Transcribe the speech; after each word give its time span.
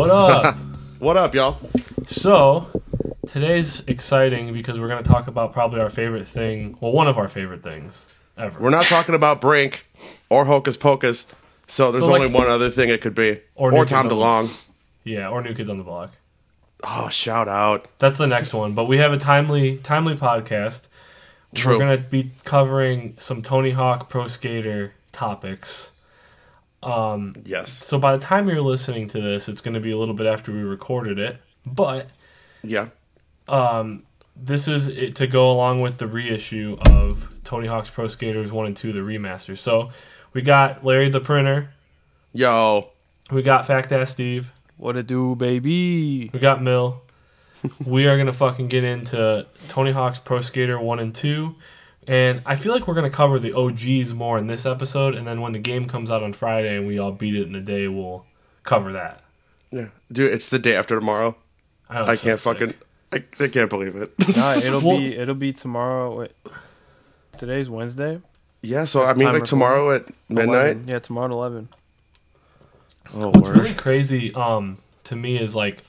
What 0.00 0.08
up? 0.08 0.56
What 0.98 1.18
up, 1.18 1.34
y'all? 1.34 1.58
so, 2.06 2.82
today's 3.26 3.82
exciting 3.86 4.50
because 4.54 4.80
we're 4.80 4.88
going 4.88 5.02
to 5.04 5.06
talk 5.10 5.26
about 5.26 5.52
probably 5.52 5.78
our 5.78 5.90
favorite 5.90 6.26
thing. 6.26 6.78
Well, 6.80 6.92
one 6.92 7.06
of 7.06 7.18
our 7.18 7.28
favorite 7.28 7.62
things 7.62 8.06
ever. 8.38 8.58
We're 8.58 8.70
not 8.70 8.84
talking 8.84 9.14
about 9.14 9.42
Brink 9.42 9.84
or 10.30 10.46
Hocus 10.46 10.78
Pocus, 10.78 11.26
so 11.66 11.92
there's 11.92 12.06
So, 12.06 12.12
like- 12.12 12.22
only 12.22 12.32
one 12.32 12.48
other 12.48 12.70
thing 12.70 12.88
it 12.88 13.02
could 13.02 13.14
be. 13.14 13.42
Or 13.54 13.74
Or, 13.74 13.84
Tom 13.84 14.08
DeLonge. 14.08 14.68
yeah, 15.04 15.28
or 15.28 15.42
New 15.42 15.54
Kids 15.54 15.68
on 15.68 15.76
the 15.76 15.84
Block. 15.84 16.12
Oh, 16.82 17.10
shout 17.10 17.46
out. 17.46 17.86
That's 17.98 18.16
the 18.16 18.26
next 18.26 18.54
one. 18.54 18.72
But 18.72 18.86
we 18.86 18.96
have 18.96 19.12
a 19.12 19.18
timely, 19.18 19.76
timely 19.76 20.14
podcast. 20.14 20.88
True. 21.54 21.74
We're 21.78 21.84
going 21.84 21.98
to 22.02 22.08
be 22.08 22.30
covering 22.44 23.16
some 23.18 23.42
Tony 23.42 23.72
Hawk 23.72 24.08
Pro 24.08 24.28
Skater 24.28 24.94
topics. 25.12 25.90
Yes. 26.82 27.70
So 27.70 27.98
by 27.98 28.12
the 28.16 28.22
time 28.22 28.48
you're 28.48 28.60
listening 28.60 29.08
to 29.08 29.20
this, 29.20 29.48
it's 29.48 29.60
going 29.60 29.74
to 29.74 29.80
be 29.80 29.90
a 29.90 29.96
little 29.98 30.14
bit 30.14 30.26
after 30.26 30.52
we 30.52 30.60
recorded 30.60 31.18
it. 31.18 31.38
But 31.66 32.08
Yeah. 32.62 32.88
Um, 33.48 34.04
this 34.36 34.68
is 34.68 34.88
it 34.88 35.14
to 35.16 35.26
go 35.26 35.50
along 35.50 35.80
with 35.82 35.98
the 35.98 36.06
reissue 36.06 36.78
of 36.86 37.30
Tony 37.44 37.66
Hawk's 37.66 37.90
Pro 37.90 38.06
Skaters 38.06 38.52
1 38.52 38.66
and 38.66 38.76
2, 38.76 38.92
the 38.92 39.00
remaster. 39.00 39.58
So 39.58 39.90
we 40.32 40.40
got 40.42 40.84
Larry 40.84 41.10
the 41.10 41.20
Printer, 41.20 41.70
Yo. 42.32 42.90
we 43.30 43.42
got 43.42 43.66
Fact 43.66 43.92
Ass 43.92 44.10
Steve, 44.10 44.52
What 44.76 44.96
it 44.96 45.06
do, 45.08 45.34
baby? 45.34 46.30
we 46.32 46.38
got 46.38 46.62
Mill. 46.62 47.02
we 47.86 48.06
are 48.06 48.16
going 48.16 48.26
to 48.28 48.32
fucking 48.32 48.68
get 48.68 48.84
into 48.84 49.46
Tony 49.68 49.90
Hawk's 49.90 50.20
Pro 50.20 50.40
Skater 50.40 50.80
1 50.80 50.98
and 51.00 51.14
2. 51.14 51.54
And 52.10 52.42
I 52.44 52.56
feel 52.56 52.72
like 52.72 52.88
we're 52.88 52.94
going 52.94 53.08
to 53.08 53.16
cover 53.16 53.38
the 53.38 53.52
OGs 53.52 54.14
more 54.14 54.36
in 54.36 54.48
this 54.48 54.66
episode. 54.66 55.14
And 55.14 55.24
then 55.28 55.40
when 55.40 55.52
the 55.52 55.60
game 55.60 55.86
comes 55.86 56.10
out 56.10 56.24
on 56.24 56.32
Friday 56.32 56.76
and 56.76 56.84
we 56.84 56.98
all 56.98 57.12
beat 57.12 57.36
it 57.36 57.46
in 57.46 57.54
a 57.54 57.60
day, 57.60 57.86
we'll 57.86 58.26
cover 58.64 58.92
that. 58.94 59.22
Yeah. 59.70 59.86
Dude, 60.10 60.32
it's 60.32 60.48
the 60.48 60.58
day 60.58 60.74
after 60.74 60.98
tomorrow. 60.98 61.36
know, 61.88 62.04
I 62.06 62.16
so 62.16 62.24
can't 62.24 62.40
sick. 62.40 62.58
fucking. 62.58 62.74
I, 63.12 63.44
I 63.44 63.46
can't 63.48 63.70
believe 63.70 63.94
it. 63.94 64.12
Nah, 64.36 64.54
it'll 64.54 64.80
Well- 64.84 64.98
be 64.98 65.16
it'll 65.16 65.34
be 65.36 65.52
tomorrow. 65.52 66.18
Wait, 66.18 66.32
today's 67.38 67.70
Wednesday. 67.70 68.20
yeah, 68.62 68.84
so 68.86 69.04
I 69.04 69.14
mean, 69.14 69.26
Time 69.26 69.34
like 69.34 69.42
recording. 69.42 69.44
tomorrow 69.46 69.90
at 69.94 70.04
midnight. 70.28 70.72
11. 70.72 70.88
Yeah, 70.88 70.98
tomorrow 70.98 71.26
at 71.26 71.30
eleven. 71.32 71.68
Oh, 73.14 73.28
What's 73.30 73.48
word. 73.50 73.56
really 73.58 73.74
crazy 73.74 74.34
um, 74.34 74.78
to 75.04 75.14
me 75.16 75.38
is 75.38 75.54
like, 75.54 75.84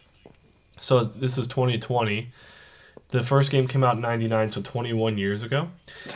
so 0.79 1.03
this 1.03 1.37
is 1.39 1.47
2020. 1.47 2.29
The 3.11 3.23
first 3.23 3.51
game 3.51 3.67
came 3.67 3.83
out 3.83 3.95
in 3.95 4.01
'99, 4.01 4.51
so 4.51 4.61
21 4.61 5.17
years 5.17 5.43
ago. 5.43 5.69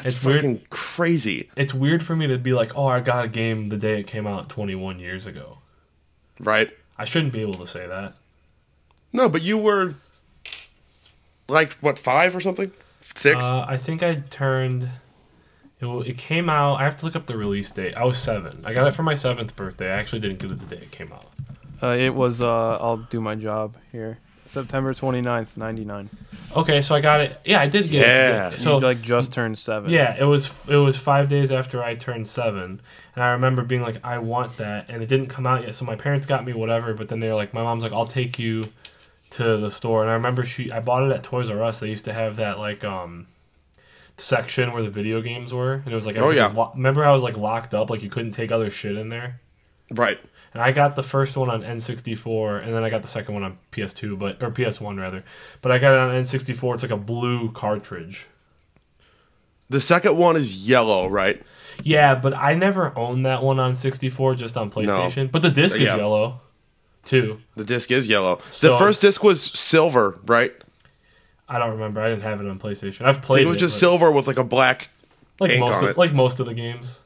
it's 0.03 0.23
weird. 0.23 0.41
fucking 0.41 0.61
crazy. 0.69 1.49
It's 1.57 1.73
weird 1.73 2.01
for 2.01 2.15
me 2.15 2.25
to 2.27 2.37
be 2.37 2.53
like, 2.53 2.77
oh, 2.77 2.87
I 2.87 3.01
got 3.01 3.25
a 3.25 3.27
game 3.27 3.65
the 3.65 3.77
day 3.77 3.99
it 3.99 4.07
came 4.07 4.25
out 4.25 4.47
21 4.49 4.99
years 4.99 5.25
ago. 5.25 5.57
Right? 6.39 6.71
I 6.97 7.03
shouldn't 7.05 7.33
be 7.33 7.41
able 7.41 7.55
to 7.55 7.67
say 7.67 7.85
that. 7.85 8.13
No, 9.11 9.27
but 9.27 9.41
you 9.41 9.57
were 9.57 9.95
like, 11.47 11.73
what, 11.73 11.99
five 11.99 12.35
or 12.35 12.39
something? 12.39 12.71
Six? 13.13 13.43
Uh, 13.43 13.65
I 13.67 13.77
think 13.77 14.01
I 14.01 14.15
turned. 14.29 14.89
It, 15.79 15.87
it 16.07 16.17
came 16.17 16.49
out. 16.49 16.75
I 16.75 16.83
have 16.83 16.97
to 16.97 17.05
look 17.05 17.15
up 17.15 17.25
the 17.25 17.37
release 17.37 17.69
date. 17.71 17.93
I 17.95 18.05
was 18.05 18.17
seven. 18.17 18.61
I 18.65 18.73
got 18.73 18.87
it 18.87 18.91
for 18.91 19.03
my 19.03 19.15
seventh 19.15 19.55
birthday. 19.55 19.89
I 19.89 19.97
actually 19.97 20.19
didn't 20.19 20.39
get 20.39 20.51
it 20.51 20.59
the 20.59 20.75
day 20.75 20.81
it 20.81 20.91
came 20.91 21.11
out. 21.11 21.29
Uh, 21.83 21.95
it 21.97 22.15
was. 22.15 22.41
Uh, 22.41 22.77
I'll 22.77 22.97
do 22.97 23.19
my 23.19 23.35
job 23.35 23.75
here. 23.91 24.17
September 24.45 24.93
29th, 24.93 25.57
99. 25.57 26.09
Okay, 26.55 26.81
so 26.81 26.93
I 26.95 27.01
got 27.01 27.19
it. 27.21 27.39
Yeah, 27.45 27.59
I 27.61 27.67
did 27.67 27.89
get 27.89 28.07
Yeah. 28.07 28.47
it. 28.49 28.51
So 28.53 28.57
So 28.57 28.79
you 28.79 28.85
like 28.85 29.01
just 29.01 29.33
turned 29.33 29.57
seven. 29.57 29.89
Yeah, 29.91 30.15
it 30.19 30.23
was 30.25 30.51
it 30.67 30.75
was 30.77 30.97
five 30.97 31.27
days 31.27 31.51
after 31.51 31.83
I 31.83 31.95
turned 31.95 32.27
seven, 32.27 32.79
and 33.15 33.23
I 33.23 33.29
remember 33.31 33.63
being 33.63 33.81
like, 33.81 33.97
I 34.05 34.19
want 34.19 34.57
that, 34.57 34.85
and 34.89 35.01
it 35.03 35.09
didn't 35.09 35.27
come 35.27 35.45
out 35.47 35.63
yet. 35.63 35.75
So 35.75 35.83
my 35.85 35.95
parents 35.95 36.25
got 36.25 36.45
me 36.45 36.53
whatever, 36.53 36.93
but 36.93 37.09
then 37.09 37.19
they 37.19 37.27
were 37.27 37.35
like, 37.35 37.53
my 37.53 37.63
mom's 37.63 37.83
like, 37.83 37.91
I'll 37.93 38.05
take 38.05 38.37
you 38.39 38.69
to 39.31 39.57
the 39.57 39.71
store, 39.71 40.01
and 40.03 40.09
I 40.11 40.13
remember 40.13 40.43
she 40.45 40.71
I 40.71 40.79
bought 40.79 41.03
it 41.03 41.11
at 41.11 41.23
Toys 41.23 41.49
R 41.49 41.61
Us. 41.63 41.79
They 41.79 41.89
used 41.89 42.05
to 42.05 42.13
have 42.13 42.35
that 42.37 42.59
like 42.59 42.83
um 42.85 43.27
section 44.17 44.71
where 44.71 44.81
the 44.83 44.89
video 44.89 45.21
games 45.21 45.53
were, 45.53 45.73
and 45.73 45.87
it 45.87 45.95
was 45.95 46.05
like 46.05 46.17
Oh, 46.17 46.29
yeah. 46.29 46.47
lo- 46.55 46.71
remember 46.75 47.03
how 47.03 47.11
it 47.11 47.15
was 47.15 47.23
like 47.23 47.37
locked 47.37 47.73
up, 47.73 47.89
like 47.89 48.01
you 48.03 48.09
couldn't 48.09 48.31
take 48.31 48.51
other 48.51 48.69
shit 48.69 48.95
in 48.95 49.09
there. 49.09 49.41
right. 49.91 50.19
And 50.55 50.63
I 50.63 50.71
got 50.71 50.95
the 50.95 51.03
first 51.03 51.35
one 51.35 51.49
on 51.49 51.63
N64, 51.63 52.63
and 52.63 52.73
then 52.73 52.81
I 52.81 52.89
got 52.89 53.01
the 53.01 53.09
second 53.09 53.33
one 53.35 53.43
on 53.43 53.57
PS2, 53.73 54.17
but 54.17 54.41
or 54.41 54.49
PS1 54.51 54.97
rather. 54.97 55.25
But 55.61 55.73
I 55.73 55.79
got 55.79 55.91
it 55.93 55.99
on 55.99 56.11
N64. 56.11 56.75
It's 56.75 56.83
like 56.83 56.93
a 56.93 56.97
blue 56.97 57.51
cartridge. 57.51 58.27
The 59.69 59.81
second 59.81 60.15
one 60.15 60.37
is 60.37 60.55
yellow, 60.55 61.07
right? 61.07 61.41
Yeah, 61.83 62.15
but 62.15 62.33
I 62.33 62.53
never 62.53 62.97
owned 62.97 63.25
that 63.25 63.43
one 63.43 63.59
on 63.59 63.75
64, 63.75 64.35
just 64.35 64.55
on 64.55 64.71
PlayStation. 64.71 65.29
But 65.29 65.41
the 65.41 65.51
disc 65.51 65.75
is 65.75 65.81
yellow, 65.81 66.39
too. 67.03 67.41
The 67.57 67.65
disc 67.65 67.91
is 67.91 68.07
yellow. 68.07 68.39
So- 68.49 68.69
the 68.69 68.77
first 68.77 69.01
disc 69.01 69.21
was 69.25 69.43
silver, 69.43 70.17
right? 70.25 70.53
I 71.49 71.59
don't 71.59 71.71
remember. 71.71 71.99
I 71.99 72.09
didn't 72.09 72.21
have 72.23 72.39
it 72.39 72.47
on 72.47 72.59
PlayStation. 72.59 73.01
I've 73.05 73.21
played 73.21 73.43
it 73.43 73.49
was 73.49 73.57
just 73.57 73.77
silver 73.77 74.09
with 74.09 74.25
like 74.25 74.37
a 74.37 74.43
black. 74.45 74.87
like 75.41 75.59
most 75.59 75.83
of 75.83 75.89
it. 75.89 75.97
like 75.97 76.13
most 76.13 76.39
of 76.39 76.45
the 76.45 76.53
games. 76.53 77.01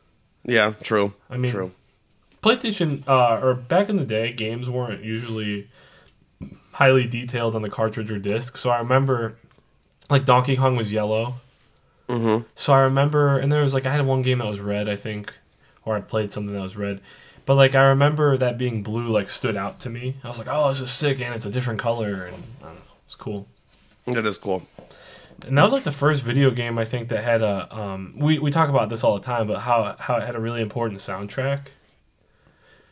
Yeah, 0.45 0.73
true. 0.83 1.13
I 1.31 1.37
mean, 1.37 1.51
true. 1.51 1.71
PlayStation 2.41 3.07
uh, 3.07 3.39
or 3.41 3.53
back 3.53 3.89
in 3.89 3.97
the 3.97 4.05
day, 4.05 4.31
games 4.33 4.69
weren't 4.69 5.03
usually 5.03 5.69
highly 6.73 7.05
detailed 7.05 7.55
on 7.55 7.61
the 7.61 7.69
cartridge 7.69 8.11
or 8.11 8.19
disc. 8.19 8.57
So 8.57 8.69
I 8.69 8.79
remember, 8.79 9.35
like 10.09 10.25
Donkey 10.25 10.55
Kong 10.55 10.75
was 10.75 10.91
yellow. 10.91 11.35
Mm-hmm. 12.07 12.47
So 12.55 12.73
I 12.73 12.79
remember, 12.79 13.37
and 13.37 13.51
there 13.51 13.61
was 13.61 13.73
like 13.73 13.85
I 13.85 13.91
had 13.91 14.05
one 14.05 14.21
game 14.21 14.39
that 14.39 14.47
was 14.47 14.61
red, 14.61 14.89
I 14.89 14.95
think, 14.95 15.33
or 15.85 15.95
I 15.95 16.01
played 16.01 16.31
something 16.31 16.53
that 16.53 16.61
was 16.61 16.77
red. 16.77 17.01
But 17.45 17.55
like 17.55 17.75
I 17.75 17.83
remember 17.83 18.37
that 18.37 18.57
being 18.57 18.83
blue 18.83 19.09
like 19.09 19.29
stood 19.29 19.55
out 19.55 19.79
to 19.81 19.89
me. 19.89 20.15
I 20.23 20.27
was 20.27 20.39
like, 20.39 20.47
oh, 20.49 20.69
this 20.69 20.81
is 20.81 20.91
sick, 20.91 21.19
and 21.19 21.35
it's 21.35 21.45
a 21.45 21.51
different 21.51 21.79
color, 21.79 22.25
and 22.25 22.35
I 22.61 22.65
don't 22.65 22.75
know, 22.75 22.81
it's 23.05 23.15
cool. 23.15 23.47
It 24.07 24.25
is 24.25 24.37
cool. 24.37 24.67
And 25.45 25.57
that 25.57 25.63
was 25.63 25.73
like 25.73 25.83
the 25.83 25.91
first 25.91 26.23
video 26.23 26.51
game 26.51 26.77
I 26.77 26.85
think 26.85 27.09
that 27.09 27.23
had 27.23 27.41
a. 27.41 27.73
Um, 27.75 28.13
we 28.17 28.39
we 28.39 28.51
talk 28.51 28.69
about 28.69 28.89
this 28.89 29.03
all 29.03 29.17
the 29.17 29.23
time, 29.23 29.47
but 29.47 29.59
how 29.59 29.95
how 29.99 30.15
it 30.17 30.23
had 30.23 30.35
a 30.35 30.39
really 30.39 30.61
important 30.61 30.99
soundtrack. 30.99 31.61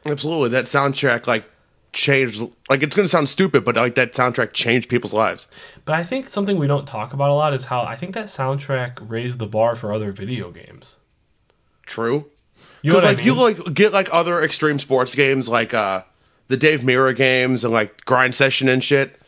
Absolutely. 0.10 0.50
That 0.50 0.66
soundtrack 0.66 1.28
like 1.28 1.46
changed 1.94 2.42
like 2.70 2.84
it's 2.84 2.96
gonna 2.96 3.08
sound 3.08 3.28
stupid, 3.30 3.66
but 3.66 3.76
like 3.76 3.96
that 3.96 4.14
soundtrack 4.14 4.54
changed 4.54 4.90
people's 4.90 5.14
lives. 5.14 5.48
But 5.86 5.96
I 5.96 6.04
think 6.04 6.26
something 6.26 6.58
we 6.58 6.68
don't 6.68 6.88
talk 6.88 7.14
about 7.14 7.30
a 7.30 7.34
lot 7.34 7.54
is 7.54 7.66
how 7.66 7.82
I 7.82 7.96
think 7.96 8.14
that 8.14 8.26
soundtrack 8.26 8.98
raised 9.10 9.40
the 9.40 9.48
bar 9.48 9.76
for 9.76 9.92
other 9.92 10.12
video 10.12 10.52
games. 10.52 10.98
True. 11.86 12.26
You 12.82 12.94
know 12.94 13.00
like 13.00 13.06
I 13.06 13.16
mean? 13.16 13.26
you 13.26 13.34
like 13.34 13.74
get 13.74 13.94
like 13.94 14.10
other 14.14 14.42
extreme 14.42 14.80
sports 14.80 15.16
games 15.16 15.50
like 15.50 15.74
uh 15.74 16.04
the 16.48 16.58
Dave 16.58 16.82
Mirra 16.82 17.16
games 17.16 17.64
and 17.64 17.74
like 17.74 18.06
Grind 18.06 18.36
Session 18.36 18.70
and 18.70 18.84
shit. 18.84 19.20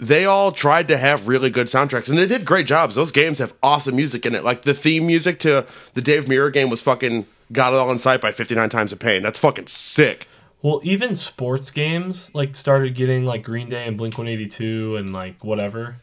They 0.00 0.26
all 0.26 0.52
tried 0.52 0.88
to 0.88 0.96
have 0.96 1.26
really 1.26 1.50
good 1.50 1.66
soundtracks 1.66 2.08
and 2.08 2.18
they 2.18 2.26
did 2.26 2.44
great 2.44 2.66
jobs. 2.66 2.94
Those 2.94 3.10
games 3.10 3.38
have 3.38 3.52
awesome 3.62 3.96
music 3.96 4.26
in 4.26 4.34
it. 4.34 4.44
Like 4.44 4.62
the 4.62 4.74
theme 4.74 5.06
music 5.06 5.40
to 5.40 5.66
the 5.94 6.02
Dave 6.02 6.26
Mirra 6.26 6.52
game 6.52 6.70
was 6.70 6.82
fucking 6.82 7.26
Got 7.52 7.72
It 7.72 7.76
All 7.76 7.90
in 7.90 7.98
Sight 7.98 8.20
by 8.20 8.32
59 8.32 8.68
Times 8.68 8.92
of 8.92 8.98
Pain. 8.98 9.22
That's 9.22 9.38
fucking 9.38 9.66
sick. 9.68 10.26
well, 10.62 10.80
even 10.84 11.14
sports 11.16 11.70
games 11.70 12.30
like 12.34 12.54
started 12.56 12.94
getting 12.94 13.24
like 13.24 13.42
Green 13.42 13.68
Day 13.68 13.86
and 13.86 13.96
Blink 13.96 14.18
One 14.18 14.28
Eighty 14.28 14.46
Two 14.46 14.96
and 14.96 15.12
like 15.12 15.42
whatever, 15.44 15.96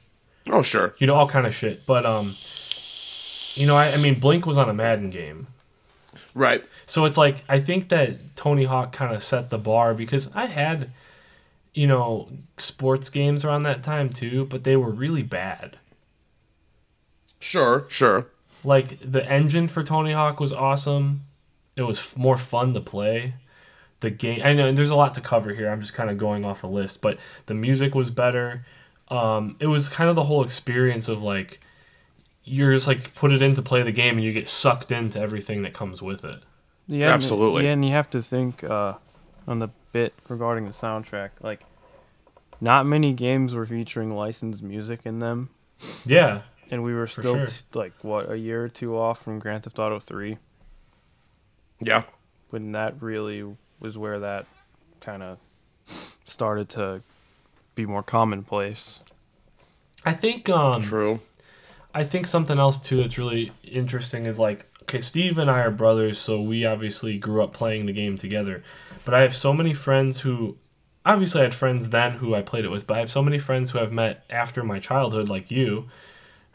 Oh 0.50 0.62
sure. 0.64 0.96
you 0.98 1.08
know, 1.08 1.16
all 1.16 1.28
kind 1.28 1.46
of 1.46 1.54
shit. 1.54 1.86
But 1.86 2.06
um, 2.06 2.36
you 3.56 3.68
know, 3.68 3.76
I, 3.76 3.92
I 3.94 3.98
mean, 3.98 4.20
Blink 4.20 4.46
was 4.46 4.58
on 4.58 4.70
a 4.70 4.74
Madden 4.74 5.10
game, 5.10 5.48
Right. 6.34 6.64
so 6.86 7.06
it's 7.06 7.18
like 7.18 7.44
I 7.50 7.60
think 7.60 7.90
that 7.90 8.36
Tony 8.36 8.64
Hawk 8.66 8.92
kind 8.92 9.14
of 9.14 9.22
set 9.24 9.50
the 9.50 9.58
bar 9.58 9.94
because 9.94 10.30
I 10.36 10.46
had, 10.48 10.90
you 11.74 11.88
know, 11.88 12.30
sports 12.58 13.10
games 13.10 13.46
around 13.46 13.64
that 13.64 13.84
time 13.84 14.10
too, 14.10 14.46
but 14.46 14.64
they 14.64 14.76
were 14.76 14.90
really 14.92 15.24
bad. 15.24 15.78
Sure, 17.40 17.86
sure. 17.90 18.28
like 18.64 18.98
the 19.00 19.24
engine 19.30 19.68
for 19.68 19.84
Tony 19.84 20.14
Hawk 20.14 20.40
was 20.40 20.52
awesome. 20.54 21.22
It 21.76 21.84
was 21.84 22.00
f- 22.00 22.16
more 22.18 22.38
fun 22.38 22.74
to 22.74 22.82
play. 22.82 23.34
The 24.02 24.10
game, 24.10 24.42
I 24.44 24.54
know 24.54 24.72
there's 24.72 24.90
a 24.92 24.96
lot 24.96 25.14
to 25.16 25.22
cover 25.22 25.54
here. 25.54 25.70
I'm 25.70 25.82
just 25.82 25.94
kind 25.94 26.10
of 26.10 26.18
going 26.18 26.46
off 26.46 26.64
a 26.64 26.68
list, 26.68 27.02
but 27.02 27.18
the 27.48 27.54
music 27.54 27.96
was 27.96 28.12
better. 28.12 28.66
Um, 29.10 29.56
it 29.60 29.68
was 29.68 29.88
kind 29.90 30.10
of 30.10 30.16
the 30.16 30.24
whole 30.24 30.44
experience 30.44 31.08
of 31.08 31.22
like 31.22 31.60
you're 32.44 32.74
just 32.74 32.88
like 32.88 33.16
put 33.16 33.32
it 33.32 33.42
in 33.42 33.56
to 33.56 33.62
play 33.62 33.82
the 33.84 33.92
game 33.92 34.16
and 34.18 34.24
you 34.24 34.32
get 34.34 34.48
sucked 34.48 34.92
into 34.92 35.20
everything 35.20 35.64
that 35.64 35.74
comes 35.74 36.02
with 36.02 36.24
it. 36.26 36.44
Yeah, 36.88 37.06
and- 37.06 37.14
Absolutely. 37.14 37.64
Yeah, 37.66 37.72
and 37.72 37.84
you 37.86 37.92
have 37.92 38.10
to 38.12 38.22
think 38.22 38.64
uh, 38.64 38.94
on 39.48 39.60
the 39.60 39.70
bit 39.92 40.14
regarding 40.30 40.66
the 40.66 40.72
soundtrack. 40.72 41.32
Like, 41.42 41.66
not 42.62 42.86
many 42.86 43.14
games 43.14 43.54
were 43.54 43.66
featuring 43.66 44.16
licensed 44.16 44.62
music 44.62 45.02
in 45.06 45.20
them, 45.20 45.50
Yeah, 46.06 46.42
and 46.72 46.84
we 46.84 46.94
were 46.94 47.08
still 47.08 47.36
sure. 47.36 47.46
t- 47.48 47.54
like 47.74 47.94
what 48.04 48.30
a 48.32 48.38
year 48.38 48.64
or 48.64 48.70
two 48.70 48.98
off 48.98 49.22
from 49.24 49.40
Grand 49.40 49.64
Theft 49.64 49.80
Auto 49.80 50.00
Three. 50.00 50.38
Yeah. 51.86 52.04
When 52.50 52.72
that 52.74 53.02
really 53.02 53.44
was 53.80 53.98
where 53.98 54.20
that 54.20 54.48
kind 55.02 55.24
of 55.24 55.38
started 56.26 56.70
to 56.70 57.02
be 57.76 57.86
more 57.86 58.04
commonplace. 58.04 59.00
I 60.04 60.14
think 60.14 60.50
um, 60.50 60.82
True. 60.82 61.20
I 61.94 62.04
think 62.04 62.28
something 62.28 62.60
else 62.60 62.80
too 62.80 62.98
that's 62.98 63.18
really 63.18 63.52
interesting 63.64 64.26
is 64.26 64.40
like 64.40 64.66
okay, 64.84 65.02
Steve 65.02 65.40
and 65.40 65.50
I 65.50 65.62
are 65.62 65.72
brothers, 65.72 66.18
so 66.18 66.40
we 66.40 66.64
obviously 66.64 67.18
grew 67.18 67.44
up 67.44 67.54
playing 67.54 67.88
the 67.88 67.94
game 67.94 68.18
together. 68.18 68.64
But 69.04 69.14
I 69.14 69.22
have 69.22 69.36
so 69.36 69.52
many 69.52 69.74
friends 69.74 70.22
who 70.22 70.58
obviously 71.06 71.42
I 71.42 71.46
had 71.46 71.56
friends 71.56 71.90
then 71.90 72.14
who 72.14 72.36
I 72.36 72.42
played 72.42 72.66
it 72.66 72.72
with, 72.72 72.86
but 72.86 72.98
I 72.98 73.00
have 73.00 73.12
so 73.12 73.24
many 73.24 73.40
friends 73.40 73.72
who 73.72 73.80
I've 73.80 73.92
met 73.92 74.24
after 74.30 74.64
my 74.64 74.80
childhood, 74.80 75.28
like 75.28 75.50
you, 75.50 75.88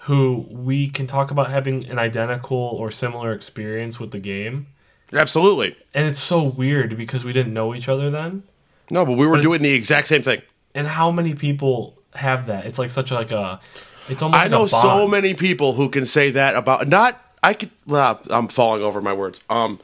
who 0.05 0.47
we 0.49 0.89
can 0.89 1.07
talk 1.07 1.31
about 1.31 1.51
having 1.51 1.87
an 1.87 1.99
identical 1.99 2.57
or 2.57 2.91
similar 2.91 3.33
experience 3.33 3.99
with 3.99 4.13
the 4.13 4.21
game. 4.21 4.69
Absolutely. 5.13 5.77
And 5.95 6.07
it's 6.07 6.21
so 6.21 6.43
weird 6.43 6.97
because 6.97 7.25
we 7.25 7.33
didn't 7.33 7.53
know 7.53 7.75
each 7.75 7.89
other 7.89 8.11
then. 8.11 8.45
No, 8.91 9.05
but 9.05 9.13
we 9.17 9.27
were 9.27 9.37
But- 9.37 9.43
doing 9.43 9.63
the 9.63 9.73
exact 9.75 10.09
same 10.09 10.23
thing. 10.23 10.43
And 10.75 10.87
how 10.87 11.11
many 11.11 11.35
people 11.35 11.99
have 12.15 12.47
that? 12.47 12.65
It's 12.67 12.79
like 12.79 12.91
such 12.91 13.11
a, 13.11 13.15
like 13.15 13.33
a, 13.33 13.59
it's 14.09 14.23
almost 14.23 14.39
I 14.41 14.43
like 14.45 14.51
know 14.53 14.67
so 14.69 15.09
many 15.09 15.35
people 15.35 15.73
who 15.75 15.89
can 15.89 16.07
say 16.07 16.31
that 16.31 16.55
about 16.57 16.87
not. 16.89 17.21
I 17.43 17.55
could. 17.55 17.71
Well, 17.87 18.21
I'm 18.31 18.49
falling 18.49 18.83
over 18.83 19.01
my 19.01 19.13
words. 19.13 19.43
Um, 19.51 19.81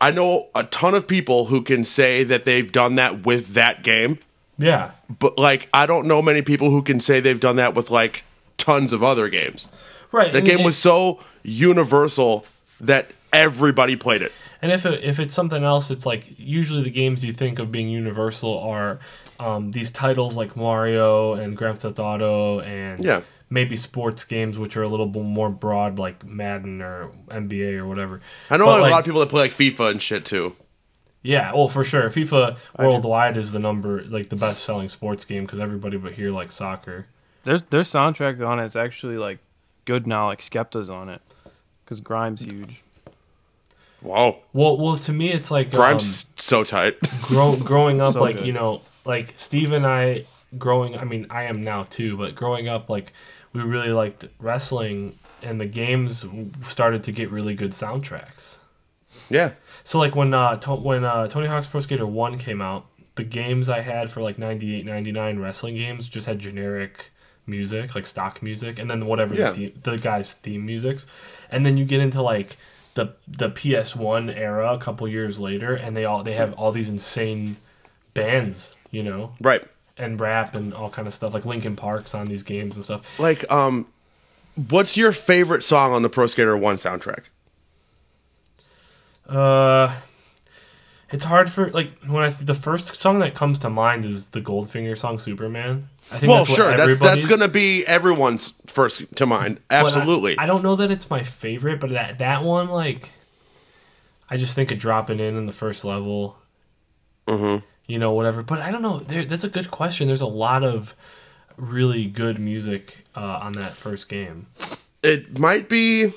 I 0.00 0.10
know 0.12 0.46
a 0.54 0.64
ton 0.64 0.94
of 0.94 1.06
people 1.06 1.46
who 1.46 1.60
can 1.62 1.84
say 1.84 2.24
that 2.24 2.44
they've 2.44 2.70
done 2.70 2.94
that 2.94 3.26
with 3.26 3.48
that 3.54 3.82
game, 3.82 4.18
Yeah. 4.58 4.92
but 5.18 5.38
like 5.38 5.68
I 5.74 5.86
don't 5.86 6.06
know 6.06 6.22
many 6.22 6.40
people 6.42 6.70
who 6.70 6.82
can 6.82 7.00
say 7.00 7.20
they've 7.20 7.40
done 7.40 7.56
that 7.56 7.74
with 7.74 7.90
like 7.90 8.22
tons 8.58 8.92
of 8.92 9.02
other 9.02 9.28
games. 9.28 9.68
Right. 10.12 10.32
The 10.32 10.40
game 10.42 10.60
it- 10.60 10.64
was 10.64 10.76
so 10.78 11.20
universal 11.42 12.44
that 12.80 13.10
everybody 13.32 13.96
played 13.96 14.22
it. 14.22 14.32
And 14.64 14.72
if 14.72 14.86
it, 14.86 15.04
if 15.04 15.20
it's 15.20 15.34
something 15.34 15.62
else, 15.62 15.90
it's 15.90 16.06
like 16.06 16.24
usually 16.38 16.82
the 16.82 16.90
games 16.90 17.22
you 17.22 17.34
think 17.34 17.58
of 17.58 17.70
being 17.70 17.90
universal 17.90 18.58
are 18.60 18.98
um, 19.38 19.72
these 19.72 19.90
titles 19.90 20.36
like 20.36 20.56
Mario 20.56 21.34
and 21.34 21.54
Grand 21.54 21.78
Theft 21.80 21.98
Auto 21.98 22.60
and 22.60 23.04
Yeah. 23.04 23.20
maybe 23.50 23.76
sports 23.76 24.24
games 24.24 24.56
which 24.56 24.74
are 24.78 24.82
a 24.82 24.88
little 24.88 25.04
bit 25.06 25.22
more 25.22 25.50
broad 25.50 25.98
like 25.98 26.24
Madden 26.24 26.80
or 26.80 27.10
NBA 27.28 27.76
or 27.76 27.86
whatever. 27.86 28.22
I 28.48 28.56
know 28.56 28.64
But, 28.64 28.78
a 28.78 28.82
like, 28.84 28.90
lot 28.92 28.98
of 29.00 29.04
people 29.04 29.20
that 29.20 29.28
play 29.28 29.42
like 29.42 29.50
FIFA 29.52 29.90
and 29.90 30.00
shit 30.02 30.24
too. 30.24 30.54
Yeah, 31.22 31.52
well 31.52 31.68
for 31.68 31.84
sure. 31.84 32.08
FIFA 32.08 32.56
worldwide 32.78 33.36
is 33.36 33.52
the 33.52 33.58
number 33.58 34.02
like 34.04 34.30
the 34.30 34.36
best 34.36 34.64
selling 34.64 34.88
sports 34.88 35.26
game 35.26 35.44
because 35.44 35.60
everybody 35.60 35.98
but 35.98 36.14
here 36.14 36.30
likes 36.30 36.54
soccer. 36.54 37.06
There's 37.44 37.60
their 37.62 37.82
soundtrack 37.82 38.42
on 38.46 38.58
it's 38.60 38.76
actually 38.76 39.18
like 39.18 39.40
good 39.84 40.06
now. 40.06 40.26
Like 40.28 40.38
Skepta's 40.38 40.88
on 40.88 41.10
it, 41.10 41.20
because 41.84 42.00
Grime's 42.00 42.40
huge. 42.40 42.80
Whoa, 44.04 44.38
Well, 44.52 44.76
well 44.76 44.96
to 44.96 45.12
me 45.12 45.32
it's 45.32 45.50
like 45.50 45.68
um, 45.68 45.76
Grimes 45.76 46.32
so 46.36 46.62
tight. 46.62 46.96
grow, 47.22 47.56
growing 47.64 48.00
up 48.00 48.12
So 48.14 48.20
like 48.20 48.36
good. 48.36 48.46
you 48.46 48.52
know 48.52 48.82
like 49.06 49.32
steve 49.34 49.72
and 49.72 49.84
i 49.86 50.24
growing 50.56 50.96
i 50.96 51.04
mean 51.04 51.26
i 51.30 51.42
am 51.44 51.62
now 51.64 51.82
too 51.84 52.16
but 52.16 52.34
growing 52.34 52.68
up 52.68 52.88
like 52.88 53.12
we 53.52 53.60
really 53.60 53.90
liked 53.90 54.24
wrestling 54.38 55.18
and 55.42 55.60
the 55.60 55.66
games 55.66 56.24
started 56.62 57.02
to 57.04 57.12
get 57.12 57.30
really 57.30 57.54
good 57.54 57.72
soundtracks 57.72 58.58
yeah, 59.30 59.52
so 59.84 59.98
like 59.98 60.14
when 60.16 60.32
uh 60.34 60.56
to- 60.56 60.74
when 60.74 61.04
uh 61.04 61.26
tony 61.28 61.46
hawk's 61.46 61.66
pro 61.66 61.80
skater 61.80 62.06
1 62.06 62.38
came 62.38 62.60
out 62.62 62.86
the 63.16 63.24
games 63.24 63.68
i 63.68 63.80
had 63.80 64.10
for 64.10 64.22
like 64.22 64.38
98 64.38 64.84
99 64.84 65.38
wrestling 65.38 65.76
games 65.76 66.08
just 66.08 66.26
had 66.26 66.38
generic 66.38 67.10
music 67.46 67.94
like 67.94 68.06
stock 68.06 68.42
music 68.42 68.78
and 68.78 68.90
then 68.90 69.06
whatever 69.06 69.34
Yeah. 69.34 69.50
the, 69.50 69.68
theme, 69.68 69.80
the 69.82 69.98
guy's 69.98 70.32
theme 70.34 70.64
musics 70.66 71.06
and 71.50 71.64
then 71.66 71.76
you 71.76 71.84
get 71.84 72.00
into 72.00 72.22
like 72.22 72.56
the 72.94 73.12
the 73.26 73.50
ps1 73.50 74.34
era 74.36 74.72
a 74.72 74.78
couple 74.78 75.06
years 75.08 75.38
later 75.40 75.74
and 75.74 75.96
they 75.96 76.04
all 76.04 76.22
they 76.22 76.34
have 76.34 76.52
all 76.54 76.72
these 76.72 76.88
insane 76.88 77.56
bands 78.14 78.74
you 78.90 79.02
know 79.02 79.32
right. 79.40 79.64
and 79.98 80.20
rap 80.20 80.54
and 80.54 80.72
all 80.72 80.88
kind 80.90 81.08
of 81.08 81.14
stuff 81.14 81.34
like 81.34 81.44
linkin 81.44 81.74
park's 81.76 82.14
on 82.14 82.26
these 82.26 82.42
games 82.42 82.76
and 82.76 82.84
stuff 82.84 83.18
Like, 83.18 83.50
um, 83.50 83.86
what's 84.68 84.96
your 84.96 85.10
favorite 85.12 85.64
song 85.64 85.92
on 85.92 86.02
the 86.02 86.08
Pro 86.08 86.26
Skater 86.28 86.56
One 86.56 86.76
soundtrack? 86.76 87.24
Uh, 89.28 89.94
it's 91.10 91.24
hard 91.24 91.50
for 91.50 91.70
like 91.70 91.98
when 92.06 92.22
I 92.22 92.30
the 92.30 92.54
first 92.54 92.94
song 92.96 93.18
that 93.20 93.34
comes 93.34 93.58
to 93.60 93.70
mind 93.70 94.04
is 94.04 94.30
the 94.30 94.40
Goldfinger 94.40 94.96
song 94.96 95.18
Superman. 95.18 95.88
I 96.10 96.18
think 96.18 96.30
Well, 96.30 96.44
that's 96.44 96.50
what 96.50 96.56
sure, 96.56 96.76
that's 96.76 96.98
that's 96.98 97.26
gonna 97.26 97.48
be 97.48 97.86
everyone's 97.86 98.54
first 98.66 99.14
to 99.16 99.26
mind. 99.26 99.60
but 99.68 99.76
I- 99.76 99.80
Absolutely. 99.86 100.38
I, 100.38 100.46
don't 100.46 100.62
know 100.62 100.76
that 100.76 100.90
it's 100.90 101.08
my 101.10 101.22
favorite, 101.22 101.80
but 101.80 101.90
that 101.90 102.18
that 102.18 102.42
one 102.42 102.68
like, 102.68 103.10
I 104.28 104.36
just 104.36 104.54
think 104.54 104.70
of 104.70 104.78
dropping 104.78 105.20
in 105.20 105.36
in 105.36 105.46
the 105.46 105.52
first 105.52 105.84
level. 105.84 106.36
Mm-hmm. 107.26 107.64
You 107.86 107.98
know, 107.98 108.12
whatever. 108.12 108.42
But 108.42 108.60
I 108.60 108.70
don't 108.70 108.82
know. 108.82 108.98
There, 108.98 109.24
that's 109.24 109.44
a 109.44 109.48
good 109.48 109.70
question. 109.70 110.06
There's 110.08 110.20
a 110.20 110.26
lot 110.26 110.64
of 110.64 110.94
really 111.56 112.06
good 112.06 112.38
music 112.38 113.04
uh, 113.14 113.20
on 113.42 113.52
that 113.52 113.76
first 113.76 114.08
game. 114.08 114.46
it 115.02 115.38
might 115.38 115.68
be 115.68 116.10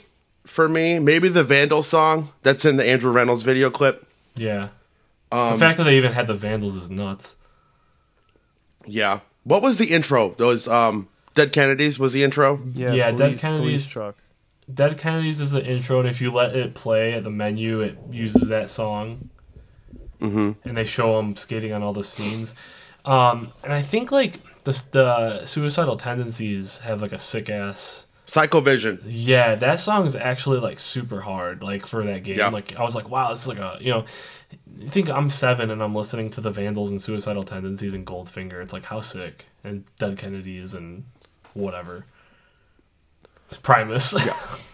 for 0.46 0.68
me 0.70 0.98
maybe 0.98 1.28
the 1.28 1.44
Vandal 1.44 1.84
song 1.84 2.30
that's 2.42 2.64
in 2.66 2.78
the 2.78 2.86
Andrew 2.88 3.12
Reynolds 3.12 3.44
video 3.44 3.70
clip. 3.70 4.07
Yeah. 4.38 4.70
Um, 5.32 5.54
the 5.54 5.60
fact 5.60 5.78
that 5.78 5.84
they 5.84 5.98
even 5.98 6.14
had 6.14 6.28
the 6.28 6.34
Vandals 6.34 6.78
is 6.78 6.90
nuts. 6.90 7.36
Yeah. 8.86 9.20
What 9.44 9.62
was 9.62 9.78
the 9.78 9.94
intro? 9.94 10.34
Those 10.38 10.68
um 10.68 11.10
Dead 11.36 11.52
Kennedys 11.52 12.00
was 12.00 12.14
the 12.14 12.24
intro. 12.24 12.60
Yeah, 12.74 12.94
Yeah, 12.94 13.12
Dead 13.12 13.38
Kennedys- 13.38 13.88
truck. 13.88 14.16
Dead 14.74 14.98
Kennedys 14.98 15.40
is 15.40 15.52
the 15.52 15.64
intro, 15.66 16.00
and 16.02 16.10
if 16.10 16.20
you 16.20 16.30
let 16.30 16.54
it 16.54 16.74
play 16.76 17.14
at 17.14 17.24
the 17.24 17.30
menu, 17.30 17.80
it 17.80 17.98
uses 18.12 18.50
that 18.50 18.70
song. 18.70 19.30
Mm-hmm. 20.20 20.68
And 20.68 20.78
they 20.78 20.84
show 20.84 21.16
them 21.16 21.38
skating 21.38 21.72
on 21.72 21.82
all 21.84 21.94
the 21.94 22.04
scenes. 22.04 22.54
Um, 23.06 23.54
and 23.64 23.72
I 23.72 23.82
think 23.82 24.12
like 24.12 24.42
the 24.66 24.72
the 24.92 25.46
suicidal 25.46 25.96
tendencies 25.96 26.80
have 26.80 27.02
like 27.02 27.14
a 27.14 27.20
sick 27.20 27.50
ass. 27.50 28.04
Cyco 28.28 28.64
Vision. 28.64 29.00
Yeah, 29.06 29.56
that 29.56 29.80
song 29.80 30.06
is 30.06 30.16
actually 30.16 30.60
like 30.60 30.80
super 30.80 31.22
hard. 31.22 31.64
Like 31.64 31.86
for 31.86 32.04
that 32.04 32.24
game, 32.24 32.38
Yeah. 32.38 32.50
like 32.50 32.76
I 32.76 32.84
was 32.84 32.94
like, 32.94 33.10
wow, 33.10 33.30
this 33.30 33.42
is 33.42 33.48
like 33.48 33.58
a 33.60 33.78
you 33.82 33.92
know. 33.92 34.06
I 34.82 34.88
think 34.88 35.10
I'm 35.10 35.30
seven 35.30 35.72
and 35.72 35.82
I'm 35.82 35.96
listening 35.96 36.30
to 36.32 36.42
the 36.42 36.52
Vandals 36.52 36.92
and 36.92 37.02
Suicidal 37.02 37.44
Tendencies 37.44 37.94
and 37.94 38.06
Goldfinger. 38.06 38.62
It's 38.62 38.72
like 38.74 38.86
how 38.86 39.02
sick 39.02 39.46
and 39.64 39.84
Dead 39.98 40.18
Kennedys 40.18 40.74
and 40.74 41.04
whatever. 41.54 42.06
It's 43.48 43.58
Primus. 43.58 44.14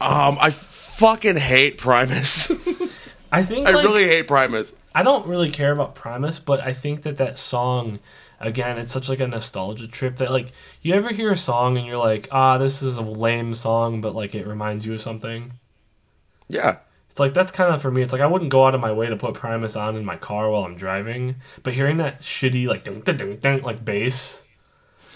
Um, 0.00 0.38
I 0.40 0.50
fucking 0.50 1.36
hate 1.36 1.78
Primus. 1.78 2.50
I 3.32 3.42
think 3.42 3.66
I 3.68 3.72
like, 3.72 3.84
really 3.84 4.04
hate 4.04 4.26
Primus. 4.26 4.72
I 4.94 5.02
don't 5.02 5.26
really 5.26 5.50
care 5.50 5.72
about 5.72 5.94
Primus, 5.94 6.38
but 6.40 6.60
I 6.60 6.72
think 6.72 7.02
that 7.02 7.18
that 7.18 7.36
song, 7.38 7.98
again, 8.40 8.78
it's 8.78 8.92
such 8.92 9.08
like 9.08 9.20
a 9.20 9.26
nostalgia 9.26 9.88
trip 9.88 10.16
that 10.16 10.30
like 10.30 10.52
you 10.82 10.94
ever 10.94 11.10
hear 11.12 11.30
a 11.32 11.36
song 11.36 11.76
and 11.76 11.86
you're 11.86 11.96
like, 11.98 12.28
ah, 12.30 12.58
this 12.58 12.82
is 12.82 12.96
a 12.96 13.02
lame 13.02 13.54
song, 13.54 14.00
but 14.00 14.14
like 14.14 14.34
it 14.34 14.46
reminds 14.46 14.86
you 14.86 14.94
of 14.94 15.00
something. 15.00 15.52
Yeah. 16.48 16.78
It's 17.10 17.20
like 17.20 17.34
that's 17.34 17.52
kind 17.52 17.74
of 17.74 17.82
for 17.82 17.90
me. 17.90 18.02
It's 18.02 18.12
like 18.12 18.22
I 18.22 18.26
wouldn't 18.26 18.50
go 18.50 18.64
out 18.66 18.74
of 18.74 18.80
my 18.80 18.92
way 18.92 19.08
to 19.08 19.16
put 19.16 19.34
Primus 19.34 19.74
on 19.76 19.96
in 19.96 20.04
my 20.04 20.16
car 20.16 20.50
while 20.50 20.64
I'm 20.64 20.76
driving, 20.76 21.36
but 21.62 21.74
hearing 21.74 21.96
that 21.96 22.22
shitty 22.22 22.66
like 22.66 22.84
ding 22.84 23.00
ding 23.00 23.36
ding, 23.38 23.62
like 23.62 23.84
bass, 23.84 24.42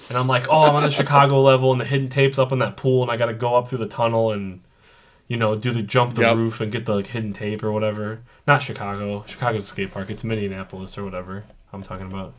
and 0.09 0.19
I'm 0.19 0.27
like, 0.27 0.47
oh, 0.51 0.63
I'm 0.63 0.75
on 0.75 0.83
the 0.83 0.91
Chicago 1.01 1.41
level 1.41 1.71
and 1.71 1.81
the 1.81 1.85
hidden 1.85 2.09
tapes 2.09 2.39
up 2.39 2.51
in 2.51 2.59
that 2.59 2.77
pool, 2.77 3.03
and 3.03 3.11
I 3.11 3.17
got 3.17 3.27
to 3.27 3.35
go 3.35 3.55
up 3.55 3.69
through 3.69 3.79
the 3.79 3.87
tunnel 3.89 4.33
and 4.33 4.63
you 5.29 5.37
know 5.37 5.55
do 5.55 5.71
the 5.71 5.83
jump 5.83 6.15
the 6.15 6.23
Yep. 6.23 6.37
roof 6.37 6.61
and 6.61 6.73
get 6.73 6.87
the 6.87 6.95
like, 6.97 7.07
hidden 7.09 7.33
tape 7.33 7.63
or 7.63 7.71
whatever. 7.71 8.21
Not 8.49 8.63
Chicago. 8.65 9.23
Chicago's 9.27 9.63
a 9.63 9.67
skate 9.67 9.93
park. 9.93 10.11
It's 10.11 10.25
Minneapolis 10.25 10.99
or 10.99 11.05
whatever 11.05 11.45
I'm 11.73 11.85
talking 11.85 12.07
about. 12.07 12.35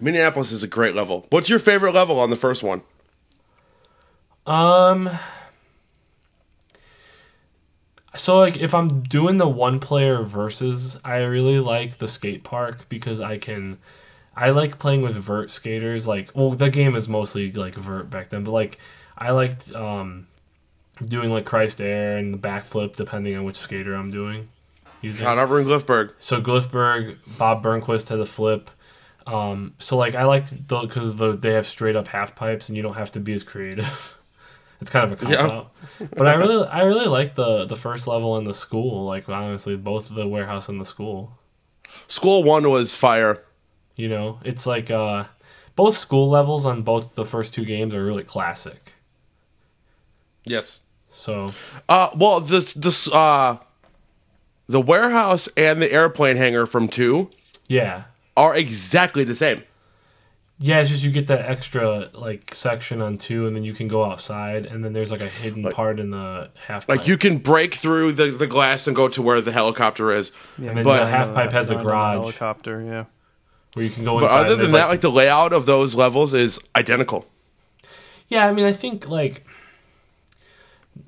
Minneapolis 0.00 0.52
is 0.52 0.62
a 0.62 0.68
great 0.68 0.94
level. 0.94 1.26
What's 1.30 1.48
your 1.48 1.58
favorite 1.58 1.94
level 1.94 2.18
on 2.18 2.30
the 2.30 2.36
first 2.36 2.62
one? 2.62 2.82
Um. 4.46 5.10
So 8.14 8.38
like 8.38 8.56
if 8.56 8.74
I'm 8.74 9.02
doing 9.02 9.36
the 9.38 9.48
one 9.48 9.78
player 9.78 10.22
versus, 10.22 10.98
I 11.04 11.18
really 11.18 11.60
like 11.60 11.98
the 11.98 12.08
skate 12.08 12.42
park 12.42 12.88
because 12.88 13.20
I 13.20 13.38
can 13.38 13.78
I 14.34 14.50
like 14.50 14.78
playing 14.78 15.02
with 15.02 15.14
vert 15.14 15.50
skaters 15.50 16.06
like 16.06 16.30
well 16.34 16.50
the 16.50 16.70
game 16.70 16.96
is 16.96 17.08
mostly 17.08 17.52
like 17.52 17.74
vert 17.74 18.10
back 18.10 18.30
then, 18.30 18.42
but 18.42 18.50
like 18.52 18.78
I 19.16 19.30
liked 19.30 19.72
um 19.74 20.26
doing 21.04 21.30
like 21.30 21.44
Christ 21.44 21.80
Air 21.80 22.16
and 22.18 22.34
the 22.34 22.38
backflip 22.38 22.96
depending 22.96 23.36
on 23.36 23.44
which 23.44 23.56
skater 23.56 23.94
I'm 23.94 24.10
doing. 24.10 24.48
Using. 25.02 25.26
Over 25.26 25.60
in 25.60 25.66
Glifberg. 25.66 26.12
So 26.18 26.42
Glifberg, 26.42 27.16
Bob 27.38 27.62
Burnquist 27.62 28.08
had 28.08 28.18
the 28.18 28.26
flip. 28.26 28.70
Um, 29.32 29.74
so 29.78 29.96
like 29.96 30.14
I 30.14 30.24
like 30.24 30.46
the 30.66 30.80
because 30.80 31.16
the, 31.16 31.36
they 31.36 31.52
have 31.52 31.66
straight 31.66 31.96
up 31.96 32.08
half 32.08 32.34
pipes 32.34 32.68
and 32.68 32.76
you 32.76 32.82
don't 32.82 32.94
have 32.94 33.10
to 33.12 33.20
be 33.20 33.32
as 33.32 33.42
creative. 33.44 34.18
it's 34.80 34.90
kind 34.90 35.04
of 35.04 35.12
a 35.12 35.16
cop 35.22 35.30
Yeah. 35.30 35.46
out. 35.46 35.72
But 36.16 36.26
I 36.26 36.34
really 36.34 36.66
I 36.66 36.82
really 36.82 37.06
like 37.06 37.34
the 37.34 37.64
the 37.66 37.76
first 37.76 38.06
level 38.08 38.36
in 38.38 38.44
the 38.44 38.54
school. 38.54 39.04
Like 39.06 39.28
honestly, 39.28 39.76
both 39.76 40.08
the 40.14 40.26
warehouse 40.26 40.68
and 40.68 40.80
the 40.80 40.84
school. 40.84 41.38
School 42.08 42.42
one 42.42 42.68
was 42.70 42.94
fire. 42.94 43.38
You 43.96 44.08
know, 44.08 44.40
it's 44.44 44.66
like 44.66 44.90
uh, 44.90 45.24
both 45.76 45.96
school 45.96 46.28
levels 46.30 46.64
on 46.66 46.82
both 46.82 47.14
the 47.14 47.24
first 47.24 47.52
two 47.54 47.64
games 47.64 47.94
are 47.94 48.04
really 48.04 48.24
classic. 48.24 48.94
Yes. 50.44 50.80
So 51.10 51.52
Uh, 51.88 52.10
well, 52.16 52.40
this 52.40 52.74
this 52.74 53.08
uh, 53.12 53.58
the 54.68 54.80
warehouse 54.80 55.48
and 55.56 55.82
the 55.82 55.92
airplane 55.92 56.36
hangar 56.36 56.66
from 56.66 56.88
two 56.88 57.30
yeah, 57.68 58.04
are 58.36 58.56
exactly 58.56 59.24
the 59.24 59.34
same. 59.34 59.62
yeah. 60.58 60.80
It's 60.80 60.90
just 60.90 61.02
you 61.02 61.10
get 61.10 61.26
that 61.28 61.40
extra 61.40 62.08
like 62.14 62.54
section 62.54 63.00
on 63.00 63.18
two, 63.18 63.46
and 63.46 63.54
then 63.56 63.64
you 63.64 63.72
can 63.74 63.88
go 63.88 64.04
outside, 64.04 64.66
and 64.66 64.84
then 64.84 64.92
there's 64.92 65.10
like 65.10 65.20
a 65.22 65.28
hidden 65.28 65.64
part 65.70 65.98
in 66.00 66.10
the 66.10 66.50
half. 66.66 66.88
Like 66.88 67.06
you 67.06 67.16
can 67.18 67.38
break 67.38 67.74
through 67.74 68.12
the, 68.12 68.26
the 68.30 68.46
glass 68.46 68.86
and 68.86 68.94
go 68.96 69.08
to 69.08 69.22
where 69.22 69.40
the 69.40 69.52
helicopter 69.52 70.12
is. 70.12 70.32
Yeah, 70.58 70.70
And 70.70 70.84
But- 70.84 71.00
the 71.04 71.06
half 71.10 71.32
pipe 71.34 71.52
has 71.52 71.70
a 71.70 71.74
Down 71.74 71.80
on 71.80 71.84
the 71.86 71.90
garage. 71.90 72.14
Helicopter, 72.20 72.82
yeah. 72.82 73.04
where 73.74 73.84
you 73.84 73.90
can 73.90 74.04
go 74.04 74.14
But 74.16 74.24
inside. 74.24 74.46
other 74.46 74.56
than 74.56 74.72
that, 74.72 74.88
like 74.88 75.00
the 75.00 75.10
layout 75.10 75.52
of 75.52 75.66
those 75.66 75.94
levels 75.94 76.34
is 76.34 76.60
identical. 76.76 77.24
Yeah, 78.28 78.46
I 78.46 78.52
mean, 78.52 78.64
I 78.64 78.72
think 78.72 79.08
like 79.08 79.44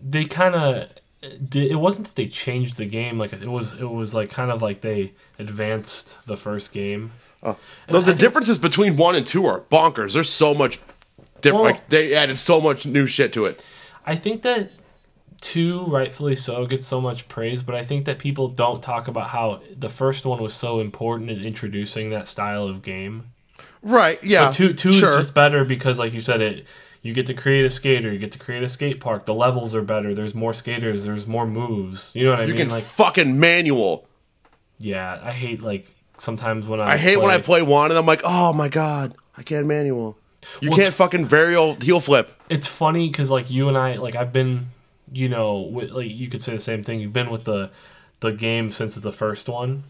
they 0.02 0.25
kind 0.25 0.55
of 0.55 0.75
did. 0.75 1.00
It 1.23 1.79
wasn't 1.79 2.09
that 2.09 2.17
they 2.17 2.26
changed 2.26 2.76
the 2.76 2.87
game. 2.87 3.19
Like 3.19 3.33
it 3.33 3.47
was, 3.47 3.73
it 3.75 3.88
was 3.88 4.14
like 4.14 4.31
kind 4.31 4.50
of 4.50 4.61
like 4.61 4.81
they 4.81 5.12
advanced 5.38 6.25
the 6.26 6.37
first 6.37 6.73
game. 6.73 7.12
Oh. 7.43 7.57
No, 7.88 8.00
the 8.00 8.07
think- 8.07 8.19
differences 8.19 8.59
between 8.59 8.97
one 8.97 9.14
and 9.14 9.26
two 9.26 9.47
are 9.47 9.61
bonkers. 9.61 10.14
There's 10.14 10.31
so 10.31 10.55
much 10.55 10.81
different. 11.41 11.64
Well- 11.64 11.73
like 11.73 11.88
they 11.88 12.14
added 12.14 12.38
so 12.38 12.61
much 12.61 12.87
new 12.87 13.07
shit 13.07 13.33
to 13.35 13.45
it. 13.45 13.64
I 14.05 14.17
think 14.17 14.43
that 14.43 14.73
two, 15.41 15.87
rightfully 15.87 16.37
so, 16.37 16.67
gets 16.67 16.87
so 16.87 17.00
much 17.00 17.29
praise, 17.29 17.62
but 17.62 17.75
I 17.75 17.83
think 17.83 18.05
that 18.07 18.19
people 18.19 18.49
don't 18.49 18.83
talk 18.83 19.09
about 19.09 19.29
how 19.29 19.61
the 19.76 19.88
first 19.88 20.25
one 20.25 20.41
was 20.43 20.55
so 20.55 20.81
important 20.81 21.31
in 21.31 21.45
introducing 21.45 22.11
that 22.11 22.29
style 22.29 22.67
of 22.67 22.83
game. 22.83 23.33
Right? 23.83 24.23
Yeah. 24.23 24.47
But 24.47 24.52
two, 24.52 24.73
two 24.73 24.93
sure. 24.93 25.11
is 25.11 25.17
just 25.17 25.35
better 25.35 25.64
because, 25.64 25.99
like 25.99 26.12
you 26.12 26.21
said, 26.21 26.41
it. 26.41 26.67
You 27.02 27.12
get 27.12 27.26
to 27.26 27.35
create 27.35 27.64
a 27.64 27.71
skater. 27.71 28.12
You 28.12 28.18
get 28.18 28.30
to 28.32 28.38
create 28.38 28.62
a 28.62 28.68
skate 28.68 29.00
park. 29.00 29.25
The 29.25 29.35
levels 29.35 29.75
are 29.75 29.82
better. 29.82 30.14
There's 30.14 30.35
more 30.35 30.54
skaters. 30.54 31.04
There's 31.04 31.26
more 31.26 31.47
moves. 31.47 32.14
You 32.14 32.26
know 32.26 32.30
what 32.30 32.40
I 32.40 32.44
you 32.44 32.49
mean? 32.54 32.56
can 32.59 32.68
like, 32.68 32.85
fucking 32.85 33.38
manual. 33.40 34.06
yeah, 34.78 35.21
I 35.23 35.32
hate 35.32 35.61
like 35.62 35.87
sometimes 36.18 36.66
when 36.66 36.80
I. 36.80 36.92
I 36.92 36.97
hate 36.97 37.16
when 37.18 37.30
I 37.30 37.38
play 37.38 37.62
one 37.62 37.90
and 37.90 37.99
I'm 37.99 38.06
like, 38.06 38.21
oh 38.25 38.52
my 38.52 38.68
god, 38.68 39.14
I 39.37 39.42
can't 39.42 39.66
manual. 39.66 40.16
You 40.61 40.71
Well, 40.71 40.78
can't 40.78 40.94
fucking 40.94 41.28
varial 41.28 41.80
heel 41.82 42.00
flip. 42.00 42.30
it's 42.49 42.66
funny 42.66 43.09
because 43.09 43.30
like 43.30 43.50
you 43.50 43.68
and 43.68 43.76
I 43.78 43.94
like 43.94 44.14
I've 44.16 44.32
been 44.32 44.66
you 45.12 45.28
know 45.28 45.61
with, 45.61 45.90
like 45.90 46.11
you 46.11 46.28
could 46.28 46.42
say 46.42 46.52
the 46.54 46.61
same 46.61 46.82
thing 46.82 46.99
you've 47.00 47.12
been 47.12 47.30
with 47.30 47.44
the 47.44 47.71
the 48.21 48.32
game 48.32 48.71
since 48.71 48.94
the 48.97 49.12
first 49.12 49.49
one 49.49 49.85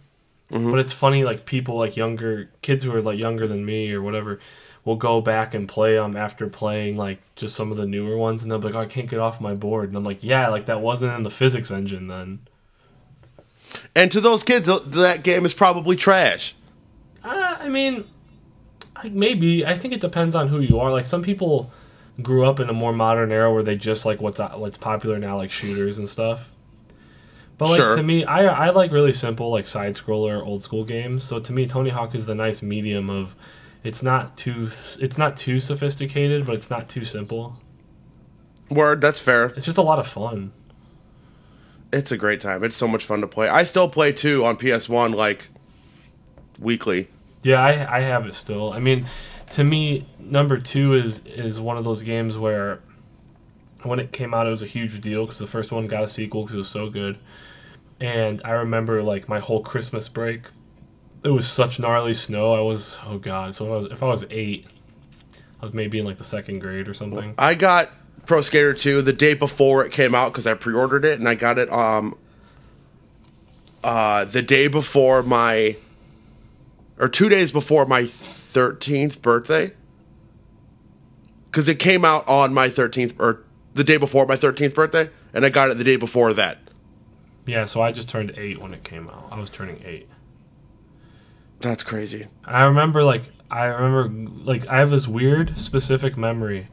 mm-hmm. 0.51 0.71
but 0.71 0.79
it's 0.81 0.93
funny 0.93 1.25
like 1.25 1.47
people 1.47 1.77
like 1.79 1.97
younger 1.97 2.51
kids 2.61 2.85
who 2.85 2.95
are 2.95 3.01
like 3.01 3.19
younger 3.19 3.47
than 3.47 3.65
me 3.65 3.91
or 3.93 4.03
whatever 4.03 4.41
will 4.85 4.97
go 4.97 5.21
back 5.21 5.55
and 5.55 5.69
play 5.69 5.95
them 5.95 6.17
after 6.17 6.49
playing 6.49 6.97
like 6.97 7.21
just 7.37 7.55
some 7.55 7.71
of 7.71 7.77
the 7.77 7.87
newer 7.87 8.17
ones 8.17 8.43
and 8.43 8.51
they'll 8.51 8.59
be 8.59 8.67
like 8.67 8.75
oh, 8.75 8.81
I 8.81 8.87
can't 8.87 9.09
get 9.09 9.21
off 9.21 9.41
my 9.41 9.55
board 9.55 9.89
and 9.89 9.97
I'm 9.97 10.05
like 10.05 10.23
yeah 10.23 10.49
like 10.49 10.67
that 10.67 10.81
wasn't 10.81 11.15
in 11.15 11.23
the 11.23 11.31
physics 11.31 11.71
engine 11.71 12.09
then 12.09 12.41
And 13.97 14.11
to 14.13 14.21
those 14.21 14.45
kids, 14.45 14.69
that 14.69 15.23
game 15.23 15.45
is 15.47 15.55
probably 15.55 15.97
trash. 15.97 16.55
uh, 17.25 17.57
I 17.61 17.69
mean 17.69 18.05
like 19.03 19.13
maybe 19.13 19.65
I 19.67 19.77
think 19.77 19.95
it 19.95 20.01
depends 20.01 20.35
on 20.35 20.49
who 20.49 20.61
you 20.61 20.79
are 20.81 20.91
like 20.93 21.07
some 21.07 21.23
people 21.23 21.71
grew 22.21 22.45
up 22.45 22.61
in 22.61 22.69
a 22.69 22.73
more 22.73 22.93
modern 22.93 23.33
era 23.33 23.53
where 23.53 23.63
they 23.63 23.77
just 23.77 24.05
like 24.05 24.21
what's 24.21 24.39
what's 24.41 24.79
popular 24.79 25.19
now 25.19 25.37
like 25.37 25.51
shooters 25.51 25.97
and 25.99 26.09
stuff 26.09 26.51
But 27.59 27.69
like 27.71 27.79
Sure. 27.79 27.97
to 27.97 28.03
me, 28.03 28.25
I 28.25 28.67
I 28.67 28.71
like 28.71 28.91
really 28.93 29.13
simple 29.13 29.51
like 29.51 29.67
side 29.67 29.95
scroller 29.95 30.45
old 30.45 30.63
school 30.63 30.85
games. 30.85 31.23
So 31.25 31.39
to 31.41 31.53
me, 31.53 31.67
Tony 31.67 31.91
Hawk 31.91 32.15
is 32.15 32.27
the 32.27 32.35
nice 32.35 32.61
medium 32.63 33.09
of 33.09 33.35
it's 33.85 34.03
not 34.03 34.37
too 34.37 34.69
it's 35.01 35.19
not 35.19 35.37
too 35.37 35.61
sophisticated, 35.61 36.47
but 36.47 36.55
it's 36.55 36.71
not 36.71 36.89
too 36.89 37.05
simple. 37.05 37.59
Word, 38.71 39.01
that's 39.01 39.21
fair. 39.21 39.47
It's 39.57 39.67
just 39.67 39.79
a 39.79 39.83
lot 39.83 39.99
of 39.99 40.07
fun. 40.07 40.53
It's 41.93 42.11
a 42.11 42.17
great 42.17 42.41
time. 42.41 42.65
It's 42.65 42.77
so 42.77 42.89
much 42.89 43.05
fun 43.05 43.21
to 43.21 43.27
play. 43.27 43.49
I 43.49 43.65
still 43.65 43.89
play 43.89 44.13
two 44.13 44.45
on 44.45 44.57
PS1 44.57 45.15
like 45.15 45.49
weekly. 46.59 47.09
Yeah, 47.43 47.61
I 47.61 47.99
I 47.99 48.01
have 48.01 48.27
it 48.27 48.35
still. 48.35 48.73
I 48.73 48.79
mean, 48.79 49.07
to 49.51 49.65
me, 49.65 50.07
number 50.19 50.59
two 50.59 50.95
is 50.95 51.21
is 51.27 51.61
one 51.61 51.77
of 51.77 51.85
those 51.85 52.03
games 52.03 52.39
where 52.39 52.81
when 53.83 53.99
it 53.99 54.13
came 54.13 54.33
out, 54.33 54.47
it 54.47 54.51
was 54.51 54.63
a 54.63 54.67
huge 54.67 55.01
deal 55.01 55.25
because 55.25 55.39
the 55.39 55.47
first 55.47 55.73
one 55.73 55.87
got 55.87 56.05
a 56.05 56.09
sequel 56.09 56.43
because 56.43 56.55
it 56.55 56.59
was 56.59 56.69
so 56.69 56.89
good. 56.89 57.19
And 58.01 58.41
I 58.45 58.53
remember 58.53 59.03
like 59.03 59.29
my 59.29 59.39
whole 59.39 59.61
Christmas 59.61 60.09
break, 60.09 60.43
it 61.25 61.31
was 61.31 61.47
such 61.47 61.79
gnarly 61.79 62.15
snow. 62.15 62.53
I 62.55 62.61
was 62.61 62.99
oh 63.07 63.19
god. 63.19 63.55
So 63.55 63.65
if 63.65 63.71
I 63.71 63.75
was, 63.75 63.87
if 63.93 64.03
I 64.03 64.07
was 64.07 64.25
eight, 64.31 64.67
I 65.61 65.65
was 65.65 65.75
maybe 65.75 65.99
in 65.99 66.05
like 66.05 66.19
the 66.19 66.25
second 66.25 66.59
grade 66.59 66.89
or 66.89 66.95
something. 66.95 67.35
I 67.39 67.55
got 67.55 67.91
Pro 68.27 68.41
Skater 68.41 68.75
2 68.75 69.03
the 69.03 69.13
day 69.13 69.35
before 69.35 69.85
it 69.85 69.93
came 69.93 70.15
out 70.15 70.33
because 70.33 70.47
I 70.47 70.55
pre-ordered 70.55 71.05
it 71.05 71.19
and 71.19 71.29
I 71.29 71.35
got 71.35 71.59
it 71.59 71.73
um 71.73 72.17
uh 73.85 74.25
the 74.25 74.43
day 74.43 74.69
before 74.69 75.23
my 75.23 75.77
or 76.99 77.09
two 77.09 77.29
days 77.29 77.53
before 77.53 77.87
my 77.87 78.03
13th 78.03 79.23
birthday 79.23 79.73
because 81.51 81.69
it 81.69 81.79
came 81.79 82.05
out 82.05 82.27
on 82.29 82.55
my 82.55 82.69
13th 82.69 83.15
or 83.19 83.45
the 83.75 83.85
day 83.85 83.97
before 83.97 84.27
my 84.27 84.37
13th 84.37 84.75
birthday 84.75 85.09
and 85.33 85.45
I 85.45 85.49
got 85.49 85.71
it 85.71 85.79
the 85.79 85.85
day 85.85 85.97
before 85.97 86.33
that. 86.35 86.59
Yeah, 87.47 87.65
so 87.65 87.81
I 87.81 87.91
just 87.91 88.09
turned 88.09 88.33
eight 88.37 88.61
when 88.61 88.73
it 88.73 88.85
came 88.85 89.09
out. 89.09 89.29
I 89.33 89.39
was 89.39 89.51
turning 89.51 89.83
eight. 89.85 90.09
That's 91.63 91.83
crazy. 91.83 92.27
I 92.45 92.65
remember 92.65 93.03
like 93.05 93.23
I 93.51 93.67
remember 93.67 94.31
like 94.45 94.67
I 94.67 94.79
have 94.79 94.91
this 94.91 95.07
weird 95.07 95.59
specific 95.59 96.17
memory 96.17 96.69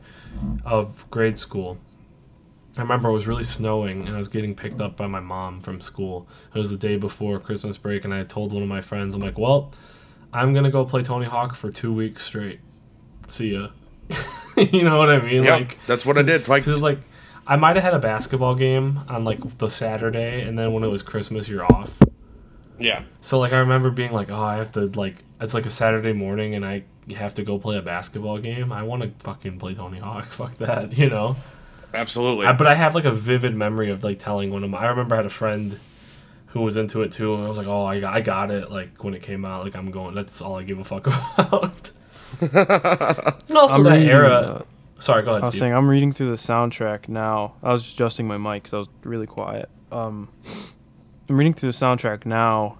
of 0.65 1.09
grade 1.09 1.37
school. 1.37 1.77
I 2.77 2.81
remember 2.81 3.09
it 3.09 3.13
was 3.13 3.27
really 3.27 3.43
snowing 3.43 4.05
and 4.07 4.15
I 4.15 4.17
was 4.17 4.27
getting 4.27 4.55
picked 4.55 4.79
up 4.79 4.95
by 4.95 5.07
my 5.07 5.19
mom 5.19 5.61
from 5.61 5.81
school. 5.81 6.27
It 6.53 6.59
was 6.59 6.69
the 6.69 6.77
day 6.77 6.95
before 6.97 7.39
Christmas 7.39 7.77
break 7.77 8.05
and 8.05 8.13
I 8.13 8.23
told 8.23 8.51
one 8.53 8.63
of 8.63 8.69
my 8.69 8.81
friends, 8.81 9.15
I'm 9.15 9.21
like, 9.21 9.37
"Well, 9.37 9.73
I'm 10.33 10.53
going 10.53 10.65
to 10.65 10.71
go 10.71 10.85
play 10.85 11.03
Tony 11.03 11.25
Hawk 11.25 11.55
for 11.55 11.71
2 11.71 11.93
weeks 11.93 12.23
straight. 12.23 12.59
See 13.27 13.53
ya." 13.53 13.69
you 14.57 14.83
know 14.83 14.97
what 14.97 15.09
I 15.09 15.19
mean? 15.19 15.43
Yeah, 15.43 15.55
Like 15.55 15.77
that's 15.85 16.05
what 16.05 16.17
I 16.17 16.21
did. 16.23 16.47
Like 16.47 16.63
cuz 16.63 16.81
like 16.81 16.99
I 17.45 17.55
might 17.57 17.75
have 17.75 17.83
had 17.83 17.93
a 17.93 17.99
basketball 17.99 18.55
game 18.55 19.01
on 19.07 19.23
like 19.23 19.57
the 19.57 19.69
Saturday 19.69 20.41
and 20.41 20.57
then 20.57 20.71
when 20.71 20.83
it 20.83 20.87
was 20.87 21.03
Christmas 21.03 21.47
you're 21.49 21.65
off. 21.65 21.99
Yeah. 22.79 23.03
So 23.21 23.39
like 23.39 23.53
I 23.53 23.59
remember 23.59 23.89
being 23.89 24.11
like, 24.11 24.31
oh, 24.31 24.41
I 24.41 24.57
have 24.57 24.71
to 24.73 24.87
like 24.87 25.23
it's 25.39 25.53
like 25.53 25.65
a 25.65 25.69
Saturday 25.69 26.13
morning 26.13 26.55
and 26.55 26.65
I 26.65 26.83
have 27.15 27.33
to 27.35 27.43
go 27.43 27.57
play 27.57 27.77
a 27.77 27.81
basketball 27.81 28.37
game. 28.39 28.71
I 28.71 28.83
want 28.83 29.03
to 29.03 29.09
fucking 29.23 29.59
play 29.59 29.73
Tony 29.73 29.99
Hawk. 29.99 30.25
Fuck 30.27 30.57
that, 30.57 30.97
you 30.97 31.09
know. 31.09 31.35
Absolutely. 31.93 32.45
I, 32.45 32.53
but 32.53 32.67
I 32.67 32.75
have 32.75 32.93
like 32.93 33.05
a 33.05 33.11
vivid 33.11 33.55
memory 33.55 33.89
of 33.89 34.03
like 34.03 34.19
telling 34.19 34.51
one 34.51 34.63
of 34.63 34.69
my. 34.69 34.79
I 34.79 34.87
remember 34.87 35.15
I 35.15 35.17
had 35.17 35.25
a 35.25 35.29
friend 35.29 35.79
who 36.47 36.61
was 36.61 36.77
into 36.77 37.01
it 37.01 37.11
too, 37.11 37.33
and 37.35 37.43
I 37.43 37.47
was 37.47 37.57
like, 37.57 37.67
oh, 37.67 37.85
I 37.85 37.99
got, 37.99 38.13
I 38.13 38.21
got 38.21 38.51
it. 38.51 38.71
Like 38.71 39.03
when 39.03 39.13
it 39.13 39.21
came 39.23 39.43
out, 39.45 39.63
like 39.63 39.75
I'm 39.75 39.91
going. 39.91 40.15
That's 40.15 40.41
all 40.41 40.55
I 40.55 40.63
give 40.63 40.79
a 40.79 40.83
fuck 40.83 41.07
about. 41.37 41.91
and 42.41 43.57
also 43.57 43.75
I'm 43.75 43.83
that 43.83 44.01
era. 44.01 44.65
Sorry, 44.99 45.23
go 45.23 45.31
ahead. 45.31 45.43
I 45.43 45.45
was 45.45 45.55
Steve. 45.55 45.59
saying 45.59 45.73
I'm 45.73 45.87
reading 45.87 46.11
through 46.11 46.29
the 46.29 46.35
soundtrack 46.35 47.07
now. 47.07 47.55
I 47.63 47.71
was 47.71 47.91
adjusting 47.91 48.27
my 48.27 48.37
mic 48.37 48.63
because 48.63 48.73
I 48.73 48.77
was 48.77 48.89
really 49.03 49.27
quiet. 49.27 49.69
Um, 49.91 50.29
I'm 51.29 51.37
reading 51.37 51.53
through 51.53 51.71
the 51.71 51.77
soundtrack 51.77 52.25
now. 52.25 52.77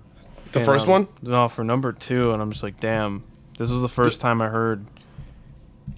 the 0.51 0.59
and, 0.59 0.65
first 0.65 0.85
um, 0.87 0.91
one? 0.91 1.07
No, 1.21 1.47
for 1.47 1.63
number 1.63 1.93
two, 1.93 2.31
and 2.33 2.41
I'm 2.41 2.51
just 2.51 2.63
like, 2.63 2.79
damn. 2.79 3.23
This 3.57 3.69
was 3.69 3.81
the 3.81 3.89
first 3.89 4.21
time 4.21 4.41
I 4.41 4.47
heard 4.47 4.85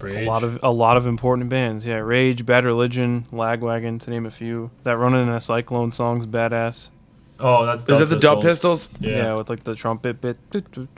Rage. 0.00 0.26
a 0.26 0.28
lot 0.28 0.42
of 0.42 0.58
a 0.64 0.70
lot 0.70 0.96
of 0.96 1.06
important 1.06 1.48
bands. 1.48 1.86
Yeah, 1.86 1.96
Rage, 1.98 2.44
Bad 2.44 2.64
Religion, 2.64 3.24
Lagwagon, 3.30 4.00
to 4.02 4.10
name 4.10 4.26
a 4.26 4.30
few. 4.32 4.70
That 4.82 4.96
Running 4.98 5.22
in 5.22 5.28
a 5.28 5.38
Cyclone 5.40 5.92
song's 5.92 6.26
badass. 6.26 6.90
Oh, 7.38 7.64
that's. 7.64 7.84
Is 7.88 8.00
it 8.00 8.08
the 8.08 8.18
Dub 8.18 8.42
Pistols? 8.42 8.88
Yeah, 9.00 9.10
Yeah. 9.16 9.34
with 9.34 9.48
like 9.48 9.62
the 9.64 9.74
trumpet 9.74 10.20
bit. 10.20 10.36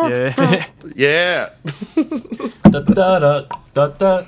Yeah. 0.00 0.66
Yeah. 0.96 1.50
da, 2.64 2.80
da, 2.80 3.18
da, 3.18 3.44
da, 3.74 3.86
da. 3.88 4.24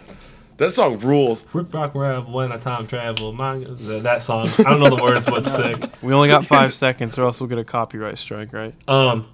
That 0.59 0.73
song 0.73 0.99
rules. 1.01 1.45
Rip 1.55 1.73
rock 1.75 1.95
rap 1.95 2.29
when 2.29 2.53
I 2.53 2.59
time 2.59 2.87
travel. 2.87 3.33
My, 3.33 3.57
that 3.59 4.23
song. 4.23 4.49
I 4.59 4.63
don't 4.65 4.81
know 4.81 4.95
the 4.95 5.03
words, 5.03 5.27
but 5.27 5.47
sick. 5.47 5.85
we 6.03 6.13
only 6.13 6.29
got 6.29 6.45
five 6.47 6.73
seconds, 6.75 7.19
or 7.19 7.23
else 7.25 7.41
we'll 7.41 7.49
get 7.49 7.59
a 7.59 7.65
copyright 7.65 8.19
strike, 8.19 8.53
right? 8.53 8.75
Um, 8.89 9.27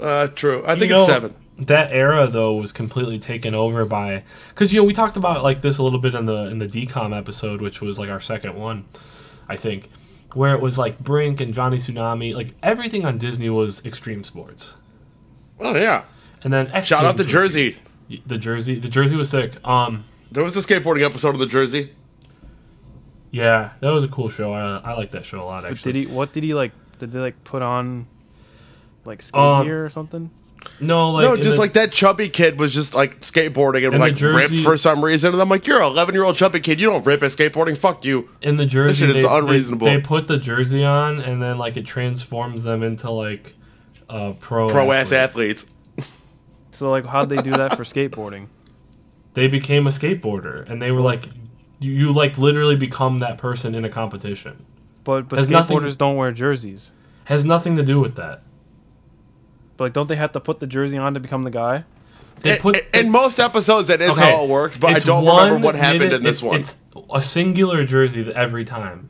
Uh, 0.00 0.28
true. 0.28 0.62
I 0.66 0.76
think 0.76 0.90
You 0.90 0.96
it's 0.96 1.06
know, 1.08 1.12
seven. 1.14 1.34
That 1.58 1.90
era 1.90 2.26
though 2.26 2.54
was 2.56 2.70
completely 2.70 3.18
taken 3.18 3.54
over 3.54 3.86
by 3.86 4.24
because 4.50 4.74
you 4.74 4.80
know 4.80 4.84
we 4.84 4.92
talked 4.92 5.16
about 5.16 5.42
like 5.42 5.62
this 5.62 5.78
a 5.78 5.82
little 5.82 5.98
bit 5.98 6.12
in 6.14 6.26
the 6.26 6.44
in 6.50 6.58
the 6.58 6.68
DCOM 6.68 7.16
episode, 7.16 7.62
which 7.62 7.80
was 7.80 7.98
like 7.98 8.10
our 8.10 8.20
second 8.20 8.56
one, 8.56 8.84
I 9.48 9.56
think, 9.56 9.88
where 10.34 10.54
it 10.54 10.60
was 10.60 10.76
like 10.76 10.98
Brink 10.98 11.40
and 11.40 11.54
Johnny 11.54 11.78
Tsunami, 11.78 12.34
like 12.34 12.50
everything 12.62 13.06
on 13.06 13.16
Disney 13.16 13.48
was 13.48 13.82
extreme 13.86 14.22
sports, 14.22 14.76
Oh 15.58 15.74
yeah. 15.74 16.04
and 16.44 16.52
then 16.52 16.70
X 16.72 16.88
Shout 16.88 17.06
out 17.06 17.16
the 17.16 17.24
Jersey. 17.24 17.78
huge. 18.06 18.22
The 18.26 18.36
Jersey, 18.36 18.74
the 18.78 18.90
Jersey 18.90 19.16
was 19.16 19.30
sick. 19.30 19.52
Um, 19.66 20.04
There 20.32 20.42
was 20.42 20.56
a 20.56 20.60
skateboarding 20.60 21.04
episode 21.04 21.30
of 21.34 21.38
the 21.38 21.46
Jersey. 21.46 21.92
yeah, 23.30 23.72
that 23.80 23.90
was 23.90 24.04
a 24.04 24.08
cool 24.08 24.28
show. 24.28 24.52
I 24.52 24.78
I 24.78 24.92
like 24.94 25.10
that 25.12 25.24
show 25.26 25.40
a 25.42 25.44
lot 25.44 25.64
actually. 25.64 25.92
Did 25.92 26.08
he? 26.08 26.14
What 26.14 26.32
did 26.32 26.44
he 26.44 26.54
like? 26.54 26.72
Did 26.98 27.12
they 27.12 27.18
like 27.18 27.42
put 27.44 27.62
on, 27.62 28.06
like 29.04 29.22
skate 29.22 29.40
Um, 29.40 29.64
gear 29.66 29.84
or 29.84 29.90
something? 29.90 30.30
No, 30.80 31.10
like 31.12 31.22
no, 31.24 31.36
just 31.36 31.56
the- 31.56 31.60
like 31.60 31.74
that 31.74 31.92
chubby 31.92 32.28
kid 32.28 32.58
was 32.58 32.74
just 32.74 32.94
like 32.94 33.20
skateboarding 33.20 33.84
and 33.84 33.94
And 33.94 33.98
like 34.00 34.16
Jersey- 34.16 34.56
ripped 34.56 34.64
for 34.64 34.76
some 34.76 35.04
reason. 35.04 35.32
And 35.32 35.40
I'm 35.40 35.48
like, 35.48 35.66
you're 35.66 35.80
an 35.80 35.92
11 35.92 36.12
year 36.14 36.24
old 36.24 36.34
chubby 36.36 36.58
kid. 36.58 36.80
You 36.80 36.88
don't 36.90 37.06
rip 37.06 37.22
at 37.22 37.30
skateboarding. 37.30 37.76
Fuck 37.78 38.04
you. 38.04 38.28
in 38.42 38.56
the 38.56 38.66
jersey 38.66 38.94
shit 39.06 39.10
is 39.10 39.16
they, 39.16 39.28
they- 39.28 39.28
unreasonable. 39.38 39.86
They, 39.86 40.00
put 40.00 40.26
the 40.26 40.38
jersey 40.38 40.84
on 40.84 41.20
and 41.20 41.40
then 41.40 41.56
like 41.58 41.76
it 41.76 41.86
transforms 41.86 42.64
them 42.64 42.82
into 42.82 43.10
like 43.10 43.54
uh 44.08 44.32
pro 44.40 44.68
Pro 44.68 44.90
ass 44.92 45.12
athletes. 45.12 45.66
So 46.72 46.90
like, 46.90 47.06
how'd 47.06 47.30
they 47.30 47.36
do 47.36 47.52
that 47.52 47.74
for 47.76 47.84
skateboarding? 47.84 48.48
They 49.36 49.46
became 49.48 49.86
a 49.86 49.90
skateboarder 49.90 50.68
and 50.68 50.80
they 50.82 50.90
were 50.90 51.00
like 51.00 51.28
you, 51.78 51.92
you 51.92 52.12
like 52.12 52.36
literally 52.38 52.74
become 52.76 53.18
that 53.20 53.36
person 53.38 53.74
in 53.74 53.84
a 53.84 53.88
competition 53.88 54.64
But 55.04 55.28
but 55.28 55.38
Has 55.38 55.46
skateboarders 55.46 55.68
nothing- 55.82 55.94
don't 55.98 56.16
wear 56.16 56.32
jerseys. 56.32 56.90
has 57.24 57.44
nothing 57.44 57.76
to 57.76 57.82
do 57.82 58.00
with 58.00 58.16
that 58.16 58.42
But 59.76 59.84
like, 59.84 59.92
don't 59.92 60.08
they 60.08 60.16
have 60.16 60.32
to 60.32 60.40
put 60.40 60.58
the 60.60 60.66
jersey 60.66 60.96
on 60.98 61.14
to 61.14 61.20
become 61.20 61.44
the 61.44 61.50
guy? 61.50 61.84
They 62.40 62.58
In- 62.58 62.74
in, 63.06 63.10
most 63.10 63.38
episodes, 63.40 63.88
that 63.88 64.00
is 64.02 64.10
Okay, 64.12 64.20
how 64.30 64.44
it 64.44 64.48
worked, 64.50 64.78
but 64.80 64.94
I 64.94 64.98
don't 64.98 65.24
remember 65.24 65.64
what 65.64 65.74
happened 65.74 66.00
minute- 66.00 66.16
in 66.16 66.22
this 66.22 66.42
it's- 66.42 66.50
one. 66.50 66.56
It's 66.60 66.76
a 67.14 67.22
singular 67.22 67.84
jersey 67.84 68.30
every 68.34 68.64
time. 68.64 69.08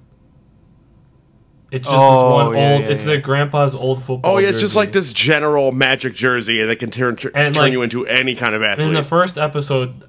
It's 1.73 1.87
just 1.87 1.97
Oh, 1.99 2.13
this 2.13 2.23
one 2.47 2.57
yeah, 2.57 2.73
old. 2.73 2.81
yeah, 2.83 2.87
it's 2.89 3.03
yeah. 3.05 3.13
their 3.13 3.21
grandpa's 3.21 3.75
old 3.75 4.01
football. 4.03 4.37
oh, 4.37 4.39
yeah, 4.39 4.49
it's 4.49 4.61
just 4.61 4.77
like 4.77 4.93
this 4.93 5.13
general 5.13 5.73
magic 5.73 6.15
jersey 6.15 6.63
that 6.63 6.79
can 6.79 6.91
turn, 6.91 7.17
turn 7.17 7.33
And, 7.35 7.57
like, 7.57 7.73
you 7.73 7.83
into 7.83 8.07
any 8.07 8.37
kind 8.37 8.55
of 8.55 8.63
athlete. 8.63 8.87
In 8.87 8.95
the 8.95 9.03
first 9.03 9.37
episode, 9.37 10.05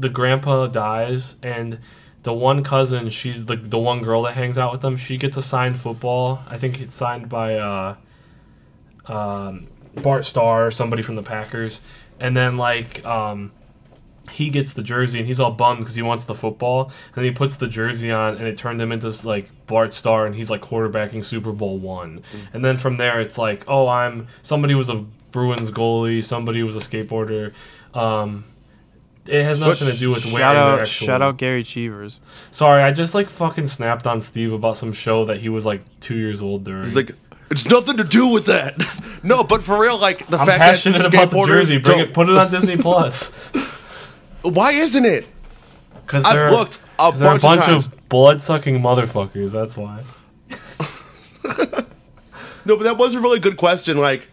the 0.00 0.08
grandpa 0.08 0.66
dies, 0.66 1.36
and 1.42 1.78
the 2.22 2.32
one 2.32 2.62
cousin, 2.62 3.08
she's 3.08 3.46
the 3.46 3.56
the 3.56 3.78
one 3.78 4.02
girl 4.02 4.22
that 4.22 4.34
hangs 4.34 4.58
out 4.58 4.72
with 4.72 4.80
them. 4.80 4.96
She 4.96 5.16
gets 5.16 5.36
a 5.36 5.42
signed 5.42 5.78
football. 5.78 6.42
I 6.46 6.58
think 6.58 6.80
it's 6.80 6.94
signed 6.94 7.28
by 7.28 7.56
uh, 7.56 7.96
um, 9.06 9.68
Bart 9.94 10.24
Starr 10.24 10.66
or 10.66 10.70
somebody 10.70 11.02
from 11.02 11.14
the 11.14 11.22
Packers. 11.22 11.80
And 12.18 12.36
then 12.36 12.56
like 12.56 13.04
um, 13.06 13.52
he 14.30 14.50
gets 14.50 14.74
the 14.74 14.82
jersey, 14.82 15.18
and 15.18 15.26
he's 15.26 15.40
all 15.40 15.52
bummed 15.52 15.80
because 15.80 15.94
he 15.94 16.02
wants 16.02 16.24
the 16.26 16.34
football. 16.34 16.92
And 17.16 17.24
he 17.24 17.30
puts 17.30 17.56
the 17.56 17.66
jersey 17.66 18.10
on, 18.10 18.36
and 18.36 18.46
it 18.46 18.56
turned 18.56 18.80
him 18.80 18.92
into 18.92 19.10
like 19.26 19.48
Bart 19.66 19.94
Starr, 19.94 20.26
and 20.26 20.34
he's 20.34 20.50
like 20.50 20.60
quarterbacking 20.60 21.24
Super 21.24 21.52
Bowl 21.52 21.78
one. 21.78 22.22
And 22.52 22.64
then 22.64 22.76
from 22.76 22.96
there, 22.96 23.20
it's 23.20 23.38
like, 23.38 23.64
oh, 23.68 23.88
I'm 23.88 24.28
somebody 24.42 24.74
was 24.74 24.88
a 24.88 25.04
Bruins 25.32 25.70
goalie, 25.70 26.22
somebody 26.22 26.62
was 26.62 26.76
a 26.76 26.80
skateboarder. 26.80 27.52
Um, 27.94 28.44
it 29.26 29.44
has 29.44 29.60
nothing 29.60 29.88
to 29.88 29.96
do 29.96 30.10
with 30.10 30.24
wearing 30.26 30.38
shout 30.38 30.54
their 30.54 30.62
out, 30.62 30.80
actual. 30.80 31.06
shout 31.06 31.22
out 31.22 31.36
Gerry 31.36 31.62
Cheevers. 31.62 32.20
Sorry, 32.50 32.82
I 32.82 32.90
just 32.92 33.14
like 33.14 33.30
fucking 33.30 33.66
snapped 33.66 34.06
on 34.06 34.20
Steve 34.20 34.52
about 34.52 34.76
some 34.76 34.92
show 34.92 35.24
that 35.26 35.40
he 35.40 35.48
was 35.48 35.64
like 35.66 35.82
two 36.00 36.16
years 36.16 36.40
old 36.42 36.64
during. 36.64 36.84
It's 36.84 36.96
like 36.96 37.12
it's 37.50 37.66
nothing 37.66 37.96
to 37.98 38.04
do 38.04 38.32
with 38.32 38.46
that. 38.46 38.74
no, 39.22 39.44
but 39.44 39.62
for 39.62 39.80
real, 39.80 39.98
like 39.98 40.28
the 40.30 40.38
I'm 40.38 40.46
fact 40.46 40.58
passionate 40.60 40.98
that 40.98 41.08
about 41.12 41.30
the 41.30 41.44
jersey. 41.46 41.78
Bring 41.78 41.98
don't- 41.98 42.08
it, 42.08 42.14
put 42.14 42.28
it 42.28 42.38
on 42.38 42.50
Disney 42.50 42.76
Plus. 42.76 43.30
Why 44.42 44.72
isn't 44.72 45.04
it? 45.04 45.26
Because 46.06 46.24
I've 46.24 46.34
they're, 46.34 46.50
looked 46.50 46.76
a 46.76 47.02
'cause 47.02 47.18
they're 47.20 47.28
bunch 47.38 47.42
a 47.42 47.46
bunch 47.46 47.60
times. 47.62 47.86
of 47.88 48.08
blood 48.08 48.40
sucking 48.42 48.80
motherfuckers. 48.80 49.52
That's 49.52 49.76
why. 49.76 50.02
No, 52.66 52.76
but 52.76 52.84
that 52.84 52.98
was 52.98 53.14
a 53.14 53.20
really 53.20 53.40
good 53.40 53.56
question. 53.56 53.96
Like, 53.96 54.28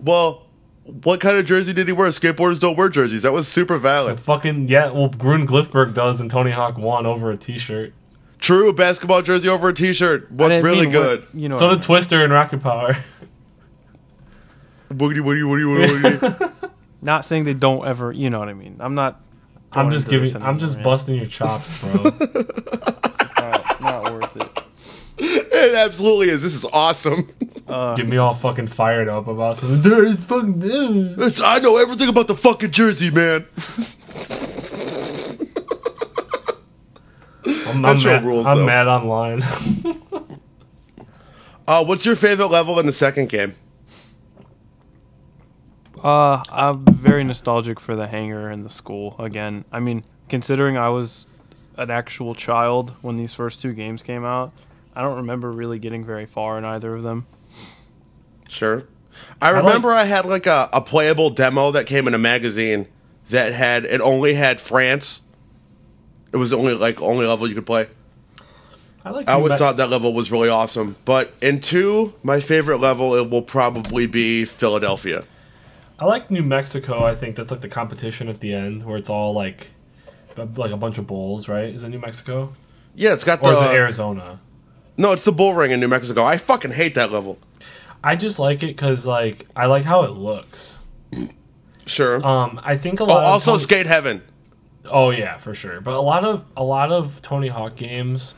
well, 0.00 0.46
what 0.84 1.20
kind 1.20 1.36
of 1.36 1.44
jersey 1.46 1.72
did 1.72 1.86
he 1.86 1.92
wear? 1.92 2.08
Skateboarders 2.08 2.58
don't 2.60 2.76
wear 2.76 2.88
jerseys. 2.88 3.22
That 3.22 3.32
was 3.32 3.46
super 3.46 3.78
valid. 3.78 4.18
Fucking 4.20 4.68
yeah. 4.68 4.90
Well, 4.90 5.08
Rune 5.18 5.46
Glifberg 5.46 5.94
does, 5.94 6.20
and 6.20 6.30
Tony 6.30 6.50
Hawk 6.50 6.78
won 6.78 7.06
over 7.06 7.30
a 7.30 7.36
T-shirt. 7.36 7.92
True 8.40 8.70
a 8.70 8.72
basketball 8.72 9.20
jersey 9.20 9.50
over 9.50 9.68
a 9.68 9.74
t-shirt. 9.74 10.32
What's 10.32 10.62
really 10.64 10.86
mean 10.86 10.94
what- 10.94 11.02
good? 11.02 11.26
you 11.34 11.48
know. 11.50 11.58
so 11.58 11.66
what 11.66 11.72
I 11.72 11.74
did 11.76 11.82
Twister 11.82 12.24
and 12.24 12.32
Rocket 12.32 12.62
Power. 12.62 12.96
Boogity, 14.90 15.20
woody, 15.20 15.42
woody, 15.42 15.64
woody, 15.64 15.92
woody. 15.92 16.18
mean. 16.18 16.50
Not 17.02 17.24
saying 17.24 17.44
they 17.44 17.54
don't 17.54 17.86
ever. 17.86 18.12
You 18.12 18.30
know 18.30 18.38
what 18.38 18.48
I 18.48 18.54
mean. 18.54 18.76
I'm 18.80 18.94
not. 18.94 19.20
I'm 19.72 19.90
just 19.90 20.08
giving. 20.08 20.34
I'm 20.42 20.58
just 20.58 20.74
anymore, 20.76 20.92
busting 20.92 21.14
your 21.16 21.26
chops, 21.26 21.80
bro. 21.80 22.10
it 25.60 25.74
absolutely 25.74 26.30
is. 26.30 26.42
This 26.42 26.54
is 26.54 26.64
awesome. 26.72 27.28
Uh, 27.68 27.94
Get 27.96 28.06
me 28.08 28.16
all 28.16 28.34
fucking 28.34 28.66
fired 28.68 29.08
up 29.08 29.26
about 29.28 29.56
something. 29.58 29.80
Dude, 29.80 30.14
it's 30.16 30.24
fucking. 30.24 30.60
It's- 30.62 31.40
I 31.42 31.58
know 31.58 31.76
everything 31.76 32.08
about 32.08 32.26
the 32.26 32.34
fucking 32.36 32.70
jersey, 32.72 33.10
man. 33.10 33.46
I'm, 37.46 37.84
I'm, 37.86 38.02
mad, 38.02 38.24
rules, 38.24 38.46
I'm 38.46 38.58
though. 38.58 38.66
mad 38.66 38.86
online. 38.88 39.42
Uh, 41.68 41.84
what's 41.84 42.04
your 42.04 42.16
favorite 42.16 42.48
level 42.48 42.80
in 42.80 42.86
the 42.86 42.90
second 42.90 43.28
game? 43.28 43.54
Uh, 46.02 46.42
I'm 46.50 46.84
very 46.84 47.22
nostalgic 47.22 47.78
for 47.78 47.94
the 47.94 48.08
hangar 48.08 48.48
and 48.48 48.64
the 48.64 48.68
school 48.68 49.14
again. 49.20 49.64
I 49.70 49.78
mean, 49.78 50.02
considering 50.28 50.76
I 50.76 50.88
was 50.88 51.26
an 51.76 51.88
actual 51.88 52.34
child 52.34 52.90
when 53.02 53.14
these 53.14 53.32
first 53.34 53.62
two 53.62 53.72
games 53.72 54.02
came 54.02 54.24
out, 54.24 54.52
I 54.94 55.02
don't 55.02 55.18
remember 55.18 55.50
really 55.50 55.78
getting 55.78 56.04
very 56.04 56.26
far 56.26 56.58
in 56.58 56.64
either 56.64 56.94
of 56.94 57.02
them. 57.02 57.26
Sure. 58.48 58.84
I 59.40 59.52
like- 59.52 59.64
remember 59.64 59.92
I 59.92 60.04
had 60.04 60.26
like 60.26 60.46
a, 60.46 60.68
a 60.72 60.80
playable 60.80 61.30
demo 61.30 61.70
that 61.72 61.86
came 61.86 62.08
in 62.08 62.14
a 62.14 62.18
magazine 62.18 62.86
that 63.30 63.52
had 63.52 63.84
it 63.84 64.00
only 64.00 64.34
had 64.34 64.60
France. 64.60 65.22
It 66.32 66.36
was 66.36 66.50
the 66.50 66.58
only 66.58 66.74
like 66.74 67.00
only 67.00 67.26
level 67.26 67.48
you 67.48 67.54
could 67.54 67.66
play. 67.66 67.88
I 69.04 69.10
like. 69.10 69.28
I 69.28 69.32
always 69.32 69.52
New 69.52 69.58
thought 69.58 69.76
that 69.78 69.88
level 69.88 70.12
was 70.12 70.30
really 70.30 70.48
awesome. 70.48 70.96
But 71.04 71.32
in 71.40 71.60
two, 71.60 72.12
my 72.22 72.40
favorite 72.40 72.78
level 72.78 73.14
it 73.14 73.30
will 73.30 73.42
probably 73.42 74.06
be 74.06 74.44
Philadelphia. 74.44 75.24
I 75.98 76.06
like 76.06 76.30
New 76.30 76.42
Mexico. 76.42 77.04
I 77.04 77.14
think 77.14 77.36
that's 77.36 77.50
like 77.50 77.60
the 77.60 77.68
competition 77.68 78.28
at 78.28 78.40
the 78.40 78.54
end 78.54 78.84
where 78.84 78.96
it's 78.96 79.10
all 79.10 79.34
like, 79.34 79.70
like 80.36 80.70
a 80.70 80.76
bunch 80.76 80.96
of 80.96 81.06
bowls, 81.06 81.46
right? 81.48 81.66
Is 81.66 81.84
it 81.84 81.90
New 81.90 81.98
Mexico 81.98 82.54
Yeah, 82.94 83.12
it's 83.12 83.24
got 83.24 83.44
or 83.44 83.52
is 83.52 83.60
it 83.60 83.68
uh, 83.68 83.72
Arizona? 83.72 84.40
No, 85.00 85.12
it's 85.12 85.24
the 85.24 85.32
bull 85.32 85.54
ring 85.54 85.70
in 85.70 85.80
New 85.80 85.88
Mexico. 85.88 86.24
I 86.24 86.36
fucking 86.36 86.72
hate 86.72 86.94
that 86.94 87.10
level. 87.10 87.38
I 88.04 88.16
just 88.16 88.38
like 88.38 88.62
it 88.62 88.68
because 88.68 89.06
like 89.06 89.46
I 89.56 89.66
like 89.66 89.84
how 89.84 90.02
it 90.04 90.10
looks. 90.10 90.78
Sure. 91.86 92.24
Um, 92.24 92.60
I 92.62 92.76
think 92.76 93.00
a 93.00 93.04
oh, 93.04 93.06
lot. 93.06 93.24
of 93.24 93.24
also 93.24 93.52
Tony- 93.52 93.62
Skate 93.62 93.86
Heaven. 93.86 94.22
Oh 94.90 95.10
yeah, 95.10 95.38
for 95.38 95.54
sure. 95.54 95.80
But 95.80 95.94
a 95.94 96.00
lot 96.00 96.24
of 96.24 96.44
a 96.56 96.62
lot 96.62 96.92
of 96.92 97.22
Tony 97.22 97.48
Hawk 97.48 97.76
games, 97.76 98.34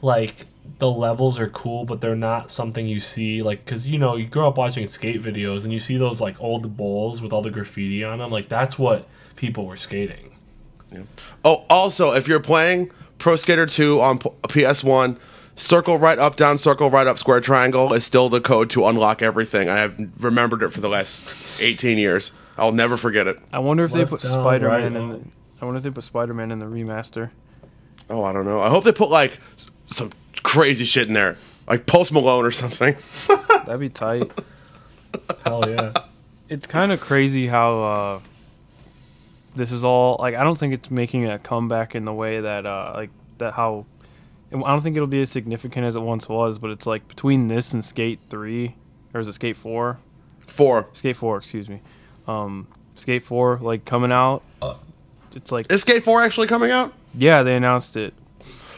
like 0.00 0.46
the 0.78 0.90
levels 0.90 1.38
are 1.38 1.48
cool, 1.48 1.84
but 1.84 2.00
they're 2.00 2.16
not 2.16 2.50
something 2.50 2.86
you 2.86 3.00
see 3.00 3.42
like 3.42 3.64
because 3.64 3.86
you 3.86 3.98
know 3.98 4.16
you 4.16 4.26
grow 4.26 4.48
up 4.48 4.56
watching 4.56 4.86
skate 4.86 5.22
videos 5.22 5.64
and 5.64 5.72
you 5.74 5.78
see 5.78 5.98
those 5.98 6.20
like 6.22 6.40
old 6.40 6.76
bowls 6.76 7.20
with 7.20 7.32
all 7.34 7.42
the 7.42 7.50
graffiti 7.50 8.02
on 8.02 8.18
them. 8.18 8.30
Like 8.30 8.48
that's 8.48 8.78
what 8.78 9.06
people 9.36 9.66
were 9.66 9.76
skating. 9.76 10.34
Yeah. 10.90 11.02
Oh, 11.44 11.64
also, 11.68 12.12
if 12.12 12.28
you're 12.28 12.40
playing 12.40 12.90
Pro 13.18 13.36
Skater 13.36 13.66
2 13.66 14.00
on 14.00 14.18
P- 14.18 14.30
PS1, 14.48 15.18
circle 15.56 15.98
right 15.98 16.18
up, 16.18 16.36
down, 16.36 16.58
circle 16.58 16.90
right 16.90 17.06
up, 17.06 17.18
square 17.18 17.40
triangle 17.40 17.92
is 17.92 18.04
still 18.04 18.28
the 18.28 18.40
code 18.40 18.70
to 18.70 18.86
unlock 18.86 19.22
everything. 19.22 19.68
I 19.68 19.78
have 19.78 19.98
remembered 20.22 20.62
it 20.62 20.68
for 20.70 20.80
the 20.80 20.88
last 20.88 21.60
18 21.60 21.98
years. 21.98 22.32
I'll 22.58 22.72
never 22.72 22.96
forget 22.96 23.26
it. 23.26 23.38
I 23.52 23.58
wonder 23.58 23.84
if 23.84 23.92
they 23.92 24.04
put 24.04 24.20
down, 24.20 24.42
Spider 24.42 24.68
Man 24.68 24.80
right 24.80 24.84
in. 24.84 25.08
The, 25.10 25.20
I 25.60 25.64
wonder 25.64 25.78
if 25.78 25.82
they 25.82 25.90
put 25.90 26.04
Spider 26.04 26.32
Man 26.34 26.50
in 26.52 26.58
the 26.58 26.66
remaster. 26.66 27.30
Oh, 28.08 28.22
I 28.22 28.32
don't 28.32 28.44
know. 28.46 28.60
I 28.60 28.68
hope 28.70 28.84
they 28.84 28.92
put 28.92 29.10
like 29.10 29.38
s- 29.56 29.70
some 29.86 30.12
crazy 30.42 30.84
shit 30.84 31.08
in 31.08 31.12
there, 31.12 31.36
like 31.68 31.86
Post 31.86 32.12
Malone 32.12 32.44
or 32.44 32.50
something. 32.50 32.96
That'd 33.26 33.80
be 33.80 33.88
tight. 33.88 34.30
Hell 35.44 35.64
yeah. 35.68 35.92
it's 36.48 36.66
kind 36.66 36.92
of 36.92 37.00
crazy 37.00 37.46
how 37.46 37.82
uh, 37.82 38.20
this 39.54 39.72
is 39.72 39.84
all 39.84 40.16
like. 40.20 40.34
I 40.34 40.44
don't 40.44 40.56
think 40.56 40.72
it's 40.74 40.90
making 40.90 41.26
a 41.26 41.38
comeback 41.38 41.94
in 41.94 42.04
the 42.04 42.12
way 42.14 42.40
that 42.40 42.64
uh, 42.64 42.92
like 42.94 43.10
that 43.38 43.52
how. 43.54 43.86
I 44.52 44.56
don't 44.58 44.80
think 44.80 44.96
it'll 44.96 45.08
be 45.08 45.20
as 45.20 45.30
significant 45.30 45.84
as 45.86 45.96
it 45.96 46.00
once 46.00 46.28
was, 46.28 46.58
but 46.58 46.70
it's 46.70 46.86
like 46.86 47.06
between 47.08 47.48
this 47.48 47.72
and 47.72 47.84
Skate 47.84 48.20
Three, 48.30 48.74
or 49.12 49.20
is 49.20 49.28
it 49.28 49.34
Skate 49.34 49.56
Four? 49.56 49.98
Four. 50.46 50.88
Skate 50.92 51.16
Four, 51.16 51.38
excuse 51.38 51.68
me. 51.68 51.80
Um, 52.26 52.68
Skate 52.94 53.24
Four, 53.24 53.58
like 53.60 53.84
coming 53.84 54.12
out. 54.12 54.42
It's 55.34 55.52
like 55.52 55.70
Is 55.70 55.82
Skate 55.82 56.02
4 56.02 56.22
actually 56.22 56.46
coming 56.46 56.70
out? 56.70 56.92
yeah, 57.14 57.42
they 57.42 57.54
announced 57.54 57.96
it. 57.96 58.14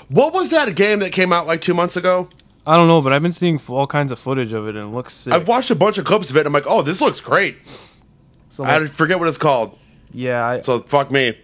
What 0.08 0.32
was 0.32 0.50
that 0.50 0.74
game 0.74 0.98
that 1.00 1.12
came 1.12 1.32
out 1.32 1.46
like 1.46 1.60
two 1.60 1.72
months 1.74 1.96
ago? 1.96 2.28
I 2.66 2.76
don't 2.76 2.88
know, 2.88 3.00
but 3.00 3.12
I've 3.12 3.22
been 3.22 3.32
seeing 3.32 3.60
all 3.68 3.86
kinds 3.86 4.10
of 4.10 4.18
footage 4.18 4.52
of 4.52 4.66
it, 4.66 4.74
and 4.74 4.90
it 4.90 4.94
looks 4.94 5.14
sick. 5.14 5.32
I've 5.32 5.46
watched 5.48 5.70
a 5.70 5.74
bunch 5.74 5.98
of 5.98 6.04
clips 6.04 6.30
of 6.30 6.36
it. 6.36 6.40
And 6.40 6.48
I'm 6.48 6.52
like, 6.52 6.66
oh, 6.66 6.82
this 6.82 7.00
looks 7.00 7.20
great. 7.20 7.56
so, 8.48 8.64
I 8.64 8.86
forget 8.88 9.18
what 9.18 9.28
it's 9.28 9.38
called. 9.38 9.78
yeah, 10.12 10.44
I, 10.46 10.60
So 10.60 10.80
fuck 10.80 11.10
me. 11.10 11.38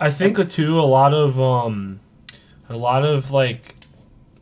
I 0.00 0.10
think 0.10 0.38
uh, 0.38 0.44
too 0.44 0.80
a 0.80 0.82
lot 0.82 1.12
of 1.12 1.38
um, 1.38 2.00
a 2.68 2.76
lot 2.76 3.04
of 3.04 3.30
like 3.30 3.74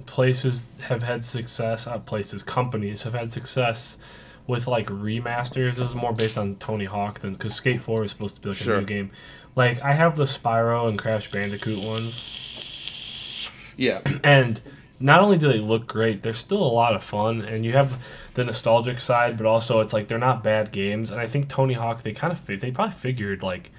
places 0.06 0.72
have 0.82 1.02
had 1.02 1.24
success. 1.24 1.86
Not 1.86 2.06
places, 2.06 2.42
companies 2.42 3.02
have 3.04 3.14
had 3.14 3.30
success 3.30 3.98
with 4.46 4.66
like 4.66 4.86
remasters. 4.88 5.76
This 5.76 5.88
is 5.88 5.94
more 5.94 6.12
based 6.12 6.38
on 6.38 6.56
Tony 6.56 6.84
Hawk 6.84 7.20
than 7.20 7.32
because 7.32 7.54
Skate 7.54 7.80
Four 7.82 8.04
is 8.04 8.10
supposed 8.10 8.36
to 8.36 8.40
be 8.42 8.48
like 8.50 8.58
Sure. 8.58 8.76
a 8.76 8.80
new 8.80 8.86
game. 8.86 9.10
Like 9.54 9.80
I 9.82 9.92
have 9.92 10.16
the 10.16 10.24
Spyro 10.24 10.88
and 10.88 10.98
Crash 10.98 11.30
Bandicoot 11.30 11.82
ones, 11.84 13.50
Yeah. 13.76 14.00
and 14.22 14.60
not 14.98 15.20
only 15.20 15.36
do 15.36 15.50
they 15.52 15.58
look 15.58 15.86
great, 15.86 16.22
they're 16.22 16.32
still 16.32 16.62
a 16.62 16.72
lot 16.72 16.94
of 16.94 17.02
fun. 17.02 17.42
And 17.42 17.64
you 17.64 17.72
have 17.72 18.02
the 18.34 18.44
nostalgic 18.44 19.00
side, 19.00 19.36
but 19.36 19.46
also 19.46 19.80
it's 19.80 19.92
like 19.92 20.06
they're 20.08 20.18
not 20.18 20.42
bad 20.42 20.72
games. 20.72 21.10
And 21.10 21.20
I 21.20 21.26
think 21.26 21.48
Tony 21.48 21.74
Hawk 21.74 22.02
they 22.02 22.12
kind 22.12 22.32
of 22.32 22.44
they 22.46 22.70
probably 22.70 22.94
figured 22.94 23.42
like 23.42 23.70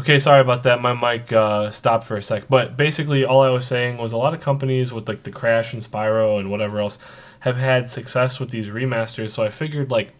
Okay, 0.00 0.18
sorry 0.18 0.40
about 0.40 0.62
that. 0.64 0.80
My 0.80 0.92
mic 0.94 1.32
uh, 1.32 1.70
stopped 1.70 2.04
for 2.06 2.16
a 2.16 2.22
sec. 2.22 2.44
But 2.48 2.76
basically, 2.76 3.24
all 3.24 3.42
I 3.42 3.50
was 3.50 3.66
saying 3.66 3.98
was 3.98 4.12
a 4.12 4.16
lot 4.16 4.34
of 4.34 4.40
companies 4.40 4.92
with 4.92 5.08
like 5.08 5.22
the 5.24 5.30
Crash 5.30 5.72
and 5.72 5.82
Spyro 5.82 6.38
and 6.38 6.50
whatever 6.50 6.80
else 6.80 6.98
have 7.40 7.56
had 7.56 7.88
success 7.88 8.38
with 8.40 8.50
these 8.50 8.68
remasters. 8.68 9.30
So 9.30 9.42
I 9.42 9.50
figured 9.50 9.90
like 9.90 10.12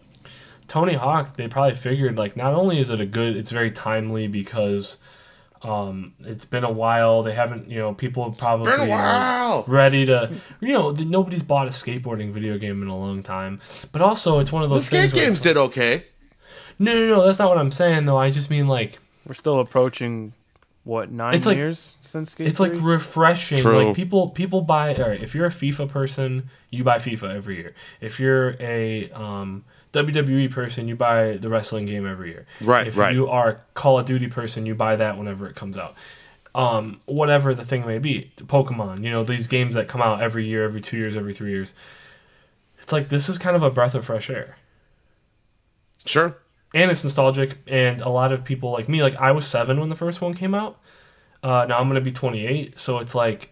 Tony 0.67 0.93
Hawk, 0.93 1.35
they 1.35 1.47
probably 1.47 1.75
figured 1.75 2.17
like 2.17 2.35
not 2.37 2.53
only 2.53 2.79
is 2.79 2.89
it 2.89 2.99
a 2.99 3.05
good, 3.05 3.35
it's 3.35 3.51
very 3.51 3.71
timely 3.71 4.27
because 4.27 4.97
Um, 5.63 6.13
it's 6.21 6.45
been 6.45 6.63
a 6.63 6.71
while. 6.71 7.21
They 7.21 7.33
haven't, 7.33 7.69
you 7.69 7.77
know, 7.77 7.93
people 7.93 8.31
probably 8.31 8.71
Been 8.71 8.87
a 8.87 8.89
while. 8.89 9.63
ready 9.67 10.07
to, 10.07 10.31
you 10.59 10.73
know, 10.73 10.89
nobody's 10.89 11.43
bought 11.43 11.67
a 11.67 11.69
skateboarding 11.71 12.31
video 12.33 12.57
game 12.57 12.81
in 12.81 12.87
a 12.87 12.97
long 12.97 13.21
time. 13.21 13.59
But 13.91 14.01
also, 14.01 14.39
it's 14.39 14.51
one 14.51 14.63
of 14.63 14.69
The 14.69 14.75
those 14.77 14.87
skate 14.87 15.11
things. 15.11 15.13
games 15.13 15.39
did 15.41 15.57
okay. 15.57 16.05
No, 16.79 16.91
no, 16.93 17.05
no. 17.07 17.25
That's 17.25 17.37
not 17.37 17.49
what 17.49 17.59
I'm 17.59 17.71
saying, 17.71 18.05
though. 18.05 18.17
I 18.17 18.31
just 18.31 18.49
mean 18.49 18.67
like 18.67 18.97
We're 19.27 19.33
still 19.33 19.59
approaching 19.59 20.33
what 20.83 21.11
nine 21.11 21.35
It's 21.35 21.45
like- 21.45 21.57
years 21.57 21.97
since 22.01 22.31
Skate 22.31 22.47
it's 22.47 22.59
like 22.59 22.71
refreshing. 22.75 23.59
True. 23.59 23.85
Like 23.87 23.95
people, 23.95 24.29
people 24.29 24.61
buy. 24.61 24.95
All 24.95 25.09
right, 25.09 25.21
if 25.21 25.35
you're 25.35 25.45
a 25.45 25.49
FIFA 25.51 25.89
person, 25.89 26.49
you 26.71 26.83
buy 26.83 26.97
FIFA 26.97 27.35
every 27.35 27.57
year. 27.57 27.73
If 27.99 28.19
you're 28.19 28.55
a 28.59 29.11
um, 29.11 29.63
WWE 29.93 30.49
person, 30.49 30.87
you 30.87 30.95
buy 30.95 31.37
the 31.37 31.49
wrestling 31.49 31.85
game 31.85 32.07
every 32.07 32.29
year. 32.29 32.47
Right, 32.61 32.87
If 32.87 32.97
right. 32.97 33.13
you 33.13 33.27
are 33.29 33.49
a 33.49 33.55
Call 33.75 33.99
of 33.99 34.05
Duty 34.07 34.27
person, 34.27 34.65
you 34.65 34.73
buy 34.73 34.95
that 34.95 35.17
whenever 35.17 35.47
it 35.47 35.55
comes 35.55 35.77
out. 35.77 35.95
Um, 36.55 36.99
whatever 37.05 37.53
the 37.53 37.63
thing 37.63 37.85
may 37.85 37.97
be, 37.99 38.31
Pokemon. 38.37 39.03
You 39.03 39.11
know 39.11 39.23
these 39.23 39.47
games 39.47 39.75
that 39.75 39.87
come 39.87 40.01
out 40.01 40.21
every 40.21 40.45
year, 40.45 40.65
every 40.65 40.81
two 40.81 40.97
years, 40.97 41.15
every 41.15 41.33
three 41.33 41.51
years. 41.51 41.73
It's 42.81 42.91
like 42.91 43.07
this 43.09 43.29
is 43.29 43.37
kind 43.37 43.55
of 43.55 43.61
a 43.63 43.69
breath 43.69 43.93
of 43.95 44.03
fresh 44.03 44.29
air. 44.29 44.57
Sure. 46.05 46.35
And 46.73 46.89
it's 46.91 47.03
nostalgic 47.03 47.57
and 47.67 48.01
a 48.01 48.09
lot 48.09 48.31
of 48.31 48.43
people 48.43 48.71
like 48.71 48.87
me 48.89 49.01
like 49.03 49.15
i 49.15 49.31
was 49.31 49.45
seven 49.45 49.79
when 49.79 49.89
the 49.89 49.95
first 49.95 50.21
one 50.21 50.33
came 50.33 50.53
out. 50.55 50.79
Uh, 51.43 51.65
now 51.67 51.79
i'm 51.79 51.87
going 51.87 51.95
to 51.95 52.01
be 52.01 52.11
28 52.11 52.77
so 52.77 52.99
it's 52.99 53.15
like 53.15 53.51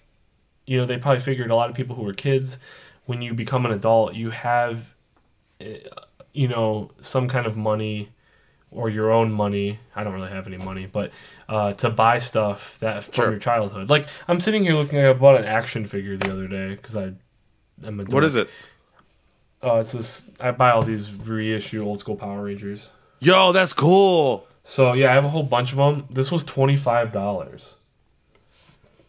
you 0.67 0.77
know 0.77 0.85
they 0.85 0.97
probably 0.97 1.19
figured 1.19 1.49
a 1.51 1.55
lot 1.55 1.69
of 1.69 1.75
people 1.75 1.95
who 1.95 2.03
were 2.03 2.13
kids 2.13 2.59
when 3.05 3.21
you 3.21 3.33
become 3.33 3.65
an 3.65 3.71
adult 3.71 4.13
you 4.13 4.29
have 4.29 4.93
uh, 5.59 5.65
you 6.33 6.47
know 6.47 6.91
some 7.01 7.27
kind 7.27 7.45
of 7.47 7.57
money 7.57 8.09
or 8.71 8.87
your 8.87 9.09
own 9.11 9.31
money. 9.31 9.79
I 9.95 10.03
don't 10.03 10.13
really 10.13 10.29
have 10.29 10.45
any 10.45 10.57
money 10.57 10.85
but 10.85 11.11
uh, 11.49 11.73
to 11.73 11.89
buy 11.89 12.19
stuff 12.19 12.77
that 12.79 13.03
from 13.03 13.13
Sure. 13.15 13.29
your 13.31 13.39
childhood. 13.39 13.89
Like 13.89 14.07
i'm 14.27 14.39
sitting 14.39 14.61
here 14.63 14.75
looking 14.75 14.99
i 14.99 15.11
bought 15.13 15.39
an 15.41 15.45
action 15.45 15.87
figure 15.87 16.15
the 16.15 16.31
other 16.31 16.47
day 16.47 16.75
because 16.75 16.95
i 16.95 17.13
am 17.83 17.99
a 17.99 18.03
What 18.03 18.23
is 18.23 18.35
it? 18.35 18.47
uh, 19.63 19.77
it's 19.77 19.91
this 19.93 20.23
i 20.39 20.51
buy 20.51 20.69
all 20.69 20.83
these 20.83 21.11
reissue 21.25 21.83
old 21.83 21.99
school 21.99 22.15
power 22.15 22.43
rangers 22.43 22.91
Yo, 23.19 23.51
that's 23.51 23.73
cool. 23.73 24.47
so 24.63 24.93
yeah, 24.93 25.11
I 25.11 25.13
have 25.15 25.25
a 25.25 25.29
whole 25.29 25.43
bunch 25.43 25.71
of 25.71 25.77
them. 25.77 26.05
This 26.09 26.31
was 26.31 26.43
twenty 26.43 26.75
five 26.75 27.11
dollars. 27.11 27.75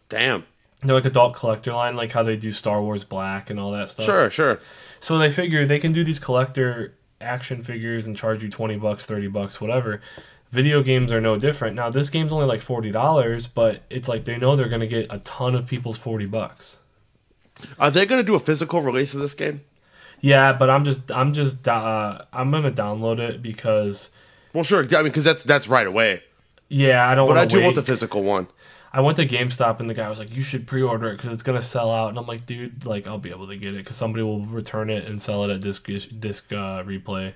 Damn. 0.09 0.45
They're 0.83 0.95
like 0.97 1.05
adult 1.05 1.35
collector 1.35 1.73
line, 1.73 1.95
like 1.95 2.11
how 2.13 2.23
they 2.23 2.37
do 2.37 2.53
Star 2.53 2.81
Wars 2.83 3.05
Black 3.05 3.51
and 3.51 3.61
all 3.61 3.71
that 3.73 3.91
stuff. 3.91 4.07
Sure, 4.07 4.31
sure. 4.31 4.61
So 4.99 5.19
they 5.19 5.31
figure 5.31 5.67
they 5.67 5.79
can 5.79 5.93
do 5.93 6.03
these 6.05 6.19
collector 6.19 6.95
action 7.21 7.63
figures 7.63 8.07
and 8.07 8.17
charge 8.17 8.43
you 8.43 8.49
twenty 8.49 8.77
bucks, 8.77 9.07
thirty 9.07 9.29
bucks, 9.29 9.61
whatever. 9.61 10.01
Video 10.51 10.83
games 10.83 11.13
are 11.13 11.21
no 11.21 11.39
different. 11.39 11.77
Now 11.77 11.91
this 11.91 12.11
game's 12.11 12.33
only 12.33 12.47
like 12.47 12.61
forty 12.63 12.91
dollars, 12.91 13.47
but 13.47 13.83
it's 13.91 14.09
like 14.09 14.25
they 14.25 14.37
know 14.39 14.57
they're 14.57 14.69
gonna 14.69 14.87
get 14.87 15.07
a 15.11 15.19
ton 15.19 15.55
of 15.55 15.67
people's 15.67 15.99
forty 15.99 16.27
bucks. 16.27 16.79
Are 17.79 17.91
they 17.91 18.07
going 18.07 18.19
to 18.21 18.27
do 18.27 18.35
a 18.35 18.41
physical 18.41 18.81
release 18.81 19.13
of 19.13 19.21
this 19.21 19.35
game? 19.35 19.61
Yeah, 20.21 20.53
but 20.53 20.69
I'm 20.71 20.85
just 20.85 21.11
I'm 21.11 21.33
just 21.33 21.67
uh, 21.67 22.23
I'm 22.33 22.51
gonna 22.51 22.71
download 22.71 23.19
it 23.19 23.43
because 23.43 24.11
Well, 24.53 24.65
sure. 24.65 24.81
I 24.81 25.03
mean, 25.03 25.05
because 25.05 25.25
that's 25.25 25.43
that's 25.43 25.69
right 25.69 25.87
away. 25.87 26.23
yeah 26.69 27.09
I 27.09 27.15
don't. 27.15 27.27
But 27.27 27.39
I 27.39 27.47
do 27.47 27.59
wait. 27.59 27.65
want 27.65 27.77
the 27.77 27.83
physical 27.83 28.23
one. 28.23 28.47
I 28.93 29.01
went 29.03 29.17
to 29.19 29.27
GameStop 29.27 29.79
and 29.79 29.89
the 29.89 29.95
guy 29.95 30.09
was 30.09 30.19
like, 30.19 30.35
"You 30.35 30.43
should 30.43 30.67
pre-order 30.67 31.09
it 31.11 31.17
because 31.17 31.31
it's 31.33 31.43
gonna 31.45 31.63
sell 31.63 31.91
out." 31.93 32.09
And 32.09 32.19
I'm 32.19 32.27
like, 32.27 32.45
"Dude, 32.45 32.85
like 32.85 33.07
I'll 33.07 33.19
be 33.19 33.31
able 33.31 33.47
to 33.47 33.57
get 33.57 33.75
it 33.75 33.79
because 33.79 33.97
somebody 33.97 34.23
will 34.25 34.45
return 34.45 34.91
it 34.91 35.05
and 35.07 35.21
sell 35.21 35.45
it 35.45 35.51
at 35.51 35.61
disc 35.61 35.87
disc 36.19 36.53
uh, 36.53 36.83
replay." 36.83 37.35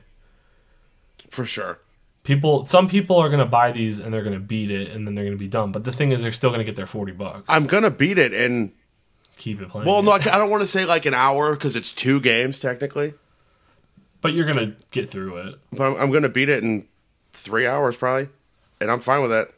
For 1.31 1.45
sure. 1.45 1.79
People, 2.25 2.65
some 2.65 2.89
people 2.89 3.17
are 3.19 3.29
gonna 3.29 3.45
buy 3.47 3.71
these 3.71 3.99
and 4.01 4.13
they're 4.13 4.25
gonna 4.25 4.41
beat 4.41 4.71
it 4.71 4.91
and 4.91 5.07
then 5.07 5.15
they're 5.15 5.25
gonna 5.25 5.37
be 5.37 5.49
done. 5.49 5.73
But 5.73 5.85
the 5.85 5.93
thing 5.93 6.11
is, 6.11 6.23
they're 6.23 6.31
still 6.33 6.51
gonna 6.51 6.65
get 6.65 6.75
their 6.77 6.87
forty 6.87 7.13
bucks. 7.13 7.45
I'm 7.49 7.67
going 7.67 7.83
to 7.85 7.91
beat 7.91 8.19
it 8.19 8.33
in. 8.33 8.73
Keep 9.37 9.61
it 9.63 9.69
playing. 9.69 9.89
Well, 9.89 10.03
no, 10.03 10.13
I 10.13 10.17
I 10.17 10.39
don't 10.39 10.51
want 10.51 10.63
to 10.63 10.67
say 10.67 10.85
like 10.85 11.07
an 11.07 11.15
hour 11.15 11.55
because 11.55 11.77
it's 11.77 11.93
two 11.93 12.21
games 12.21 12.61
technically. 12.61 13.15
but 14.21 14.33
you're 14.33 14.47
gonna 14.47 14.75
get 14.91 15.09
through 15.11 15.37
it 15.37 15.55
But 15.73 15.83
I'm, 15.93 15.97
I'm 15.97 16.11
to 16.23 16.29
beat 16.29 16.49
it 16.49 16.63
in 16.63 16.87
three 17.33 17.67
hours 17.67 17.97
probably. 17.97 18.29
And 18.81 18.91
I'm 18.91 19.01
fine 19.01 19.21
with 19.23 19.31
that. 19.31 19.49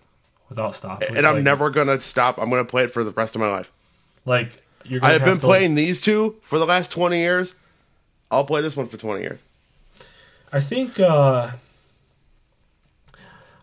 without 0.48 0.74
stopping. 0.74 1.16
And 1.16 1.26
I'm 1.26 1.36
Like- 1.36 1.44
never 1.44 1.70
to 1.88 2.00
stop. 2.00 2.38
I'm 2.38 2.50
to 2.64 2.68
play 2.70 2.84
it 2.84 2.90
for 2.90 3.02
the 3.04 3.10
rest 3.12 3.34
of 3.34 3.40
my 3.40 3.48
life. 3.50 3.70
like 4.24 4.62
you're. 4.84 5.00
I 5.04 5.08
Gonna 5.08 5.12
have 5.14 5.24
been 5.24 5.38
to- 5.38 5.46
playing 5.46 5.74
these 5.74 6.00
two 6.00 6.36
for 6.42 6.58
the 6.58 6.66
last 6.66 6.90
20 6.92 7.18
years. 7.18 7.54
I'll 8.30 8.44
play 8.44 8.60
this 8.62 8.76
one 8.76 8.88
for 8.88 8.96
20 8.96 9.20
years. 9.22 9.40
I 10.52 10.60
think. 10.60 10.98
uh 11.00 11.50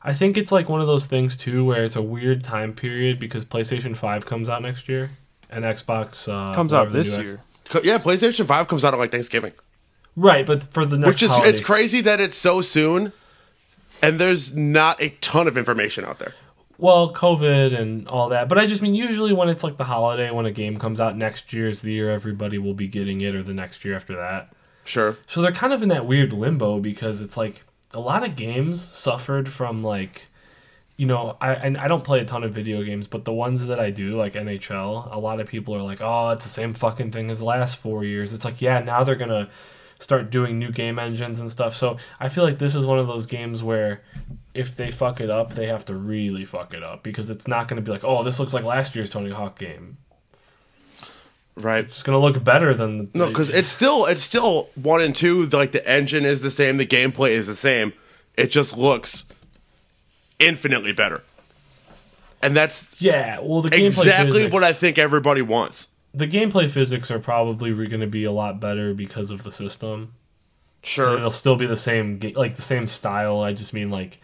I 0.05 0.13
think 0.13 0.37
it's 0.37 0.51
like 0.51 0.67
one 0.67 0.81
of 0.81 0.87
those 0.87 1.07
things 1.07 1.37
too, 1.37 1.63
where 1.63 1.83
it's 1.85 1.95
a 1.95 2.01
weird 2.01 2.43
time 2.43 2.73
period 2.73 3.19
because 3.19 3.45
PlayStation 3.45 3.95
Five 3.95 4.25
comes 4.25 4.49
out 4.49 4.61
next 4.61 4.89
year 4.89 5.11
and 5.53 5.63
Xbox 5.63 6.27
uh, 6.27 6.53
comes 6.53 6.73
out 6.73 6.91
this 6.91 7.15
new 7.15 7.23
X- 7.23 7.29
year. 7.29 7.41
Yeah, 7.83 7.97
PlayStation 7.97 8.45
5 8.45 8.67
comes 8.67 8.83
out 8.83 8.93
on 8.93 8.99
like 8.99 9.11
Thanksgiving. 9.11 9.53
Right, 10.15 10.45
but 10.45 10.63
for 10.63 10.85
the 10.85 10.97
next 10.97 11.07
Which 11.07 11.23
is 11.23 11.31
holiday 11.31 11.49
it's 11.49 11.59
crazy 11.59 12.01
that 12.01 12.19
it's 12.19 12.37
so 12.37 12.61
soon 12.61 13.13
and 14.01 14.19
there's 14.19 14.53
not 14.53 15.01
a 15.01 15.09
ton 15.21 15.47
of 15.47 15.57
information 15.57 16.05
out 16.05 16.19
there. 16.19 16.33
Well, 16.77 17.13
COVID 17.13 17.79
and 17.79 18.07
all 18.07 18.29
that, 18.29 18.49
but 18.49 18.57
I 18.57 18.65
just 18.65 18.81
mean 18.81 18.93
usually 18.93 19.31
when 19.31 19.47
it's 19.47 19.63
like 19.63 19.77
the 19.77 19.85
holiday 19.85 20.29
when 20.31 20.45
a 20.45 20.51
game 20.51 20.77
comes 20.77 20.99
out 20.99 21.15
next 21.15 21.53
year 21.53 21.67
is 21.67 21.81
the 21.81 21.93
year 21.93 22.11
everybody 22.11 22.57
will 22.57 22.73
be 22.73 22.87
getting 22.87 23.21
it, 23.21 23.33
or 23.35 23.41
the 23.41 23.53
next 23.53 23.85
year 23.85 23.95
after 23.95 24.15
that. 24.17 24.53
Sure. 24.83 25.17
So 25.27 25.41
they're 25.41 25.53
kind 25.53 25.71
of 25.71 25.81
in 25.81 25.89
that 25.89 26.05
weird 26.05 26.33
limbo 26.33 26.79
because 26.79 27.21
it's 27.21 27.37
like 27.37 27.63
a 27.93 27.99
lot 27.99 28.25
of 28.27 28.35
games 28.35 28.81
suffered 28.81 29.47
from 29.47 29.83
like, 29.83 30.27
you 30.97 31.05
know, 31.05 31.37
I 31.41 31.53
and 31.53 31.77
I 31.77 31.87
don't 31.87 32.03
play 32.03 32.19
a 32.19 32.25
ton 32.25 32.43
of 32.43 32.53
video 32.53 32.83
games, 32.83 33.07
but 33.07 33.25
the 33.25 33.33
ones 33.33 33.65
that 33.65 33.79
I 33.79 33.89
do, 33.89 34.17
like 34.17 34.33
NHL, 34.33 35.13
a 35.13 35.17
lot 35.19 35.39
of 35.39 35.47
people 35.47 35.75
are 35.75 35.81
like, 35.81 36.01
oh, 36.01 36.29
it's 36.29 36.45
the 36.45 36.51
same 36.51 36.73
fucking 36.73 37.11
thing 37.11 37.31
as 37.31 37.39
the 37.39 37.45
last 37.45 37.77
four 37.77 38.03
years. 38.03 38.33
It's 38.33 38.45
like, 38.45 38.61
yeah, 38.61 38.79
now 38.79 39.03
they're 39.03 39.15
gonna 39.15 39.49
start 40.03 40.29
doing 40.29 40.59
new 40.59 40.71
game 40.71 40.99
engines 40.99 41.39
and 41.39 41.49
stuff. 41.49 41.73
So 41.73 41.97
I 42.19 42.29
feel 42.29 42.43
like 42.43 42.59
this 42.59 42.75
is 42.75 42.85
one 42.85 42.99
of 42.99 43.07
those 43.07 43.25
games 43.25 43.63
where 43.63 44.03
if 44.53 44.75
they 44.75 44.91
fuck 44.91 45.19
it 45.19 45.29
up, 45.29 45.53
they 45.55 45.67
have 45.67 45.85
to 45.85 45.95
really 45.95 46.45
fuck 46.45 46.73
it 46.73 46.83
up 46.83 47.01
because 47.01 47.29
it's 47.29 47.47
not 47.47 47.67
going 47.67 47.77
to 47.77 47.81
be 47.81 47.91
like, 47.91 48.03
oh, 48.03 48.23
this 48.23 48.39
looks 48.39 48.53
like 48.53 48.63
last 48.63 48.95
year's 48.95 49.09
Tony 49.09 49.31
Hawk 49.31 49.57
game. 49.57 49.97
Right. 51.55 51.83
It's 51.83 52.03
going 52.03 52.19
to 52.19 52.23
look 52.23 52.43
better 52.43 52.73
than 52.73 52.97
the, 52.97 53.09
No, 53.17 53.27
because 53.27 53.49
it's 53.49 53.69
still 53.69 54.05
it's 54.05 54.23
still 54.23 54.69
one 54.75 55.01
and 55.01 55.15
two. 55.15 55.45
Like 55.47 55.71
the 55.71 55.87
engine 55.87 56.25
is 56.25 56.41
the 56.41 56.51
same, 56.51 56.77
the 56.77 56.85
gameplay 56.85 57.31
is 57.31 57.47
the 57.47 57.55
same. 57.55 57.93
It 58.35 58.47
just 58.47 58.75
looks 58.77 59.25
infinitely 60.39 60.93
better, 60.93 61.23
and 62.41 62.55
that's 62.55 62.95
yeah. 62.99 63.39
Well, 63.39 63.61
the 63.61 63.69
gameplay 63.69 63.85
exactly 63.85 64.31
physics, 64.31 64.53
what 64.53 64.63
I 64.63 64.73
think 64.73 64.97
everybody 64.97 65.41
wants. 65.41 65.89
the 66.13 66.27
gameplay 66.27 66.69
physics 66.69 67.09
are 67.11 67.19
probably 67.19 67.73
going 67.87 68.01
to 68.01 68.07
be 68.07 68.23
a 68.23 68.31
lot 68.31 68.59
better 68.59 68.93
because 68.93 69.31
of 69.31 69.43
the 69.43 69.51
system. 69.51 70.13
Sure, 70.83 71.15
it'll 71.15 71.31
still 71.31 71.55
be 71.55 71.65
the 71.65 71.77
same, 71.77 72.19
like 72.35 72.55
the 72.55 72.61
same 72.61 72.87
style. 72.87 73.39
I 73.41 73.53
just 73.53 73.73
mean 73.73 73.89
like 73.89 74.19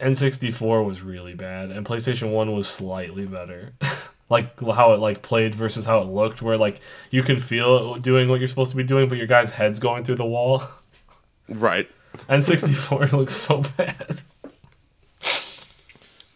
N64 0.00 0.84
was 0.84 1.02
really 1.02 1.34
bad, 1.34 1.70
and 1.70 1.86
PlayStation 1.86 2.32
One 2.32 2.54
was 2.54 2.68
slightly 2.68 3.26
better. 3.26 3.72
like 4.28 4.58
how 4.60 4.92
it 4.92 5.00
like 5.00 5.22
played 5.22 5.54
versus 5.54 5.84
how 5.84 6.00
it 6.00 6.08
looked, 6.08 6.42
where 6.42 6.56
like 6.56 6.80
you 7.10 7.22
can 7.22 7.38
feel 7.38 7.94
doing 7.94 8.28
what 8.28 8.40
you're 8.40 8.48
supposed 8.48 8.70
to 8.72 8.76
be 8.76 8.82
doing, 8.82 9.08
but 9.08 9.18
your 9.18 9.26
guy's 9.26 9.52
head's 9.52 9.78
going 9.78 10.04
through 10.04 10.16
the 10.16 10.26
wall. 10.26 10.62
right. 11.48 11.88
N64 12.28 13.12
looks 13.18 13.34
so 13.34 13.62
bad. 13.76 14.20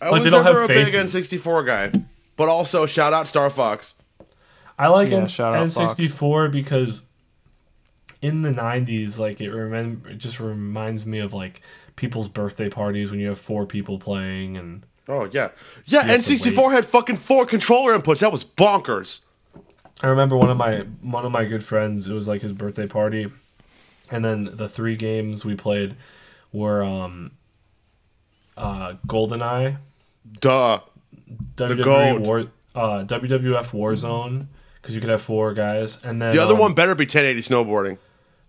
I 0.00 0.06
Like, 0.06 0.12
was 0.14 0.24
they 0.24 0.30
don't 0.30 0.44
never 0.44 0.62
have 0.62 0.70
a 0.70 0.72
big. 0.74 0.86
N64 0.88 1.66
guy, 1.66 1.92
but 2.36 2.48
also 2.48 2.86
shout 2.86 3.12
out 3.12 3.28
Star 3.28 3.50
Fox. 3.50 3.94
I 4.78 4.88
like 4.88 5.10
Yeah, 5.10 5.18
N- 5.18 5.26
shout 5.26 5.54
out 5.54 5.66
N64 5.66 6.50
because 6.50 7.02
in 8.22 8.42
the 8.42 8.50
90s, 8.50 9.18
like 9.18 9.40
it 9.40 9.50
remem- 9.50 10.06
it 10.06 10.16
just 10.18 10.40
reminds 10.40 11.04
me 11.06 11.18
of 11.18 11.32
like 11.32 11.60
people's 11.96 12.28
birthday 12.28 12.68
parties 12.70 13.10
when 13.10 13.20
you 13.20 13.28
have 13.28 13.38
four 13.38 13.66
people 13.66 13.98
playing 13.98 14.56
and 14.56 14.84
Oh 15.08 15.28
yeah, 15.32 15.48
yeah. 15.86 16.02
have 16.04 16.24
to 16.24 16.32
N64 16.32 16.72
had 16.72 16.84
fucking 16.86 17.16
four 17.16 17.44
controller 17.44 17.98
inputs. 17.98 18.20
That 18.20 18.30
was 18.32 18.44
bonkers. 18.44 19.20
I 20.02 20.06
remember 20.06 20.36
one 20.36 20.48
of 20.50 20.56
my 20.56 20.78
one 21.02 21.26
of 21.26 21.32
my 21.32 21.44
good 21.44 21.64
friends. 21.64 22.08
It 22.08 22.12
was 22.14 22.26
like 22.28 22.40
his 22.42 22.52
birthday 22.52 22.86
party, 22.86 23.30
and 24.10 24.24
then 24.24 24.48
the 24.52 24.68
three 24.68 24.96
games 24.96 25.44
we 25.44 25.56
played 25.56 25.94
were 26.52 26.82
um, 26.84 27.32
uh, 28.56 28.94
GoldenEye, 29.06 29.76
Duh. 30.40 30.80
WWE 31.56 31.82
gold. 31.84 32.26
War, 32.26 32.40
uh, 32.74 33.04
WWF 33.04 33.70
Warzone, 33.70 34.46
because 34.80 34.94
you 34.94 35.00
could 35.00 35.10
have 35.10 35.22
four 35.22 35.52
guys, 35.54 35.98
and 36.02 36.20
then 36.20 36.34
The 36.34 36.42
other 36.42 36.54
um, 36.54 36.60
one 36.60 36.74
better 36.74 36.94
be 36.94 37.02
1080 37.04 37.40
snowboarding. 37.40 37.98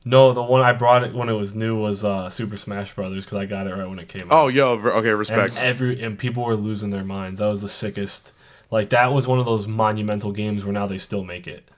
No, 0.04 0.34
the 0.34 0.42
one 0.42 0.62
I 0.62 0.72
brought 0.74 1.04
it 1.04 1.14
when 1.14 1.30
it 1.30 1.34
was 1.34 1.54
new 1.54 1.78
was 1.80 2.04
uh, 2.04 2.30
Super 2.30 2.58
Smash 2.58 2.94
Brothers 2.96 3.24
because 3.26 3.38
I 3.38 3.46
got 3.46 3.68
it 3.68 3.76
right 3.76 3.88
when 3.88 4.00
it 4.00 4.08
came 4.08 4.24
out. 4.24 4.32
Oh 4.32 4.48
yo, 4.48 4.76
ver- 4.78 4.94
okay, 4.94 5.10
and 5.10 5.20
respect. 5.20 5.58
every 5.60 6.02
and 6.02 6.18
people 6.18 6.44
were 6.44 6.56
losing 6.56 6.90
their 6.90 7.04
minds. 7.04 7.40
That 7.40 7.48
was 7.48 7.62
the 7.62 7.68
sickest. 7.70 8.32
Like 8.72 8.90
that 8.90 9.14
was 9.14 9.28
one 9.28 9.38
of 9.38 9.46
those 9.46 9.68
monumental 9.68 10.32
games 10.32 10.64
where 10.66 10.74
now 10.74 10.88
they 10.88 10.98
still 10.98 11.24
make 11.24 11.46
it. 11.48 11.70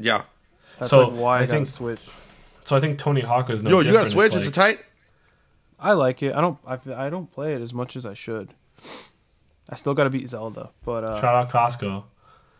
yeah. 0.00 0.22
That's 0.80 0.90
So, 0.90 1.08
like 1.08 1.20
why 1.20 1.38
I, 1.38 1.42
I 1.42 1.46
think- 1.46 1.66
Switch. 1.68 2.00
So 2.64 2.74
I 2.76 2.80
think 2.80 2.98
Tony 2.98 3.20
Hawk 3.20 3.50
is 3.50 3.62
no 3.62 3.70
Yo, 3.70 3.80
you 3.80 3.92
got 3.92 4.06
a. 4.06 4.10
Switch? 4.10 4.32
It's 4.32 4.42
Is 4.42 4.48
it 4.48 4.54
tight? 4.54 4.78
I 5.78 5.92
like 5.92 6.22
it. 6.24 6.34
I 6.34 6.40
don't. 6.40 6.58
I, 6.66 6.78
I 7.06 7.08
don't 7.10 7.30
play 7.30 7.54
it 7.54 7.60
as 7.60 7.72
much 7.72 7.94
as 7.96 8.04
I 8.04 8.14
should. 8.14 8.50
I 9.70 9.76
still 9.76 9.94
got 9.94 10.04
to 10.04 10.10
beat 10.10 10.28
Zelda, 10.28 10.70
but 10.84 11.04
uh, 11.04 11.20
Shout 11.20 11.34
out 11.34 11.50
Costco. 11.50 12.02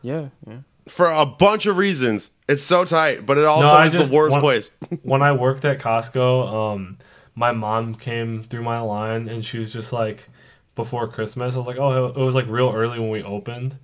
yeah, 0.03 0.29
yeah. 0.47 0.59
For 0.89 1.11
a 1.11 1.27
bunch 1.27 1.67
of 1.67 1.77
reasons. 1.77 2.31
It's 2.49 2.63
so 2.63 2.85
tight, 2.85 3.27
but 3.27 3.37
it 3.37 3.45
also 3.45 3.67
I 3.69 3.87
is 3.87 3.93
just 3.93 4.11
the 4.11 4.17
worst 4.17 4.33
want- 4.33 4.43
place. 4.43 4.71
when 5.03 5.21
I 5.23 5.33
worked 5.33 5.65
at 5.65 5.79
Costco, 5.79 6.53
um, 6.75 6.99
my 7.35 7.53
mom 7.53 7.95
came 7.95 8.43
through 8.45 8.63
my 8.63 8.81
line 8.81 9.29
and 9.29 9.45
she 9.45 9.59
was 9.59 9.73
just 9.73 9.93
like, 9.93 10.29
before 10.77 11.07
Christmas, 11.09 11.55
I 11.55 11.59
was 11.59 11.67
like, 11.67 11.79
oh, 11.79 12.07
it 12.07 12.17
was 12.17 12.35
like 12.35 12.47
real 12.49 12.71
early 12.75 12.99
when 12.99 13.11
we 13.11 13.23
opened, 13.23 13.77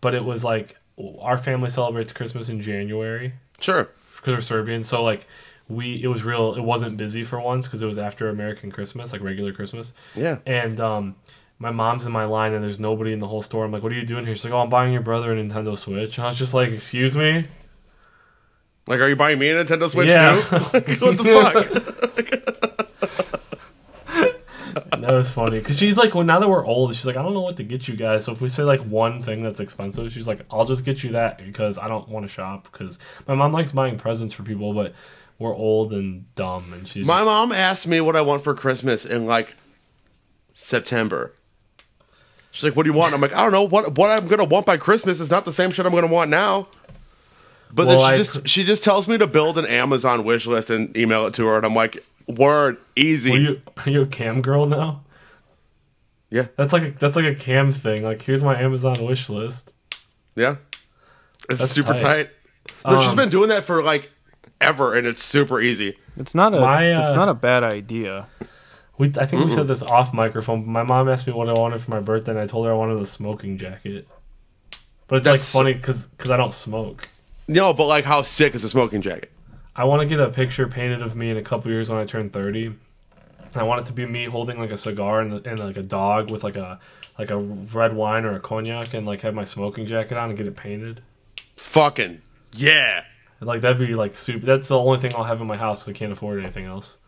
but 0.00 0.14
it 0.14 0.24
was 0.24 0.44
like 0.44 0.76
our 1.20 1.36
family 1.38 1.70
celebrates 1.70 2.12
Christmas 2.12 2.48
in 2.48 2.60
January 2.60 3.32
Sure. 3.60 3.88
because 4.16 4.34
we're 4.34 4.40
Serbian, 4.40 4.82
so 4.82 5.02
like 5.02 5.26
we 5.68 6.02
it 6.02 6.06
was 6.08 6.24
real. 6.24 6.54
It 6.54 6.62
wasn't 6.62 6.96
busy 6.96 7.24
for 7.24 7.40
once 7.40 7.66
because 7.66 7.82
it 7.82 7.86
was 7.86 7.98
after 7.98 8.28
American 8.28 8.70
Christmas, 8.70 9.12
like 9.12 9.20
regular 9.22 9.52
Christmas, 9.52 9.92
Yeah. 10.14 10.38
and 10.46 10.78
um. 10.80 11.16
My 11.60 11.70
mom's 11.72 12.06
in 12.06 12.12
my 12.12 12.24
line 12.24 12.52
and 12.54 12.62
there's 12.62 12.78
nobody 12.78 13.12
in 13.12 13.18
the 13.18 13.26
whole 13.26 13.42
store. 13.42 13.64
I'm 13.64 13.72
like, 13.72 13.82
"What 13.82 13.90
are 13.92 13.96
you 13.96 14.04
doing 14.06 14.24
here?" 14.26 14.34
She's 14.34 14.44
like, 14.44 14.52
"Oh, 14.54 14.60
I'm 14.60 14.68
buying 14.68 14.92
your 14.92 15.02
brother 15.02 15.32
a 15.32 15.36
Nintendo 15.36 15.76
Switch." 15.76 16.16
And 16.16 16.24
I 16.24 16.28
was 16.28 16.36
just 16.38 16.54
like, 16.54 16.68
"Excuse 16.70 17.16
me." 17.16 17.46
Like, 18.86 19.00
are 19.00 19.08
you 19.08 19.16
buying 19.16 19.38
me 19.38 19.50
a 19.50 19.64
Nintendo 19.64 19.90
Switch 19.90 20.08
Yeah. 20.08 20.34
too? 20.40 20.56
what 21.04 21.16
the 21.18 21.24
fuck? 21.24 22.64
That 25.00 25.12
was 25.16 25.30
funny 25.30 25.58
because 25.60 25.78
she's 25.78 25.96
like, 25.96 26.14
well, 26.14 26.24
now 26.24 26.38
that 26.38 26.48
we're 26.48 26.66
old, 26.66 26.94
she's 26.94 27.06
like, 27.06 27.16
I 27.16 27.22
don't 27.22 27.32
know 27.32 27.40
what 27.40 27.56
to 27.56 27.62
get 27.62 27.88
you 27.88 27.96
guys. 27.96 28.24
So 28.24 28.32
if 28.32 28.42
we 28.42 28.48
say 28.50 28.62
like 28.62 28.80
one 28.82 29.22
thing 29.22 29.40
that's 29.40 29.58
expensive, 29.60 30.12
she's 30.12 30.28
like, 30.28 30.40
I'll 30.50 30.66
just 30.66 30.84
get 30.84 31.02
you 31.02 31.12
that 31.12 31.38
because 31.42 31.78
I 31.78 31.88
don't 31.88 32.06
want 32.08 32.24
to 32.26 32.28
shop. 32.28 32.68
Because 32.70 32.98
my 33.26 33.34
mom 33.34 33.52
likes 33.52 33.72
buying 33.72 33.96
presents 33.96 34.34
for 34.34 34.42
people, 34.42 34.74
but 34.74 34.92
we're 35.38 35.54
old 35.54 35.92
and 35.94 36.26
dumb, 36.34 36.72
and 36.74 36.86
she's 36.86 37.06
My 37.06 37.18
just- 37.18 37.26
mom 37.26 37.52
asked 37.52 37.86
me 37.86 38.00
what 38.02 38.16
I 38.16 38.20
want 38.20 38.44
for 38.44 38.54
Christmas 38.54 39.06
in 39.06 39.24
like 39.24 39.54
September. 40.52 41.32
She's 42.58 42.64
like, 42.64 42.74
"What 42.74 42.82
do 42.86 42.90
you 42.90 42.98
want?" 42.98 43.14
I'm 43.14 43.20
like, 43.20 43.32
"I 43.36 43.44
don't 43.44 43.52
know. 43.52 43.62
What 43.62 43.96
what 43.96 44.10
I'm 44.10 44.26
gonna 44.26 44.42
want 44.42 44.66
by 44.66 44.78
Christmas 44.78 45.20
is 45.20 45.30
not 45.30 45.44
the 45.44 45.52
same 45.52 45.70
shit 45.70 45.86
I'm 45.86 45.92
gonna 45.94 46.08
want 46.08 46.28
now." 46.28 46.66
But 47.72 47.86
Well, 47.86 48.00
then 48.00 48.04
I 48.10 48.16
she 48.16 48.24
just 48.24 48.48
she 48.48 48.64
just 48.64 48.82
tells 48.82 49.06
me 49.06 49.16
to 49.16 49.28
build 49.28 49.58
an 49.58 49.66
Amazon 49.66 50.24
wish 50.24 50.44
list 50.44 50.68
and 50.68 50.96
email 50.96 51.24
it 51.26 51.34
to 51.34 51.46
her, 51.46 51.56
and 51.56 51.64
I'm 51.64 51.76
like, 51.76 52.04
"Word, 52.26 52.78
easy." 52.96 53.32
Are 53.32 53.36
you 53.38 53.62
are 53.86 53.90
you 53.90 54.02
a 54.02 54.06
cam 54.06 54.42
girl 54.42 54.66
now? 54.66 55.02
yeah, 56.30 56.46
That's 56.56 56.72
like 56.72 56.82
a, 56.82 56.90
that's 56.90 57.14
like 57.14 57.26
a 57.26 57.34
cam 57.36 57.70
thing. 57.70 58.02
Like 58.02 58.22
here's 58.22 58.42
my 58.42 58.60
Amazon 58.60 58.96
wish 59.04 59.28
list. 59.28 59.72
yeah. 60.34 60.56
It's 61.48 61.60
That's 61.60 61.70
super 61.70 61.92
tight. 61.94 62.02
tight. 62.02 62.30
But 62.82 63.00
she's 63.00 63.10
Um, 63.10 63.16
been 63.16 63.28
doing 63.30 63.48
that 63.50 63.62
for 63.64 63.82
like 63.84 64.10
ever, 64.60 64.94
and 64.96 65.06
it's 65.06 65.22
super 65.24 65.60
easy. 65.60 65.96
It's 66.16 66.34
not 66.34 66.52
a 66.54 66.60
My, 66.60 66.84
it's 67.00 67.10
uh, 67.10 67.14
not 67.14 67.28
a 67.28 67.34
bad 67.34 67.62
idea. 67.62 68.26
We 68.98 69.12
I 69.18 69.26
think 69.26 69.44
we 69.44 69.50
said 69.50 69.68
this 69.68 69.82
off 69.82 70.12
microphone. 70.12 70.62
But 70.62 70.70
my 70.70 70.82
mom 70.82 71.08
asked 71.08 71.26
me 71.26 71.32
what 71.32 71.48
I 71.48 71.52
wanted 71.52 71.80
for 71.80 71.90
my 71.90 72.00
birthday, 72.00 72.32
and 72.32 72.40
I 72.40 72.46
told 72.46 72.66
her 72.66 72.72
I 72.72 72.74
wanted 72.74 73.00
a 73.00 73.06
smoking 73.06 73.56
jacket. 73.56 74.08
But 75.06 75.16
it's 75.16 75.24
That's- 75.24 75.54
like 75.54 75.62
funny 75.62 75.74
because 75.74 76.10
I 76.28 76.36
don't 76.36 76.52
smoke. 76.52 77.08
No, 77.46 77.72
but 77.72 77.86
like, 77.86 78.04
how 78.04 78.22
sick 78.22 78.54
is 78.54 78.62
a 78.64 78.68
smoking 78.68 79.00
jacket? 79.00 79.32
I 79.74 79.84
want 79.84 80.02
to 80.02 80.06
get 80.06 80.20
a 80.20 80.28
picture 80.28 80.66
painted 80.66 81.00
of 81.00 81.16
me 81.16 81.30
in 81.30 81.36
a 81.36 81.42
couple 81.42 81.70
years 81.70 81.88
when 81.88 81.98
I 81.98 82.04
turn 82.04 82.28
30. 82.28 82.74
I 83.56 83.62
want 83.62 83.80
it 83.80 83.86
to 83.86 83.92
be 83.92 84.04
me 84.04 84.24
holding 84.24 84.58
like 84.58 84.70
a 84.70 84.76
cigar 84.76 85.20
and, 85.20 85.46
and 85.46 85.58
like 85.58 85.76
a 85.78 85.82
dog 85.82 86.30
with 86.30 86.44
like 86.44 86.56
a 86.56 86.78
like 87.18 87.30
a 87.30 87.38
red 87.38 87.94
wine 87.94 88.24
or 88.24 88.34
a 88.34 88.40
cognac 88.40 88.92
and 88.92 89.06
like 89.06 89.22
have 89.22 89.34
my 89.34 89.44
smoking 89.44 89.86
jacket 89.86 90.18
on 90.18 90.28
and 90.28 90.36
get 90.36 90.46
it 90.46 90.56
painted. 90.56 91.00
Fucking 91.56 92.20
yeah. 92.52 93.04
Like 93.40 93.60
that'd 93.60 93.78
be 93.78 93.94
like 93.94 94.16
super. 94.16 94.44
That's 94.44 94.68
the 94.68 94.78
only 94.78 94.98
thing 94.98 95.14
I'll 95.14 95.24
have 95.24 95.40
in 95.40 95.46
my 95.46 95.56
house 95.56 95.84
because 95.84 95.96
I 95.96 95.98
can't 95.98 96.12
afford 96.12 96.40
anything 96.40 96.66
else. 96.66 96.98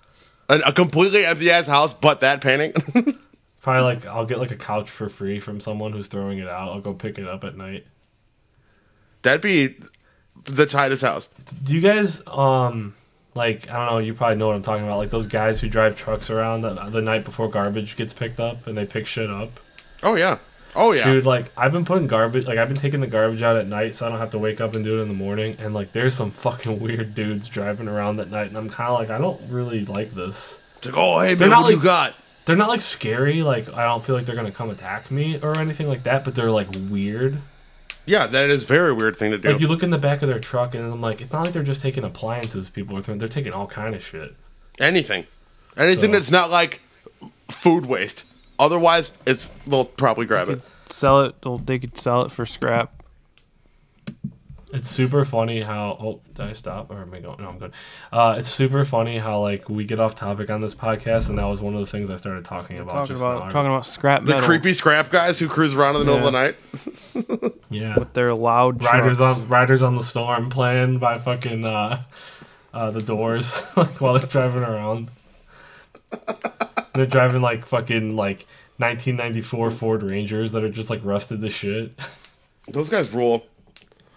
An, 0.50 0.62
a 0.66 0.72
completely 0.72 1.24
empty 1.24 1.50
ass 1.50 1.66
house, 1.66 1.94
but 1.94 2.20
that 2.20 2.40
painting. 2.40 2.72
Probably 3.62 3.82
like 3.82 4.04
I'll 4.06 4.26
get 4.26 4.38
like 4.38 4.50
a 4.50 4.56
couch 4.56 4.90
for 4.90 5.08
free 5.08 5.38
from 5.38 5.60
someone 5.60 5.92
who's 5.92 6.08
throwing 6.08 6.38
it 6.38 6.48
out. 6.48 6.70
I'll 6.70 6.80
go 6.80 6.92
pick 6.92 7.18
it 7.18 7.26
up 7.26 7.44
at 7.44 7.56
night. 7.56 7.86
That'd 9.22 9.42
be 9.42 9.76
the 10.44 10.66
tightest 10.66 11.02
house. 11.02 11.28
Do 11.62 11.74
you 11.74 11.80
guys 11.80 12.26
um 12.26 12.94
like 13.34 13.70
I 13.70 13.76
don't 13.76 13.86
know? 13.86 13.98
You 13.98 14.14
probably 14.14 14.36
know 14.36 14.48
what 14.48 14.56
I'm 14.56 14.62
talking 14.62 14.84
about. 14.84 14.98
Like 14.98 15.10
those 15.10 15.26
guys 15.26 15.60
who 15.60 15.68
drive 15.68 15.94
trucks 15.94 16.30
around 16.30 16.62
the, 16.62 16.74
the 16.74 17.02
night 17.02 17.24
before 17.24 17.48
garbage 17.48 17.96
gets 17.96 18.12
picked 18.12 18.40
up 18.40 18.66
and 18.66 18.76
they 18.76 18.86
pick 18.86 19.06
shit 19.06 19.30
up. 19.30 19.60
Oh 20.02 20.16
yeah. 20.16 20.38
Oh 20.76 20.92
yeah. 20.92 21.04
Dude, 21.04 21.26
like 21.26 21.50
I've 21.56 21.72
been 21.72 21.84
putting 21.84 22.06
garbage, 22.06 22.46
like 22.46 22.58
I've 22.58 22.68
been 22.68 22.76
taking 22.76 23.00
the 23.00 23.06
garbage 23.06 23.42
out 23.42 23.56
at 23.56 23.66
night, 23.66 23.94
so 23.94 24.06
I 24.06 24.08
don't 24.08 24.18
have 24.18 24.30
to 24.30 24.38
wake 24.38 24.60
up 24.60 24.74
and 24.74 24.84
do 24.84 24.98
it 24.98 25.02
in 25.02 25.08
the 25.08 25.14
morning. 25.14 25.56
And 25.58 25.74
like, 25.74 25.92
there's 25.92 26.14
some 26.14 26.30
fucking 26.30 26.78
weird 26.82 27.14
dudes 27.14 27.48
driving 27.48 27.88
around 27.88 28.20
at 28.20 28.30
night, 28.30 28.48
and 28.48 28.56
I'm 28.56 28.70
kind 28.70 28.90
of 28.92 28.98
like, 28.98 29.10
I 29.10 29.18
don't 29.18 29.40
really 29.50 29.84
like 29.84 30.12
this. 30.12 30.60
It's 30.78 30.86
like, 30.86 30.96
oh 30.96 31.20
hey 31.20 31.34
They're 31.34 31.48
man, 31.48 31.56
not 31.56 31.62
what 31.64 31.70
do 31.70 31.76
you 31.76 31.82
got? 31.82 32.14
They're 32.46 32.56
not 32.56 32.68
like 32.68 32.80
scary, 32.80 33.42
like 33.42 33.72
I 33.72 33.82
don't 33.82 34.04
feel 34.04 34.14
like 34.16 34.26
they're 34.26 34.36
gonna 34.36 34.50
come 34.52 34.70
attack 34.70 35.10
me 35.10 35.38
or 35.42 35.58
anything 35.58 35.88
like 35.88 36.04
that. 36.04 36.24
But 36.24 36.34
they're 36.34 36.50
like 36.50 36.68
weird. 36.88 37.38
Yeah, 38.06 38.26
that 38.26 38.48
is 38.50 38.64
a 38.64 38.66
very 38.66 38.92
weird 38.92 39.14
thing 39.16 39.30
to 39.32 39.38
do. 39.38 39.50
Like 39.52 39.60
you 39.60 39.66
look 39.68 39.82
in 39.82 39.90
the 39.90 39.98
back 39.98 40.22
of 40.22 40.28
their 40.28 40.40
truck, 40.40 40.74
and 40.74 40.84
I'm 40.84 41.00
like, 41.00 41.20
it's 41.20 41.32
not 41.32 41.44
like 41.44 41.52
they're 41.52 41.62
just 41.62 41.82
taking 41.82 42.02
appliances. 42.02 42.70
People 42.70 42.96
are 42.96 43.02
throwing, 43.02 43.18
they're 43.18 43.28
taking 43.28 43.52
all 43.52 43.66
kind 43.66 43.94
of 43.94 44.02
shit. 44.04 44.34
Anything, 44.78 45.26
anything 45.76 46.10
So- 46.10 46.12
that's 46.12 46.30
not 46.30 46.50
like 46.50 46.80
food 47.50 47.86
waste. 47.86 48.24
Otherwise, 48.60 49.12
it's 49.26 49.50
they'll 49.66 49.86
probably 49.86 50.26
grab 50.26 50.50
it. 50.50 50.60
Sell 50.86 51.22
it. 51.22 51.34
Well, 51.42 51.56
they 51.56 51.78
could 51.78 51.96
sell 51.96 52.22
it 52.22 52.30
for 52.30 52.44
scrap. 52.44 53.02
It's 54.72 54.88
super 54.88 55.24
funny 55.24 55.62
how. 55.62 55.96
Oh, 55.98 56.20
did 56.34 56.46
I 56.46 56.52
stop 56.52 56.90
or 56.90 57.00
am 57.00 57.12
I 57.14 57.20
going? 57.20 57.40
No, 57.40 57.48
I'm 57.48 57.58
good. 57.58 57.72
Uh, 58.12 58.36
it's 58.38 58.50
super 58.50 58.84
funny 58.84 59.16
how 59.16 59.40
like 59.40 59.70
we 59.70 59.84
get 59.84 59.98
off 59.98 60.14
topic 60.14 60.50
on 60.50 60.60
this 60.60 60.74
podcast, 60.74 61.30
and 61.30 61.38
that 61.38 61.46
was 61.46 61.62
one 61.62 61.72
of 61.74 61.80
the 61.80 61.86
things 61.86 62.10
I 62.10 62.16
started 62.16 62.44
talking 62.44 62.78
about. 62.78 62.90
Talking 62.90 63.06
just 63.14 63.22
about 63.22 63.46
now. 63.46 63.50
talking 63.50 63.70
about 63.70 63.86
scrap 63.86 64.24
The 64.24 64.32
metal 64.34 64.46
creepy 64.46 64.74
scrap 64.74 65.10
guys 65.10 65.38
who 65.38 65.48
cruise 65.48 65.74
around 65.74 65.96
in 65.96 66.06
the 66.06 66.12
middle 66.12 66.28
of 66.28 66.32
the 66.32 67.42
night. 67.50 67.54
yeah, 67.70 67.98
with 67.98 68.12
their 68.12 68.34
loud 68.34 68.84
riders 68.84 69.16
trucks. 69.16 69.40
on 69.40 69.48
riders 69.48 69.82
on 69.82 69.94
the 69.94 70.02
storm 70.02 70.50
playing 70.50 70.98
by 70.98 71.18
fucking 71.18 71.64
uh, 71.64 72.02
uh, 72.74 72.90
the 72.90 73.00
Doors 73.00 73.64
like 73.76 74.00
while 74.02 74.18
they're 74.18 74.28
driving 74.28 74.62
around. 74.62 75.10
they're 76.94 77.06
driving 77.06 77.42
like 77.42 77.64
fucking 77.66 78.16
like 78.16 78.46
1994 78.78 79.70
Ford 79.70 80.02
Rangers 80.02 80.52
that 80.52 80.64
are 80.64 80.70
just 80.70 80.90
like 80.90 81.00
rusted 81.04 81.40
to 81.42 81.48
shit. 81.48 81.98
Those 82.68 82.88
guys 82.88 83.12
rule. 83.12 83.46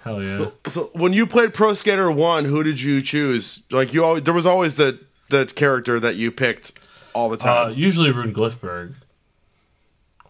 Hell 0.03 0.21
yeah. 0.21 0.47
So 0.67 0.89
when 0.93 1.13
you 1.13 1.25
played 1.25 1.53
Pro 1.53 1.73
Skater 1.73 2.12
One, 2.12 2.45
who 2.45 2.62
did 2.63 2.81
you 2.81 3.01
choose? 3.01 3.62
Like 3.71 3.93
you 3.93 4.03
always, 4.03 4.23
there 4.23 4.33
was 4.33 4.45
always 4.45 4.75
the 4.75 4.99
the 5.29 5.45
character 5.45 5.99
that 5.99 6.15
you 6.15 6.29
picked 6.31 6.73
all 7.13 7.29
the 7.29 7.38
Uh, 7.38 7.65
time. 7.69 7.73
usually 7.75 8.12
Rune 8.12 8.33
Glifberg 8.33 8.95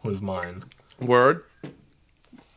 was 0.04 0.22
mine. 0.22 0.64
Word. 1.00 1.44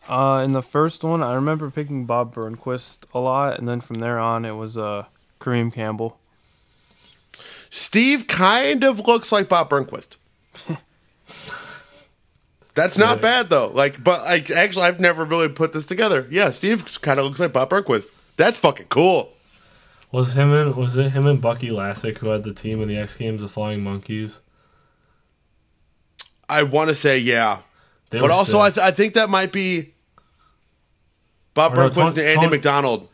Uh, 0.08 0.42
in 0.44 0.52
the 0.52 0.62
first 0.62 1.02
one, 1.02 1.22
I 1.22 1.34
remember 1.34 1.70
picking 1.70 2.04
Bob 2.04 2.34
Burnquist 2.34 2.98
a 3.12 3.18
lot, 3.18 3.58
and 3.58 3.66
then 3.66 3.80
from 3.80 4.00
there 4.00 4.18
on, 4.18 4.44
it 4.44 4.52
was 4.52 4.76
uh 4.78 5.06
Kareem 5.40 5.72
Campbell. 5.72 6.18
Steve 7.76 8.26
kind 8.26 8.84
of 8.84 9.06
looks 9.06 9.30
like 9.30 9.50
Bob 9.50 9.68
Burnquist. 9.68 10.16
That's 12.74 12.96
not 12.98 13.20
bad 13.22 13.48
though. 13.50 13.68
Like, 13.68 14.02
but 14.02 14.22
like 14.22 14.50
actually, 14.50 14.84
I've 14.84 14.98
never 15.00 15.24
really 15.24 15.48
put 15.48 15.72
this 15.72 15.84
together. 15.86 16.26
Yeah, 16.30 16.50
Steve 16.50 17.00
kind 17.02 17.18
of 17.20 17.26
looks 17.26 17.40
like 17.40 17.52
Bob 17.52 17.68
Burnquist. 17.70 18.06
That's 18.36 18.58
fucking 18.58 18.86
cool. 18.86 19.32
Was 20.12 20.34
him 20.34 20.52
and 20.52 20.74
was 20.74 20.96
it 20.96 21.10
him 21.10 21.26
and 21.26 21.40
Bucky 21.40 21.68
Lasek 21.68 22.18
who 22.18 22.28
had 22.28 22.44
the 22.44 22.54
team 22.54 22.80
in 22.80 22.88
the 22.88 22.96
X 22.96 23.16
Games, 23.16 23.42
the 23.42 23.48
Flying 23.48 23.82
Monkeys? 23.82 24.40
I 26.48 26.62
want 26.62 26.88
to 26.88 26.94
say 26.94 27.18
yeah, 27.18 27.58
They 28.10 28.20
but 28.20 28.30
also 28.30 28.58
I, 28.60 28.70
th- 28.70 28.84
I 28.84 28.90
think 28.92 29.14
that 29.14 29.28
might 29.28 29.52
be 29.52 29.94
Bob 31.54 31.72
Or 31.72 31.76
no, 31.76 31.90
Burnquist 31.90 32.08
and 32.10 32.18
Andy 32.20 32.34
Tony- 32.36 32.48
McDonald. 32.48 33.08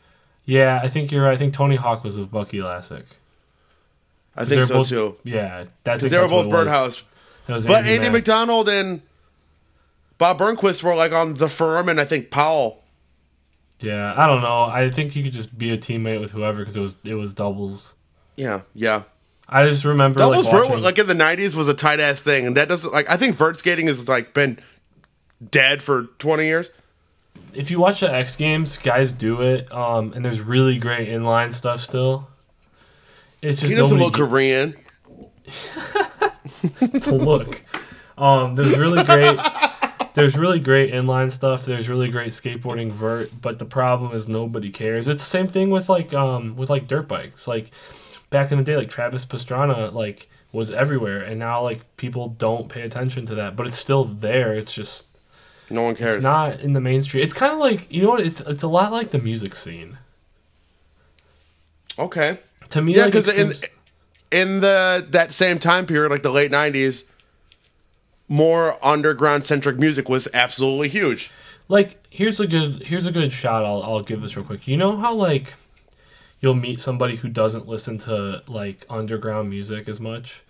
yeah, 0.44 0.80
I 0.82 0.88
think 0.88 1.10
you're 1.10 1.24
right. 1.24 1.32
I 1.34 1.36
think 1.36 1.54
Tony 1.54 1.76
Hawk 1.76 2.04
was 2.04 2.16
with 2.18 2.30
Bucky 2.30 2.58
Lasek. 2.58 3.04
I 4.36 4.44
think 4.44 4.64
so 4.64 4.74
both- 4.74 4.88
too. 4.88 5.16
Yeah, 5.24 5.64
Because 5.84 6.10
they 6.10 6.18
were 6.18 6.28
both 6.28 6.50
Birdhouse. 6.50 7.02
But 7.46 7.66
But 7.66 7.86
Andy 7.86 8.08
McDonald 8.08 8.68
and 8.68 9.02
Bob 10.18 10.38
Burnquist 10.38 10.82
were 10.82 10.94
like 10.94 11.12
on 11.12 11.34
the 11.34 11.48
firm, 11.48 11.88
and 11.88 12.00
I 12.00 12.04
think 12.04 12.30
Powell. 12.30 12.82
Yeah, 13.80 14.14
I 14.16 14.26
don't 14.26 14.40
know. 14.40 14.62
I 14.62 14.90
think 14.90 15.16
you 15.16 15.24
could 15.24 15.32
just 15.32 15.58
be 15.58 15.70
a 15.70 15.76
teammate 15.76 16.20
with 16.20 16.30
whoever 16.30 16.58
because 16.58 16.76
it 16.76 16.80
was 16.80 16.96
it 17.04 17.14
was 17.14 17.34
doubles. 17.34 17.94
Yeah, 18.36 18.60
yeah. 18.74 19.02
I 19.48 19.66
just 19.66 19.84
remember 19.84 20.18
Doubles 20.18 20.46
like, 20.46 20.68
vert, 20.68 20.80
like 20.80 20.98
in 20.98 21.06
the 21.06 21.14
'90s, 21.14 21.54
was 21.54 21.68
a 21.68 21.74
tight 21.74 22.00
ass 22.00 22.20
thing, 22.20 22.46
and 22.46 22.56
that 22.56 22.68
doesn't 22.68 22.92
like. 22.92 23.10
I 23.10 23.16
think 23.16 23.36
vert 23.36 23.58
skating 23.58 23.86
has 23.88 24.08
like 24.08 24.32
been 24.32 24.58
dead 25.50 25.82
for 25.82 26.04
20 26.18 26.44
years. 26.44 26.70
if 27.52 27.70
you 27.70 27.80
watch 27.80 28.00
the 28.00 28.10
X 28.10 28.36
Games, 28.36 28.78
guys 28.78 29.12
do 29.12 29.42
it, 29.42 29.70
um, 29.72 30.12
and 30.14 30.24
there's 30.24 30.40
really 30.40 30.78
great 30.78 31.08
inline 31.08 31.52
stuff 31.52 31.80
still. 31.80 32.28
It's 33.42 33.60
just 33.60 33.72
He 33.72 33.78
doesn't 33.78 33.98
look 33.98 34.14
Korean. 34.14 34.76
to 37.00 37.14
look. 37.14 37.62
Um, 38.16 38.54
there's 38.54 38.78
really 38.78 39.02
great. 39.04 39.38
There's 40.14 40.36
really 40.36 40.60
great 40.60 40.92
inline 40.92 41.30
stuff. 41.30 41.64
There's 41.64 41.88
really 41.88 42.10
great 42.10 42.30
skateboarding 42.32 42.92
vert, 42.92 43.30
but 43.40 43.58
the 43.58 43.64
problem 43.64 44.14
is 44.14 44.28
nobody 44.28 44.70
cares. 44.70 45.08
It's 45.08 45.22
the 45.22 45.28
same 45.28 45.48
thing 45.48 45.70
with 45.70 45.88
like 45.88 46.14
um 46.14 46.54
with 46.56 46.70
like 46.70 46.86
dirt 46.86 47.08
bikes. 47.08 47.48
Like 47.48 47.70
back 48.30 48.52
in 48.52 48.58
the 48.58 48.64
day, 48.64 48.76
like 48.76 48.88
Travis 48.88 49.24
Pastrana 49.24 49.92
like 49.92 50.28
was 50.52 50.70
everywhere, 50.70 51.20
and 51.22 51.38
now 51.38 51.62
like 51.62 51.96
people 51.96 52.28
don't 52.28 52.68
pay 52.68 52.82
attention 52.82 53.26
to 53.26 53.34
that, 53.36 53.56
but 53.56 53.66
it's 53.66 53.78
still 53.78 54.04
there. 54.04 54.54
It's 54.54 54.72
just 54.72 55.06
No 55.70 55.82
one 55.82 55.96
cares. 55.96 56.16
It's 56.16 56.22
not 56.22 56.60
in 56.60 56.74
the 56.74 56.80
mainstream. 56.80 57.24
It's 57.24 57.34
kind 57.34 57.52
of 57.52 57.58
like 57.58 57.90
you 57.90 58.02
know 58.02 58.10
what? 58.10 58.20
It's 58.20 58.40
it's 58.40 58.62
a 58.62 58.68
lot 58.68 58.92
like 58.92 59.10
the 59.10 59.18
music 59.18 59.56
scene. 59.56 59.98
okay. 61.98 62.38
To 62.70 62.82
me, 62.82 62.94
Yeah, 62.94 63.04
like 63.04 63.12
because 63.12 63.28
in 63.28 63.52
in 64.30 64.60
the 64.60 65.06
that 65.10 65.32
same 65.32 65.58
time 65.58 65.86
period, 65.86 66.10
like 66.10 66.22
the 66.22 66.32
late 66.32 66.50
'90s, 66.50 67.04
more 68.28 68.78
underground 68.84 69.44
centric 69.44 69.78
music 69.78 70.08
was 70.08 70.28
absolutely 70.32 70.88
huge. 70.88 71.30
like 71.68 71.98
here's 72.10 72.40
a 72.40 72.46
good 72.46 72.82
here's 72.84 73.06
a 73.06 73.12
good 73.12 73.32
shot. 73.32 73.64
I'll 73.64 73.82
I'll 73.82 74.02
give 74.02 74.22
this 74.22 74.36
real 74.36 74.44
quick. 74.46 74.66
You 74.66 74.76
know 74.76 74.96
how 74.96 75.14
like 75.14 75.54
you'll 76.40 76.54
meet 76.54 76.80
somebody 76.80 77.16
who 77.16 77.28
doesn't 77.28 77.68
listen 77.68 77.98
to 77.98 78.42
like 78.48 78.84
underground 78.90 79.50
music 79.50 79.88
as 79.88 80.00
much, 80.00 80.42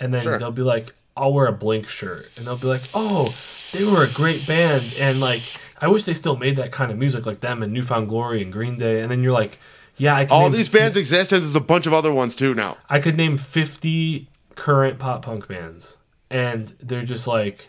and 0.00 0.12
then 0.12 0.22
Sure. 0.22 0.38
they'll 0.38 0.50
be 0.50 0.62
like, 0.62 0.94
"I'll 1.16 1.32
wear 1.32 1.46
a 1.46 1.52
Blink 1.52 1.88
shirt," 1.88 2.28
and 2.36 2.46
they'll 2.46 2.56
be 2.56 2.66
like, 2.66 2.82
"Oh, 2.94 3.34
they 3.72 3.84
were 3.84 4.02
a 4.02 4.10
great 4.10 4.46
band," 4.46 4.94
and 4.98 5.20
like 5.20 5.42
I 5.80 5.88
wish 5.88 6.04
they 6.04 6.14
still 6.14 6.36
made 6.36 6.56
that 6.56 6.72
kind 6.72 6.90
of 6.90 6.96
music 6.98 7.26
like 7.26 7.40
them 7.40 7.62
and 7.62 7.72
New 7.72 7.82
Found 7.82 8.08
Glory 8.08 8.42
and 8.42 8.50
Green 8.52 8.76
Day, 8.78 9.00
and 9.02 9.10
then 9.10 9.22
you're 9.22 9.32
like, 9.32 9.58
"Yeah, 9.96 10.14
I 10.16 10.24
can 10.24 10.36
All 10.36 10.50
these 10.50 10.68
bands 10.68 10.96
exist, 10.96 11.32
and 11.32 11.42
there's 11.42 11.54
a 11.54 11.60
bunch 11.60 11.86
of 11.86 11.92
other 11.92 12.12
ones 12.12 12.36
too 12.36 12.54
now. 12.54 12.76
I 12.88 13.00
could 13.00 13.16
name 13.16 13.38
50 13.38 14.28
current 14.54 14.98
pop 14.98 15.24
punk 15.24 15.48
bands, 15.48 15.96
and 16.30 16.72
they're 16.80 17.04
just 17.04 17.26
like 17.26 17.68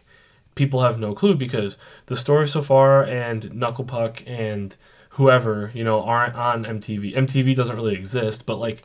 people 0.56 0.82
have 0.82 1.00
no 1.00 1.14
clue 1.14 1.36
because 1.36 1.78
the 2.08 2.16
story 2.16 2.48
so 2.48 2.62
far 2.62 3.04
and 3.04 3.54
Knuckle 3.54 3.86
Puck 3.86 4.24
and 4.26 4.76
whoever 5.12 5.72
you 5.74 5.84
know 5.84 6.02
aren't 6.04 6.36
on 6.36 6.64
MTV. 6.66 7.16
MTV 7.16 7.56
doesn't 7.56 7.76
really 7.76 7.96
exist, 7.96 8.46
but 8.46 8.58
like 8.58 8.84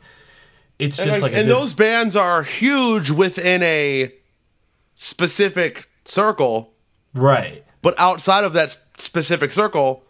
it's 0.79 0.97
And, 0.99 1.09
just 1.09 1.21
like, 1.21 1.33
like, 1.33 1.41
and 1.41 1.49
those 1.49 1.73
bands 1.73 2.15
are 2.15 2.43
huge 2.43 3.11
within 3.11 3.61
a 3.63 4.13
specific 4.95 5.87
circle, 6.05 6.73
right. 7.13 7.63
but 7.81 7.97
outside 7.99 8.43
of 8.43 8.53
that 8.53 8.77
specific 8.97 9.51
circle, 9.51 10.03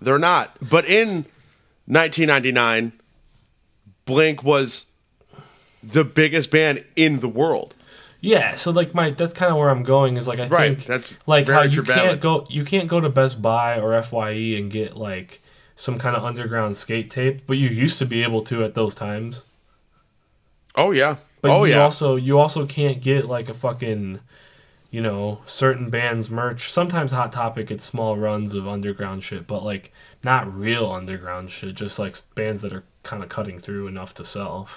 they're 0.00 0.18
not. 0.18 0.56
But 0.68 0.84
in 0.86 1.26
1999, 1.86 2.92
Blink 4.04 4.42
was 4.42 4.86
the 5.82 6.04
biggest 6.04 6.50
band 6.50 6.84
in 6.96 7.20
the 7.20 7.28
world. 7.28 7.74
Yeah, 8.20 8.54
so 8.54 8.70
like 8.70 8.94
my 8.94 9.10
that's 9.10 9.34
kind 9.34 9.50
of 9.50 9.58
where 9.58 9.68
I'm 9.68 9.82
going 9.82 10.16
is 10.16 10.28
like 10.28 10.38
I 10.38 10.46
Right, 10.46 10.76
think 10.76 10.86
that's 10.86 11.16
like 11.26 11.48
how 11.48 11.62
you 11.62 11.82
can't 11.82 12.20
go 12.20 12.46
you 12.48 12.64
can't 12.64 12.88
go 12.88 13.00
to 13.00 13.08
Best 13.08 13.42
Buy 13.42 13.80
or 13.80 14.00
Fye 14.02 14.30
and 14.30 14.70
get 14.70 14.96
like 14.96 15.40
some 15.74 15.98
kind 15.98 16.14
of 16.14 16.24
underground 16.24 16.76
skate 16.76 17.10
tape, 17.10 17.46
but 17.48 17.54
you 17.54 17.68
used 17.68 17.98
to 17.98 18.06
be 18.06 18.22
able 18.22 18.42
to 18.42 18.62
at 18.62 18.74
those 18.74 18.94
times. 18.94 19.42
Oh 20.76 20.92
yeah. 20.92 21.16
But 21.40 21.50
oh 21.50 21.64
you 21.64 21.72
yeah. 21.72 21.82
also 21.82 22.14
you 22.14 22.38
also 22.38 22.64
can't 22.64 23.02
get 23.02 23.26
like 23.26 23.48
a 23.48 23.54
fucking 23.54 24.20
you 24.92 25.00
know, 25.00 25.40
certain 25.46 25.88
bands 25.88 26.28
merch. 26.30 26.70
Sometimes 26.70 27.12
Hot 27.12 27.32
Topic 27.32 27.68
gets 27.68 27.82
small 27.82 28.18
runs 28.18 28.52
of 28.52 28.68
underground 28.68 29.24
shit, 29.24 29.46
but 29.46 29.64
like 29.64 29.90
not 30.22 30.54
real 30.54 30.92
underground 30.92 31.50
shit, 31.50 31.74
just 31.74 31.98
like 31.98 32.14
bands 32.34 32.60
that 32.60 32.74
are 32.74 32.84
kind 33.02 33.22
of 33.22 33.30
cutting 33.30 33.58
through 33.58 33.88
enough 33.88 34.12
to 34.14 34.24
sell. 34.24 34.68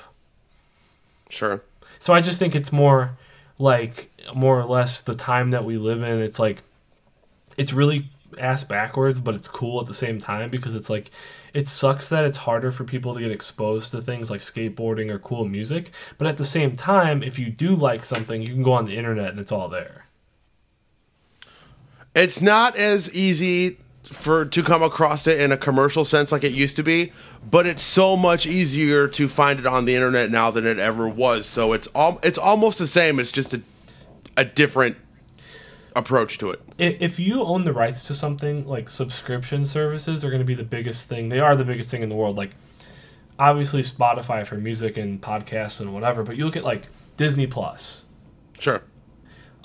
sure. 1.29 1.61
So 1.99 2.13
I 2.13 2.21
just 2.21 2.39
think 2.39 2.55
it's 2.55 2.71
more 2.71 3.17
like 3.59 4.09
more 4.33 4.59
or 4.59 4.65
less 4.65 5.01
the 5.01 5.15
time 5.15 5.51
that 5.51 5.65
we 5.65 5.77
live 5.77 6.01
in. 6.01 6.21
It's 6.21 6.39
like 6.39 6.63
it's 7.57 7.73
really 7.73 8.07
ass 8.39 8.63
backwards, 8.63 9.19
but 9.19 9.35
it's 9.35 9.49
cool 9.49 9.81
at 9.81 9.87
the 9.87 9.93
same 9.93 10.19
time 10.19 10.49
because 10.49 10.75
it's 10.75 10.89
like 10.89 11.11
it 11.53 11.67
sucks 11.67 12.07
that 12.07 12.23
it's 12.23 12.37
harder 12.37 12.71
for 12.71 12.85
people 12.85 13.13
to 13.13 13.19
get 13.19 13.31
exposed 13.31 13.91
to 13.91 14.01
things 14.01 14.31
like 14.31 14.39
skateboarding 14.39 15.09
or 15.09 15.19
cool 15.19 15.43
music. 15.45 15.91
But 16.17 16.27
at 16.27 16.37
the 16.37 16.45
same 16.45 16.77
time, 16.77 17.21
if 17.21 17.37
you 17.37 17.49
do 17.49 17.75
like 17.75 18.05
something, 18.05 18.41
you 18.41 18.53
can 18.53 18.63
go 18.63 18.73
on 18.73 18.85
the 18.85 18.95
internet 18.95 19.29
and 19.31 19.39
it's 19.41 19.51
all 19.51 19.67
there. 19.67 20.04
It's 22.15 22.41
not 22.41 22.75
as 22.75 23.13
easy 23.13 23.77
for 24.03 24.45
to 24.45 24.63
come 24.63 24.81
across 24.81 25.27
it 25.27 25.39
in 25.39 25.51
a 25.51 25.57
commercial 25.57 26.05
sense 26.05 26.31
like 26.31 26.43
it 26.43 26.53
used 26.53 26.75
to 26.77 26.83
be, 26.83 27.11
but 27.49 27.67
it's 27.67 27.83
so 27.83 28.15
much 28.15 28.45
easier 28.47 29.07
to 29.09 29.27
find 29.27 29.59
it 29.59 29.65
on 29.65 29.85
the 29.85 29.95
internet 29.95 30.31
now 30.31 30.49
than 30.51 30.65
it 30.65 30.79
ever 30.79 31.07
was. 31.07 31.45
So 31.45 31.73
it's 31.73 31.87
all 31.87 32.19
it's 32.23 32.37
almost 32.37 32.79
the 32.79 32.87
same. 32.87 33.19
It's 33.19 33.31
just 33.31 33.53
a 33.53 33.61
a 34.37 34.45
different 34.45 34.97
approach 35.95 36.37
to 36.39 36.51
it. 36.51 36.61
If 36.77 37.19
you 37.19 37.43
own 37.43 37.63
the 37.63 37.73
rights 37.73 38.05
to 38.07 38.13
something, 38.13 38.67
like 38.67 38.89
subscription 38.89 39.65
services 39.65 40.25
are 40.25 40.29
going 40.29 40.41
to 40.41 40.45
be 40.45 40.55
the 40.55 40.63
biggest 40.63 41.07
thing. 41.07 41.29
They 41.29 41.39
are 41.39 41.55
the 41.55 41.63
biggest 41.63 41.89
thing 41.89 42.03
in 42.03 42.09
the 42.09 42.15
world. 42.15 42.35
Like, 42.35 42.51
obviously, 43.39 43.81
Spotify 43.81 44.45
for 44.45 44.55
music 44.55 44.97
and 44.97 45.21
podcasts 45.21 45.79
and 45.79 45.93
whatever, 45.93 46.23
but 46.23 46.35
you 46.35 46.45
look 46.45 46.57
at 46.57 46.63
like 46.63 46.87
Disney 47.17 47.47
Plus. 47.47 48.03
Sure. 48.59 48.83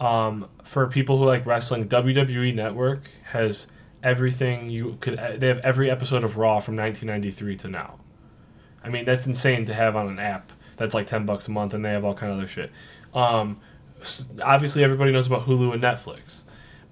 For 0.00 0.86
people 0.88 1.18
who 1.18 1.24
like 1.24 1.44
wrestling, 1.46 1.88
WWE 1.88 2.54
Network 2.54 3.02
has 3.24 3.66
everything 4.02 4.70
you 4.70 4.96
could. 5.00 5.18
They 5.38 5.48
have 5.48 5.58
every 5.58 5.90
episode 5.90 6.24
of 6.24 6.36
Raw 6.36 6.60
from 6.60 6.76
1993 6.76 7.56
to 7.56 7.68
now. 7.68 8.00
I 8.82 8.88
mean, 8.88 9.04
that's 9.04 9.26
insane 9.26 9.66
to 9.66 9.74
have 9.74 9.96
on 9.96 10.08
an 10.08 10.18
app. 10.18 10.52
That's 10.76 10.94
like 10.94 11.06
10 11.06 11.26
bucks 11.26 11.48
a 11.48 11.50
month, 11.50 11.74
and 11.74 11.84
they 11.84 11.90
have 11.90 12.04
all 12.04 12.14
kind 12.14 12.32
of 12.32 12.38
other 12.38 12.48
shit. 12.48 12.72
Um, 13.12 13.60
obviously, 14.42 14.82
everybody 14.82 15.12
knows 15.12 15.26
about 15.26 15.46
Hulu 15.46 15.74
and 15.74 15.82
Netflix, 15.82 16.44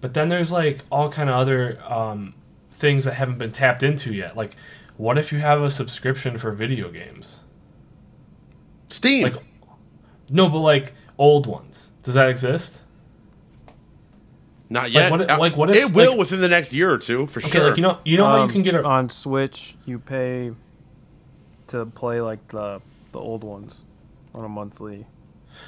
but 0.02 0.12
then 0.12 0.28
there's 0.28 0.52
like 0.52 0.80
all 0.90 1.10
kind 1.10 1.30
of 1.30 1.36
other 1.36 1.82
um, 1.90 2.34
things 2.70 3.04
that 3.04 3.14
haven't 3.14 3.38
been 3.38 3.52
tapped 3.52 3.82
into 3.82 4.12
yet. 4.12 4.36
Like, 4.36 4.54
what 4.98 5.16
if 5.16 5.32
you 5.32 5.38
have 5.38 5.62
a 5.62 5.70
subscription 5.70 6.36
for 6.36 6.52
video 6.52 6.90
games? 6.90 7.40
Steam. 8.90 9.22
Like, 9.22 9.42
no, 10.28 10.50
but 10.50 10.58
like 10.58 10.92
old 11.16 11.46
ones. 11.46 11.90
Does 12.02 12.14
that 12.14 12.28
exist? 12.28 12.82
Not 14.70 14.90
yet. 14.90 15.10
what 15.10 15.20
if- 15.22 15.38
like, 15.38 15.56
what 15.56 15.70
if, 15.70 15.76
it 15.76 15.94
will 15.94 16.10
like- 16.10 16.18
within 16.18 16.40
the 16.40 16.48
next 16.48 16.72
year 16.72 16.90
or 16.90 16.98
two 16.98 17.26
for 17.26 17.40
Okay, 17.40 17.50
sure. 17.50 17.68
like 17.68 17.76
you 17.76 17.82
know, 17.82 17.98
you 18.04 18.16
know 18.18 18.26
how 18.26 18.36
you 18.36 18.42
Um, 18.42 18.50
can 18.50 18.62
get 18.62 18.74
a 18.74 18.84
on 18.84 19.08
Switch. 19.08 19.76
You 19.86 19.98
pay 19.98 20.52
to 21.68 21.86
play 21.86 22.20
like 22.20 22.48
the 22.48 22.80
the 23.12 23.18
old 23.18 23.44
ones 23.44 23.84
on 24.34 24.44
a 24.44 24.48
monthly 24.48 25.06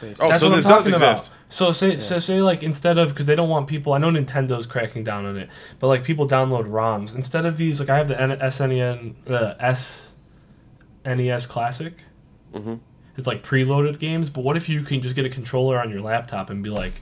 basis. 0.00 0.18
Oh, 0.20 0.28
That's 0.28 0.40
so 0.40 0.48
what 0.50 0.56
this 0.56 0.64
I'm 0.66 0.70
does 0.72 0.78
talking 0.84 0.94
about. 0.94 1.12
exist. 1.12 1.32
So 1.48 1.72
say 1.72 1.98
so 1.98 2.18
say 2.18 2.40
like 2.42 2.62
instead 2.62 2.98
of 2.98 3.08
because 3.10 3.26
they 3.26 3.34
don't 3.34 3.48
want 3.48 3.66
people. 3.66 3.92
I 3.92 3.98
know 3.98 4.10
Nintendo's 4.10 4.66
cracking 4.66 5.02
down 5.04 5.24
on 5.26 5.36
it, 5.36 5.48
but 5.78 5.88
like 5.88 6.04
people 6.04 6.26
download 6.28 6.66
ROMs 6.70 7.14
instead 7.14 7.44
of 7.46 7.56
these. 7.56 7.80
Like 7.80 7.90
I 7.90 7.96
have 7.98 8.08
the 8.08 8.20
N- 8.20 8.38
SNES 8.38 9.14
uh, 9.30 9.54
S 9.58 10.12
NES 11.04 11.46
Classic. 11.46 11.94
Mm-hmm. 12.54 12.74
It's 13.16 13.26
like 13.26 13.42
preloaded 13.42 13.98
games, 13.98 14.30
but 14.30 14.44
what 14.44 14.56
if 14.56 14.68
you 14.68 14.82
can 14.82 15.00
just 15.02 15.14
get 15.14 15.24
a 15.24 15.28
controller 15.28 15.78
on 15.80 15.90
your 15.90 16.00
laptop 16.00 16.48
and 16.50 16.62
be 16.62 16.70
like, 16.70 16.92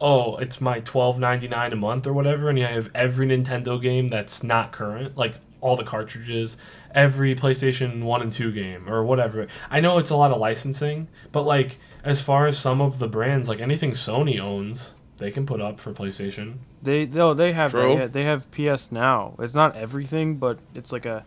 "Oh, 0.00 0.36
it's 0.36 0.60
my 0.60 0.80
twelve 0.80 1.18
ninety 1.18 1.48
nine 1.48 1.72
a 1.72 1.76
month 1.76 2.06
or 2.06 2.12
whatever," 2.12 2.48
and 2.48 2.58
I 2.58 2.72
have 2.72 2.90
every 2.94 3.26
Nintendo 3.26 3.80
game 3.80 4.08
that's 4.08 4.42
not 4.42 4.72
current, 4.72 5.16
like 5.16 5.34
all 5.60 5.76
the 5.76 5.84
cartridges, 5.84 6.56
every 6.94 7.34
PlayStation 7.34 8.02
One 8.02 8.22
and 8.22 8.32
Two 8.32 8.52
game 8.52 8.88
or 8.88 9.04
whatever. 9.04 9.46
I 9.70 9.80
know 9.80 9.98
it's 9.98 10.10
a 10.10 10.16
lot 10.16 10.30
of 10.30 10.38
licensing, 10.38 11.08
but 11.32 11.44
like 11.44 11.78
as 12.04 12.22
far 12.22 12.46
as 12.46 12.58
some 12.58 12.80
of 12.80 12.98
the 12.98 13.08
brands, 13.08 13.48
like 13.48 13.60
anything 13.60 13.92
Sony 13.92 14.40
owns, 14.40 14.94
they 15.18 15.30
can 15.30 15.46
put 15.46 15.60
up 15.60 15.78
for 15.78 15.92
PlayStation. 15.92 16.54
They 16.82 17.06
no, 17.06 17.34
they 17.34 17.52
have 17.52 17.72
True. 17.72 17.94
yeah, 17.94 18.06
they 18.06 18.24
have 18.24 18.50
PS 18.52 18.90
Now. 18.90 19.34
It's 19.38 19.54
not 19.54 19.76
everything, 19.76 20.36
but 20.36 20.58
it's 20.74 20.92
like 20.92 21.06
a 21.06 21.24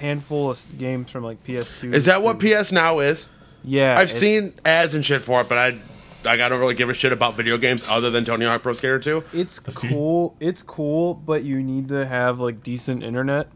handful 0.00 0.50
of 0.50 0.78
games 0.78 1.10
from 1.10 1.22
like 1.22 1.44
PS2. 1.44 1.92
Is 1.92 2.06
that 2.06 2.22
what 2.22 2.38
PS 2.38 2.72
Now 2.72 3.00
is? 3.00 3.28
Yeah, 3.64 3.96
I've 3.98 4.10
seen 4.10 4.54
ads 4.64 4.94
and 4.94 5.04
shit 5.04 5.22
for 5.22 5.42
it, 5.42 5.48
but 5.48 5.58
I 5.58 5.78
like 6.24 6.40
I 6.40 6.48
don't 6.48 6.60
really 6.60 6.74
give 6.74 6.88
a 6.90 6.94
shit 6.94 7.12
about 7.12 7.34
video 7.34 7.56
games 7.58 7.84
other 7.88 8.10
than 8.10 8.24
Tony 8.24 8.44
Hawk 8.46 8.62
Pro 8.62 8.72
Skater 8.72 8.98
2. 8.98 9.24
It's 9.32 9.58
few- 9.58 9.90
cool. 9.90 10.36
It's 10.40 10.62
cool, 10.62 11.14
but 11.14 11.44
you 11.44 11.62
need 11.62 11.88
to 11.88 12.06
have 12.06 12.38
like 12.40 12.62
decent 12.62 13.02
internet. 13.02 13.48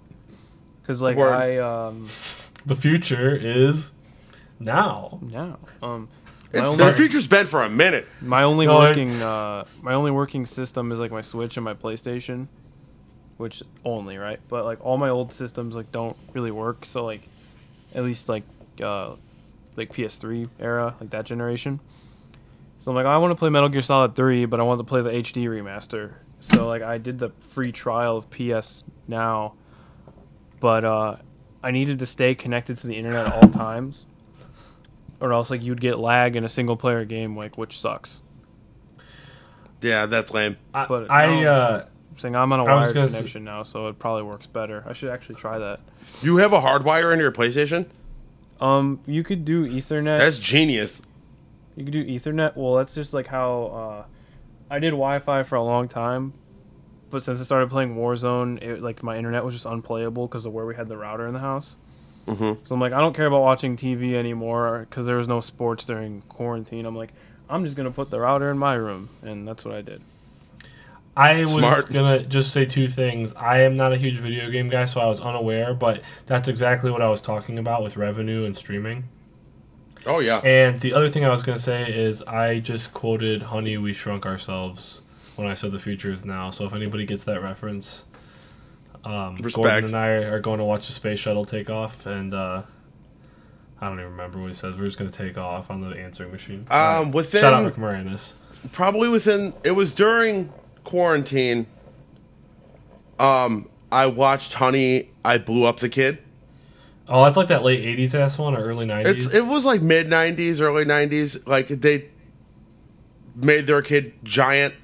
Cause 0.84 1.02
like 1.02 1.16
Word. 1.16 1.32
I 1.34 1.56
um 1.58 2.08
The 2.64 2.76
future 2.76 3.34
is 3.34 3.90
now. 4.60 5.18
now 5.22 5.58
um 5.82 6.08
It's, 6.52 6.62
my 6.62 6.76
the 6.76 6.92
future's 6.94 7.26
been 7.26 7.46
for 7.46 7.62
a 7.62 7.68
minute. 7.68 8.06
my 8.20 8.42
only 8.44 8.66
No, 8.66 8.78
I- 8.78 8.88
working 8.88 9.10
uh 9.22 9.64
my 9.82 9.94
only 9.94 10.10
working 10.12 10.46
system 10.46 10.92
is 10.92 10.98
like 10.98 11.10
my 11.10 11.22
Switch 11.22 11.56
and 11.56 11.64
my 11.64 11.74
PlayStation, 11.74 12.46
which 13.36 13.62
only 13.84 14.16
right. 14.16 14.40
But 14.48 14.64
like 14.64 14.84
all 14.84 14.96
my 14.96 15.08
old 15.08 15.32
systems 15.32 15.74
like 15.76 15.90
don't 15.92 16.16
really 16.34 16.52
work. 16.52 16.84
So 16.84 17.04
like 17.04 17.22
at 17.94 18.04
least 18.04 18.28
like 18.28 18.44
uh 18.82 19.16
like 19.76 19.92
PS3 19.92 20.48
era 20.60 20.94
like 21.00 21.10
that 21.10 21.24
generation. 21.26 21.80
So 22.78 22.90
I'm 22.92 22.94
like 22.96 23.06
I 23.06 23.16
want 23.18 23.32
to 23.32 23.34
play 23.36 23.48
Metal 23.50 23.68
Gear 23.68 23.82
Solid 23.82 24.14
3, 24.14 24.44
but 24.46 24.60
I 24.60 24.62
want 24.62 24.78
to 24.78 24.84
play 24.84 25.00
the 25.02 25.10
HD 25.10 25.44
remaster. 25.46 26.14
So 26.40 26.66
like 26.68 26.82
I 26.82 26.98
did 26.98 27.18
the 27.18 27.30
free 27.40 27.72
trial 27.72 28.16
of 28.18 28.30
PS 28.30 28.84
Now, 29.08 29.54
but 30.60 30.84
uh, 30.84 31.16
I 31.62 31.70
needed 31.70 31.98
to 32.00 32.06
stay 32.06 32.34
connected 32.34 32.76
to 32.78 32.86
the 32.86 32.94
internet 32.96 33.26
at 33.26 33.32
all 33.32 33.48
times, 33.48 34.06
or 35.20 35.32
else 35.32 35.50
like 35.50 35.62
you'd 35.62 35.80
get 35.80 35.98
lag 35.98 36.36
in 36.36 36.44
a 36.44 36.48
single 36.48 36.76
player 36.76 37.04
game, 37.04 37.36
like 37.36 37.58
which 37.58 37.80
sucks. 37.80 38.20
Yeah, 39.82 40.06
that's 40.06 40.32
lame. 40.32 40.56
I, 40.74 40.86
But 40.86 41.10
I 41.10 41.26
no. 41.42 41.52
uh, 41.52 41.86
I'm 42.12 42.18
saying 42.18 42.36
I'm 42.36 42.52
on 42.52 42.60
a 42.60 42.64
was 42.64 42.68
wired 42.84 42.94
gonna 42.94 43.08
say- 43.08 43.16
connection 43.18 43.44
now, 43.44 43.62
so 43.62 43.88
it 43.88 43.98
probably 43.98 44.22
works 44.22 44.46
better. 44.46 44.84
I 44.86 44.92
should 44.92 45.08
actually 45.10 45.34
try 45.36 45.58
that. 45.58 45.80
You 46.22 46.36
have 46.36 46.52
a 46.52 46.60
hardwire 46.60 47.12
in 47.12 47.18
your 47.18 47.32
PlayStation? 47.32 47.86
Um, 48.60 49.00
you 49.06 49.22
could 49.22 49.44
do 49.44 49.66
Ethernet. 49.68 50.18
That's 50.18 50.38
genius. 50.38 51.02
You 51.76 51.84
could 51.84 51.92
do 51.92 52.04
Ethernet. 52.04 52.56
Well, 52.56 52.74
that's 52.74 52.94
just 52.94 53.12
like 53.14 53.26
how 53.26 53.62
uh, 53.66 54.04
I 54.70 54.78
did 54.78 54.90
Wi-Fi 54.90 55.42
for 55.44 55.56
a 55.56 55.62
long 55.62 55.88
time, 55.88 56.32
but 57.10 57.22
since 57.22 57.40
I 57.40 57.44
started 57.44 57.70
playing 57.70 57.96
Warzone, 57.96 58.62
it, 58.62 58.82
like 58.82 59.02
my 59.02 59.16
internet 59.16 59.44
was 59.44 59.54
just 59.54 59.66
unplayable 59.66 60.26
because 60.26 60.46
of 60.46 60.52
where 60.52 60.66
we 60.66 60.74
had 60.74 60.88
the 60.88 60.96
router 60.96 61.26
in 61.26 61.34
the 61.34 61.40
house. 61.40 61.76
Mhm. 62.26 62.58
So 62.64 62.74
I'm 62.74 62.80
like, 62.80 62.92
I 62.92 62.98
don't 63.00 63.14
care 63.14 63.26
about 63.26 63.42
watching 63.42 63.76
TV 63.76 64.14
anymore 64.16 64.86
because 64.88 65.06
there 65.06 65.16
was 65.16 65.28
no 65.28 65.40
sports 65.40 65.84
during 65.84 66.22
quarantine. 66.22 66.84
I'm 66.86 66.96
like, 66.96 67.12
I'm 67.48 67.64
just 67.64 67.76
gonna 67.76 67.92
put 67.92 68.10
the 68.10 68.18
router 68.18 68.50
in 68.50 68.58
my 68.58 68.74
room, 68.74 69.10
and 69.22 69.46
that's 69.46 69.64
what 69.64 69.74
I 69.74 69.82
did. 69.82 70.00
I 71.16 71.40
was 71.42 71.52
Smart. 71.52 71.90
gonna 71.92 72.22
just 72.24 72.52
say 72.52 72.64
two 72.66 72.88
things. 72.88 73.32
I 73.34 73.60
am 73.60 73.76
not 73.76 73.92
a 73.92 73.96
huge 73.96 74.18
video 74.18 74.50
game 74.50 74.68
guy, 74.68 74.84
so 74.86 75.00
I 75.00 75.06
was 75.06 75.20
unaware, 75.20 75.72
but 75.72 76.02
that's 76.26 76.48
exactly 76.48 76.90
what 76.90 77.00
I 77.00 77.08
was 77.08 77.20
talking 77.20 77.58
about 77.58 77.82
with 77.82 77.96
revenue 77.96 78.44
and 78.44 78.54
streaming. 78.56 79.04
Oh 80.06 80.20
yeah. 80.20 80.38
And 80.38 80.78
the 80.78 80.94
other 80.94 81.08
thing 81.08 81.26
I 81.26 81.30
was 81.30 81.42
gonna 81.42 81.58
say 81.58 81.92
is 81.92 82.22
I 82.22 82.60
just 82.60 82.94
quoted 82.94 83.42
"Honey, 83.42 83.76
we 83.76 83.92
shrunk 83.92 84.24
ourselves" 84.24 85.02
when 85.36 85.46
I 85.46 85.54
said 85.54 85.72
the 85.72 85.78
future 85.78 86.12
is 86.12 86.24
now. 86.24 86.50
So 86.50 86.64
if 86.64 86.72
anybody 86.72 87.04
gets 87.04 87.24
that 87.24 87.42
reference, 87.42 88.04
um, 89.04 89.36
Gordon 89.36 89.84
and 89.84 89.96
I 89.96 90.08
are 90.08 90.40
going 90.40 90.58
to 90.58 90.64
watch 90.64 90.86
the 90.86 90.92
space 90.92 91.18
shuttle 91.18 91.44
take 91.44 91.68
off, 91.70 92.06
and 92.06 92.32
uh, 92.32 92.62
I 93.80 93.88
don't 93.88 93.98
even 93.98 94.10
remember 94.12 94.38
what 94.38 94.48
he 94.48 94.54
says. 94.54 94.76
We're 94.76 94.86
just 94.86 94.98
gonna 94.98 95.10
take 95.10 95.36
off 95.36 95.70
on 95.70 95.80
the 95.80 95.96
answering 95.96 96.32
machine. 96.32 96.66
Um, 96.70 97.12
within 97.12 97.40
Shout 97.40 97.52
out 97.52 97.64
Rick 97.64 97.76
Moranis. 97.76 98.34
probably 98.72 99.08
within 99.08 99.52
it 99.64 99.72
was 99.72 99.94
during 99.94 100.52
quarantine. 100.84 101.66
Um, 103.18 103.68
I 103.92 104.06
watched 104.06 104.54
Honey. 104.54 105.10
I 105.24 105.38
blew 105.38 105.64
up 105.64 105.80
the 105.80 105.88
kid. 105.88 106.18
Oh, 107.08 107.24
that's 107.24 107.36
like 107.36 107.48
that 107.48 107.62
late 107.62 107.84
'80s 107.98 108.14
ass 108.14 108.36
one 108.38 108.56
or 108.56 108.62
early 108.64 108.86
'90s. 108.86 109.06
It's 109.06 109.34
it 109.34 109.46
was 109.46 109.64
like 109.64 109.80
mid 109.82 110.08
'90s, 110.08 110.60
early 110.60 110.84
'90s. 110.84 111.46
Like 111.46 111.68
they 111.68 112.08
made 113.36 113.66
their 113.66 113.82
kid 113.82 114.12
giant, 114.24 114.74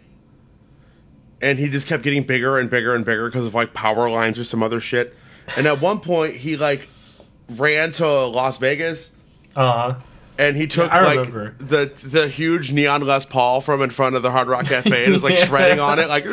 and 1.40 1.58
he 1.58 1.68
just 1.68 1.86
kept 1.88 2.02
getting 2.02 2.22
bigger 2.22 2.58
and 2.58 2.70
bigger 2.70 2.94
and 2.94 3.04
bigger 3.04 3.28
because 3.28 3.46
of 3.46 3.54
like 3.54 3.74
power 3.74 4.08
lines 4.08 4.38
or 4.38 4.44
some 4.44 4.62
other 4.62 4.78
shit. 4.80 5.14
And 5.56 5.66
at 5.66 5.80
one 5.80 5.98
point, 6.00 6.34
he 6.36 6.56
like 6.56 6.88
ran 7.56 7.90
to 7.92 8.06
Las 8.06 8.58
Vegas 8.58 9.12
uh, 9.56 9.94
and 10.38 10.56
he 10.56 10.66
took 10.66 10.90
I 10.90 11.02
like 11.04 11.18
remember. 11.18 11.54
the 11.58 11.92
the 12.04 12.28
huge 12.28 12.72
neon 12.72 13.04
Les 13.04 13.26
Paul 13.26 13.60
from 13.60 13.82
in 13.82 13.90
front 13.90 14.14
of 14.16 14.22
the 14.22 14.30
Hard 14.30 14.46
Rock 14.48 14.66
Cafe 14.66 15.04
and 15.04 15.12
was 15.12 15.24
like 15.24 15.34
Yeah. 15.36 15.44
shredding 15.46 15.80
on 15.80 15.98
it, 15.98 16.08
like 16.08 16.24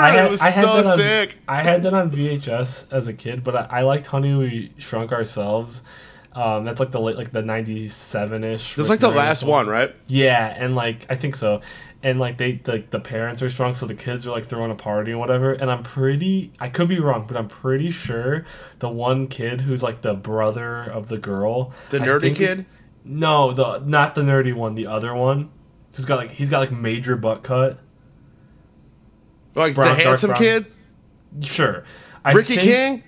I 0.00 0.10
had, 0.12 0.26
it 0.26 0.30
was 0.30 0.40
I 0.40 0.50
had 0.50 0.64
so 0.64 0.76
that 0.76 0.86
on, 0.86 0.96
sick. 0.96 1.38
I 1.48 1.62
had 1.62 1.82
that 1.82 1.92
on 1.94 2.10
VHS 2.10 2.92
as 2.92 3.06
a 3.06 3.12
kid, 3.12 3.44
but 3.44 3.56
I, 3.56 3.66
I 3.70 3.82
liked 3.82 4.06
Honey 4.06 4.34
We 4.34 4.72
Shrunk 4.78 5.12
Ourselves. 5.12 5.82
Um, 6.32 6.64
that's 6.64 6.78
like 6.78 6.92
the 6.92 7.00
late, 7.00 7.16
like 7.16 7.32
the 7.32 7.42
'97 7.42 8.44
ish. 8.44 8.74
That's 8.76 8.88
like 8.88 9.00
the 9.00 9.10
last 9.10 9.42
one, 9.42 9.66
right? 9.66 9.94
Yeah, 10.06 10.54
and 10.56 10.76
like 10.76 11.04
I 11.10 11.16
think 11.16 11.34
so, 11.34 11.60
and 12.02 12.20
like 12.20 12.36
they 12.36 12.60
like 12.66 12.90
the 12.90 13.00
parents 13.00 13.42
are 13.42 13.50
strong, 13.50 13.74
so 13.74 13.86
the 13.86 13.94
kids 13.96 14.26
are 14.26 14.30
like 14.30 14.44
throwing 14.44 14.70
a 14.70 14.76
party 14.76 15.10
and 15.10 15.18
whatever. 15.20 15.52
And 15.52 15.70
I'm 15.70 15.82
pretty, 15.82 16.52
I 16.60 16.68
could 16.68 16.86
be 16.88 17.00
wrong, 17.00 17.26
but 17.26 17.36
I'm 17.36 17.48
pretty 17.48 17.90
sure 17.90 18.44
the 18.78 18.88
one 18.88 19.26
kid 19.26 19.62
who's 19.62 19.82
like 19.82 20.02
the 20.02 20.14
brother 20.14 20.82
of 20.84 21.08
the 21.08 21.18
girl, 21.18 21.72
The 21.90 21.98
nerdy 21.98 22.34
kid? 22.34 22.64
No, 23.04 23.52
the 23.52 23.80
not 23.80 24.14
the 24.14 24.22
nerdy 24.22 24.54
one, 24.54 24.76
the 24.76 24.86
other 24.86 25.14
one. 25.14 25.50
Who's 25.96 26.04
got 26.04 26.18
like 26.18 26.30
he's 26.30 26.48
got 26.48 26.60
like 26.60 26.72
major 26.72 27.16
butt 27.16 27.42
cut. 27.42 27.80
Like 29.54 29.74
Brown- 29.74 29.96
the 29.96 30.02
handsome 30.02 30.34
kid, 30.34 30.66
Sure, 31.42 31.84
I 32.24 32.32
Ricky 32.32 32.56
think- 32.56 32.70
King. 32.70 33.02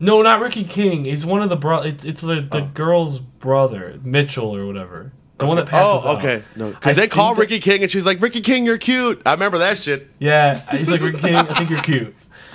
No, 0.00 0.22
not 0.22 0.40
Ricky 0.40 0.64
King. 0.64 1.04
He's 1.04 1.24
one 1.24 1.40
of 1.42 1.48
the 1.48 1.56
bro. 1.56 1.78
It's 1.80 2.04
it's 2.04 2.20
the 2.20 2.40
the 2.40 2.58
Oh. 2.62 2.70
girl's 2.74 3.20
brother, 3.20 3.98
Mitchell 4.02 4.54
or 4.54 4.66
whatever. 4.66 5.12
The 5.38 5.46
one 5.46 5.56
that 5.56 5.66
passes 5.66 6.02
Oh, 6.04 6.08
out. 6.10 6.18
okay. 6.18 6.42
No, 6.56 6.70
because 6.70 6.96
they 6.96 7.08
call 7.08 7.34
Ricky 7.34 7.58
King 7.60 7.82
and 7.82 7.90
she's 7.90 8.04
like, 8.06 8.20
"Ricky 8.20 8.40
King, 8.40 8.66
you're 8.66 8.78
cute." 8.78 9.20
I 9.26 9.32
remember 9.32 9.58
that 9.58 9.78
shit. 9.78 10.08
Yeah, 10.18 10.60
he's 10.72 10.90
like 10.90 11.00
Ricky 11.00 11.18
King. 11.18 11.36
I 11.36 11.42
think 11.44 11.70
you're 11.70 11.80
cute. 11.80 12.14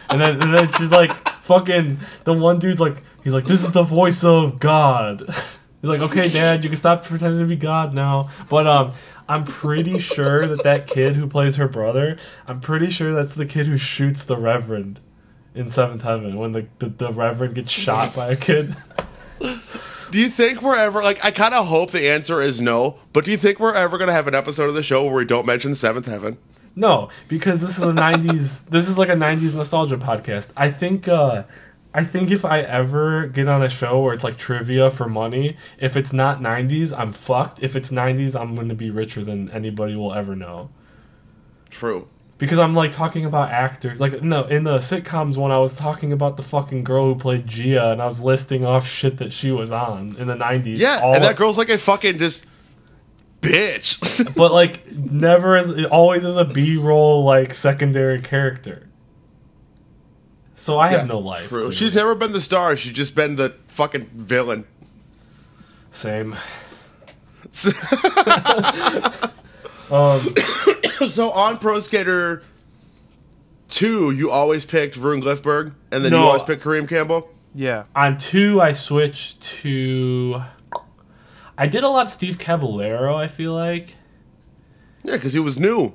And 0.09 0.19
then 0.21 0.41
and 0.41 0.53
then 0.53 0.69
she's 0.77 0.91
like 0.91 1.11
fucking 1.43 1.99
the 2.25 2.33
one 2.33 2.59
dude's 2.59 2.79
like 2.81 3.03
he's 3.23 3.33
like 3.33 3.45
this 3.45 3.63
is 3.63 3.71
the 3.71 3.83
voice 3.83 4.23
of 4.23 4.59
God. 4.59 5.23
He's 5.81 5.89
like 5.89 6.01
okay, 6.01 6.29
Dad, 6.29 6.63
you 6.63 6.69
can 6.69 6.75
stop 6.75 7.05
pretending 7.05 7.39
to 7.39 7.45
be 7.45 7.55
God 7.55 7.93
now. 7.93 8.29
But 8.49 8.67
um, 8.67 8.93
I'm 9.29 9.45
pretty 9.45 9.97
sure 9.99 10.45
that 10.45 10.63
that 10.63 10.87
kid 10.87 11.15
who 11.15 11.25
plays 11.27 11.55
her 11.55 11.67
brother, 11.69 12.17
I'm 12.47 12.59
pretty 12.59 12.89
sure 12.89 13.13
that's 13.13 13.35
the 13.35 13.45
kid 13.45 13.67
who 13.67 13.77
shoots 13.77 14.25
the 14.25 14.35
Reverend 14.35 14.99
in 15.55 15.69
Seventh 15.69 16.01
Heaven 16.01 16.37
when 16.37 16.51
the 16.51 16.67
the, 16.79 16.87
the 16.89 17.13
Reverend 17.13 17.55
gets 17.55 17.71
shot 17.71 18.13
by 18.13 18.31
a 18.31 18.35
kid. 18.35 18.75
Do 20.11 20.19
you 20.19 20.29
think 20.29 20.61
we're 20.61 20.75
ever 20.75 21.01
like? 21.01 21.23
I 21.23 21.31
kind 21.31 21.53
of 21.53 21.67
hope 21.67 21.91
the 21.91 22.09
answer 22.09 22.41
is 22.41 22.59
no, 22.59 22.97
but 23.13 23.23
do 23.23 23.31
you 23.31 23.37
think 23.37 23.59
we're 23.59 23.75
ever 23.75 23.97
gonna 23.97 24.11
have 24.11 24.27
an 24.27 24.35
episode 24.35 24.67
of 24.67 24.73
the 24.75 24.83
show 24.83 25.05
where 25.05 25.13
we 25.13 25.25
don't 25.25 25.45
mention 25.45 25.75
Seventh 25.75 26.07
Heaven? 26.07 26.37
No, 26.75 27.09
because 27.29 27.61
this 27.61 27.77
is 27.77 27.83
a 27.83 27.93
'90s. 27.93 28.67
This 28.69 28.89
is 28.89 28.97
like 28.97 29.09
a 29.09 29.13
'90s 29.13 29.55
nostalgia 29.55 29.97
podcast. 29.97 30.51
I 30.57 30.71
think. 30.71 31.07
uh 31.07 31.43
I 31.99 32.03
think 32.05 32.31
if 32.31 32.45
I 32.45 32.61
ever 32.61 33.27
get 33.27 33.49
on 33.49 33.61
a 33.61 33.67
show 33.67 33.99
where 33.99 34.13
it's 34.13 34.23
like 34.23 34.37
trivia 34.37 34.89
for 34.89 35.09
money, 35.09 35.57
if 35.79 35.97
it's 35.97 36.13
not 36.13 36.39
'90s, 36.39 36.97
I'm 36.97 37.11
fucked. 37.11 37.61
If 37.61 37.75
it's 37.75 37.89
'90s, 37.89 38.39
I'm 38.39 38.55
going 38.55 38.69
to 38.69 38.73
be 38.73 38.89
richer 38.89 39.21
than 39.21 39.51
anybody 39.51 39.97
will 39.97 40.13
ever 40.13 40.33
know. 40.33 40.69
True. 41.69 42.07
Because 42.37 42.57
I'm 42.57 42.73
like 42.73 42.93
talking 42.93 43.25
about 43.25 43.49
actors. 43.49 43.99
Like 43.99 44.23
no, 44.23 44.45
in 44.45 44.63
the 44.63 44.77
sitcoms 44.77 45.35
one, 45.35 45.51
I 45.51 45.57
was 45.57 45.75
talking 45.75 46.13
about 46.13 46.37
the 46.37 46.41
fucking 46.41 46.85
girl 46.85 47.13
who 47.13 47.19
played 47.19 47.45
Gia, 47.45 47.91
and 47.91 48.01
I 48.01 48.05
was 48.05 48.21
listing 48.21 48.65
off 48.65 48.87
shit 48.87 49.17
that 49.17 49.33
she 49.33 49.51
was 49.51 49.73
on 49.73 50.15
in 50.17 50.27
the 50.27 50.35
'90s. 50.35 50.77
Yeah, 50.77 51.01
and 51.03 51.21
that 51.21 51.35
girl's 51.35 51.57
like 51.57 51.67
a 51.67 51.77
fucking 51.77 52.17
just 52.17 52.45
bitch. 53.41 54.33
but 54.37 54.53
like 54.53 54.89
never 54.89 55.57
as 55.57 55.83
always 55.87 56.23
as 56.23 56.37
a 56.37 56.45
B-roll 56.45 57.25
like 57.25 57.53
secondary 57.53 58.21
character. 58.21 58.88
So 60.59 60.77
I 60.77 60.89
have 60.89 61.01
Yeah, 61.01 61.05
no 61.07 61.19
life. 61.19 61.47
True. 61.47 61.59
clearly. 61.59 61.75
She's 61.75 61.95
never 61.95 62.15
been 62.15 62.33
the 62.33 62.41
star. 62.41 62.75
She's 62.75 62.91
just 62.91 63.15
been 63.15 63.37
the 63.37 63.55
fucking 63.69 64.07
villain. 64.13 64.65
Same. 65.91 66.33
um, 69.89 70.35
so 71.07 71.31
on 71.31 71.57
Pro 71.59 71.79
Skater 71.79 72.43
2, 73.69 74.11
you 74.11 74.29
always 74.31 74.65
picked 74.65 74.97
Rune 74.97 75.21
Glifberg, 75.21 75.73
and 75.91 76.03
then 76.03 76.11
you 76.11 76.17
always 76.17 76.43
picked 76.43 76.61
Kareem 76.63 76.87
Campbell? 76.89 77.29
Yeah, 77.55 77.85
on 77.95 78.17
two, 78.17 78.61
I 78.61 78.73
switched 78.73 79.41
to. 79.41 80.41
I 81.57 81.67
did 81.67 81.83
a 81.83 81.89
lot 81.89 82.05
of 82.05 82.11
Steve 82.11 82.37
Caballero. 82.37 83.15
I 83.15 83.27
feel 83.27 83.53
like 83.53 83.95
Yeah, 85.03 85.13
because 85.13 85.33
he 85.33 85.39
was 85.39 85.57
new. 85.57 85.93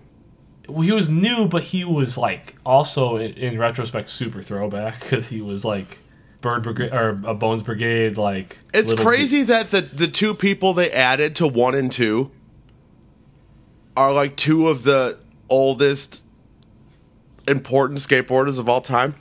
Well, 0.69 0.83
he 0.83 0.93
was 0.93 1.09
new, 1.11 1.47
but 1.47 1.63
he 1.65 1.85
was 1.85 2.17
like 2.17 2.57
also 2.65 3.17
in, 3.17 3.33
in 3.35 3.59
retrospect 3.59 4.09
super 4.09 4.43
throwback 4.43 5.01
because 5.01 5.29
he 5.29 5.41
was 5.41 5.65
like 5.65 5.99
Bird 6.41 6.63
Brigade 6.63 6.93
or 6.93 7.21
a 7.25 7.35
Bones 7.35 7.63
Brigade. 7.63 8.17
Like 8.17 8.59
It's 8.73 8.95
crazy 8.95 9.43
that 9.43 9.71
the, 9.71 9.83
the 9.83 10.09
two 10.09 10.35
people 10.35 10.73
they 10.75 10.91
added 10.91 11.37
to 11.37 11.47
1 11.47 11.75
and 11.75 11.91
2 11.93 12.31
are 13.97 14.13
like 14.13 14.37
two 14.37 14.69
of 14.69 14.85
the 14.85 15.19
oldest 15.49 16.23
important 17.47 18.01
skateboarders 18.01 18.59
of 18.59 18.69
all 18.69 18.81
time. 18.81 19.15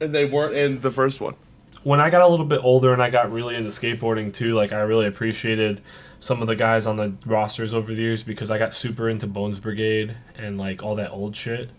And 0.00 0.14
they 0.14 0.24
weren't 0.24 0.54
in 0.54 0.80
the 0.80 0.90
first 0.90 1.20
one. 1.20 1.34
when 1.82 2.00
I 2.00 2.10
got 2.10 2.20
a 2.22 2.28
little 2.28 2.46
bit 2.46 2.60
older 2.62 2.92
and 2.92 3.02
I 3.02 3.10
got 3.10 3.32
really 3.32 3.54
into 3.54 3.70
skateboarding 3.70 4.32
too, 4.32 4.50
like 4.50 4.72
I 4.72 4.80
really 4.80 5.06
appreciated 5.06 5.80
some 6.20 6.40
of 6.42 6.46
the 6.48 6.54
guys 6.56 6.86
on 6.86 6.96
the 6.96 7.14
rosters 7.26 7.72
over 7.74 7.94
the 7.94 8.00
years 8.02 8.22
because 8.22 8.50
I 8.50 8.58
got 8.58 8.74
super 8.74 9.08
into 9.08 9.26
Bones 9.26 9.58
Brigade 9.58 10.14
and 10.36 10.58
like 10.58 10.82
all 10.82 10.94
that 10.96 11.10
old 11.10 11.34
shit. 11.34 11.70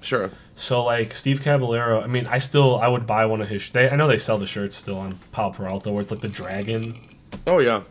Sure. 0.00 0.30
So 0.56 0.82
like 0.84 1.14
Steve 1.14 1.42
Caballero, 1.42 2.00
I 2.00 2.06
mean, 2.08 2.26
I 2.26 2.38
still 2.38 2.76
I 2.80 2.88
would 2.88 3.06
buy 3.06 3.26
one 3.26 3.40
of 3.40 3.48
his. 3.48 3.70
They 3.70 3.88
I 3.88 3.96
know 3.96 4.08
they 4.08 4.18
sell 4.18 4.38
the 4.38 4.46
shirts 4.46 4.74
still 4.76 4.98
on 4.98 5.18
Powell 5.30 5.50
Peralta 5.52 5.92
where 5.92 6.00
it's 6.02 6.10
like 6.10 6.20
the 6.22 6.28
dragon, 6.28 7.00
Oh, 7.46 7.58
yeah. 7.60 7.82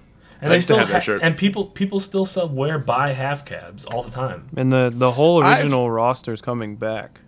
and 0.41 0.47
I 0.51 0.55
they 0.55 0.55
to 0.57 0.61
still 0.61 0.77
have 0.77 0.89
that 0.89 1.03
shirt. 1.03 1.21
and 1.23 1.37
people 1.37 1.65
people 1.65 1.99
still 1.99 2.25
sell 2.25 2.49
wear 2.49 2.77
buy 2.79 3.13
half 3.13 3.45
cabs 3.45 3.85
all 3.85 4.01
the 4.03 4.11
time. 4.11 4.49
and 4.57 4.71
the 4.71 4.91
the 4.93 5.11
whole 5.11 5.43
I've- 5.43 5.61
original 5.61 5.89
roster's 5.89 6.41
coming 6.41 6.75
back. 6.75 7.21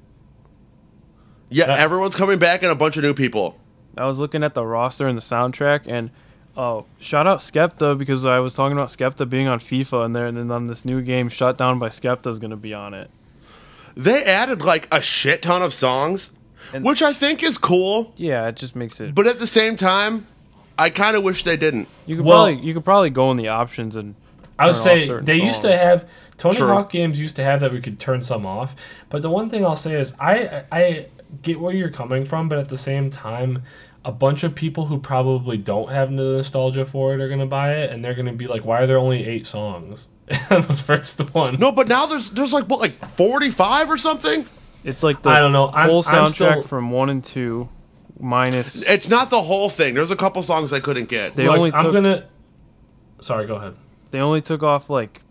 Yeah, 1.50 1.68
That- 1.68 1.78
everyone's 1.80 2.16
coming 2.16 2.40
back 2.40 2.64
and 2.64 2.72
a 2.72 2.76
bunch 2.76 2.98
of 2.98 3.04
new 3.04 3.14
people. 3.14 3.60
I 3.98 4.06
was 4.06 4.18
looking 4.20 4.44
at 4.44 4.54
the 4.56 4.66
roster 4.66 5.08
and 5.08 5.16
the 5.18 5.22
soundtrack, 5.22 5.82
and 5.86 6.10
oh, 6.58 6.86
shout 7.00 7.28
out 7.28 7.40
Skepta 7.40 7.98
because 7.98 8.26
I 8.26 8.40
was 8.40 8.54
talking 8.54 8.78
about 8.78 8.90
Skepta 8.90 9.30
being 9.30 9.48
on 9.48 9.60
FIFA, 9.60 10.06
and 10.06 10.16
there, 10.16 10.28
and 10.28 10.38
then 10.38 10.52
on 10.52 10.66
this 10.68 10.86
new 10.86 11.02
game, 11.02 11.30
Shut 11.30 11.58
Down 11.58 11.80
by 11.80 11.90
Skepta 11.90 12.28
is 12.28 12.40
gonna 12.40 12.58
be 12.58 12.74
on 12.74 12.94
it. 12.94 13.10
They 13.96 14.24
added 14.24 14.62
like 14.62 14.88
a 14.92 15.02
shit 15.02 15.42
ton 15.42 15.62
of 15.62 15.74
songs, 15.74 16.32
And- 16.74 16.84
which 16.84 17.02
I 17.02 17.14
think 17.14 17.44
is 17.44 17.58
cool, 17.58 18.14
Yeah, 18.18 18.48
it 18.48 18.56
just 18.56 18.76
makes 18.76 19.00
it. 19.02 19.14
but 19.14 19.28
at 19.28 19.40
the 19.40 19.48
same 19.48 19.76
time, 19.76 20.28
I 20.78 20.90
kind 20.90 21.16
of 21.16 21.24
wish 21.24 21.44
they 21.44 21.58
didn't. 21.58 21.88
You 22.08 22.16
could 22.16 22.26
Well- 22.26 22.46
probably 22.46 22.66
you 22.66 22.74
could 22.74 22.86
probably 22.86 23.10
go 23.12 23.30
in 23.32 23.38
the 23.38 23.50
options 23.50 23.96
and. 23.96 24.16
I 24.60 24.68
would 24.68 24.76
say 24.76 25.06
certain 25.08 25.26
they 25.26 25.42
used 25.42 25.62
to 25.64 25.76
have 25.76 26.06
Tony 26.38 26.58
True. 26.58 26.68
Hawk 26.68 26.92
games 26.92 27.20
used 27.20 27.36
to 27.38 27.44
have 27.44 27.60
that 27.62 27.72
we 27.72 27.82
could 27.82 28.00
turn 28.00 28.22
some 28.22 28.46
off. 28.46 28.76
But 29.10 29.22
the 29.24 29.30
one 29.30 29.50
thing 29.50 29.66
I'll 29.66 29.76
say 29.76 29.94
is 30.00 30.14
I 30.20 30.62
I 30.72 31.06
get 31.42 31.60
where 31.60 31.74
you're 31.74 31.90
coming 31.90 32.24
from, 32.26 32.50
but 32.50 32.60
at 32.60 32.70
the 32.70 32.78
same 32.78 33.10
time, 33.10 33.64
a 34.06 34.12
bunch 34.12 34.44
of 34.44 34.54
people 34.56 34.86
who 34.86 35.00
probably 35.00 35.58
don't 35.58 35.90
have 35.90 36.10
the 36.10 36.24
nostalgia 36.24 36.86
for 36.86 37.14
it 37.14 37.22
are 37.22 37.30
gonna 37.30 37.46
buy 37.46 37.76
it, 37.76 37.90
and 37.90 38.04
they're 38.04 38.16
gonna 38.16 38.34
be 38.34 38.48
like, 38.48 38.66
"Why 38.66 38.82
are 38.82 38.88
there 38.88 38.98
only 38.98 39.26
eight 39.26 39.48
songs?" 39.48 40.10
the 40.28 40.82
first 40.86 41.20
one. 41.34 41.60
No, 41.60 41.72
but 41.72 41.88
now 41.88 42.06
there's 42.06 42.32
there's 42.32 42.54
like 42.54 42.66
what 42.66 42.80
like 42.80 43.06
45 43.16 43.90
or 43.90 43.98
something. 43.98 44.46
It's 44.84 45.04
like 45.04 45.22
the 45.22 45.30
I 45.30 45.40
don't 45.40 45.52
know. 45.52 45.70
I'm, 45.70 45.90
whole 45.90 46.04
soundtrack 46.04 46.34
still, 46.34 46.62
from 46.62 46.92
one 46.92 47.10
and 47.10 47.24
two, 47.24 47.70
minus 48.20 48.82
It's 48.84 49.08
not 49.08 49.30
the 49.30 49.42
whole 49.42 49.70
thing. 49.70 49.94
There's 49.94 50.12
a 50.12 50.16
couple 50.16 50.42
songs 50.44 50.74
I 50.74 50.80
couldn't 50.80 51.10
get. 51.10 51.36
They 51.36 51.48
look, 51.48 51.58
only 51.58 51.74
I'm 51.74 51.92
gonna. 51.92 52.28
Sorry, 53.20 53.48
go 53.48 53.56
ahead. 53.56 53.76
they 54.12 54.20
only 54.20 54.42
took 54.42 54.64
off 54.64 54.90
like 54.90 55.22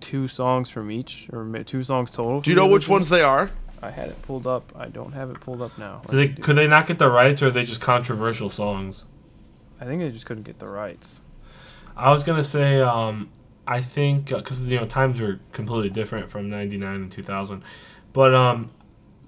two 0.00 0.28
songs 0.28 0.70
from 0.70 0.90
each, 0.90 1.28
or 1.32 1.62
two 1.64 1.82
songs 1.82 2.10
total. 2.10 2.40
Do 2.40 2.50
you 2.50 2.56
know 2.56 2.66
which 2.66 2.88
ones 2.88 3.08
they 3.08 3.22
are? 3.22 3.50
I 3.82 3.90
had 3.90 4.08
it 4.08 4.20
pulled 4.22 4.46
up. 4.46 4.72
I 4.76 4.86
don't 4.88 5.12
have 5.12 5.30
it 5.30 5.40
pulled 5.40 5.62
up 5.62 5.76
now. 5.78 6.02
Do 6.08 6.16
they, 6.16 6.28
could 6.28 6.56
they 6.56 6.66
not 6.66 6.86
get 6.86 6.98
the 6.98 7.10
rights, 7.10 7.42
or 7.42 7.46
are 7.46 7.50
they 7.50 7.64
just 7.64 7.80
controversial 7.80 8.50
songs? 8.50 9.04
I 9.80 9.84
think 9.86 10.02
they 10.02 10.10
just 10.10 10.26
couldn't 10.26 10.42
get 10.42 10.58
the 10.58 10.68
rights. 10.68 11.22
I 11.96 12.10
was 12.10 12.22
gonna 12.22 12.44
say, 12.44 12.80
um, 12.80 13.30
I 13.66 13.80
think 13.80 14.26
because 14.28 14.68
you 14.68 14.78
know 14.78 14.86
times 14.86 15.20
are 15.20 15.40
completely 15.52 15.90
different 15.90 16.30
from 16.30 16.50
'99 16.50 16.94
and 16.94 17.10
2000, 17.10 17.62
but 18.12 18.34
um, 18.34 18.70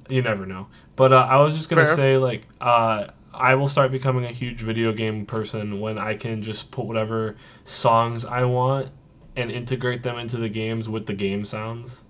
you 0.08 0.22
never 0.22 0.46
know. 0.46 0.68
But 0.96 1.12
uh, 1.12 1.26
I 1.28 1.40
was 1.40 1.56
just 1.56 1.70
gonna 1.70 1.86
Fair. 1.86 1.96
say 1.96 2.16
like 2.18 2.46
uh, 2.60 3.08
I 3.32 3.54
will 3.54 3.68
start 3.68 3.90
becoming 3.90 4.24
a 4.24 4.32
huge 4.32 4.60
video 4.60 4.92
game 4.92 5.24
person 5.24 5.80
when 5.80 5.98
I 5.98 6.14
can 6.14 6.42
just 6.42 6.70
put 6.70 6.86
whatever 6.86 7.36
songs 7.64 8.24
I 8.24 8.44
want 8.44 8.90
and 9.36 9.50
integrate 9.50 10.02
them 10.02 10.18
into 10.18 10.36
the 10.36 10.48
games 10.48 10.88
with 10.88 11.06
the 11.06 11.14
game 11.14 11.44
sounds. 11.44 12.04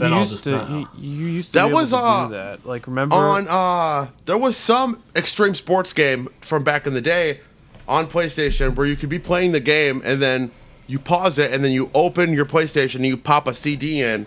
Then 0.00 0.10
you 0.10 0.16
I'll 0.18 0.24
just 0.24 0.44
to, 0.44 0.50
not- 0.50 0.70
you, 0.70 0.88
you 0.98 1.26
used 1.26 1.48
to 1.52 1.58
That 1.58 1.64
be 1.64 1.68
able 1.70 1.80
was, 1.80 1.90
to 1.90 1.96
uh, 1.96 2.26
do 2.28 2.32
that. 2.34 2.66
Like 2.66 2.86
remember 2.86 3.14
On 3.16 3.46
uh 3.48 4.08
there 4.24 4.38
was 4.38 4.56
some 4.56 5.02
extreme 5.14 5.54
sports 5.54 5.92
game 5.92 6.28
from 6.40 6.64
back 6.64 6.86
in 6.86 6.94
the 6.94 7.00
day 7.02 7.40
on 7.86 8.06
PlayStation 8.06 8.74
where 8.76 8.86
you 8.86 8.96
could 8.96 9.08
be 9.08 9.18
playing 9.18 9.52
the 9.52 9.60
game 9.60 10.00
and 10.04 10.20
then 10.20 10.50
you 10.86 10.98
pause 10.98 11.38
it 11.38 11.52
and 11.52 11.62
then 11.64 11.72
you 11.72 11.90
open 11.94 12.32
your 12.32 12.46
PlayStation 12.46 12.96
and 12.96 13.06
you 13.06 13.16
pop 13.16 13.46
a 13.46 13.54
CD 13.54 14.00
in 14.02 14.26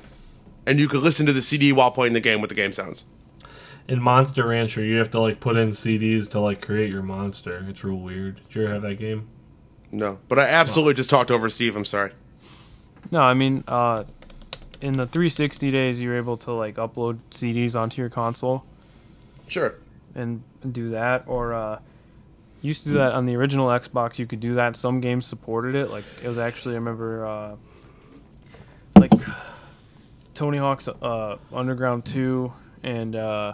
and 0.65 0.79
you 0.79 0.87
could 0.87 1.01
listen 1.01 1.25
to 1.25 1.33
the 1.33 1.41
CD 1.41 1.71
while 1.73 1.91
playing 1.91 2.13
the 2.13 2.19
game 2.21 2.39
with 2.41 2.49
the 2.49 2.55
game 2.55 2.71
sounds. 2.71 3.03
in 3.87 4.01
Monster 4.01 4.47
Rancher, 4.47 4.81
you 4.83 4.97
have 4.97 5.09
to 5.11 5.19
like 5.19 5.39
put 5.41 5.55
in 5.57 5.71
CDs 5.71 6.29
to 6.31 6.39
like 6.39 6.61
create 6.61 6.89
your 6.89 7.01
monster. 7.03 7.65
It's 7.67 7.83
real 7.83 7.97
weird. 7.97 8.35
Did 8.47 8.55
you 8.55 8.63
ever 8.63 8.73
have 8.73 8.81
that 8.83 8.95
game? 8.99 9.27
No, 9.91 10.19
but 10.29 10.39
I 10.39 10.43
absolutely 10.47 10.93
just 10.95 11.09
talked 11.09 11.29
over 11.31 11.49
Steve. 11.49 11.75
I'm 11.75 11.85
sorry. 11.85 12.11
No, 13.11 13.19
I 13.21 13.33
mean, 13.33 13.63
uh, 13.67 14.05
in 14.83 14.93
the 14.93 15.07
360 15.07 15.71
days, 15.71 16.01
you 16.01 16.09
were 16.09 16.17
able 16.17 16.35
to 16.37 16.51
like 16.51 16.75
upload 16.75 17.17
CDs 17.31 17.73
onto 17.79 18.01
your 18.01 18.09
console 18.09 18.65
Sure. 19.47 19.75
and, 20.13 20.43
and 20.61 20.73
do 20.73 20.89
that. 20.89 21.23
Or 21.25 21.53
uh, 21.53 21.79
used 22.61 22.83
to 22.83 22.89
do 22.89 22.95
that 22.95 23.13
on 23.13 23.25
the 23.25 23.35
original 23.37 23.67
Xbox. 23.67 24.19
You 24.19 24.25
could 24.27 24.41
do 24.41 24.55
that. 24.55 24.75
Some 24.75 24.99
games 24.99 25.25
supported 25.25 25.75
it. 25.75 25.89
Like 25.89 26.03
it 26.21 26.27
was 26.27 26.37
actually, 26.37 26.75
I 26.75 26.79
remember, 26.79 27.25
uh, 27.25 27.55
like 28.99 29.11
Tony 30.33 30.57
Hawk's 30.57 30.89
uh, 30.89 31.37
Underground 31.53 32.03
2 32.05 32.51
and 32.83 33.15
uh, 33.15 33.53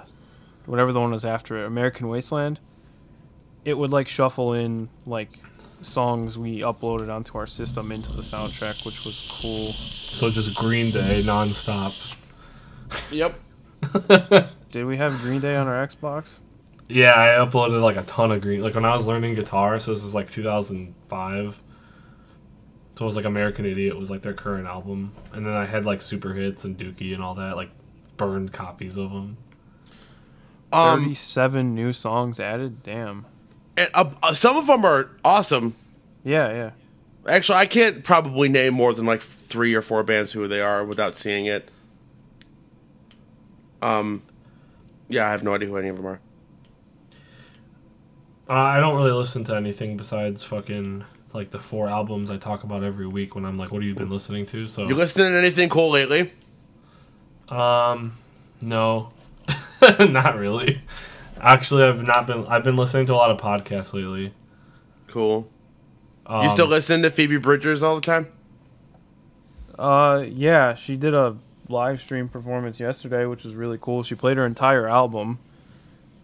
whatever 0.66 0.92
the 0.92 1.00
one 1.00 1.12
was 1.12 1.26
after 1.26 1.64
it, 1.64 1.68
American 1.68 2.08
Wasteland. 2.08 2.60
It 3.66 3.78
would 3.78 3.92
like 3.92 4.08
shuffle 4.08 4.54
in 4.54 4.90
like 5.06 5.30
songs 5.82 6.38
we 6.38 6.60
uploaded 6.60 7.14
onto 7.14 7.38
our 7.38 7.48
system 7.48 7.92
into 7.92 8.12
the 8.12 8.22
soundtrack, 8.22 8.86
which 8.86 9.06
was 9.06 9.28
cool. 9.30 9.74
So 9.74 10.30
just 10.30 10.56
Green 10.56 10.92
Day 10.92 11.24
nonstop. 11.24 12.16
Yep. 13.12 13.40
Did 14.72 14.86
we 14.86 14.98
have 14.98 15.20
Green 15.22 15.40
Day 15.40 15.56
on 15.56 15.68
our 15.68 15.86
Xbox? 15.86 16.40
Yeah, 16.88 17.14
I 17.14 17.46
uploaded 17.46 17.82
like 17.82 17.98
a 17.98 18.04
ton 18.04 18.32
of 18.32 18.42
green. 18.42 18.62
Like 18.62 18.76
when 18.76 18.86
I 18.86 18.96
was 18.96 19.06
learning 19.06 19.36
guitar, 19.36 19.80
so 19.80 19.94
this 19.94 20.04
is 20.04 20.16
like 20.16 20.30
2005. 20.30 21.64
So 22.96 23.06
it 23.06 23.06
was 23.06 23.16
like 23.16 23.26
American 23.26 23.66
Idiot 23.66 23.98
was 23.98 24.10
like 24.10 24.24
their 24.24 24.34
current 24.34 24.68
album, 24.68 25.14
and 25.32 25.46
then 25.46 25.54
I 25.54 25.66
had 25.66 25.86
like 25.86 26.02
Super 26.02 26.34
Hits 26.34 26.66
and 26.66 26.78
Dookie 26.78 27.14
and 27.14 27.24
all 27.24 27.36
that, 27.36 27.56
like 27.56 27.70
burned 28.18 28.52
copies 28.52 28.98
of 28.98 29.12
them. 29.12 29.38
Um, 30.74 31.00
37 31.04 31.74
new 31.74 31.94
songs 31.94 32.40
added. 32.40 32.84
Damn. 32.84 33.26
And, 33.80 33.90
uh, 33.96 34.12
uh, 34.22 34.34
some 34.34 34.58
of 34.58 34.68
them 34.68 34.86
are 34.86 35.10
awesome. 35.26 35.76
Yeah, 36.24 36.52
yeah. 36.52 36.72
Actually, 37.28 37.58
I 37.60 37.66
can't 37.66 38.04
probably 38.04 38.50
name 38.50 38.74
more 38.74 38.94
than 38.94 39.06
like 39.06 39.22
three 39.22 39.74
or 39.74 39.82
four 39.82 40.04
bands 40.04 40.32
who 40.32 40.48
they 40.48 40.62
are 40.62 40.84
without 40.84 41.18
seeing 41.18 41.46
it. 41.46 41.70
Um, 43.82 44.22
yeah, 45.08 45.28
I 45.28 45.32
have 45.32 45.44
no 45.44 45.54
idea 45.56 45.70
who 45.70 45.78
any 45.78 45.88
of 45.90 45.96
them 45.96 46.06
are. 46.06 46.20
Uh, 48.50 48.54
I 48.54 48.80
don't 48.80 48.96
really 48.96 49.12
listen 49.12 49.44
to 49.46 49.56
anything 49.56 49.96
besides 49.96 50.44
fucking 50.44 51.04
like 51.34 51.52
the 51.52 51.60
four 51.60 51.88
albums 51.88 52.32
I 52.32 52.38
talk 52.38 52.64
about 52.64 52.84
every 52.84 53.06
week 53.08 53.36
when 53.36 53.46
I'm 53.46 53.58
like, 53.58 53.72
"What 53.72 53.82
have 53.84 53.88
you 53.88 53.94
been 53.94 54.10
listening 54.10 54.46
to?" 54.48 54.66
So, 54.66 54.88
You 54.88 54.96
listening 54.96 55.32
to 55.32 55.38
anything 55.38 55.70
cool 55.70 55.92
lately? 55.92 56.32
um, 57.50 58.18
no, 58.60 59.12
not 60.00 60.38
really. 60.38 60.82
Actually, 61.42 61.84
I've 61.84 62.04
not 62.04 62.28
been. 62.28 62.46
I've 62.48 62.64
been 62.64 62.76
listening 62.76 63.06
to 63.08 63.14
a 63.14 63.16
lot 63.16 63.32
of 63.32 63.38
podcasts 63.38 63.94
lately. 63.94 64.34
Cool. 65.08 65.48
Um, 66.26 66.44
You 66.44 66.50
still 66.50 66.68
listen 66.68 67.02
to 67.02 67.10
Phoebe 67.10 67.38
Bridgers 67.38 67.82
all 67.82 67.96
the 67.96 68.02
time? 68.02 68.28
Uh, 69.78 70.24
yeah, 70.28 70.74
she 70.74 70.98
did 70.98 71.16
a 71.16 71.38
live 71.70 72.02
stream 72.02 72.28
performance 72.28 72.80
yesterday, 72.80 73.26
which 73.26 73.44
was 73.44 73.56
really 73.56 73.78
cool. 73.80 74.04
She 74.04 74.16
played 74.16 74.38
her 74.38 74.46
entire 74.46 74.88
album. 74.88 75.40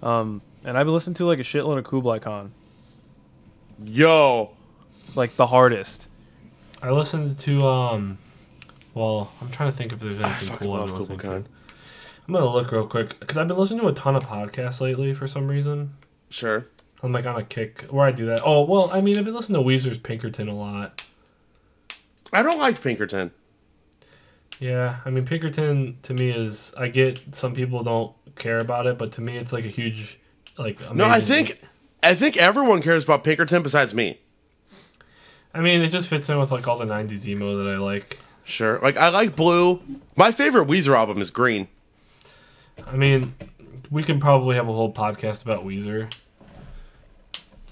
Um, 0.03 0.41
and 0.63 0.77
I've 0.77 0.85
been 0.85 0.93
listening 0.93 1.13
to 1.15 1.25
like 1.25 1.39
a 1.39 1.43
shitload 1.43 1.77
of 1.77 1.85
Kublai 1.85 2.19
Khan, 2.19 2.51
Yo, 3.85 4.51
like 5.15 5.35
the 5.35 5.47
hardest. 5.47 6.09
I 6.81 6.91
listened 6.91 7.39
to 7.39 7.65
um. 7.65 8.17
Well, 8.93 9.31
I'm 9.41 9.49
trying 9.49 9.71
to 9.71 9.75
think 9.75 9.91
if 9.93 9.99
there's 9.99 10.19
anything 10.19 10.49
fucking 10.49 10.67
cool 10.67 10.75
I've 10.75 10.91
listening 10.91 11.19
Kublai 11.19 11.39
to. 11.41 11.45
I'm 12.27 12.33
gonna 12.33 12.49
look 12.51 12.71
real 12.71 12.87
quick 12.87 13.19
because 13.19 13.37
I've 13.37 13.47
been 13.47 13.57
listening 13.57 13.81
to 13.81 13.87
a 13.87 13.93
ton 13.93 14.15
of 14.15 14.23
podcasts 14.23 14.81
lately 14.81 15.13
for 15.13 15.27
some 15.27 15.47
reason. 15.47 15.93
sure. 16.29 16.65
I'm 17.03 17.11
like 17.11 17.25
on 17.27 17.35
a 17.35 17.43
kick 17.43 17.83
where 17.91 18.07
I 18.07 18.11
do 18.11 18.25
that. 18.27 18.41
Oh 18.43 18.65
well, 18.65 18.89
I 18.91 18.99
mean 19.01 19.17
I've 19.17 19.25
been 19.25 19.35
listening 19.35 19.61
to 19.61 19.67
Weezer's 19.69 19.99
Pinkerton 19.99 20.47
a 20.47 20.55
lot. 20.55 21.05
I 22.33 22.41
don't 22.41 22.57
like 22.57 22.81
Pinkerton. 22.81 23.31
Yeah, 24.59 24.97
I 25.05 25.09
mean 25.11 25.25
Pinkerton 25.25 25.97
to 26.03 26.13
me 26.13 26.31
is 26.31 26.73
I 26.77 26.87
get 26.87 27.35
some 27.35 27.53
people 27.53 27.83
don't 27.83 28.13
care 28.35 28.57
about 28.57 28.87
it, 28.87 28.97
but 28.97 29.11
to 29.13 29.21
me 29.21 29.37
it's 29.37 29.53
like 29.53 29.65
a 29.65 29.69
huge 29.69 30.17
like. 30.57 30.79
No, 30.95 31.05
I 31.05 31.19
think 31.19 31.61
I 32.01 32.15
think 32.15 32.37
everyone 32.37 32.81
cares 32.81 33.03
about 33.03 33.23
Pinkerton 33.23 33.61
besides 33.61 33.93
me. 33.93 34.19
I 35.53 35.61
mean 35.61 35.81
it 35.81 35.89
just 35.89 36.09
fits 36.09 36.27
in 36.29 36.39
with 36.39 36.51
like 36.51 36.67
all 36.67 36.77
the 36.77 36.85
'90s 36.85 37.27
emo 37.27 37.63
that 37.63 37.71
I 37.71 37.77
like. 37.77 38.17
Sure. 38.45 38.79
Like 38.79 38.97
I 38.97 39.09
like 39.09 39.35
Blue. 39.35 39.81
My 40.15 40.31
favorite 40.31 40.67
Weezer 40.67 40.95
album 40.95 41.19
is 41.19 41.29
Green. 41.29 41.67
I 42.87 42.95
mean, 42.95 43.33
we 43.89 44.03
can 44.03 44.19
probably 44.19 44.55
have 44.55 44.67
a 44.67 44.73
whole 44.73 44.91
podcast 44.93 45.43
about 45.43 45.65
Weezer. 45.65 46.13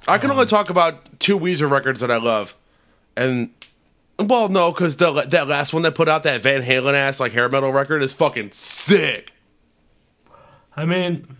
I 0.08 0.18
can 0.18 0.32
only 0.32 0.45
talk 0.45 0.70
about 0.70 1.20
two 1.20 1.39
Weezer 1.39 1.70
records 1.70 2.01
that 2.01 2.12
I 2.12 2.18
love, 2.18 2.56
and 3.16 3.51
well, 4.20 4.49
no, 4.49 4.72
because 4.72 4.97
the 4.97 5.12
that 5.14 5.47
last 5.47 5.74
one 5.74 5.84
they 5.84 5.91
put 5.91 6.10
out, 6.10 6.24
that 6.24 6.41
Van 6.41 6.62
Halen 6.62 6.93
ass 6.93 7.20
like 7.20 7.32
hair 7.32 7.47
metal 7.47 7.72
record, 7.72 8.04
is 8.04 8.14
fucking 8.14 8.51
sick. 8.51 9.32
I 10.76 10.86
mean, 10.86 11.38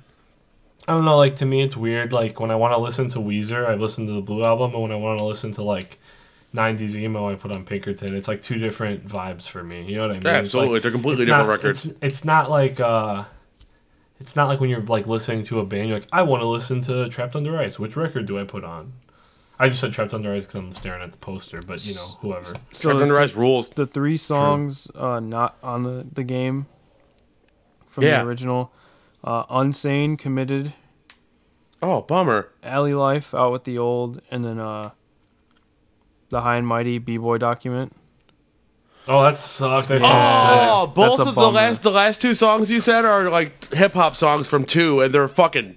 I 0.88 0.94
don't 0.94 1.04
know. 1.04 1.18
Like 1.18 1.36
to 1.38 1.46
me, 1.46 1.62
it's 1.62 1.76
weird. 1.76 2.14
Like 2.14 2.40
when 2.40 2.52
I 2.52 2.56
want 2.56 2.74
to 2.74 2.78
listen 2.80 3.10
to 3.10 3.20
Weezer, 3.20 3.68
I 3.68 3.74
listen 3.76 4.06
to 4.06 4.14
the 4.14 4.22
Blue 4.22 4.46
album, 4.46 4.74
and 4.74 4.82
when 4.82 4.92
I 4.92 4.96
want 4.96 5.20
to 5.20 5.26
listen 5.26 5.52
to 5.54 5.64
like 5.64 5.98
'90s 6.56 6.96
emo, 6.96 7.30
I 7.30 7.36
put 7.36 7.52
on 7.52 7.66
Pinkerton. 7.66 8.16
It's 8.16 8.30
like 8.30 8.42
two 8.42 8.60
different 8.60 9.06
vibes 9.06 9.50
for 9.50 9.62
me. 9.62 9.84
You 9.84 9.98
know 9.98 10.02
what 10.04 10.12
I 10.12 10.14
mean? 10.14 10.22
Yeah, 10.24 10.32
absolutely. 10.34 10.76
like- 10.76 10.84
They're 10.84 10.92
completely 10.92 11.26
different 11.26 11.48
not- 11.48 11.54
records. 11.54 11.86
It's, 11.86 11.96
it's 12.02 12.24
not 12.26 12.50
like 12.50 12.80
uh, 12.80 13.26
it's 14.20 14.36
not 14.36 14.48
like 14.48 14.60
when 14.60 14.70
you're 14.70 14.82
like 14.82 15.08
listening 15.08 15.44
to 15.46 15.60
a 15.60 15.66
band. 15.66 15.90
You're 15.90 16.00
like, 16.00 16.08
I 16.12 16.22
want 16.24 16.42
to 16.42 16.48
listen 16.48 16.82
to 16.82 17.10
Trapped 17.10 17.36
Under 17.36 17.58
Ice. 17.58 17.78
Which 17.80 17.96
record 17.96 18.26
do 18.26 18.40
I 18.40 18.44
put 18.44 18.64
on? 18.64 18.94
I 19.60 19.70
just 19.70 19.82
said 19.82 19.94
Trapped 19.94 20.14
Under 20.14 20.34
Ice 20.34 20.44
because 20.46 20.56
I'm 20.56 20.72
staring 20.74 21.02
at 21.04 21.12
the 21.12 21.18
poster, 21.18 21.62
but 21.62 21.86
you 21.86 21.94
know, 21.96 22.06
whoever. 22.22 22.54
So 22.72 22.90
Trapped 22.90 23.02
Under 23.02 23.18
Ice 23.20 23.36
rules. 23.36 23.70
the 23.70 23.86
three 23.86 24.18
songs 24.18 24.88
uh, 24.96 25.20
not 25.20 25.58
on 25.64 25.84
the, 25.84 26.06
the 26.12 26.24
game 26.24 26.66
from 27.88 28.04
Yeah. 28.06 28.22
the 28.24 28.28
original 28.28 28.72
uh, 29.24 29.46
Unsane, 29.46 30.18
Committed, 30.18 30.74
Oh, 31.82 32.02
bummer. 32.02 32.50
Alley 32.64 32.94
Life, 32.94 33.34
Out 33.36 33.52
with 33.52 33.66
the 33.66 33.78
Old, 33.78 34.22
and 34.32 34.44
then 34.46 34.58
uh, 34.58 34.92
the 36.30 36.42
High 36.42 36.56
and 36.56 36.66
Mighty 36.66 36.98
B 36.98 37.18
Boy 37.18 37.38
document. 37.38 37.94
Oh, 39.08 39.22
that 39.24 39.38
sucks. 39.38 39.90
That 39.90 40.02
Oh, 40.02 40.06
sounds 40.08 40.88
sick. 40.90 40.96
both 40.96 41.18
That's 41.18 41.20
a 41.20 41.22
of 41.24 41.28
the 41.28 41.34
bummer. 41.34 41.56
last 41.56 41.84
the 41.84 41.92
last 41.92 42.22
two 42.22 42.34
songs 42.34 42.72
you 42.72 42.80
said 42.80 43.04
are 43.06 43.30
like 43.30 43.74
hip 43.74 43.94
hop 43.94 44.16
songs 44.16 44.48
from 44.48 44.64
two, 44.66 45.02
and 45.02 45.14
they're 45.14 45.28
fucking 45.28 45.76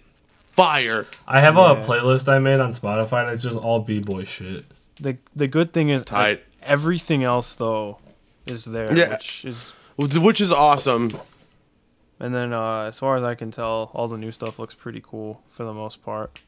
fire. 0.53 1.07
I 1.27 1.41
have 1.41 1.57
Yeah. 1.57 1.73
a 1.73 1.85
playlist 1.85 2.29
I 2.33 2.39
made 2.39 2.61
on 2.61 2.71
Spotify, 2.73 3.25
and 3.25 3.33
it's 3.33 3.43
just 3.43 3.57
all 3.57 3.81
b 3.81 3.99
boy 4.01 4.25
shit. 4.25 4.65
The 5.01 5.17
the 5.35 5.49
good 5.49 5.73
thing 5.73 5.89
is 5.91 6.03
Tight. 6.05 6.29
like, 6.29 6.47
everything 6.63 7.25
else 7.25 7.55
though 7.57 7.99
is 8.47 8.65
there, 8.65 8.93
Yeah. 8.97 9.11
which 9.11 9.45
is 9.45 9.75
Which 9.97 10.41
is 10.41 10.53
awesome. 10.53 11.11
and 12.21 12.33
then 12.35 12.53
uh, 12.53 12.83
as 12.83 12.99
far 13.01 13.17
as 13.17 13.25
I 13.25 13.35
can 13.35 13.51
tell, 13.51 13.91
all 13.93 14.07
the 14.09 14.17
new 14.19 14.31
stuff 14.31 14.59
looks 14.59 14.75
pretty 14.75 15.03
cool 15.05 15.43
for 15.51 15.65
the 15.65 15.73
most 15.75 16.03
part. 16.05 16.41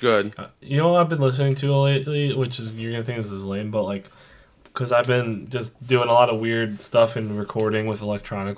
Good. 0.00 0.34
Uh, 0.38 0.48
You 0.62 0.78
know 0.78 0.92
what 0.92 1.00
I've 1.00 1.08
been 1.08 1.20
listening 1.20 1.54
to 1.56 1.76
lately, 1.76 2.34
which 2.34 2.58
is 2.58 2.72
you're 2.72 2.90
gonna 2.90 3.04
think 3.04 3.18
this 3.18 3.30
is 3.30 3.44
lame, 3.44 3.70
but 3.70 3.82
like 3.84 4.08
because 4.64 4.92
I've 4.92 5.06
been 5.06 5.48
just 5.48 5.86
doing 5.86 6.08
a 6.08 6.12
lot 6.12 6.30
of 6.30 6.40
weird 6.40 6.80
stuff 6.80 7.16
and 7.16 7.38
recording 7.38 7.86
with 7.86 8.02
electronic, 8.02 8.56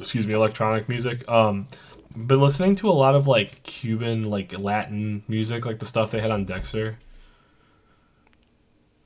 excuse 0.00 0.26
me, 0.26 0.34
electronic 0.34 0.88
music. 0.88 1.28
Um, 1.28 1.68
been 2.16 2.40
listening 2.40 2.74
to 2.76 2.88
a 2.88 2.92
lot 2.92 3.14
of 3.14 3.26
like 3.26 3.62
Cuban, 3.64 4.24
like 4.24 4.58
Latin 4.58 5.22
music, 5.28 5.66
like 5.66 5.78
the 5.78 5.86
stuff 5.86 6.10
they 6.10 6.20
had 6.20 6.30
on 6.30 6.44
Dexter. 6.44 6.98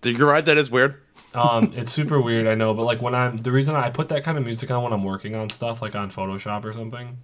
Did 0.03 0.19
You're 0.19 0.31
right. 0.31 0.45
That 0.45 0.59
is 0.59 0.71
weird. 0.71 1.01
Um, 1.35 1.73
it's 1.77 1.91
super 1.91 2.21
weird, 2.21 2.47
I 2.47 2.55
know, 2.55 2.75
but 2.75 2.85
like 2.85 3.03
when 3.03 3.15
I'm 3.15 3.39
the 3.39 3.51
reason 3.51 3.75
I 3.75 3.91
put 3.91 4.09
that 4.11 4.23
kind 4.23 4.39
of 4.39 4.45
music 4.45 4.71
on 4.71 4.83
when 4.85 4.93
I'm 4.93 5.05
working 5.05 5.35
on 5.35 5.51
stuff, 5.51 5.83
like 5.83 5.97
on 5.97 6.11
Photoshop 6.11 6.65
or 6.65 6.73
something. 6.73 7.19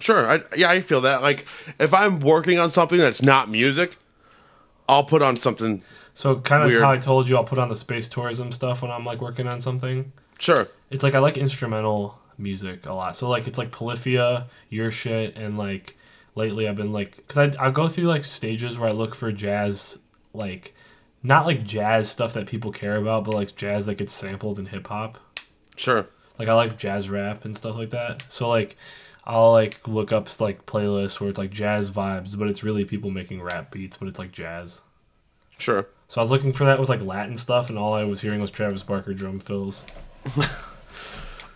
Sure. 0.00 0.26
I, 0.28 0.42
yeah, 0.56 0.70
I 0.70 0.80
feel 0.80 1.02
that. 1.02 1.22
Like 1.22 1.46
if 1.78 1.94
I'm 1.94 2.20
working 2.20 2.58
on 2.58 2.70
something 2.70 2.98
that's 2.98 3.22
not 3.22 3.48
music, 3.48 3.96
I'll 4.88 5.04
put 5.04 5.22
on 5.22 5.36
something. 5.36 5.82
So 6.14 6.36
kind 6.36 6.64
of 6.64 6.70
Weird. 6.70 6.82
how 6.82 6.90
I 6.90 6.98
told 6.98 7.28
you, 7.28 7.36
I'll 7.36 7.44
put 7.44 7.58
on 7.58 7.68
the 7.68 7.74
space 7.76 8.08
tourism 8.08 8.50
stuff 8.50 8.82
when 8.82 8.90
I'm 8.90 9.04
like 9.04 9.20
working 9.20 9.46
on 9.46 9.60
something. 9.60 10.12
Sure. 10.38 10.68
It's 10.90 11.02
like 11.02 11.14
I 11.14 11.18
like 11.18 11.36
instrumental 11.38 12.18
music 12.38 12.86
a 12.86 12.92
lot. 12.92 13.14
So 13.14 13.28
like 13.28 13.46
it's 13.46 13.58
like 13.58 13.70
Polyphia, 13.70 14.46
your 14.68 14.90
shit, 14.90 15.36
and 15.36 15.56
like 15.56 15.96
lately 16.34 16.66
I've 16.66 16.76
been 16.76 16.92
like 16.92 17.16
because 17.16 17.38
I 17.56 17.66
I 17.66 17.70
go 17.70 17.88
through 17.88 18.06
like 18.06 18.24
stages 18.24 18.78
where 18.78 18.88
I 18.88 18.92
look 18.92 19.14
for 19.14 19.30
jazz 19.30 19.98
like 20.32 20.74
not 21.22 21.46
like 21.46 21.64
jazz 21.64 22.08
stuff 22.08 22.32
that 22.32 22.46
people 22.46 22.72
care 22.72 22.96
about, 22.96 23.24
but 23.24 23.34
like 23.34 23.54
jazz 23.54 23.86
that 23.86 23.96
gets 23.98 24.12
sampled 24.12 24.58
in 24.58 24.66
hip 24.66 24.86
hop. 24.86 25.18
Sure. 25.76 26.06
Like 26.38 26.48
I 26.48 26.54
like 26.54 26.78
jazz 26.78 27.10
rap 27.10 27.44
and 27.44 27.54
stuff 27.54 27.76
like 27.76 27.90
that. 27.90 28.24
So 28.30 28.48
like 28.48 28.76
I'll 29.24 29.52
like 29.52 29.86
look 29.86 30.12
up 30.12 30.28
like 30.40 30.66
playlists 30.66 31.20
where 31.20 31.28
it's 31.30 31.38
like 31.38 31.50
jazz 31.50 31.90
vibes, 31.90 32.38
but 32.38 32.48
it's 32.48 32.64
really 32.64 32.84
people 32.84 33.10
making 33.10 33.42
rap 33.42 33.70
beats, 33.70 33.96
but 33.96 34.08
it's 34.08 34.18
like 34.18 34.32
jazz. 34.32 34.80
Sure. 35.58 35.86
So 36.08 36.20
I 36.20 36.22
was 36.22 36.30
looking 36.30 36.52
for 36.52 36.64
that 36.64 36.80
with 36.80 36.88
like 36.88 37.02
Latin 37.02 37.36
stuff, 37.36 37.68
and 37.68 37.78
all 37.78 37.94
I 37.94 38.04
was 38.04 38.20
hearing 38.20 38.40
was 38.40 38.50
Travis 38.50 38.82
Barker 38.82 39.14
drum 39.14 39.40
fills. 39.40 39.86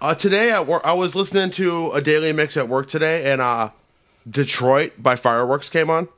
Uh, 0.01 0.15
today 0.15 0.51
at 0.51 0.67
work, 0.67 0.83
I 0.85 0.93
was 0.93 1.17
listening 1.17 1.51
to 1.53 1.91
a 1.93 2.03
daily 2.03 2.31
mix 2.35 2.59
at 2.59 2.69
work 2.69 2.89
today, 2.89 3.33
and 3.33 3.41
uh, 3.41 3.71
Detroit 4.29 4.93
by 4.99 5.17
Fireworks 5.17 5.71
came 5.71 5.89
on, 5.89 6.09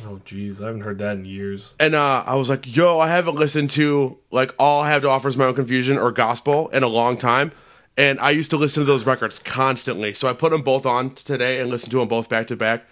Oh 0.00 0.18
jeez, 0.24 0.62
I 0.62 0.66
haven't 0.66 0.80
heard 0.80 0.96
that 0.98 1.16
in 1.16 1.26
years. 1.26 1.74
and 1.78 1.94
uh, 1.94 2.24
I 2.26 2.36
was 2.36 2.48
like, 2.48 2.74
"Yo, 2.74 2.98
I 2.98 3.08
haven't 3.08 3.34
listened 3.36 3.70
to 3.72 4.16
like 4.30 4.54
all 4.58 4.80
I 4.80 4.90
have 4.90 5.02
to 5.02 5.10
offer 5.10 5.28
is 5.28 5.36
my 5.36 5.44
own 5.44 5.54
confusion 5.54 5.98
or 5.98 6.10
gospel 6.10 6.68
in 6.68 6.82
a 6.82 6.88
long 6.88 7.18
time." 7.18 7.52
And 7.96 8.18
I 8.20 8.30
used 8.30 8.50
to 8.50 8.56
listen 8.56 8.80
to 8.82 8.84
those 8.84 9.06
records 9.06 9.38
constantly, 9.38 10.14
so 10.14 10.28
I 10.28 10.32
put 10.32 10.50
them 10.50 10.62
both 10.62 10.84
on 10.84 11.10
today 11.14 11.60
and 11.60 11.70
listened 11.70 11.92
to 11.92 11.98
them 12.00 12.08
both 12.08 12.28
back 12.28 12.48
to 12.48 12.56
back. 12.56 12.84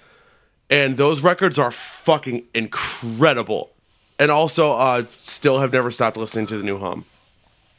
And 0.70 0.96
those 0.96 1.22
records 1.22 1.58
are 1.58 1.72
fucking 1.72 2.44
incredible. 2.54 3.72
And 4.18 4.30
also, 4.30 4.72
uh, 4.72 5.04
still 5.20 5.58
have 5.58 5.72
never 5.72 5.90
stopped 5.90 6.16
listening 6.16 6.46
to 6.46 6.56
the 6.56 6.62
new 6.64 6.78
Hum. 6.78 7.04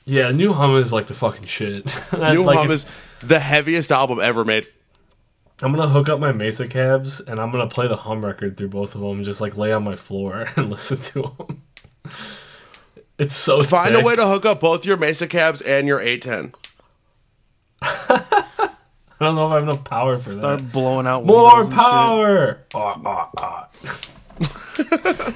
Yeah, 0.05 0.31
New 0.31 0.51
Hum 0.51 0.75
is 0.75 0.91
like 0.91 1.07
the 1.07 1.13
fucking 1.13 1.45
shit. 1.45 1.85
New 2.13 2.43
Like, 2.43 2.57
Hum 2.57 2.65
if- 2.67 2.71
is 2.73 2.85
the 3.21 3.39
heaviest 3.39 3.89
album 3.91 4.19
ever 4.19 4.43
made. 4.43 4.67
I'm 5.61 5.71
gonna 5.73 5.87
hook 5.87 6.09
up 6.09 6.19
my 6.19 6.33
Mesa 6.33 6.67
cabs 6.67 7.21
and 7.21 7.39
I'm 7.39 7.49
gonna 7.51 7.67
play 7.69 7.87
the 7.87 7.95
Hum 7.95 8.25
record 8.25 8.57
through 8.57 8.67
both 8.67 8.95
of 8.95 9.01
them 9.01 9.11
and 9.11 9.23
just 9.23 9.39
like 9.39 9.55
lay 9.55 9.71
on 9.71 9.85
my 9.85 9.95
floor 9.95 10.47
and 10.57 10.69
listen 10.69 10.97
to 10.97 11.21
them. 11.37 11.61
It's 13.19 13.35
so 13.35 13.61
Find 13.63 13.93
thick. 13.93 14.03
a 14.03 14.05
way 14.05 14.15
to 14.15 14.25
hook 14.25 14.43
up 14.43 14.59
both 14.59 14.85
your 14.85 14.97
Mesa 14.97 15.27
cabs 15.27 15.61
and 15.61 15.87
your 15.87 16.01
810. 16.01 16.53
I 19.19 19.25
don't 19.27 19.35
know 19.35 19.45
if 19.47 19.51
I 19.51 19.55
have 19.55 19.63
enough 19.63 19.83
power 19.83 20.17
for 20.17 20.31
Start 20.31 20.59
that. 20.59 20.71
blowing 20.71 21.07
out 21.07 21.25
More 21.25 21.59
windows 21.59 21.65
and 21.65 21.73
shit. 21.73 21.79
power! 21.79 22.59
Ah, 22.73 23.01
ah, 23.05 23.29
ah. 23.37 23.69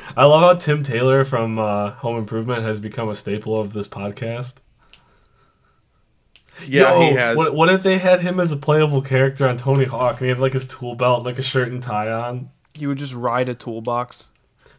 I 0.18 0.26
love 0.26 0.42
how 0.42 0.54
Tim 0.56 0.84
Taylor 0.84 1.24
from 1.24 1.60
uh, 1.60 1.92
Home 1.92 2.18
Improvement 2.18 2.64
has 2.64 2.80
become 2.80 3.10
a 3.10 3.16
staple 3.16 3.60
of 3.60 3.74
this 3.74 3.88
podcast. 3.88 4.62
Yeah, 6.66 6.92
Yo, 6.92 7.02
he 7.02 7.12
has. 7.16 7.38
What, 7.38 7.54
what 7.54 7.70
if 7.70 7.84
they 7.84 7.98
had 8.00 8.22
him 8.22 8.40
as 8.40 8.52
a 8.52 8.58
playable 8.58 9.02
character 9.04 9.48
on 9.48 9.58
Tony 9.58 9.86
Hawk 9.86 10.14
and 10.14 10.22
he 10.22 10.28
had 10.30 10.40
like 10.40 10.54
his 10.54 10.66
tool 10.66 10.96
belt, 10.96 11.18
and, 11.20 11.26
like 11.28 11.38
a 11.38 11.44
shirt 11.44 11.70
and 11.72 11.82
tie 11.82 12.12
on? 12.12 12.50
He 12.74 12.88
would 12.88 12.98
just 12.98 13.14
ride 13.14 13.48
a 13.48 13.54
toolbox. 13.54 14.28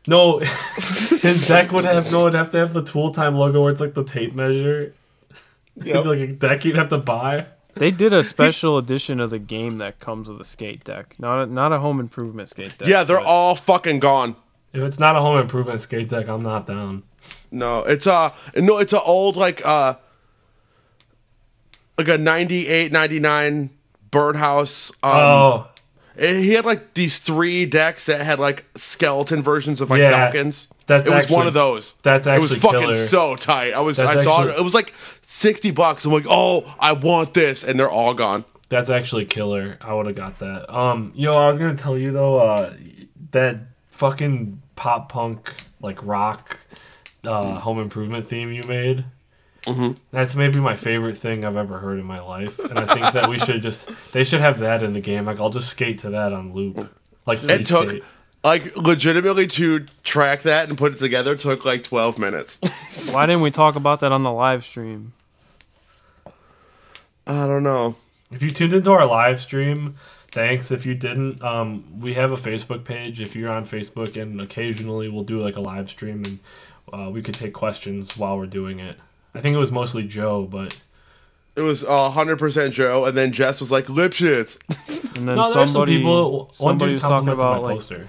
No, 0.09 0.39
his 0.77 1.47
deck 1.47 1.71
would 1.73 1.85
have 1.85 2.11
no. 2.11 2.23
It'd 2.27 2.35
have 2.35 2.51
to 2.51 2.59
have 2.59 2.73
the 2.73 2.83
Tool 2.83 3.11
Time 3.13 3.37
logo 3.37 3.63
where 3.63 3.71
it's 3.71 3.81
like 3.81 3.95
the 3.95 4.05
tape 4.05 4.35
measure. 4.35 4.95
It'd 5.77 5.87
Yep. 5.87 6.05
like 6.07 6.19
a 6.19 6.27
deck 6.33 6.65
you'd 6.65 6.77
have 6.77 6.89
to 6.89 6.99
buy. 6.99 7.47
They 7.79 7.91
did 7.91 8.13
a 8.13 8.23
special 8.35 8.79
edition 8.79 9.21
of 9.21 9.31
the 9.31 9.39
game 9.39 9.79
that 9.79 10.01
comes 10.01 10.29
with 10.29 10.41
a 10.41 10.45
skate 10.45 10.85
deck, 10.85 11.15
not 11.19 11.43
a, 11.43 11.47
not 11.47 11.73
a 11.73 11.79
home 11.79 12.01
improvement 12.01 12.49
skate 12.51 12.77
deck. 12.79 12.89
yeah, 12.89 13.05
they're 13.05 13.19
but 13.19 13.27
all 13.27 13.55
fucking 13.55 14.01
gone. 14.01 14.37
If 14.73 14.83
it's 14.83 14.99
not 14.99 15.17
a 15.17 15.21
home 15.21 15.39
improvement 15.41 15.81
skate 15.81 16.09
deck, 16.09 16.29
I'm 16.29 16.43
not 16.43 16.67
down. 16.67 17.03
No, 17.51 17.81
it's 17.85 18.07
a 18.07 18.33
no, 18.57 18.79
it's 18.79 18.93
an 18.93 19.01
old 19.05 19.37
like 19.37 19.65
uh 19.65 19.95
like 21.97 22.09
a 22.09 22.19
98, 22.19 22.93
99 22.93 23.71
birdhouse. 24.11 24.91
Um, 25.03 25.11
oh, 25.13 25.69
and 26.17 26.39
he 26.39 26.51
had 26.53 26.65
like 26.65 26.95
these 26.95 27.19
three 27.19 27.65
decks 27.67 28.07
that 28.07 28.21
had 28.21 28.39
like 28.39 28.65
skeleton 28.75 29.43
versions 29.43 29.81
of 29.81 29.91
like 29.91 30.01
Yeah, 30.01 30.11
Falcons. 30.11 30.69
that's 30.87 31.09
it 31.09 31.13
was 31.13 31.23
actually- 31.25 31.37
one 31.37 31.47
of 31.47 31.55
those. 31.55 31.95
that's 32.03 32.27
actually 32.27 32.37
it 32.37 32.41
was 32.53 32.63
fucking 32.63 32.81
killer. 32.81 32.93
so 32.95 33.37
tight. 33.37 33.73
I 33.73 33.81
was 33.81 33.97
That's 33.97 34.21
I 34.21 34.25
saw 34.25 34.45
it. 34.47 34.59
It 34.59 34.63
was 34.63 34.75
like 34.75 34.93
sixty 35.29 35.71
bucks. 35.71 36.05
I'm 36.05 36.13
like, 36.13 36.27
oh, 36.29 36.75
I 36.81 36.93
want 36.93 37.35
this, 37.35 37.63
and 37.63 37.79
they're 37.79 37.91
all 37.91 38.15
gone. 38.15 38.45
that's 38.71 38.91
actually 38.91 39.25
killer. 39.27 39.79
I 39.81 39.95
would 39.95 40.07
have 40.07 40.17
got 40.17 40.39
that. 40.41 40.75
Um, 40.75 41.13
yo, 41.15 41.33
I 41.33 41.47
was 41.47 41.59
gonna 41.59 41.77
tell 41.77 41.97
you 41.97 42.11
though, 42.13 42.39
uh, 42.41 42.75
that 43.33 43.59
fucking 43.91 44.61
pop 44.75 45.11
punk 45.13 45.55
like 45.81 46.05
rock 46.05 46.59
uh, 47.25 47.59
home 47.61 47.79
improvement 47.81 48.27
theme 48.27 48.53
you 48.53 48.63
made. 48.65 49.05
Mm-hmm. 49.65 49.93
That's 50.13 50.35
maybe 50.35 50.61
my 50.61 50.75
favorite 50.77 51.17
thing 51.17 51.45
I've 51.45 51.57
ever 51.57 51.79
heard 51.79 51.99
in 51.99 52.05
my 52.07 52.21
life, 52.21 52.59
and 52.59 52.79
I 52.79 52.87
think 52.95 53.13
that 53.13 53.29
we 53.29 53.39
should 53.45 53.61
just 53.61 53.91
they 54.13 54.25
should 54.25 54.41
have 54.41 54.59
that 54.61 54.83
in 54.83 54.93
the 54.93 55.01
game. 55.01 55.27
Like 55.27 55.41
I'll 55.41 55.51
just 55.51 55.69
skate 55.69 55.99
to 56.01 56.11
that 56.11 56.33
on 56.33 56.55
loop, 56.55 56.89
like 57.27 57.39
free 57.39 57.55
It 57.55 57.67
took 57.67 57.89
skate. 57.91 58.05
like 58.45 58.77
legitimately 58.77 59.47
to 59.49 59.87
track 60.05 60.43
that 60.43 60.69
and 60.69 60.79
put 60.79 60.93
it 60.95 60.99
together 60.99 61.35
took 61.37 61.65
like 61.65 61.83
twelve 61.83 62.19
minutes. 62.19 62.61
Why 63.13 63.27
didn't 63.27 63.43
we 63.43 63.51
talk 63.51 63.75
about 63.77 64.01
that 64.01 64.13
on 64.13 64.23
the 64.23 64.33
live 64.33 64.65
stream? 64.65 65.13
I 67.29 67.47
don't 67.47 67.63
know. 67.63 67.95
If 68.33 68.43
you 68.43 68.51
tuned 68.51 68.73
into 68.73 68.91
our 68.91 69.07
live 69.07 69.41
stream, 69.41 69.97
thanks. 70.31 70.71
If 70.71 70.85
you 70.87 70.95
didn't, 70.95 71.43
um, 71.43 72.01
we 72.01 72.15
have 72.15 72.33
a 72.33 72.37
Facebook 72.37 72.85
page. 72.85 73.21
If 73.21 73.37
you're 73.37 73.51
on 73.51 73.65
Facebook, 73.67 74.21
and 74.21 74.41
occasionally 74.41 75.09
we'll 75.09 75.25
do 75.25 75.41
like 75.41 75.57
a 75.57 75.61
live 75.61 75.89
stream, 75.91 76.23
and 76.25 76.39
uh, 76.93 77.11
we 77.11 77.23
could 77.23 77.35
take 77.35 77.53
questions 77.53 78.17
while 78.17 78.39
we're 78.39 78.47
doing 78.47 78.81
it. 78.81 78.99
I 79.35 79.41
think 79.41 79.55
it 79.55 79.59
was 79.59 79.71
mostly 79.71 80.05
Joe, 80.07 80.45
but 80.51 80.81
It 81.55 81.61
was 81.61 81.85
hundred 81.87 82.39
percent 82.39 82.73
Joe, 82.75 83.05
and 83.05 83.17
then 83.17 83.31
Jess 83.31 83.61
was 83.61 83.71
like 83.71 83.89
lip 83.89 84.13
shits. 84.13 84.59
And 85.17 85.29
then 85.29 85.37
no, 85.37 85.43
there's 85.43 85.53
some 85.53 85.67
somebody, 85.67 85.99
people. 85.99 86.47
One 86.47 86.53
somebody 86.55 86.93
was 86.95 87.03
talking 87.03 87.27
complimented 87.27 87.45
my 87.45 87.51
about 87.57 87.63
like 87.63 87.75
poster. 87.75 88.09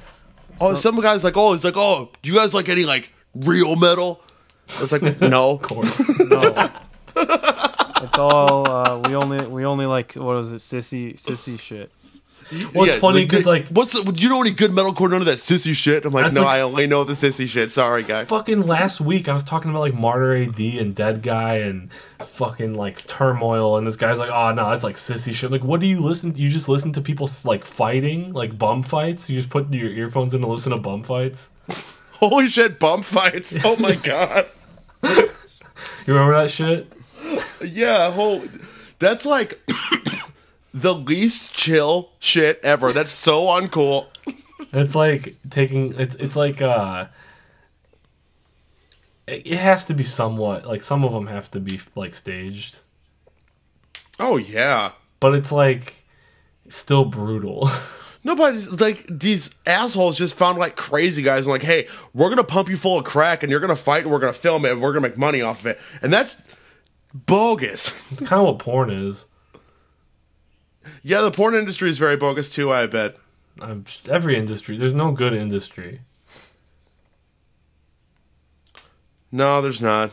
Oh, 0.61 0.73
some 0.75 0.99
guy's 1.01 1.23
like, 1.23 1.37
oh, 1.37 1.53
he's 1.53 1.63
like, 1.63 1.77
oh, 1.77 2.09
do 2.21 2.31
you 2.31 2.37
guys 2.37 2.53
like 2.53 2.67
any 2.69 2.83
like 2.83 3.11
real 3.33 3.75
metal? 3.75 4.21
I 4.77 4.81
was 4.81 4.91
like, 4.91 5.01
no. 5.21 5.53
Of 5.53 5.61
course. 5.61 6.19
no. 6.19 6.69
it's 8.01 8.17
all 8.17 8.69
uh, 8.69 9.01
we 9.07 9.15
only 9.15 9.45
we 9.47 9.65
only 9.65 9.85
like 9.85 10.13
what 10.13 10.35
was 10.35 10.53
it 10.53 10.57
sissy 10.57 11.15
sissy 11.21 11.59
shit. 11.59 11.91
What's 12.51 12.63
it's 12.63 12.75
Yeah, 12.95 12.99
funny 12.99 13.27
'cause, 13.27 13.45
like- 13.45 13.67
what's 13.67 13.93
the, 13.93 14.01
do 14.11 14.23
you 14.23 14.27
know 14.27 14.41
any 14.41 14.49
good 14.49 14.71
metalcore? 14.71 15.11
None 15.11 15.21
of 15.21 15.27
that 15.27 15.37
sissy 15.37 15.75
shit. 15.75 16.03
I'm 16.03 16.11
like, 16.13 16.33
no, 16.33 16.41
like- 16.41 16.49
I 16.49 16.61
only 16.61 16.87
know 16.87 17.03
the 17.03 17.13
sissy 17.13 17.47
shit. 17.47 17.71
Sorry, 17.71 18.01
guy. 18.01 18.25
fucking 18.25 18.63
last 18.65 18.99
week 18.99 19.29
I 19.29 19.35
was 19.35 19.43
talking 19.43 19.69
about 19.69 19.81
like 19.81 19.93
Martyr 19.93 20.35
AD 20.35 20.59
and 20.59 20.95
Dead 20.95 21.21
Guy 21.21 21.55
and 21.57 21.93
fucking 22.17 22.73
like 22.73 23.05
Turmoil 23.05 23.77
and 23.77 23.85
this 23.85 23.97
guy's 23.97 24.17
like, 24.17 24.31
oh 24.31 24.51
no, 24.51 24.71
that's 24.71 24.83
like 24.83 24.95
sissy 24.95 25.35
shit. 25.35 25.51
Like, 25.51 25.63
what 25.63 25.79
do 25.79 25.85
you 25.85 25.99
listen? 25.99 26.33
You 26.33 26.49
just 26.49 26.67
listen 26.67 26.91
to 26.93 27.01
people 27.01 27.29
like 27.43 27.63
fighting, 27.65 28.33
like 28.33 28.57
bum 28.57 28.81
fights. 28.81 29.29
You 29.29 29.37
just 29.37 29.51
put 29.51 29.71
your 29.71 29.89
earphones 29.91 30.33
in 30.33 30.41
to 30.41 30.47
listen 30.47 30.71
to 30.71 30.79
bum 30.79 31.03
fights. 31.03 31.51
Holy 32.13 32.47
shit, 32.47 32.79
bum 32.79 33.03
fights. 33.03 33.57
Oh 33.63 33.75
my 33.75 33.93
god. 34.03 34.47
You 35.03 35.29
remember 36.07 36.33
that 36.33 36.49
shit? 36.49 36.91
Yeah, 37.65 38.11
whole. 38.11 38.43
That's 38.99 39.25
like 39.25 39.59
the 40.73 40.93
least 40.93 41.53
chill 41.53 42.11
shit 42.19 42.59
ever. 42.63 42.91
That's 42.93 43.11
so 43.11 43.41
uncool. 43.43 44.07
It's 44.71 44.95
like 44.95 45.35
taking 45.49 45.93
it's 45.99 46.15
it's 46.15 46.35
like 46.35 46.61
uh 46.61 47.07
it 49.27 49.45
it 49.47 49.57
has 49.57 49.85
to 49.85 49.93
be 49.93 50.03
somewhat 50.03 50.65
like 50.65 50.83
some 50.83 51.03
of 51.03 51.11
them 51.11 51.27
have 51.27 51.49
to 51.51 51.59
be 51.59 51.79
like 51.95 52.15
staged, 52.15 52.79
Oh 54.19 54.37
yeah. 54.37 54.91
but 55.19 55.33
it's 55.35 55.51
like 55.51 55.93
still 56.67 57.05
brutal. 57.05 57.69
Nobody's 58.23 58.69
like 58.81 59.05
these 59.09 59.49
assholes 59.65 60.17
just 60.17 60.35
found 60.35 60.57
like 60.57 60.75
crazy 60.75 61.21
guys 61.23 61.45
and 61.47 61.53
like, 61.53 61.63
hey, 61.63 61.87
we're 62.13 62.29
gonna 62.29 62.43
pump 62.43 62.67
you 62.69 62.75
full 62.75 62.99
of 62.99 63.05
crack 63.05 63.43
and 63.43 63.49
you're 63.49 63.61
gonna 63.61 63.75
fight 63.77 64.03
and 64.03 64.11
we're 64.11 64.19
gonna 64.19 64.33
film 64.33 64.65
it 64.65 64.71
and 64.73 64.81
we're 64.81 64.91
gonna 64.91 65.07
make 65.07 65.17
money 65.17 65.41
off 65.41 65.61
of 65.61 65.67
it. 65.67 65.79
And 66.01 66.11
that's 66.11 66.35
bogus. 67.13 68.11
it's 68.11 68.21
kind 68.27 68.41
of 68.41 68.47
what 68.47 68.59
porn 68.59 68.89
is. 68.89 69.25
yeah, 71.03 71.21
the 71.21 71.31
porn 71.31 71.55
industry 71.55 71.89
is 71.89 71.97
very 71.97 72.17
bogus 72.17 72.49
too, 72.49 72.71
I 72.71 72.87
bet. 72.87 73.15
I'm, 73.61 73.83
every 74.09 74.37
industry, 74.37 74.77
there's 74.77 74.95
no 74.95 75.11
good 75.11 75.33
industry. 75.33 76.01
No, 79.31 79.61
there's 79.61 79.81
not. 79.81 80.11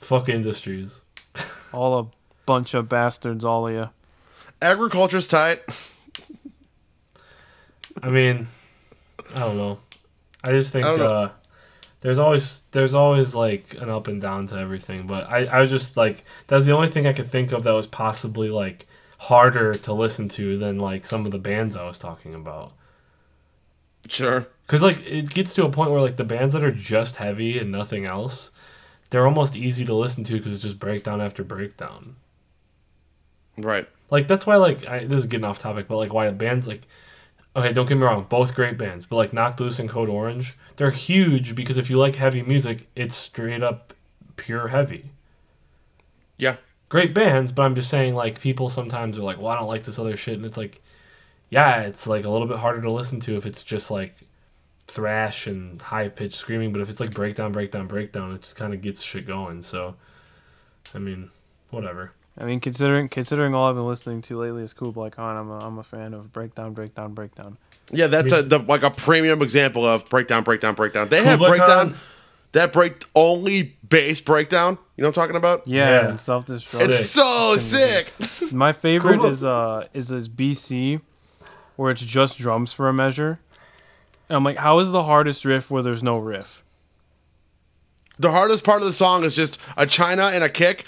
Fuck 0.00 0.28
industries. 0.28 1.02
All 1.72 1.98
a 1.98 2.06
bunch 2.46 2.74
of 2.74 2.88
bastards, 2.88 3.44
all 3.44 3.68
of 3.68 3.74
you. 3.74 3.90
Agriculture's 4.62 5.28
tight. 5.28 5.60
I 8.02 8.08
mean, 8.10 8.48
I 9.34 9.40
don't 9.40 9.56
know. 9.58 9.78
I 10.42 10.50
just 10.52 10.72
think 10.72 10.86
I 10.86 10.90
uh, 10.90 11.30
there's 12.00 12.18
always 12.18 12.62
there's 12.70 12.94
always 12.94 13.34
like 13.34 13.74
an 13.80 13.90
up 13.90 14.06
and 14.06 14.20
down 14.20 14.46
to 14.48 14.56
everything. 14.56 15.06
But 15.06 15.28
I 15.28 15.46
I 15.46 15.60
was 15.60 15.70
just 15.70 15.96
like 15.96 16.24
that's 16.46 16.64
the 16.64 16.72
only 16.72 16.88
thing 16.88 17.06
I 17.06 17.12
could 17.12 17.26
think 17.26 17.52
of 17.52 17.64
that 17.64 17.72
was 17.72 17.86
possibly 17.86 18.50
like 18.50 18.86
harder 19.18 19.72
to 19.74 19.92
listen 19.92 20.28
to 20.28 20.56
than 20.56 20.78
like 20.78 21.04
some 21.04 21.26
of 21.26 21.32
the 21.32 21.38
bands 21.38 21.76
I 21.76 21.86
was 21.86 21.98
talking 21.98 22.34
about. 22.34 22.72
Sure. 24.08 24.46
Cause 24.68 24.82
like 24.82 25.04
it 25.06 25.30
gets 25.30 25.54
to 25.54 25.64
a 25.64 25.70
point 25.70 25.90
where 25.90 26.00
like 26.00 26.16
the 26.16 26.24
bands 26.24 26.54
that 26.54 26.62
are 26.64 26.70
just 26.70 27.16
heavy 27.16 27.58
and 27.58 27.72
nothing 27.72 28.04
else, 28.04 28.52
they're 29.10 29.26
almost 29.26 29.56
easy 29.56 29.84
to 29.84 29.94
listen 29.94 30.24
to 30.24 30.34
because 30.34 30.52
it's 30.52 30.62
just 30.62 30.78
breakdown 30.78 31.20
after 31.20 31.42
breakdown. 31.42 32.16
Right. 33.56 33.88
Like 34.10 34.28
that's 34.28 34.46
why 34.46 34.56
like 34.56 34.86
I, 34.86 35.04
this 35.04 35.20
is 35.20 35.26
getting 35.26 35.44
off 35.44 35.58
topic, 35.58 35.88
but 35.88 35.96
like 35.96 36.12
why 36.12 36.30
bands 36.30 36.68
like 36.68 36.82
okay, 37.56 37.72
don't 37.72 37.88
get 37.88 37.96
me 37.96 38.04
wrong, 38.04 38.26
both 38.28 38.54
great 38.54 38.78
bands, 38.78 39.06
but 39.06 39.16
like 39.16 39.32
Knocked 39.32 39.60
Loose 39.60 39.78
and 39.80 39.88
Code 39.88 40.08
Orange, 40.08 40.56
they're 40.78 40.90
huge 40.92 41.56
because 41.56 41.76
if 41.76 41.90
you 41.90 41.98
like 41.98 42.14
heavy 42.14 42.40
music, 42.40 42.86
it's 42.94 43.14
straight 43.14 43.64
up 43.64 43.92
pure 44.36 44.68
heavy. 44.68 45.10
Yeah. 46.36 46.56
Great 46.88 47.12
bands, 47.12 47.50
but 47.52 47.62
I'm 47.62 47.74
just 47.74 47.90
saying 47.90 48.14
like 48.14 48.40
people 48.40 48.70
sometimes 48.70 49.18
are 49.18 49.22
like, 49.22 49.38
well, 49.38 49.48
I 49.48 49.56
don't 49.56 49.66
like 49.66 49.82
this 49.82 49.98
other 49.98 50.16
shit, 50.16 50.34
and 50.34 50.46
it's 50.46 50.56
like, 50.56 50.80
yeah, 51.50 51.80
it's 51.80 52.06
like 52.06 52.24
a 52.24 52.30
little 52.30 52.46
bit 52.46 52.58
harder 52.58 52.80
to 52.80 52.90
listen 52.90 53.18
to 53.20 53.36
if 53.36 53.44
it's 53.44 53.64
just 53.64 53.90
like 53.90 54.16
thrash 54.86 55.48
and 55.48 55.82
high 55.82 56.08
pitched 56.08 56.36
screaming, 56.36 56.72
but 56.72 56.80
if 56.80 56.88
it's 56.88 57.00
like 57.00 57.10
breakdown, 57.10 57.50
breakdown, 57.50 57.88
breakdown, 57.88 58.32
it 58.32 58.42
just 58.42 58.56
kind 58.56 58.72
of 58.72 58.80
gets 58.80 59.02
shit 59.02 59.26
going. 59.26 59.62
So, 59.62 59.96
I 60.94 60.98
mean, 60.98 61.30
whatever. 61.70 62.12
I 62.38 62.44
mean, 62.44 62.60
considering 62.60 63.08
considering 63.08 63.52
all 63.52 63.68
I've 63.68 63.74
been 63.74 63.86
listening 63.86 64.22
to 64.22 64.38
lately 64.38 64.62
is 64.62 64.72
Kublai 64.72 65.10
Khan, 65.10 65.36
I'm 65.36 65.50
a, 65.50 65.58
I'm 65.58 65.78
a 65.78 65.82
fan 65.82 66.14
of 66.14 66.32
breakdown, 66.32 66.72
breakdown, 66.72 67.14
breakdown. 67.14 67.58
Yeah, 67.90 68.06
that's 68.06 68.32
a 68.32 68.42
the, 68.42 68.58
like 68.58 68.82
a 68.82 68.90
premium 68.90 69.42
example 69.42 69.84
of 69.86 70.04
breakdown, 70.10 70.42
breakdown, 70.44 70.74
breakdown. 70.74 71.08
They 71.08 71.22
have 71.24 71.38
Kublai 71.38 71.48
breakdown. 71.56 71.90
Khan- 71.90 71.98
That 72.52 72.72
break 72.72 73.04
only 73.14 73.76
bass 73.88 74.20
breakdown. 74.20 74.78
You 74.96 75.02
know 75.02 75.08
what 75.08 75.18
I'm 75.18 75.22
talking 75.22 75.36
about? 75.36 75.66
Yeah, 75.66 75.90
Yeah. 76.10 76.16
self 76.16 76.46
destruct. 76.46 76.88
It's 76.88 77.10
so 77.10 77.56
sick. 77.58 78.12
My 78.52 78.72
favorite 78.72 79.14
Kublai- 79.16 79.28
is 79.30 79.44
uh 79.44 79.86
is 79.94 80.08
this 80.08 80.28
BC, 80.28 81.00
where 81.76 81.90
it's 81.90 82.04
just 82.04 82.38
drums 82.38 82.72
for 82.72 82.88
a 82.88 82.92
measure. 82.92 83.38
And 84.28 84.36
I'm 84.36 84.44
like, 84.44 84.58
how 84.58 84.78
is 84.80 84.90
the 84.92 85.04
hardest 85.04 85.44
riff 85.46 85.70
where 85.70 85.82
there's 85.82 86.02
no 86.02 86.18
riff? 86.18 86.62
the 88.18 88.30
hardest 88.32 88.64
part 88.64 88.80
of 88.80 88.86
the 88.86 88.92
song 88.92 89.24
is 89.24 89.34
just 89.34 89.58
a 89.76 89.86
china 89.86 90.24
and 90.34 90.42
a 90.42 90.48
kick, 90.48 90.84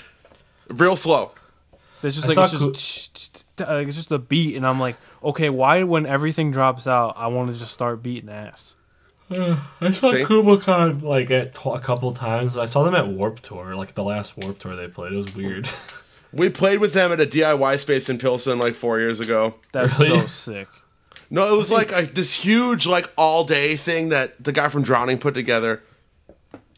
real 0.68 0.96
slow. 0.96 1.30
It's 2.02 2.16
just 2.16 2.24
I 2.24 2.28
like 2.28 2.34
saw 2.50 2.68
it's 2.68 3.08
just, 3.08 3.44
like, 3.60 3.86
it's 3.86 3.96
just 3.96 4.10
a 4.10 4.18
beat, 4.18 4.56
and 4.56 4.66
I'm 4.66 4.80
like, 4.80 4.96
okay, 5.22 5.50
why 5.50 5.82
when 5.82 6.06
everything 6.06 6.50
drops 6.50 6.86
out, 6.86 7.14
I 7.16 7.26
want 7.28 7.52
to 7.52 7.58
just 7.58 7.72
start 7.72 8.02
beating 8.02 8.30
ass. 8.30 8.76
I 9.30 9.90
saw 9.90 10.10
See? 10.10 10.24
Kublai 10.24 10.56
Khan 10.56 11.00
like 11.00 11.30
at 11.30 11.54
t- 11.54 11.70
a 11.70 11.78
couple 11.78 12.12
times. 12.12 12.56
I 12.56 12.64
saw 12.64 12.82
them 12.82 12.94
at 12.94 13.06
Warped 13.08 13.42
Tour, 13.44 13.76
like 13.76 13.94
the 13.94 14.02
last 14.04 14.36
Warped 14.36 14.62
Tour 14.62 14.74
they 14.76 14.88
played. 14.88 15.12
It 15.12 15.16
was 15.16 15.34
weird. 15.34 15.68
We 16.32 16.48
played 16.48 16.78
with 16.78 16.92
them 16.92 17.10
at 17.10 17.20
a 17.20 17.26
DIY 17.26 17.80
space 17.80 18.08
in 18.08 18.16
Pilsen 18.18 18.60
like 18.60 18.74
four 18.74 19.00
years 19.00 19.18
ago. 19.18 19.54
That's 19.72 19.98
Really? 19.98 20.20
so 20.20 20.26
sick. 20.28 20.68
No, 21.28 21.52
it 21.52 21.58
was 21.58 21.72
like 21.72 21.90
a, 21.90 22.02
this 22.02 22.32
huge 22.32 22.86
like 22.86 23.10
all 23.16 23.42
day 23.42 23.74
thing 23.74 24.10
that 24.10 24.40
the 24.42 24.52
guy 24.52 24.68
from 24.68 24.84
Drowning 24.84 25.18
put 25.18 25.34
together, 25.34 25.82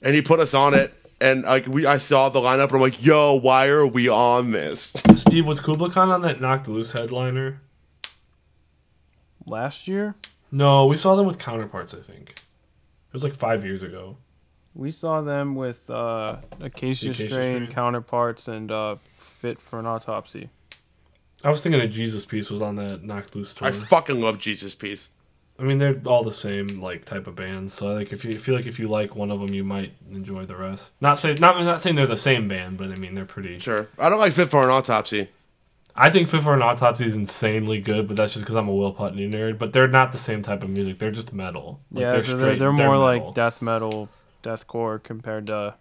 and 0.00 0.14
he 0.14 0.22
put 0.22 0.40
us 0.40 0.54
on 0.54 0.72
it. 0.72 0.94
And 1.20 1.42
like 1.42 1.66
we, 1.66 1.84
I 1.84 1.98
saw 1.98 2.30
the 2.30 2.40
lineup, 2.40 2.64
and 2.68 2.72
I'm 2.76 2.80
like, 2.80 3.04
"Yo, 3.04 3.34
why 3.34 3.68
are 3.68 3.86
we 3.86 4.08
on 4.08 4.52
this?" 4.52 4.94
Steve, 5.16 5.46
was 5.46 5.60
Kublai 5.60 5.90
Khan 5.90 6.08
on 6.08 6.22
that 6.22 6.40
Knocked 6.40 6.66
Loose 6.68 6.92
headliner? 6.92 7.60
Last 9.46 9.88
year, 9.88 10.14
No, 10.50 10.86
we 10.86 10.96
saw 10.96 11.14
them 11.16 11.26
with 11.26 11.38
Counterparts. 11.38 11.94
I 11.94 12.00
think 12.00 12.30
it 12.30 13.12
was 13.12 13.24
like 13.24 13.34
five 13.34 13.64
years 13.64 13.82
ago. 13.82 14.16
we 14.74 14.90
saw 14.90 15.20
them 15.20 15.54
with 15.54 15.88
uh, 15.90 16.36
Acacia, 16.60 17.10
Acacia 17.10 17.14
Strain, 17.28 17.28
Strain. 17.28 17.66
counterparts, 17.68 18.48
and 18.48 18.70
uh, 18.70 18.96
Fit 19.16 19.60
for 19.60 19.78
an 19.80 19.86
Autopsy. 19.86 20.48
I 21.44 21.50
was 21.50 21.60
thinking 21.62 21.80
a 21.80 21.88
Jesus 21.88 22.24
piece 22.24 22.50
was 22.50 22.62
on 22.62 22.76
that 22.76 23.02
Knocked 23.02 23.34
Loose 23.34 23.52
tour. 23.54 23.66
I 23.68 23.72
fucking 23.72 24.20
love 24.20 24.38
Jesus 24.38 24.74
Piece. 24.76 25.08
I 25.58 25.64
mean, 25.64 25.78
they're 25.78 26.00
all 26.06 26.22
the 26.22 26.30
same 26.30 26.66
like 26.80 27.04
type 27.04 27.26
of 27.26 27.34
bands. 27.34 27.74
So 27.74 27.92
like, 27.94 28.12
if 28.12 28.24
you 28.24 28.32
feel 28.38 28.54
like 28.54 28.66
if 28.66 28.78
you 28.78 28.88
like 28.88 29.16
one 29.16 29.30
of 29.32 29.40
them, 29.40 29.52
you 29.52 29.64
might 29.64 29.92
enjoy 30.10 30.44
the 30.46 30.56
rest. 30.56 30.94
Not 31.00 31.18
say 31.18 31.34
not 31.34 31.60
not 31.64 31.80
saying 31.80 31.96
they're 31.96 32.06
the 32.06 32.16
same 32.16 32.46
band, 32.48 32.78
but 32.78 32.90
I 32.90 32.94
mean 32.94 33.14
they're 33.14 33.24
pretty. 33.24 33.58
Sure, 33.58 33.88
I 33.98 34.08
don't 34.08 34.20
like 34.20 34.32
Fit 34.32 34.50
for 34.50 34.62
an 34.62 34.70
Autopsy. 34.70 35.28
I 35.94 36.08
think 36.10 36.28
Fit 36.28 36.42
for 36.42 36.54
an 36.54 36.62
Autopsy 36.62 37.04
is 37.04 37.14
insanely 37.14 37.78
good, 37.80 38.08
but 38.08 38.16
that's 38.16 38.32
just 38.32 38.44
because 38.44 38.56
I'm 38.56 38.68
a 38.68 38.74
Will 38.74 38.92
Putney 38.92 39.28
nerd. 39.28 39.58
But 39.58 39.72
they're 39.72 39.88
not 39.88 40.12
the 40.12 40.18
same 40.18 40.40
type 40.42 40.62
of 40.62 40.70
music. 40.70 40.98
They're 40.98 41.10
just 41.10 41.32
metal. 41.32 41.80
Like, 41.90 42.02
yeah, 42.04 42.10
they're, 42.12 42.22
they're, 42.22 42.38
straight- 42.38 42.58
they're 42.58 42.72
more 42.72 42.98
metal. 42.98 43.26
like 43.26 43.34
death 43.34 43.60
metal, 43.60 44.08
deathcore 44.42 45.02
compared 45.02 45.46
to. 45.48 45.74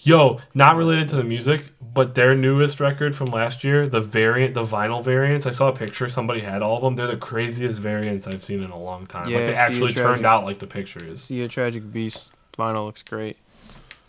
Yo, 0.00 0.40
not 0.54 0.76
related 0.76 1.08
to 1.08 1.16
the 1.16 1.22
music, 1.24 1.70
but 1.82 2.14
their 2.14 2.34
newest 2.34 2.80
record 2.80 3.14
from 3.14 3.26
last 3.26 3.62
year, 3.62 3.86
the 3.86 4.00
variant, 4.00 4.54
the 4.54 4.64
vinyl 4.64 5.04
variants. 5.04 5.44
I 5.44 5.50
saw 5.50 5.68
a 5.68 5.72
picture. 5.72 6.08
Somebody 6.08 6.40
had 6.40 6.62
all 6.62 6.76
of 6.76 6.82
them. 6.82 6.94
They're 6.96 7.06
the 7.06 7.18
craziest 7.18 7.78
variants 7.78 8.26
I've 8.26 8.42
seen 8.42 8.62
in 8.62 8.70
a 8.70 8.78
long 8.78 9.06
time. 9.06 9.28
Yeah, 9.28 9.38
like 9.38 9.46
they 9.48 9.54
actually 9.54 9.92
Tragic- 9.92 10.14
turned 10.14 10.26
out 10.26 10.44
like 10.44 10.58
the 10.58 10.66
pictures. 10.66 11.24
See 11.24 11.42
a 11.42 11.48
Tragic 11.48 11.92
Beast 11.92 12.32
vinyl 12.56 12.86
looks 12.86 13.02
great. 13.02 13.36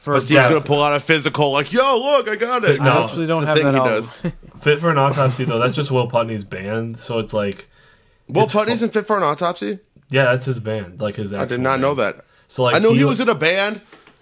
For 0.02 0.14
But 0.16 0.22
Steve's 0.24 0.48
gonna 0.48 0.62
pull 0.62 0.82
out 0.82 0.96
a 0.96 1.00
physical, 1.00 1.52
like, 1.52 1.72
"Yo, 1.72 1.96
look, 1.98 2.28
I 2.28 2.36
got 2.36 2.64
it." 2.64 2.82
I 2.82 2.88
I 2.88 3.04
actually 3.04 3.28
don't 3.28 3.42
the 3.42 3.48
have 3.48 3.58
thing 3.58 3.66
that 3.68 3.74
he 3.74 3.78
album. 3.80 3.94
does. 3.94 4.10
Fit 4.64 4.80
for 4.80 4.90
an 4.90 4.98
Autopsy 4.98 5.44
though, 5.44 5.60
that's 5.60 5.76
just 5.76 5.92
Will 5.92 6.08
Putney's 6.08 6.44
band. 6.44 7.00
So 7.00 7.20
it's 7.20 7.34
like, 7.34 7.68
Will 8.28 8.46
It's 8.46 8.52
Putney's 8.54 8.80
fu- 8.80 8.86
in 8.86 8.92
Fit 8.92 9.06
for 9.06 9.16
an 9.18 9.22
Autopsy? 9.22 9.78
yeah, 10.10 10.24
that's 10.26 10.46
his 10.46 10.60
band. 10.60 11.00
Like 11.02 11.18
his. 11.18 11.34
I 11.34 11.42
did 11.46 11.52
actual 11.54 11.60
not 11.62 11.80
know 11.80 11.94
that. 11.94 12.26
So 12.48 12.64
like 12.64 12.76
I 12.76 12.80
know 12.80 12.94
he 12.96 13.04
was 13.04 13.20
in 13.20 13.30
a 13.30 13.36
band, 13.36 13.80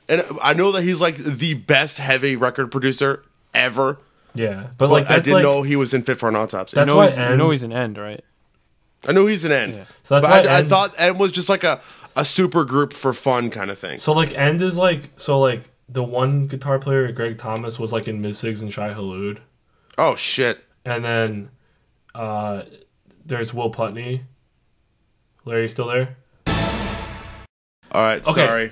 and 0.10 0.26
I 0.42 0.54
know 0.54 0.74
that 0.74 0.82
he's 0.84 1.00
like 1.00 1.16
the 1.16 1.54
best 1.54 1.98
heavy 1.98 2.36
record 2.36 2.72
producer 2.74 3.24
ever. 3.54 4.00
Yeah, 4.36 4.64
but 4.78 4.88
But 4.88 4.90
like 4.90 5.10
I 5.10 5.16
didn't 5.20 5.32
like 5.36 5.44
know 5.44 5.62
he 5.62 5.78
was 5.78 5.94
in 5.94 6.02
Fit 6.02 6.20
for 6.20 6.28
an 6.28 6.36
Autopsy. 6.36 6.76
That's 6.76 6.88
you 6.88 6.94
know, 6.94 6.98
why 6.98 7.08
he's, 7.08 7.18
you 7.18 7.24
End- 7.24 7.38
know 7.38 7.50
he's 7.52 7.64
an 7.64 7.72
end, 7.72 7.98
right? 7.98 8.22
I 9.08 9.14
know 9.14 9.28
he's 9.28 9.46
an 9.46 9.54
end. 9.54 9.78
Yeah. 9.78 9.84
so 10.04 10.20
that's 10.20 10.28
but 10.28 10.46
why 10.46 10.52
I, 10.54 10.58
I 10.58 10.64
thought 10.66 10.94
End 10.98 11.18
was 11.18 11.32
just 11.32 11.48
like 11.48 11.64
a, 11.64 11.80
a 12.16 12.26
super 12.26 12.64
group 12.66 12.94
for 12.94 13.14
fun 13.14 13.50
kind 13.50 13.70
of 13.72 13.78
thing. 13.78 14.00
So 14.00 14.14
like 14.14 14.34
End 14.34 14.62
is 14.62 14.78
like 14.78 15.10
so 15.18 15.40
like 15.40 15.64
the 15.88 16.04
one 16.04 16.48
guitar 16.48 16.78
player 16.80 17.12
Greg 17.12 17.38
Thomas 17.38 17.80
was 17.80 17.92
like 17.92 18.08
in 18.08 18.22
Mizigs 18.22 18.62
and 18.62 18.72
Shai 18.72 18.94
Hulud, 18.94 19.40
Oh 19.98 20.16
shit! 20.16 20.64
and 20.86 21.04
then 21.04 21.50
uh 22.16 22.64
there's 23.26 23.54
Will 23.54 23.70
Putney. 23.70 24.24
Larry, 25.46 25.64
you 25.64 25.68
still 25.68 25.88
there? 25.88 26.16
All 27.92 28.02
right, 28.04 28.26
Okay. 28.28 28.46
sorry. 28.46 28.72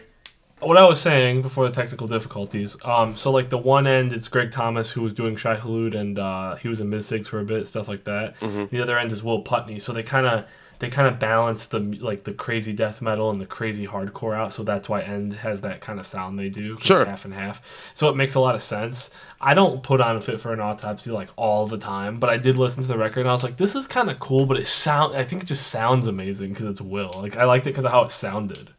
What 0.60 0.78
I 0.78 0.84
was 0.86 1.00
saying 1.00 1.44
before 1.44 1.68
the 1.68 1.74
technical 1.74 2.08
difficulties. 2.08 2.76
Um, 2.84 3.16
so 3.16 3.30
like 3.32 3.50
the 3.50 3.58
one 3.60 3.86
end, 3.86 4.12
it's 4.12 4.28
Greg 4.28 4.50
Thomas 4.52 4.92
who 4.92 5.02
was 5.04 5.14
doing 5.14 5.36
Shai 5.36 5.56
Hulud 5.56 5.94
and 5.94 6.18
uh, 6.18 6.56
he 6.56 6.68
was 6.68 6.80
in 6.80 6.90
Mizigs 6.90 7.28
for 7.28 7.40
a 7.40 7.44
bit, 7.44 7.68
stuff 7.68 7.88
like 7.88 8.04
that. 8.06 8.40
The 8.40 8.82
other 8.82 8.98
end 8.98 9.12
is 9.12 9.22
Will 9.24 9.42
Putney. 9.42 9.78
So 9.80 9.94
they 9.94 10.02
kind 10.02 10.26
of 10.26 10.46
they 10.80 10.90
kind 10.90 11.08
of 11.08 11.18
balance 11.20 11.66
the 11.66 11.80
like 11.80 12.24
the 12.24 12.34
crazy 12.34 12.72
death 12.74 13.02
metal 13.02 13.32
and 13.32 13.42
the 13.42 13.46
crazy 13.46 13.88
hardcore 13.88 14.36
out. 14.36 14.54
So 14.54 14.64
that's 14.64 14.88
why 14.88 15.02
End 15.02 15.34
has 15.34 15.62
that 15.62 15.82
kind 15.82 16.00
of 16.00 16.06
sound 16.06 16.38
they 16.38 16.50
do. 16.50 16.78
Sure. 16.80 17.04
half 17.06 17.26
and 17.26 17.34
half. 17.34 17.92
So 17.94 18.10
it 18.10 18.16
makes 18.16 18.36
a 18.36 18.40
lot 18.40 18.54
of 18.56 18.62
sense. 18.62 19.10
I 19.42 19.54
don't 19.54 19.82
put 19.82 20.02
on 20.02 20.16
a 20.18 20.22
Fit 20.22 20.40
for 20.40 20.54
an 20.54 20.60
Autopsy 20.60 21.12
like 21.12 21.30
all 21.36 21.66
the 21.66 21.78
time, 21.78 22.20
but 22.20 22.30
I 22.30 22.38
did 22.38 22.58
listen 22.58 22.84
to 22.84 22.88
the 22.88 22.98
record 22.98 23.22
and 23.22 23.30
I 23.30 23.32
was 23.34 23.44
like, 23.44 23.58
this 23.58 23.76
is 23.76 23.88
kind 23.88 24.10
of 24.10 24.20
cool. 24.20 24.46
But 24.46 24.58
it 24.58 24.68
sound 24.68 25.16
I 25.16 25.24
think 25.24 25.42
it 25.44 25.46
just 25.48 25.68
sounds 25.68 26.08
amazing 26.08 26.50
because 26.54 26.68
it's 26.68 26.82
Will. 26.82 27.12
Like 27.16 27.38
I 27.38 27.46
liked 27.46 27.66
it 27.68 27.72
because 27.72 27.86
of 27.86 27.92
how 27.92 28.04
it 28.04 28.12
sounded, 28.12 28.70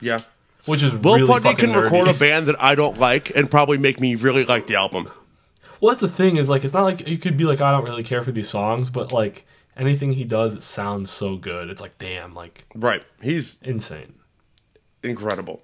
Yeah. 0.00 0.20
which 0.64 0.82
is 0.82 0.94
Will 0.94 1.16
really 1.16 1.28
Putney 1.28 1.54
can 1.54 1.72
record 1.72 2.08
a 2.08 2.14
band 2.14 2.46
that 2.46 2.60
I 2.60 2.74
don't 2.74 2.98
like 2.98 3.34
and 3.36 3.50
probably 3.50 3.78
make 3.78 4.00
me 4.00 4.14
really 4.16 4.44
like 4.44 4.66
the 4.66 4.74
album. 4.76 5.10
Well, 5.80 5.90
that's 5.90 6.00
the 6.00 6.08
thing 6.08 6.36
is 6.38 6.48
like 6.48 6.64
it's 6.64 6.74
not 6.74 6.84
like 6.84 7.06
you 7.06 7.18
could 7.18 7.36
be 7.36 7.44
like 7.44 7.60
I 7.60 7.70
don't 7.70 7.84
really 7.84 8.02
care 8.02 8.22
for 8.22 8.32
these 8.32 8.48
songs, 8.48 8.90
but 8.90 9.12
like 9.12 9.46
anything 9.76 10.12
he 10.12 10.24
does, 10.24 10.54
it 10.54 10.62
sounds 10.62 11.10
so 11.10 11.36
good. 11.36 11.70
It's 11.70 11.80
like 11.80 11.98
damn, 11.98 12.34
like 12.34 12.66
Right. 12.74 13.02
He's 13.22 13.58
insane. 13.62 14.14
incredible. 15.02 15.62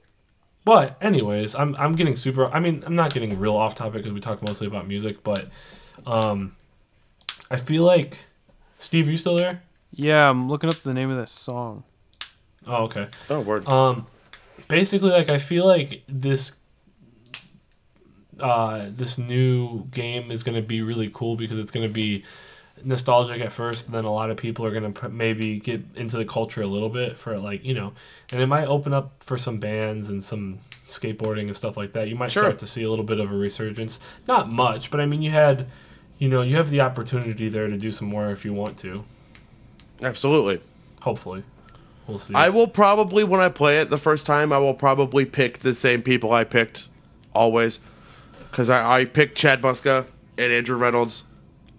But 0.65 0.97
anyways, 1.01 1.55
I'm 1.57 1.75
I'm 1.77 1.97
getting 1.97 2.15
super. 2.15 2.47
I 2.47 2.61
mean, 2.61 2.85
I'm 2.87 2.95
not 2.95 3.13
getting 3.13 3.39
real 3.41 3.57
off 3.57 3.75
topic 3.75 3.95
because 3.95 4.13
we 4.13 4.21
talk 4.21 4.43
mostly 4.43 4.67
about 4.69 4.87
music, 4.87 5.25
but 5.25 5.49
um, 6.07 6.55
I 7.51 7.57
feel 7.57 7.83
like 7.83 8.19
Steve, 8.79 9.09
are 9.09 9.11
you 9.11 9.17
still 9.17 9.37
there? 9.37 9.63
Yeah, 9.91 10.29
I'm 10.31 10.49
looking 10.49 10.69
up 10.71 10.77
the 10.77 10.95
name 10.95 11.11
of 11.11 11.17
this 11.17 11.33
song. 11.33 11.83
Oh, 12.67 12.85
okay. 12.85 13.09
Oh 13.29 13.41
word. 13.41 13.69
Um, 13.69 14.07
basically, 14.69 15.11
like 15.11 15.31
I 15.31 15.39
feel 15.39 15.67
like 15.67 16.03
this 16.09 16.53
uh 18.41 18.87
this 18.89 19.19
new 19.19 19.85
game 19.87 20.31
is 20.31 20.43
gonna 20.43 20.63
be 20.63 20.81
really 20.83 21.11
cool 21.13 21.37
because 21.37 21.59
it's 21.59 21.71
gonna 21.71 21.89
be 21.89 22.25
nostalgic 22.85 23.41
at 23.41 23.53
first, 23.53 23.87
but 23.87 23.93
then 23.93 24.05
a 24.05 24.13
lot 24.13 24.31
of 24.31 24.37
people 24.37 24.65
are 24.67 24.71
gonna 24.73 24.93
maybe 25.11 25.59
get 25.59 25.83
into 25.95 26.17
the 26.17 26.25
culture 26.25 26.63
a 26.63 26.67
little 26.67 26.89
bit 26.89 27.19
for 27.19 27.39
like 27.39 27.65
you 27.65 27.75
know, 27.75 27.93
and 28.33 28.41
it 28.41 28.47
might 28.47 28.67
open 28.67 28.93
up 28.93 29.23
for 29.23 29.39
some 29.39 29.59
bands 29.59 30.09
and 30.09 30.23
some 30.23 30.59
skateboarding 30.89 31.43
and 31.43 31.57
stuff 31.57 31.77
like 31.77 31.93
that, 31.93 32.09
you 32.09 32.15
might 32.17 32.31
Sure. 32.31 32.43
start 32.45 32.59
to 32.59 32.67
see 32.67 32.83
a 32.83 32.91
little 32.91 33.05
bit 33.05 33.19
of 33.21 33.31
a 33.33 33.35
resurgence. 33.37 33.99
Not 34.29 34.51
much, 34.51 34.91
but 34.91 35.01
I 35.01 35.07
mean, 35.07 35.23
you 35.23 35.31
had, 35.31 35.67
you 36.19 36.29
know, 36.29 36.43
you 36.43 36.57
have 36.57 36.71
the 36.71 36.81
opportunity 36.81 37.49
there 37.49 37.67
to 37.69 37.79
do 37.79 37.91
some 37.91 38.09
more 38.09 38.31
if 38.31 38.45
you 38.45 38.53
want 38.53 38.77
to. 38.79 39.05
Absolutely. 40.03 40.61
Hopefully, 41.03 41.45
we'll 42.07 42.19
see. 42.19 42.35
I 42.35 42.49
will 42.49 42.67
probably 42.67 43.25
when 43.25 43.41
I 43.41 43.49
play 43.49 43.81
it 43.81 43.91
the 43.91 43.99
first 43.99 44.27
time, 44.27 44.53
I 44.53 44.59
will 44.59 44.75
probably 44.75 45.25
pick 45.25 45.61
the 45.61 45.75
same 45.75 46.03
people 46.03 46.33
I 46.33 46.45
picked 46.45 46.89
always, 47.35 47.81
because 48.51 48.69
I, 48.69 49.01
I 49.01 49.05
picked 49.07 49.37
Chad 49.39 49.63
Muska 49.63 50.07
and 50.37 50.53
Andrew 50.53 50.77
Reynolds 50.77 51.25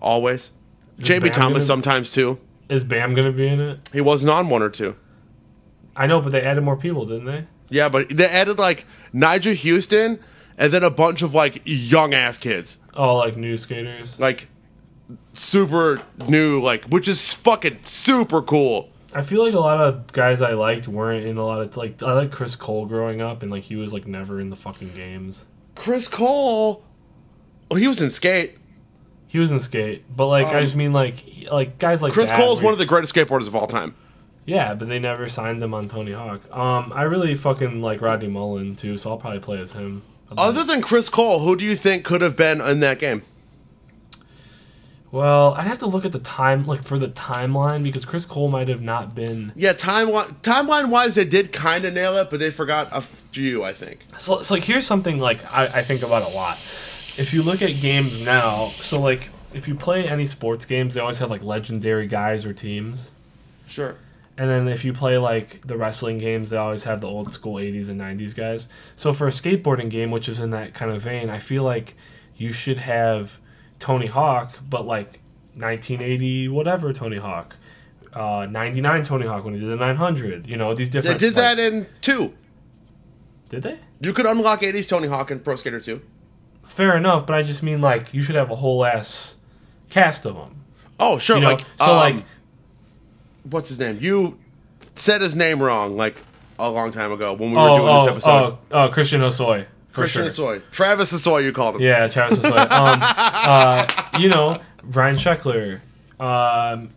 always. 0.01 0.51
Bam 0.99 1.21
Thomas 1.21 1.33
gonna- 1.33 1.61
sometimes 1.61 2.11
too. 2.11 2.37
Is 2.69 2.83
Bam 2.83 3.13
gonna 3.13 3.31
be 3.31 3.47
in 3.47 3.59
it? 3.59 3.89
He 3.93 4.01
wasn't 4.01 4.31
on 4.31 4.49
one 4.49 4.61
or 4.61 4.69
two. 4.69 4.95
I 5.95 6.07
know, 6.07 6.21
but 6.21 6.31
they 6.31 6.41
added 6.41 6.63
more 6.63 6.75
people, 6.77 7.05
didn't 7.05 7.25
they? 7.25 7.45
Yeah, 7.69 7.89
but 7.89 8.09
they 8.09 8.25
added 8.25 8.57
like 8.57 8.85
Nyjah 9.13 9.55
Huston 9.61 10.19
and 10.57 10.71
then 10.73 10.83
a 10.83 10.89
bunch 10.89 11.21
of 11.21 11.33
like 11.33 11.61
young 11.65 12.13
ass 12.13 12.37
kids, 12.37 12.77
Oh, 12.95 13.17
like 13.17 13.35
new 13.37 13.57
skaters. 13.57 14.19
like 14.19 14.47
super 15.33 16.01
new, 16.27 16.61
like 16.61 16.85
which 16.85 17.07
is 17.07 17.33
fucking 17.33 17.79
super 17.83 18.41
cool. 18.41 18.89
I 19.15 19.21
feel 19.21 19.43
like 19.45 19.53
a 19.53 19.59
lot 19.59 19.79
of 19.79 20.11
guys 20.11 20.41
I 20.41 20.53
liked 20.53 20.87
weren't 20.87 21.25
in 21.25 21.37
a 21.37 21.45
lot 21.45 21.61
of 21.61 21.77
like 21.77 22.01
I 22.01 22.13
like 22.13 22.31
Chris 22.31 22.55
Cole 22.55 22.85
growing 22.85 23.21
up, 23.21 23.43
and 23.43 23.51
like 23.51 23.63
he 23.63 23.75
was 23.75 23.93
like 23.93 24.07
never 24.07 24.39
in 24.39 24.49
the 24.49 24.55
fucking 24.55 24.93
games. 24.95 25.45
Chris 25.75 26.07
Cole, 26.07 26.83
well, 27.69 27.79
he 27.79 27.87
was 27.87 28.01
in 28.01 28.09
skate. 28.09 28.57
He 29.34 29.39
was 29.39 29.49
in 29.49 29.59
skate, 29.59 30.03
but 30.15 30.27
like 30.27 30.45
I 30.45 30.59
Um, 30.59 30.63
just 30.63 30.75
mean 30.75 30.93
like 30.93 31.15
like 31.51 31.79
guys 31.79 32.03
like 32.03 32.13
Chris 32.13 32.29
that 32.29 32.39
Cole 32.39 32.53
is 32.53 32.61
one 32.61 32.71
of 32.71 32.77
the 32.77 32.86
greatest 32.86 33.15
skateboarders 33.15 33.47
of 33.47 33.55
all 33.55 33.65
time. 33.65 33.95
yeah, 34.45 34.75
but 34.75 34.88
they 34.88 34.99
never 34.99 35.27
signed 35.27 35.61
him 35.63 35.73
on 35.73 35.88
Tony 35.88 36.11
Hawk. 36.11 36.41
Um, 36.55 36.93
I 36.95 37.01
really 37.01 37.34
fucking 37.34 37.81
like 37.81 37.99
Rodney 37.99 38.27
Mullen 38.27 38.75
too, 38.75 38.95
so 38.95 39.09
I'll 39.09 39.17
probably 39.17 39.39
play 39.39 39.59
as 39.59 39.71
him. 39.71 40.03
Other 40.38 40.63
than 40.63 40.84
Chris 40.84 41.09
Cole, 41.09 41.39
who 41.39 41.55
do 41.55 41.65
you 41.65 41.75
think 41.75 42.05
could 42.05 42.21
have 42.21 42.36
been 42.36 42.61
in 42.61 42.79
that 42.81 42.99
game? 42.99 43.23
well, 45.11 45.53
I'd 45.53 45.67
have 45.67 45.77
to 45.79 45.86
look 45.86 46.05
at 46.05 46.11
the 46.11 46.19
time 46.19 46.65
like 46.65 46.84
for 46.84 46.97
the 46.97 47.07
timeline 47.09 47.84
because 47.84 48.03
Chris 48.05 48.25
Cole 48.25 48.49
might 48.49 48.67
have 48.67 48.81
not 48.81 49.13
been. 49.13 49.51
Yeah, 49.55 49.73
timeline 49.73 50.36
timeline 50.41 50.89
wise, 50.89 51.15
they 51.15 51.25
did 51.25 51.51
kind 51.51 51.86
of 51.86 51.93
nail 51.93 52.17
it, 52.17 52.29
but 52.31 52.39
they 52.39 52.49
forgot 52.51 52.88
a 52.91 53.01
few. 53.01 53.63
I 53.63 53.73
think. 53.73 53.99
So 54.17 54.39
it's 54.39 54.49
like 54.51 54.63
here's 54.63 54.86
something 54.88 55.19
like 55.19 55.43
I, 55.51 55.65
I 55.65 55.84
think 55.84 56.01
about 56.03 56.23
a 56.23 56.34
lot. 56.36 56.57
If 57.18 57.34
you 57.34 57.43
look 57.43 57.61
at 57.61 57.80
games 57.80 58.22
now, 58.22 58.70
so 58.70 58.99
like 58.99 59.30
if 59.53 59.68
you 59.68 59.76
play 59.76 60.07
any 60.07 60.26
sports 60.26 60.66
games, 60.66 60.95
they 60.95 61.01
always 61.01 61.20
have 61.20 61.30
like 61.30 61.43
legendary 61.43 62.07
guys 62.07 62.45
or 62.45 62.53
teams. 62.53 63.11
Sure. 63.68 63.95
And 64.36 64.49
then 64.49 64.68
if 64.68 64.84
you 64.84 64.93
play 64.93 65.18
like 65.20 65.66
the 65.68 65.78
wrestling 65.78 66.18
games, 66.18 66.49
they 66.49 66.57
always 66.57 66.86
have 66.86 67.01
the 67.01 67.07
old 67.07 67.32
school 67.32 67.55
80s 67.55 67.88
and 67.88 68.01
90s 68.01 68.36
guys. 68.36 68.68
So 68.95 69.14
for 69.14 69.28
a 69.28 69.32
skateboarding 69.32 69.89
game, 69.91 70.09
which 70.09 70.28
is 70.28 70.39
in 70.39 70.49
that 70.51 70.74
kind 70.74 70.91
of 70.91 71.03
vein, 71.03 71.30
I 71.30 71.38
feel 71.38 71.64
like 71.64 71.95
you 72.36 72.51
should 72.51 72.80
have 72.80 73.39
Tony 73.78 74.07
Hawk, 74.07 74.57
but 74.68 74.88
like 74.88 75.20
1980 75.55 76.47
whatever 76.47 76.91
Tony 76.93 77.18
Hawk, 77.18 77.55
uh, 78.14 78.47
99 78.49 79.03
Tony 79.03 79.28
Hawk 79.28 79.45
when 79.45 79.53
he 79.53 79.59
did 79.59 79.70
the 79.70 79.76
900. 79.76 80.47
You 80.47 80.57
know 80.57 80.74
these 80.74 80.89
different. 80.89 81.20
They 81.20 81.28
did 81.28 81.36
like- 81.36 81.57
that 81.57 81.59
in 81.59 81.86
two. 82.01 82.34
Did 83.49 83.61
they? 83.61 83.78
You 84.01 84.14
could 84.14 84.26
unlock 84.26 84.61
80s 84.61 84.89
Tony 84.89 85.07
Hawk 85.07 85.30
in 85.30 85.39
Pro 85.39 85.55
Skater 85.55 85.80
2. 85.80 86.01
Fair 86.64 86.97
enough, 86.97 87.28
but 87.28 87.36
I 87.36 87.43
just 87.43 87.64
mean 87.64 87.82
like 87.82 88.14
you 88.14 88.22
should 88.22 88.36
have 88.36 88.51
a 88.51 88.55
whole 88.55 88.86
ass 88.86 89.38
cast 89.89 90.26
of 90.26 90.36
them. 90.36 90.64
Oh, 90.99 91.20
sure. 91.20 91.38
You 91.38 91.43
know, 91.43 91.49
like, 91.49 91.66
so 91.78 91.86
um, 91.86 91.97
like 91.97 92.16
what's 93.49 93.70
his 93.70 93.80
name? 93.80 93.97
You 94.01 94.38
said 94.95 95.22
his 95.22 95.36
name 95.36 95.61
wrong, 95.61 95.95
like 95.95 96.18
a 96.59 96.70
long 96.70 96.91
time 96.91 97.11
ago 97.11 97.34
when 97.34 97.51
we 97.51 97.57
were 97.57 97.61
oh 97.61 97.76
doing 97.76 97.88
this 97.88 98.03
oh 98.03 98.11
episode. 98.11 98.57
oh 98.72 98.86
oh 98.86 98.89
Christian 98.89 99.22
for 99.22 100.01
Christian 100.01 100.30
sure. 100.30 100.59
Travis 100.72 101.09
Soy, 101.22 101.39
you 101.39 101.53
called 101.53 101.76
him. 101.76 101.82
Yeah, 101.82 102.07
Travis 102.07 102.39
Hosoi. 102.39 102.57
um, 102.72 102.99
uh, 103.01 103.88
you 104.20 104.30
know 104.30 104.59
Ryan 104.84 105.16
Sheckler. 105.16 105.82
Um, 106.20 106.89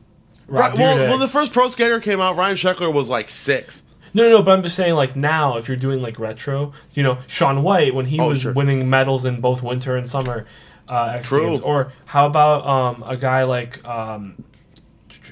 Rob 0.48 0.72
Right, 0.72 0.78
well, 0.78 1.10
when 1.10 1.20
the 1.20 1.28
first 1.28 1.52
Pro 1.52 1.68
Skater 1.68 2.00
came 2.00 2.20
out, 2.20 2.36
Ryan 2.36 2.56
Sheckler 2.56 2.92
was 2.92 3.08
like 3.08 3.28
six. 3.28 3.82
No, 4.16 4.30
no, 4.30 4.42
but 4.42 4.52
I'm 4.52 4.62
just 4.62 4.76
saying, 4.76 4.94
like 4.94 5.14
now, 5.14 5.58
if 5.58 5.68
you're 5.68 5.76
doing 5.76 6.00
like 6.00 6.18
retro, 6.18 6.72
you 6.94 7.02
know, 7.02 7.18
Shaun 7.26 7.62
White 7.62 7.94
when 7.94 8.06
he 8.06 8.18
Oh, 8.18 8.28
was 8.30 8.40
sure. 8.40 8.52
winning 8.54 8.88
medals 8.88 9.26
in 9.26 9.40
both 9.42 9.62
winter 9.62 9.94
and 9.94 10.08
summer. 10.08 10.46
Uh, 10.88 11.20
True. 11.22 11.50
Games. 11.50 11.60
Or 11.60 11.92
how 12.06 12.24
about 12.26 12.66
um, 12.66 13.02
a 13.06 13.16
guy 13.18 13.42
like 13.42 13.84
um, 13.86 14.42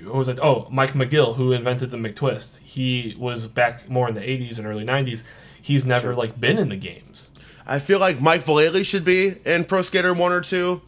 who 0.03 0.13
was 0.13 0.29
it? 0.29 0.39
Oh, 0.43 0.69
Mike 0.71 0.91
McGill, 0.93 1.37
who 1.37 1.53
invented 1.53 1.91
the 1.93 1.97
McTwist. 1.97 2.59
He 2.59 3.15
was 3.19 3.47
back 3.47 3.89
more 3.89 4.07
in 4.09 4.15
the 4.15 4.21
'80s 4.21 4.59
and 4.59 4.67
early 4.67 4.85
'90s. 4.85 5.23
He's 5.63 5.87
never 5.87 6.09
Sure. 6.09 6.15
like 6.15 6.39
been 6.39 6.59
in 6.59 6.69
the 6.69 6.77
games. 6.77 7.31
I 7.67 7.79
feel 7.79 7.99
like 7.99 8.21
Mike 8.21 8.45
Vallely 8.45 8.85
should 8.85 9.05
be 9.05 9.37
in 9.47 9.65
Pro 9.65 9.81
Skater 9.81 10.13
1 10.13 10.33
or 10.33 10.43
2. 10.43 10.83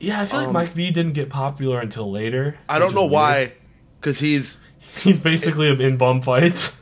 Yeah, 0.00 0.20
I 0.20 0.24
feel 0.24 0.40
like 0.40 0.50
Mike 0.50 0.70
V 0.72 0.90
didn't 0.90 1.12
get 1.12 1.30
popular 1.30 1.78
until 1.78 2.10
later. 2.10 2.56
Um, 2.68 2.76
I 2.76 2.78
don't 2.80 2.92
know 2.92 3.02
weird. 3.02 3.12
why, 3.12 3.52
because 4.00 4.18
he's. 4.18 4.58
He's 5.00 5.18
basically 5.18 5.68
in 5.68 5.96
bum 5.96 6.22
fights. 6.22 6.78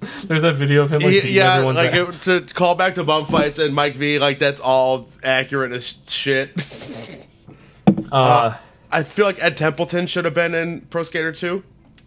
There's 0.24 0.42
that 0.42 0.54
video 0.54 0.82
of 0.82 0.92
him 0.92 1.02
like 1.02 1.10
beating 1.10 1.34
yeah, 1.34 1.54
everyone's 1.54 1.76
like 1.76 1.92
it, 1.92 2.46
to 2.46 2.54
call 2.54 2.76
back 2.76 2.94
to 2.94 3.04
bump 3.04 3.30
fights 3.30 3.58
and 3.58 3.74
Mike 3.74 3.96
V, 3.96 4.20
like 4.20 4.38
that's 4.38 4.60
all 4.60 5.08
accurate 5.24 5.72
as 5.72 5.98
shit. 6.06 6.52
uh, 8.12 8.56
I 8.92 9.02
feel 9.02 9.26
like 9.26 9.42
Ed 9.42 9.56
Templeton 9.56 10.06
should 10.06 10.24
have 10.24 10.34
been 10.34 10.54
in 10.54 10.82
Pro 10.82 11.02
Skater 11.02 11.32
2. 11.32 11.64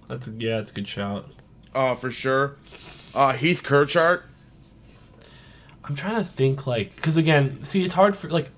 that's 0.07 0.29
yeah, 0.29 0.57
that's 0.57 0.71
a 0.71 0.73
good 0.73 0.87
shout. 0.87 1.29
Uh, 1.75 1.95
for 1.95 2.11
sure. 2.11 2.55
Uh, 3.13 3.33
Heath 3.33 3.61
Kirchart. 3.61 4.23
I'm 5.83 5.95
trying 5.95 6.15
to 6.15 6.23
think 6.23 6.65
like 6.65 6.95
because 6.95 7.17
again, 7.17 7.65
see, 7.65 7.83
it's 7.83 7.95
hard 7.95 8.15
for 8.15 8.29
like 8.29 8.49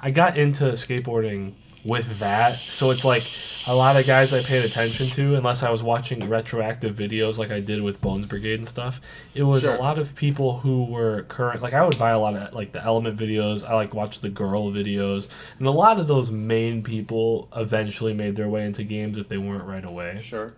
I 0.00 0.12
got 0.12 0.36
into 0.38 0.64
skateboarding 0.72 1.54
with 1.86 2.18
that, 2.18 2.58
so 2.58 2.90
it's 2.90 3.04
like 3.04 3.22
a 3.68 3.74
lot 3.74 3.96
of 3.96 4.06
guys 4.06 4.32
I 4.32 4.42
paid 4.42 4.64
attention 4.64 5.08
to, 5.10 5.34
unless 5.34 5.62
I 5.62 5.70
was 5.70 5.82
watching 5.82 6.28
retroactive 6.28 6.94
videos 6.96 7.36
like 7.38 7.50
I 7.50 7.60
did 7.60 7.82
with 7.82 8.00
Bones 8.00 8.26
Brigade 8.26 8.60
and 8.60 8.68
stuff. 8.68 9.00
It 9.34 9.42
was 9.42 9.62
Sure. 9.62 9.74
a 9.74 9.78
lot 9.80 9.98
of 9.98 10.14
people 10.14 10.58
who 10.60 10.84
were 10.84 11.22
current. 11.24 11.62
Like 11.62 11.72
I 11.74 11.84
would 11.84 11.98
buy 11.98 12.10
a 12.10 12.18
lot 12.18 12.34
of 12.36 12.52
like 12.54 12.72
the 12.72 12.82
Element 12.82 13.18
videos. 13.18 13.64
I 13.68 13.74
like 13.74 13.92
watch 13.94 14.20
the 14.20 14.28
Girl 14.30 14.70
videos, 14.72 15.28
and 15.58 15.66
a 15.66 15.70
lot 15.72 15.98
of 15.98 16.06
those 16.06 16.30
main 16.30 16.82
people 16.82 17.48
eventually 17.56 18.12
made 18.14 18.36
their 18.36 18.48
way 18.48 18.64
into 18.66 18.84
games 18.84 19.18
if 19.18 19.28
they 19.28 19.38
weren't 19.38 19.64
right 19.64 19.84
away. 19.84 20.20
Sure. 20.22 20.54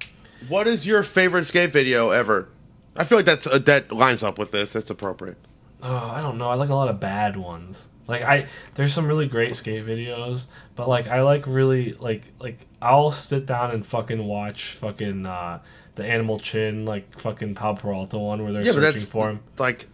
What 0.49 0.67
is 0.67 0.87
your 0.87 1.03
favorite 1.03 1.45
skate 1.47 1.73
video 1.73 2.11
ever? 2.11 2.49
I 2.97 3.05
feel 3.05 3.19
like 3.19 3.27
that's 3.27 3.47
uh, 3.47 3.59
that 3.61 3.91
lines 3.93 4.23
up 4.23 4.39
with 4.39 4.51
this. 4.51 4.73
That's 4.73 4.91
appropriate. 4.91 5.37
Oh, 5.83 6.13
I 6.15 6.21
don't 6.21 6.39
know. 6.39 6.49
I 6.51 6.55
like 6.57 6.69
a 6.71 6.75
lot 6.75 6.89
of 6.89 6.99
bad 7.01 7.37
ones. 7.37 7.89
Like 8.09 8.23
I, 8.23 8.47
there's 8.75 8.93
some 8.95 9.07
really 9.07 9.29
great 9.29 9.55
skate 9.55 9.85
videos, 9.85 10.47
but 10.75 10.89
like 10.89 11.07
I 11.07 11.21
like 11.23 11.47
really 11.47 11.93
like 11.93 12.23
like 12.41 12.59
I'll 12.83 13.13
sit 13.13 13.45
down 13.47 13.71
and 13.71 13.87
fucking 13.87 14.25
watch 14.27 14.73
fucking 14.73 15.27
uh, 15.27 15.61
the 15.95 16.07
Animal 16.07 16.39
Chin 16.39 16.87
like 16.87 17.19
fucking 17.21 17.55
Powell 17.55 17.77
Peralta 17.77 18.19
one 18.19 18.43
where 18.43 18.53
they're 18.53 18.65
Yeah, 18.65 18.73
searching 18.73 19.03
for 19.03 19.29
him. 19.31 19.41
like 19.59 19.85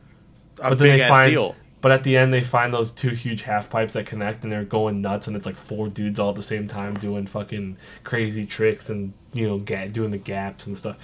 a 0.61 0.71
But 0.71 0.79
then 0.79 0.89
big 0.91 0.99
they 1.01 1.03
ass 1.03 1.11
find, 1.11 1.31
deal. 1.33 1.57
but 1.81 1.91
at 1.91 2.05
the 2.05 2.17
end 2.17 2.33
they 2.33 2.43
find 2.45 2.73
those 2.73 2.93
two 2.93 3.11
huge 3.11 3.43
half 3.43 3.69
pipes 3.69 3.95
that 3.95 4.07
connect 4.07 4.45
and 4.45 4.53
they're 4.53 4.65
going 4.65 5.01
nuts 5.03 5.27
and 5.27 5.35
it's 5.37 5.45
like 5.47 5.57
four 5.57 5.89
dudes 5.89 6.21
all 6.21 6.31
at 6.31 6.37
the 6.37 6.43
same 6.43 6.69
time 6.69 6.95
doing 6.95 7.27
fucking 7.27 7.77
crazy 8.05 8.47
tricks 8.47 8.91
and 8.91 9.13
you 9.33 9.49
know 9.49 9.59
ga- 9.59 9.89
doing 9.89 10.11
the 10.13 10.19
gaps 10.19 10.69
and 10.69 10.77
stuff. 10.77 10.97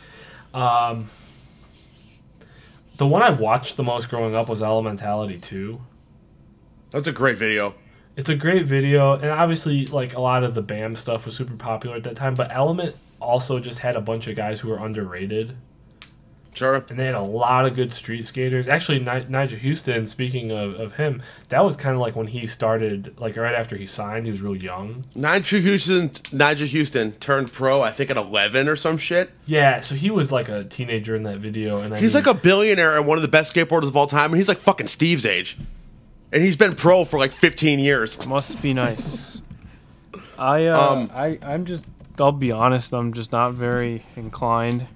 Um, 0.54 1.10
the 2.98 3.06
one 3.06 3.22
I 3.22 3.30
watched 3.30 3.76
the 3.76 3.82
most 3.82 4.08
growing 4.08 4.36
up 4.36 4.48
was 4.48 4.60
Elementality 4.60 5.40
2. 5.42 5.80
That's 6.90 7.08
a 7.08 7.12
great 7.12 7.38
video. 7.38 7.74
It's 8.16 8.28
a 8.28 8.34
great 8.36 8.66
video, 8.66 9.12
and 9.14 9.30
obviously, 9.30 9.86
like 9.86 10.14
a 10.14 10.20
lot 10.20 10.42
of 10.44 10.54
the 10.54 10.62
BAM 10.62 10.96
stuff 10.96 11.24
was 11.24 11.36
super 11.36 11.54
popular 11.54 11.96
at 11.96 12.02
that 12.04 12.16
time. 12.16 12.34
But 12.34 12.50
Element 12.52 12.96
also 13.20 13.60
just 13.60 13.78
had 13.78 13.96
a 13.96 14.00
bunch 14.00 14.26
of 14.26 14.36
guys 14.36 14.60
who 14.60 14.68
were 14.68 14.78
underrated, 14.78 15.56
Sure. 16.52 16.84
and 16.88 16.98
they 16.98 17.06
had 17.06 17.14
a 17.14 17.22
lot 17.22 17.64
of 17.64 17.74
good 17.76 17.92
street 17.92 18.26
skaters. 18.26 18.66
Actually, 18.66 18.98
Ni- 18.98 19.04
Nyjah 19.30 19.60
Huston. 19.62 20.06
Speaking 20.06 20.50
of, 20.50 20.74
of 20.80 20.94
him, 20.96 21.22
that 21.48 21.64
was 21.64 21.76
kind 21.76 21.94
of 21.94 22.00
like 22.00 22.16
when 22.16 22.26
he 22.26 22.46
started, 22.48 23.14
like 23.20 23.36
right 23.36 23.54
after 23.54 23.76
he 23.76 23.86
signed. 23.86 24.26
He 24.26 24.32
was 24.32 24.42
real 24.42 24.56
young. 24.56 25.04
Nyjah 25.16 25.62
Huston, 25.64 26.08
Nyjah 26.36 26.76
Huston 26.78 27.12
turned 27.20 27.52
pro. 27.52 27.80
I 27.80 27.92
think 27.92 28.10
at 28.10 28.16
eleven 28.16 28.68
or 28.68 28.74
some 28.74 28.98
shit. 28.98 29.30
Yeah, 29.46 29.80
so 29.80 29.94
he 29.94 30.10
was 30.10 30.32
like 30.32 30.48
a 30.48 30.64
teenager 30.64 31.14
in 31.14 31.22
that 31.22 31.38
video, 31.38 31.80
and 31.80 31.94
I 31.94 32.00
He's 32.00 32.14
mean, 32.14 32.24
like 32.24 32.34
a 32.36 32.38
billionaire 32.38 32.96
and 32.98 33.06
one 33.06 33.16
of 33.16 33.22
the 33.22 33.28
best 33.28 33.54
skateboarders 33.54 33.84
of 33.86 33.96
all 33.96 34.08
time, 34.08 34.32
and 34.32 34.36
he's 34.36 34.48
like 34.48 34.58
fucking 34.58 34.88
Steve's 34.88 35.24
age. 35.24 35.56
And 36.32 36.42
he's 36.42 36.56
been 36.56 36.74
pro 36.74 37.04
for 37.04 37.18
like 37.18 37.32
15 37.32 37.78
years. 37.78 38.26
Must 38.26 38.60
be 38.62 38.72
nice. 38.72 39.42
I 40.38 40.66
uh, 40.66 40.92
Um, 40.92 41.10
I 41.14 41.38
I'm 41.42 41.64
just 41.64 41.86
I'll 42.18 42.32
be 42.32 42.52
honest. 42.52 42.92
I'm 42.92 43.12
just 43.12 43.32
not 43.32 43.54
very 43.54 44.02
inclined 44.16 44.86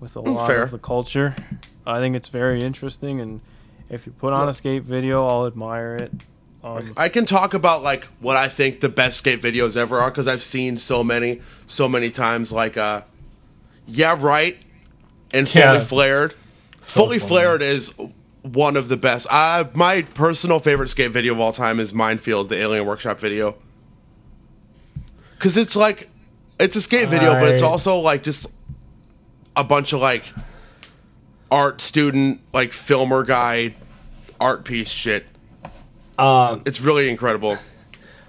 with 0.00 0.16
a 0.16 0.20
lot 0.20 0.46
fair. 0.46 0.62
of 0.62 0.70
the 0.70 0.78
culture. 0.78 1.34
I 1.86 1.98
think 2.00 2.16
it's 2.16 2.28
very 2.28 2.60
interesting, 2.62 3.20
and 3.20 3.40
if 3.88 4.06
you 4.06 4.12
put 4.12 4.32
on 4.32 4.48
a 4.48 4.54
skate 4.54 4.82
video, 4.82 5.26
I'll 5.26 5.46
admire 5.46 5.96
it. 5.96 6.12
Um, 6.62 6.92
I 6.96 7.08
can 7.08 7.24
talk 7.24 7.54
about 7.54 7.82
like 7.82 8.04
what 8.20 8.36
I 8.36 8.48
think 8.48 8.80
the 8.80 8.88
best 8.88 9.18
skate 9.18 9.40
videos 9.40 9.76
ever 9.76 9.98
are 9.98 10.10
because 10.10 10.26
I've 10.28 10.42
seen 10.42 10.76
so 10.76 11.02
many, 11.04 11.40
so 11.66 11.88
many 11.88 12.10
times. 12.10 12.52
Like, 12.52 12.76
uh, 12.76 13.02
yeah, 13.86 14.16
right, 14.18 14.56
and 15.32 15.48
fully 15.48 15.62
Yeah. 15.62 15.80
flared. 15.80 16.34
So 16.80 17.04
fully 17.04 17.18
funny. 17.18 17.28
flared 17.28 17.62
is 17.62 17.92
one 18.52 18.76
of 18.76 18.88
the 18.88 18.96
best. 18.96 19.26
Uh, 19.30 19.64
my 19.74 20.02
personal 20.02 20.58
favorite 20.58 20.88
skate 20.88 21.10
video 21.10 21.34
of 21.34 21.40
all 21.40 21.52
time 21.52 21.80
is 21.80 21.92
Mind 21.92 22.20
Field, 22.20 22.48
the 22.48 22.56
Alien 22.56 22.86
Workshop 22.86 23.18
video. 23.18 23.56
Cause 25.38 25.56
it's 25.56 25.76
like, 25.76 26.10
it's 26.58 26.74
a 26.74 26.82
skate 26.82 27.08
video, 27.08 27.34
but 27.34 27.48
it's 27.48 27.62
also 27.62 27.98
like 27.98 28.24
just 28.24 28.46
a 29.54 29.62
bunch 29.62 29.92
of 29.92 30.00
like 30.00 30.24
art 31.50 31.80
student, 31.80 32.40
like 32.52 32.72
filmer 32.72 33.22
guy, 33.22 33.74
art 34.40 34.64
piece 34.64 34.88
shit. 34.88 35.26
Um, 36.18 36.62
It's 36.66 36.80
really 36.80 37.08
incredible. 37.08 37.56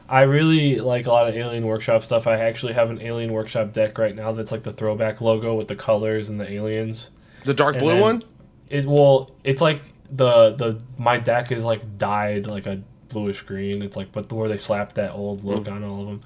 I 0.08 0.22
really 0.22 0.80
like 0.80 1.06
a 1.06 1.12
lot 1.12 1.30
of 1.30 1.36
Alien 1.36 1.66
Workshop 1.66 2.04
stuff. 2.04 2.26
I 2.26 2.40
actually 2.40 2.74
have 2.74 2.90
an 2.90 3.02
Alien 3.02 3.32
Workshop 3.32 3.74
deck 3.74 3.98
right 3.98 4.16
now 4.16 4.32
that's 4.32 4.52
like 4.52 4.64
the 4.64 4.72
throwback 4.72 5.22
logo 5.22 5.56
with 5.56 5.68
the 5.68 5.76
colors 5.76 6.30
and 6.30 6.40
the 6.40 6.52
aliens. 6.52 7.12
The 7.46 7.54
dark 7.54 7.76
And 7.76 7.84
blue 7.84 8.02
one. 8.02 8.24
It 8.70 8.86
well, 8.86 9.32
it's 9.44 9.62
like 9.62 9.82
the 10.12 10.52
the 10.52 10.80
my 10.98 11.18
deck 11.18 11.52
is 11.52 11.64
like 11.64 11.98
dyed 11.98 12.48
like 12.48 12.66
a 12.66 12.82
bluish 13.10 13.42
green. 13.42 13.82
It's 13.82 13.98
like 13.98 14.12
but 14.12 14.30
the 14.30 14.36
where 14.36 14.50
they 14.50 14.58
slapped 14.58 14.96
that 14.96 15.12
old 15.12 15.44
look 15.44 15.68
on 15.68 15.84
all 15.84 16.02
of 16.02 16.08
them. 16.08 16.22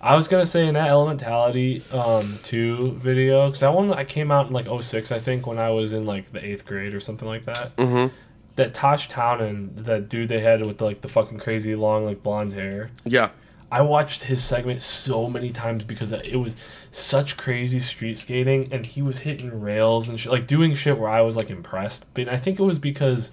I 0.00 0.14
was 0.14 0.28
gonna 0.28 0.46
say 0.46 0.66
in 0.66 0.74
that 0.74 0.90
Elementality 0.90 1.92
um, 1.92 2.38
two 2.42 2.92
video 2.92 3.46
because 3.46 3.60
that 3.60 3.74
one 3.74 3.92
I 3.92 4.04
came 4.04 4.30
out 4.30 4.46
in 4.46 4.52
like 4.52 4.66
06, 4.66 5.10
I 5.10 5.18
think 5.18 5.46
when 5.46 5.58
I 5.58 5.70
was 5.70 5.92
in 5.92 6.06
like 6.06 6.30
the 6.32 6.44
eighth 6.44 6.64
grade 6.64 6.94
or 6.94 7.00
something 7.00 7.26
like 7.26 7.44
that. 7.44 7.76
Mm-hmm. 7.76 8.14
That 8.56 8.74
Tosh 8.74 9.08
Townend, 9.08 9.76
that 9.76 10.08
dude 10.08 10.28
they 10.28 10.40
had 10.40 10.66
with 10.66 10.80
like 10.80 11.00
the 11.00 11.08
fucking 11.08 11.38
crazy 11.38 11.76
long 11.76 12.04
like 12.04 12.22
blonde 12.22 12.52
hair. 12.52 12.90
Yeah. 13.04 13.30
I 13.70 13.82
watched 13.82 14.24
his 14.24 14.42
segment 14.42 14.82
so 14.82 15.28
many 15.28 15.50
times 15.50 15.84
because 15.84 16.10
it 16.12 16.36
was 16.36 16.56
such 16.90 17.36
crazy 17.36 17.80
street 17.80 18.18
skating, 18.18 18.68
and 18.72 18.86
he 18.86 19.02
was 19.02 19.20
hitting 19.20 19.60
rails 19.60 20.08
and 20.08 20.18
shit, 20.18 20.32
like 20.32 20.46
doing 20.46 20.74
shit 20.74 20.98
where 20.98 21.10
I 21.10 21.20
was 21.20 21.36
like 21.36 21.50
impressed. 21.50 22.06
But 22.14 22.28
I 22.28 22.36
think 22.36 22.58
it 22.58 22.64
was 22.64 22.78
because 22.78 23.30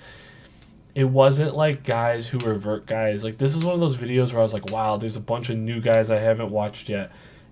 it 0.93 1.05
wasn't 1.05 1.55
like 1.55 1.83
guys 1.83 2.29
who 2.29 2.37
were 2.39 2.55
vert 2.55 2.85
guys. 2.85 3.23
Like 3.23 3.37
this 3.37 3.55
is 3.55 3.65
one 3.65 3.73
of 3.73 3.79
those 3.79 3.97
videos 3.97 4.31
where 4.31 4.39
I 4.39 4.43
was 4.43 4.53
like, 4.53 4.71
wow, 4.71 4.97
there's 4.97 5.15
a 5.15 5.21
bunch 5.21 5.49
of 5.49 5.57
new 5.57 5.81
guys 5.81 6.09
I 6.09 6.19
haven't 6.19 6.49
watched 6.51 6.89
yet, 6.89 7.11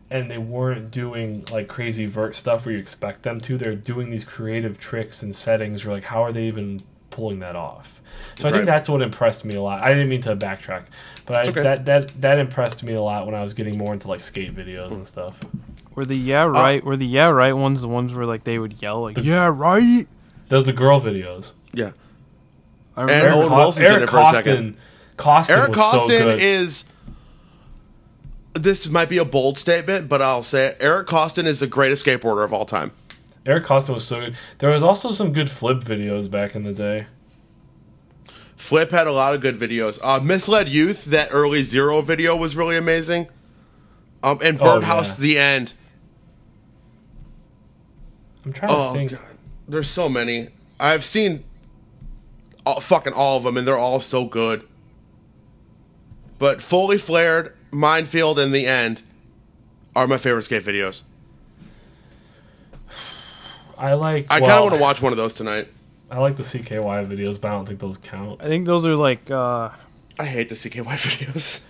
and 0.10 0.30
they 0.32 0.38
weren't 0.38 0.92
doing 0.92 1.44
like 1.52 1.68
crazy 1.68 2.06
vert 2.06 2.36
stuff 2.36 2.66
where 2.66 2.74
you 2.74 2.80
expect 2.80 3.24
them 3.24 3.40
to. 3.42 3.58
They're 3.58 3.76
doing 3.76 4.10
these 4.10 4.24
creative 4.24 4.80
tricks 4.80 5.24
and 5.24 5.34
settings. 5.34 5.86
Where 5.86 5.96
like, 5.96 6.06
how 6.06 6.24
are 6.24 6.32
they 6.32 6.48
even 6.48 6.82
pulling 7.10 7.40
that 7.40 7.56
off? 7.56 8.02
So 8.36 8.48
I 8.48 8.52
think 8.52 8.66
that's 8.66 8.90
what 8.90 9.02
impressed 9.02 9.46
me 9.46 9.56
a 9.56 9.62
lot. 9.62 9.82
I 9.82 9.90
didn't 9.90 10.10
mean 10.10 10.22
to 10.22 10.36
backtrack, 10.36 10.86
but 11.26 11.36
I, 11.36 11.50
okay. 11.50 11.62
that 11.62 11.86
that 11.86 12.22
that 12.22 12.40
impressed 12.40 12.84
me 12.84 12.94
a 12.94 13.02
lot 13.02 13.26
when 13.26 13.36
I 13.36 13.42
was 13.42 13.54
getting 13.54 13.78
more 13.78 13.94
into 13.94 14.08
like 14.08 14.22
skate 14.22 14.56
videos 14.56 14.94
and 14.94 15.06
stuff. 15.06 15.40
Were 15.96 16.06
the 16.06 16.16
yeah 16.18 16.44
right? 16.44 16.84
were 16.84 16.98
the 16.98 17.06
yeah 17.06 17.28
right 17.30 17.54
ones 17.54 17.82
the 17.82 17.88
ones 17.88 18.14
where 18.14 18.26
like 18.26 18.44
they 18.44 18.58
would 18.60 18.82
yell 18.82 19.02
like 19.02 19.16
The- 19.16 19.24
yeah 19.24 19.48
right? 19.54 20.08
Those 20.50 20.68
are 20.70 20.74
girl 20.74 21.00
videos. 21.02 21.52
Yeah. 21.74 21.92
I 22.96 23.02
And 23.02 23.10
remember 23.12 23.34
Owen 23.34 23.48
Co- 23.50 23.56
Wilson's 23.58 23.90
in 23.90 24.02
it 24.04 24.10
for 24.10 24.18
a 24.18 24.24
Koston, 24.24 24.34
second. 24.36 24.78
Koston 25.18 25.50
Eric 25.58 25.70
was 25.76 25.92
so 25.92 26.00
Koston 26.00 26.08
good. 26.20 26.40
is. 26.42 26.86
This 28.54 28.88
might 28.90 29.10
be 29.10 29.18
a 29.18 29.26
bold 29.26 29.58
statement, 29.58 30.08
but 30.08 30.22
I'll 30.22 30.44
say 30.44 30.68
it. 30.68 30.78
Eric 30.80 31.08
Koston 31.08 31.46
is 31.46 31.60
the 31.60 31.66
greatest 31.68 32.06
skateboarder 32.06 32.44
of 32.46 32.54
all 32.54 32.66
time. 32.66 32.92
Eric 33.48 33.66
Koston 33.66 33.96
was 33.96 34.06
so 34.06 34.20
good. 34.20 34.36
There 34.60 34.70
was 34.70 34.84
also 34.84 35.12
some 35.12 35.34
good 35.34 35.50
flip 35.50 35.80
videos 35.80 36.30
back 36.30 36.54
in 36.56 36.64
the 36.64 36.72
day. 36.74 37.08
Flip 38.56 38.92
had 38.92 39.08
a 39.08 39.12
lot 39.12 39.34
of 39.34 39.42
good 39.42 39.58
videos. 39.60 40.00
Uh, 40.04 40.20
Misled 40.20 40.70
Youth, 40.70 41.06
that 41.06 41.30
early 41.32 41.64
Zero 41.64 42.02
video 42.02 42.36
was 42.36 42.56
really 42.56 42.78
amazing. 42.78 43.28
Um, 44.22 44.40
and 44.44 44.62
Oh, 44.62 44.64
Birdhouse, 44.80 45.18
yeah. 45.20 45.24
the 45.24 45.38
end. 45.40 45.74
I'm 48.46 48.54
trying 48.54 48.72
Oh 48.72 48.92
to 48.94 48.98
think. 48.98 49.12
god, 49.12 49.38
there's 49.68 49.90
so 49.90 50.10
many. 50.10 50.50
I've 50.80 51.04
seen 51.06 51.44
all, 52.66 52.80
fucking 52.82 53.14
all 53.14 53.38
of 53.38 53.44
them, 53.44 53.58
and 53.58 53.68
they're 53.68 53.78
all 53.78 54.00
so 54.00 54.26
good. 54.26 54.68
But 56.40 56.62
fully 56.62 56.98
flared, 56.98 57.56
Mind 57.72 58.08
Field, 58.08 58.38
and 58.40 58.54
the 58.54 58.66
end 58.66 59.02
are 59.96 60.08
my 60.08 60.18
favorite 60.18 60.44
skate 60.44 60.64
videos. 60.66 61.04
I 63.78 63.94
like. 63.94 64.28
I 64.30 64.40
well, 64.40 64.50
kind 64.50 64.58
of 64.60 64.64
want 64.64 64.76
to 64.76 64.82
watch 64.82 65.02
one 65.02 65.12
of 65.14 65.18
those 65.18 65.34
tonight. 65.34 65.68
I 66.12 66.20
like 66.20 66.36
the 66.36 66.44
CKY 66.44 67.08
videos, 67.08 67.40
but 67.42 67.50
I 67.50 67.52
don't 67.52 67.66
think 67.66 67.80
those 67.80 67.98
count. 67.98 68.42
I 68.42 68.46
think 68.48 68.66
those 68.66 68.86
are 68.86 68.96
like 68.96 69.32
uh 69.32 69.70
I 70.20 70.26
hate 70.26 70.50
the 70.50 70.56
CKY 70.56 70.84
videos. 70.86 71.62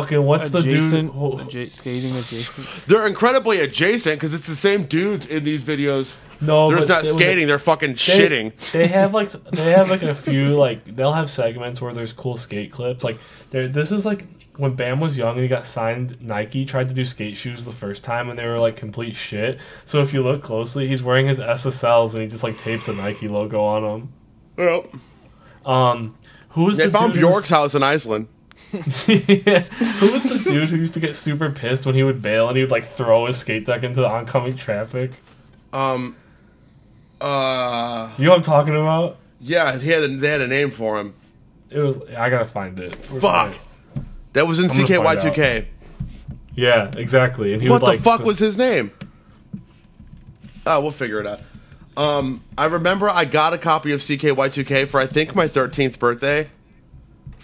Fucking 0.00 0.22
what's 0.24 0.50
the 0.50 0.60
dude? 0.60 0.72
adjacent 0.74 1.12
adja- 1.14 1.70
skating 1.70 2.16
adjacent. 2.16 2.66
They're 2.88 3.06
incredibly 3.06 3.60
adjacent 3.60 4.16
because 4.16 4.34
it's 4.34 4.46
the 4.46 4.56
same 4.56 4.84
dudes 4.86 5.26
in 5.26 5.44
these 5.44 5.64
videos. 5.64 6.16
no, 6.40 6.68
They're 6.68 6.78
just 6.78 6.88
not 6.88 7.04
they- 7.04 7.10
skating; 7.10 7.46
they're 7.46 7.58
fucking 7.60 7.90
They, 7.90 7.94
shitting. 7.96 8.72
They 8.72 8.88
have 8.88 9.14
like 9.14 9.30
they 9.52 9.70
have 9.70 9.90
like 9.90 10.02
a 10.02 10.14
few 10.14 10.46
like 10.56 10.82
they'll 10.84 11.12
have 11.12 11.30
segments 11.30 11.80
where 11.80 11.92
there's 11.94 12.12
cool 12.12 12.36
skate 12.36 12.72
clips. 12.72 13.04
Like 13.04 13.18
there, 13.50 13.68
this 13.68 13.92
is 13.92 14.04
like 14.04 14.24
when 14.56 14.74
Bam 14.74 14.98
was 15.00 15.16
young 15.16 15.34
and 15.34 15.42
he 15.42 15.48
got 15.48 15.64
signed. 15.64 16.20
Nike 16.20 16.64
tried 16.64 16.88
to 16.88 16.94
do 16.94 17.04
skate 17.04 17.36
shoes 17.36 17.64
the 17.64 17.72
first 17.72 18.02
time 18.02 18.28
and 18.30 18.38
they 18.38 18.46
were 18.46 18.58
like 18.58 18.74
complete 18.76 19.14
shit. 19.14 19.60
So 19.84 20.00
if 20.02 20.12
you 20.12 20.22
look 20.24 20.42
closely, 20.42 20.88
he's 20.88 21.02
wearing 21.04 21.26
his 21.26 21.38
SSLs 21.38 22.12
and 22.14 22.22
he 22.22 22.26
just 22.28 22.42
like 22.42 22.58
tapes 22.58 22.88
a 22.88 22.94
Nike 22.94 23.28
logo 23.28 23.62
on 23.62 23.82
them. 23.82 24.12
Yep. 24.58 24.94
Um, 25.66 26.16
who 26.50 26.64
was 26.64 26.76
They 26.76 26.86
the 26.86 26.90
found 26.92 27.12
dude 27.14 27.22
Bjork's 27.22 27.48
house 27.50 27.74
in 27.74 27.82
Iceland. 27.82 28.28
Yeah. 28.74 29.60
Who 29.60 30.12
was 30.12 30.22
the 30.44 30.50
dude 30.52 30.68
who 30.68 30.76
used 30.76 30.94
to 30.94 31.00
get 31.00 31.16
super 31.16 31.50
pissed 31.50 31.86
when 31.86 31.94
he 31.94 32.02
would 32.02 32.20
bail 32.20 32.48
and 32.48 32.56
he 32.56 32.62
would 32.62 32.70
like 32.70 32.84
throw 32.84 33.26
his 33.26 33.36
skate 33.36 33.66
deck 33.66 33.82
into 33.82 34.00
the 34.00 34.08
oncoming 34.08 34.56
traffic? 34.56 35.12
Um. 35.72 36.16
Uh. 37.20 38.10
You 38.18 38.24
know 38.24 38.30
what 38.30 38.36
I'm 38.36 38.42
talking 38.42 38.74
about? 38.74 39.18
Yeah, 39.40 39.78
he 39.78 39.90
had 39.90 40.02
a, 40.02 40.08
they 40.08 40.28
had 40.28 40.40
a 40.40 40.48
name 40.48 40.70
for 40.70 40.98
him. 40.98 41.14
It 41.70 41.78
was 41.78 42.00
I 42.16 42.30
gotta 42.30 42.44
find 42.44 42.78
it. 42.78 42.94
Where's 43.10 43.22
Fuck. 43.22 43.52
it? 43.54 44.02
That 44.32 44.46
was 44.46 44.58
in 44.58 44.70
I'm 44.70 44.86
gonna 44.86 45.02
find 45.04 45.18
CKY2K. 45.20 45.66
Yeah, 46.56 46.90
exactly. 46.96 47.52
And 47.52 47.60
he 47.62 47.68
What 47.68 47.82
would 47.82 47.86
the 47.86 47.92
like 47.92 48.00
fuck 48.00 48.18
th- 48.18 48.26
was 48.26 48.38
his 48.38 48.56
name? 48.56 48.90
Oh, 50.66 50.80
we'll 50.80 50.90
figure 50.92 51.20
it 51.20 51.26
out. 51.26 51.40
Um, 51.96 52.40
I 52.58 52.66
remember 52.66 53.08
I 53.08 53.24
got 53.24 53.52
a 53.52 53.58
copy 53.58 53.92
of 53.92 54.00
CKY2K 54.00 54.88
for 54.88 54.98
I 54.98 55.06
think 55.06 55.34
my 55.34 55.46
13th 55.46 55.98
birthday 55.98 56.48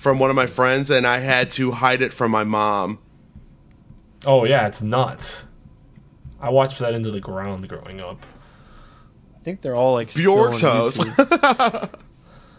from 0.00 0.18
one 0.18 0.30
of 0.30 0.36
my 0.36 0.46
friends, 0.46 0.90
and 0.90 1.06
I 1.06 1.18
had 1.18 1.50
to 1.52 1.72
hide 1.72 2.00
it 2.00 2.14
from 2.14 2.30
my 2.30 2.42
mom. 2.44 2.98
Oh 4.24 4.44
yeah, 4.44 4.66
it's 4.66 4.80
nuts. 4.80 5.44
I 6.40 6.48
watched 6.48 6.78
that 6.78 6.94
into 6.94 7.10
the 7.10 7.20
ground 7.20 7.68
growing 7.68 8.02
up. 8.02 8.24
I 9.36 9.44
think 9.44 9.60
they're 9.60 9.76
all 9.76 9.92
like 9.92 10.12
Bjork's 10.14 10.58
still 10.58 10.70
on 10.70 10.76
house. 10.76 10.98
YouTube. 10.98 11.90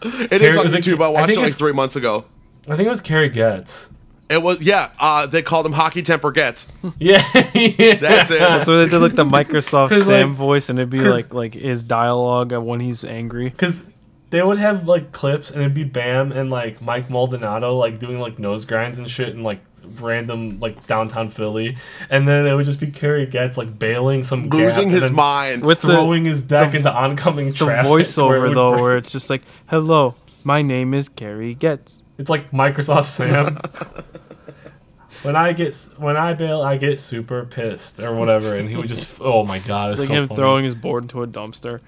It 0.04 0.32
is 0.32 0.38
Kerry- 0.40 0.56
on 0.58 0.64
was 0.64 0.74
it- 0.74 0.84
YouTube. 0.84 1.00
I 1.00 1.04
I 1.06 1.08
watched 1.10 1.26
think 1.28 1.38
it 1.38 1.42
like 1.42 1.54
three 1.54 1.72
months 1.72 1.94
ago. 1.96 2.24
I 2.68 2.74
think 2.76 2.86
it 2.86 2.90
was 2.90 3.00
Kerry 3.00 3.28
Getz. 3.28 3.88
It 4.28 4.42
was 4.42 4.60
yeah. 4.60 4.90
Uh, 4.98 5.26
they 5.26 5.42
called 5.42 5.64
him 5.66 5.70
Hockey 5.72 6.02
Temper 6.02 6.32
Getz. 6.32 6.66
Yeah, 6.98 7.22
yeah. 7.54 7.96
That's 7.96 8.30
it. 8.32 8.38
That's 8.40 8.66
where 8.66 8.78
they 8.84 8.88
did 8.90 8.98
like 8.98 9.14
the 9.14 9.24
Microsoft 9.24 9.96
Sam 10.02 10.30
like- 10.30 10.36
voice, 10.36 10.68
and 10.70 10.78
it'd 10.80 10.90
be 10.90 10.98
like 10.98 11.32
like 11.34 11.54
his 11.54 11.84
dialogue 11.84 12.52
when 12.52 12.80
he's 12.80 13.04
angry. 13.04 13.48
Because 13.50 13.84
they 14.32 14.42
would 14.42 14.56
have 14.58 14.88
like 14.88 15.12
clips, 15.12 15.50
and 15.50 15.60
it'd 15.60 15.74
be 15.74 15.84
Bam 15.84 16.32
and 16.32 16.48
like 16.50 16.80
Mike 16.80 17.10
Maldonado 17.10 17.76
like 17.76 17.98
doing 17.98 18.18
like 18.18 18.38
nose 18.38 18.64
grinds 18.64 18.98
and 18.98 19.08
shit 19.08 19.28
in 19.28 19.42
like 19.42 19.60
random 20.00 20.58
like 20.58 20.86
downtown 20.86 21.28
Philly, 21.28 21.76
and 22.08 22.26
then 22.26 22.46
it 22.46 22.54
would 22.54 22.64
just 22.64 22.80
be 22.80 22.86
Kerry 22.86 23.26
Getz 23.26 23.58
like 23.58 23.78
bailing 23.78 24.24
some 24.24 24.48
gap 24.48 24.58
Losing 24.60 24.92
and 24.94 25.02
his 25.02 25.10
mind. 25.10 25.64
With 25.64 25.82
the- 25.82 25.88
throwing 25.88 26.24
his 26.24 26.42
deck 26.42 26.74
into 26.74 26.90
oncoming 26.90 27.48
The 27.48 27.52
traffic. 27.58 27.90
where 27.90 28.00
it 28.00 28.04
voiceover 28.04 28.48
would 28.48 28.56
though, 28.56 28.70
break. 28.72 28.82
where 28.82 28.96
it's 28.96 29.12
just 29.12 29.28
like, 29.28 29.42
"Hello, 29.66 30.14
my 30.44 30.62
name 30.62 30.94
is 30.94 31.10
Kerry 31.10 31.52
Getz." 31.52 32.02
It's 32.16 32.30
like 32.30 32.50
Microsoft 32.52 33.04
Sam. 33.04 33.58
when 35.22 35.36
I 35.36 35.52
get 35.52 35.74
when 35.98 36.16
I 36.16 36.32
bail, 36.32 36.62
I 36.62 36.78
get 36.78 36.98
super 36.98 37.44
pissed 37.44 38.00
or 38.00 38.14
whatever, 38.14 38.56
and 38.56 38.68
he 38.68 38.76
would 38.76 38.88
just 38.88 39.20
oh 39.20 39.44
my 39.44 39.58
god, 39.58 39.90
it's, 39.90 40.00
It's 40.00 40.08
like 40.08 40.16
so 40.16 40.22
him 40.22 40.28
funny. 40.28 40.38
throwing 40.38 40.64
his 40.64 40.74
board 40.74 41.04
into 41.04 41.22
a 41.22 41.26
dumpster. 41.26 41.80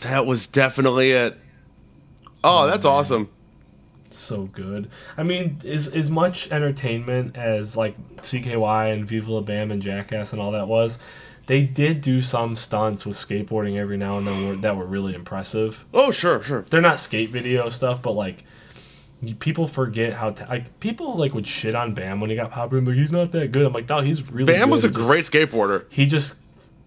That 0.00 0.26
was 0.26 0.46
definitely 0.46 1.12
it. 1.12 1.38
Oh, 2.44 2.64
oh 2.64 2.66
that's 2.66 2.86
awesome. 2.86 3.28
so 4.10 4.44
good. 4.44 4.90
I 5.16 5.22
mean, 5.22 5.58
as 5.64 5.88
as 5.88 6.10
much 6.10 6.50
entertainment 6.50 7.36
as 7.36 7.76
like 7.76 7.96
CKY 8.18 8.92
and 8.92 9.06
Viva 9.06 9.32
La 9.32 9.40
Bam 9.40 9.70
and 9.70 9.80
Jackass 9.82 10.32
and 10.32 10.40
all 10.42 10.50
that 10.52 10.68
was, 10.68 10.98
they 11.46 11.62
did 11.62 12.00
do 12.00 12.20
some 12.22 12.56
stunts 12.56 13.06
with 13.06 13.16
skateboarding 13.16 13.76
every 13.76 13.96
now 13.96 14.18
and 14.18 14.26
then 14.26 14.60
that 14.60 14.76
were 14.76 14.86
really 14.86 15.14
impressive. 15.14 15.84
Oh, 15.94 16.10
sure, 16.10 16.42
sure. 16.42 16.62
They're 16.68 16.80
not 16.80 17.00
skate 17.00 17.30
video 17.30 17.68
stuff, 17.68 18.02
but 18.02 18.12
like. 18.12 18.44
People 19.38 19.68
forget 19.68 20.14
how 20.14 20.30
ta- 20.30 20.48
like 20.48 20.80
people 20.80 21.14
like 21.14 21.32
would 21.32 21.46
shit 21.46 21.76
on 21.76 21.94
Bam 21.94 22.20
when 22.20 22.28
he 22.28 22.34
got 22.34 22.50
popular. 22.50 22.82
Like 22.82 22.96
he's 22.96 23.12
not 23.12 23.30
that 23.30 23.52
good. 23.52 23.64
I'm 23.64 23.72
like, 23.72 23.88
no, 23.88 24.00
he's 24.00 24.28
really. 24.28 24.52
Bam 24.52 24.68
was 24.68 24.82
a 24.82 24.88
good. 24.88 24.96
He 24.96 25.02
just- 25.20 25.30
great 25.30 25.48
skateboarder. 25.48 25.84
he 25.90 26.06
just 26.06 26.34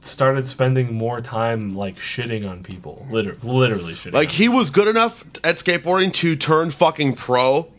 started 0.06 0.48
spending 0.48 0.94
more 0.94 1.22
time 1.22 1.76
like 1.76 1.98
shitting 1.98 2.50
on 2.50 2.64
people, 2.64 3.06
literally, 3.10 3.40
literally 3.44 3.94
shitting. 3.94 4.14
Like 4.14 4.32
he 4.32 4.48
was 4.48 4.70
good 4.70 4.88
enough 4.88 5.24
at 5.44 5.56
skateboarding 5.56 6.14
to 6.14 6.36
turn 6.36 6.72
fucking 6.72 7.16
pro. 7.16 7.72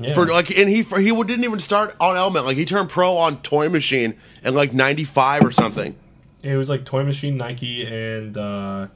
Yeah. 0.00 0.14
For 0.14 0.26
like, 0.26 0.56
and 0.56 0.68
he 0.68 0.82
for, 0.82 0.98
he 1.00 1.10
didn't 1.10 1.44
even 1.44 1.60
start 1.60 1.94
on 2.00 2.16
Element. 2.16 2.46
Like 2.46 2.56
he 2.56 2.64
turned 2.64 2.88
pro 2.88 3.16
on 3.16 3.42
Toy 3.42 3.68
Machine 3.68 4.16
in 4.44 4.54
like 4.54 4.72
'95 4.72 5.44
or 5.44 5.50
something. 5.50 5.96
It 6.42 6.56
was 6.56 6.70
like 6.70 6.84
Toy 6.84 7.02
Machine, 7.02 7.36
Nike, 7.36 7.84
and 7.84 8.36
uh, 8.36 8.86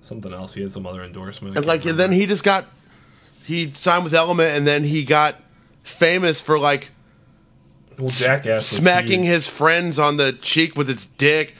something 0.00 0.32
else. 0.32 0.54
He 0.54 0.62
had 0.62 0.72
some 0.72 0.86
other 0.86 1.04
endorsement. 1.04 1.56
And 1.56 1.66
like, 1.66 1.84
and 1.84 1.98
then 1.98 2.12
he 2.12 2.26
just 2.26 2.44
got 2.44 2.66
he 3.44 3.72
signed 3.74 4.04
with 4.04 4.14
Element, 4.14 4.56
and 4.56 4.66
then 4.66 4.84
he 4.84 5.04
got 5.04 5.36
famous 5.82 6.40
for 6.40 6.58
like 6.58 6.90
well, 8.00 8.08
Jackass 8.08 8.66
smacking 8.66 9.24
his 9.24 9.48
friends 9.48 9.98
on 9.98 10.16
the 10.16 10.32
cheek 10.32 10.76
with 10.76 10.88
his 10.88 11.06
dick. 11.06 11.54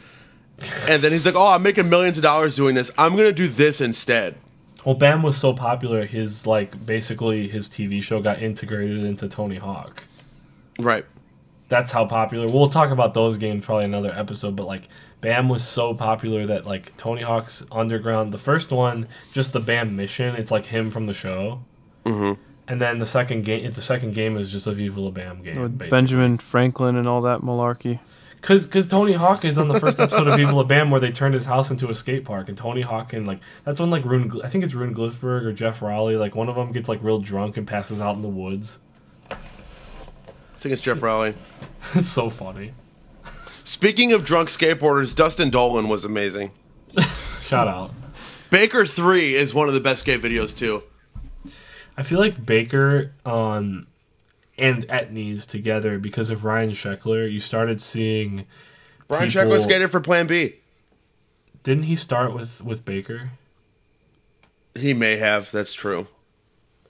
And 0.88 1.03
then 1.03 1.12
he's 1.12 1.24
like, 1.24 1.34
"Oh, 1.34 1.53
I'm 1.53 1.62
making 1.62 1.88
millions 1.88 2.18
of 2.18 2.22
dollars 2.22 2.55
doing 2.55 2.74
this. 2.74 2.91
I'm 2.99 3.16
gonna 3.16 3.32
do 3.32 3.49
this 3.49 3.80
instead." 3.80 4.36
Well, 4.84 4.95
Bam 4.95 5.22
was 5.22 5.36
so 5.36 5.53
popular, 5.53 6.07
his 6.07 6.47
like 6.47 6.84
basically 6.84 7.49
his 7.49 7.68
TV 7.68 8.03
show 8.03 8.20
got 8.20 8.43
integrated 8.43 9.05
into 9.05 9.28
Tony 9.28 9.57
Hawk. 9.57 10.05
Right. 10.78 11.05
That's 11.68 11.93
how 11.93 12.05
popular. 12.07 12.49
We'll 12.49 12.68
talk 12.68 12.91
about 12.91 13.14
those 13.14 13.36
games 13.36 13.64
probably 13.64 13.84
another 13.84 14.12
episode, 14.12 14.57
but 14.57 14.66
like 14.66 14.88
Bam 15.20 15.49
was 15.49 15.66
so 15.66 15.95
popular 15.95 16.47
that 16.47 16.66
like 16.66 16.97
Tony 16.97 17.22
Hawk's 17.22 17.62
Underground, 17.70 18.32
the 18.32 18.38
first 18.38 18.70
one, 18.72 19.07
just 19.32 19.53
the 19.53 19.61
Bam 19.61 19.97
mission, 19.97 20.34
it's 20.36 20.51
like 20.51 20.66
him 20.66 20.91
from 20.91 21.07
the 21.07 21.14
show. 21.14 21.62
Mm-hmm. 22.05 22.41
And 22.71 22.81
then 22.81 22.99
the 22.99 23.07
second 23.07 23.43
game, 23.45 23.68
the 23.73 23.83
second 23.83 24.14
game 24.14 24.37
is 24.37 24.53
just 24.53 24.68
a 24.68 24.73
Viva 24.73 25.01
La 25.01 25.11
Bam 25.11 25.43
game. 25.43 25.61
With 25.61 25.77
basically. 25.77 25.91
Benjamin 25.91 26.39
Franklin 26.39 26.95
and 26.95 27.09
all 27.09 27.21
that 27.23 27.41
malarkey. 27.41 27.99
Cause, 28.43 28.64
cause 28.64 28.87
Tony 28.87 29.14
Hawk 29.14 29.45
is 29.45 29.59
on 29.59 29.66
the 29.66 29.81
first 29.81 29.99
episode 29.99 30.29
of 30.29 30.37
Viva 30.37 30.55
La 30.55 30.62
Bam 30.62 30.89
where 30.89 31.01
they 31.01 31.11
turned 31.11 31.35
his 31.35 31.47
house 31.47 31.73
into 31.73 31.91
a 31.91 31.97
skate 31.97 32.25
park, 32.25 32.49
and 32.49 32.57
Tony 32.57 32.83
Hawk 32.83 33.12
and 33.12 33.27
like 33.27 33.41
that's 33.64 33.81
when 33.81 33.91
like 33.91 34.05
Rune, 34.05 34.41
I 34.45 34.49
think 34.49 34.62
it's 34.62 34.73
Rune 34.73 34.95
Glifberg 34.95 35.47
or 35.47 35.53
Geoff 35.53 35.83
Rowley, 35.83 36.14
like 36.14 36.37
one 36.37 36.49
of 36.49 36.55
them 36.55 36.71
gets 36.71 36.89
like 36.89 37.03
real 37.03 37.18
drunk 37.18 37.57
and 37.57 37.66
passes 37.66 38.01
out 38.01 38.14
in 38.14 38.23
the 38.23 38.29
woods. 38.29 38.79
I 39.29 39.35
think 40.61 40.73
it's 40.73 40.81
Geoff 40.81 41.03
Rowley. 41.03 41.35
it's 41.97 42.09
so 42.09 42.31
funny. 42.31 42.73
Speaking 43.64 44.12
of 44.12 44.25
drunk 44.25 44.49
skateboarders, 44.49 45.16
Dustin 45.16 45.51
Dollin 45.51 45.89
was 45.89 46.05
amazing. 46.05 46.53
Shout 47.43 47.66
out. 47.66 47.91
Baker 48.49 48.87
Three 48.87 49.35
is 49.35 49.53
one 49.53 49.66
of 49.66 49.75
the 49.75 49.81
best 49.81 50.03
skate 50.03 50.23
videos 50.23 50.57
too. 50.57 50.85
I 51.97 52.03
feel 52.03 52.18
like 52.18 52.45
Baker 52.45 53.12
um, 53.24 53.86
and 54.57 54.86
Etnies 54.88 55.47
together 55.47 55.99
because 55.99 56.30
of 56.30 56.45
Ryan 56.45 56.70
Sheckler. 56.70 57.30
You 57.30 57.41
started 57.41 57.80
seeing. 57.80 58.47
Ryan 59.09 59.28
People- 59.28 59.43
Sheckler 59.43 59.61
skated 59.61 59.91
for 59.91 60.01
Plan 60.01 60.26
B. 60.26 60.57
Didn't 61.62 61.84
he 61.84 61.97
start 61.97 62.32
with 62.34 62.62
with 62.64 62.84
Baker? 62.84 63.30
He 64.74 64.95
may 64.95 65.16
have. 65.18 65.51
That's 65.51 65.74
true. 65.74 66.07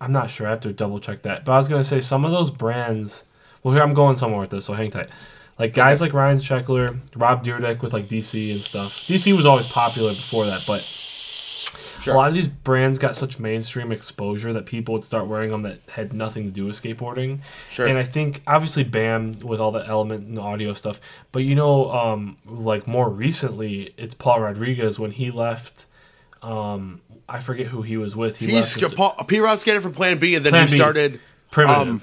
I'm 0.01 0.13
not 0.13 0.31
sure. 0.31 0.47
I 0.47 0.51
have 0.51 0.61
to 0.61 0.73
double 0.73 0.99
check 1.01 1.23
that. 1.23 1.45
But 1.45 1.53
I 1.53 1.57
was 1.57 1.69
gonna 1.69 1.85
say 1.85 2.01
some 2.01 2.25
of 2.25 2.31
those 2.31 2.51
brands. 2.51 3.25
Well, 3.63 3.75
here 3.75 3.83
I'm 3.83 3.95
going 3.95 4.15
somewhere 4.15 4.41
with 4.41 4.51
this, 4.51 4.65
so 4.65 4.73
hang 4.75 4.91
tight. 4.91 5.09
Like 5.59 5.75
guys 5.75 6.01
like 6.01 6.15
Ryan 6.15 6.39
Sheckler, 6.39 6.99
Rob 7.15 7.45
Dyrdek 7.45 7.83
with 7.83 7.93
like 7.93 8.07
DC 8.09 8.53
and 8.53 8.61
stuff. 8.63 9.01
DC 9.07 9.37
was 9.37 9.45
always 9.45 9.67
popular 9.67 10.11
before 10.13 10.47
that, 10.47 10.65
but 10.67 10.81
Sure. 12.03 12.15
a 12.15 12.17
lot 12.17 12.29
of 12.29 12.35
these 12.35 12.49
brands 12.49 12.99
got 12.99 13.15
such 13.17 13.39
mainstream 13.39 13.93
exposure 13.93 14.53
that 14.53 14.67
people 14.67 14.95
would 14.95 15.05
start 15.05 15.27
wearing 15.27 15.51
them 15.51 15.63
that 15.63 15.81
had 15.91 16.13
nothing 16.13 16.45
to 16.45 16.51
do 16.51 16.65
with 16.67 16.81
skateboarding. 16.81 17.41
Sure. 17.71 17.87
And 17.87 17.99
I 17.99 18.03
think 18.03 18.43
obviously 18.47 18.85
Bam 18.85 19.37
with 19.45 19.61
all 19.61 19.71
the 19.73 19.87
element 19.87 20.27
and 20.27 20.37
the 20.37 20.43
Adio 20.43 20.73
stuff, 20.73 21.01
but 21.33 21.41
you 21.41 21.55
know, 21.55 21.91
um, 21.93 22.37
like 22.47 22.87
more 22.87 23.09
recently, 23.09 23.95
it's 23.97 24.15
Paul 24.15 24.41
Rodriguez 24.41 24.99
when 24.99 25.11
he 25.11 25.31
left. 25.31 25.87
Um, 26.43 27.03
I 27.29 27.41
forget 27.41 27.67
who 27.67 27.83
he 27.83 27.97
was 27.97 28.17
with. 28.17 28.39
He 28.39 28.47
He's 28.47 28.77
left 28.77 28.83
with 28.91 28.97
Paul, 28.97 29.15
P. 29.27 29.39
Rod 29.41 29.59
skated 29.59 29.83
for 29.83 29.91
Plan 29.91 30.19
B, 30.19 30.35
and 30.35 30.45
then 30.45 30.53
Plan 30.53 30.67
he 30.69 30.73
B. 30.73 30.79
started 30.79 31.21
Primitive. 31.51 31.89
um, 31.89 32.03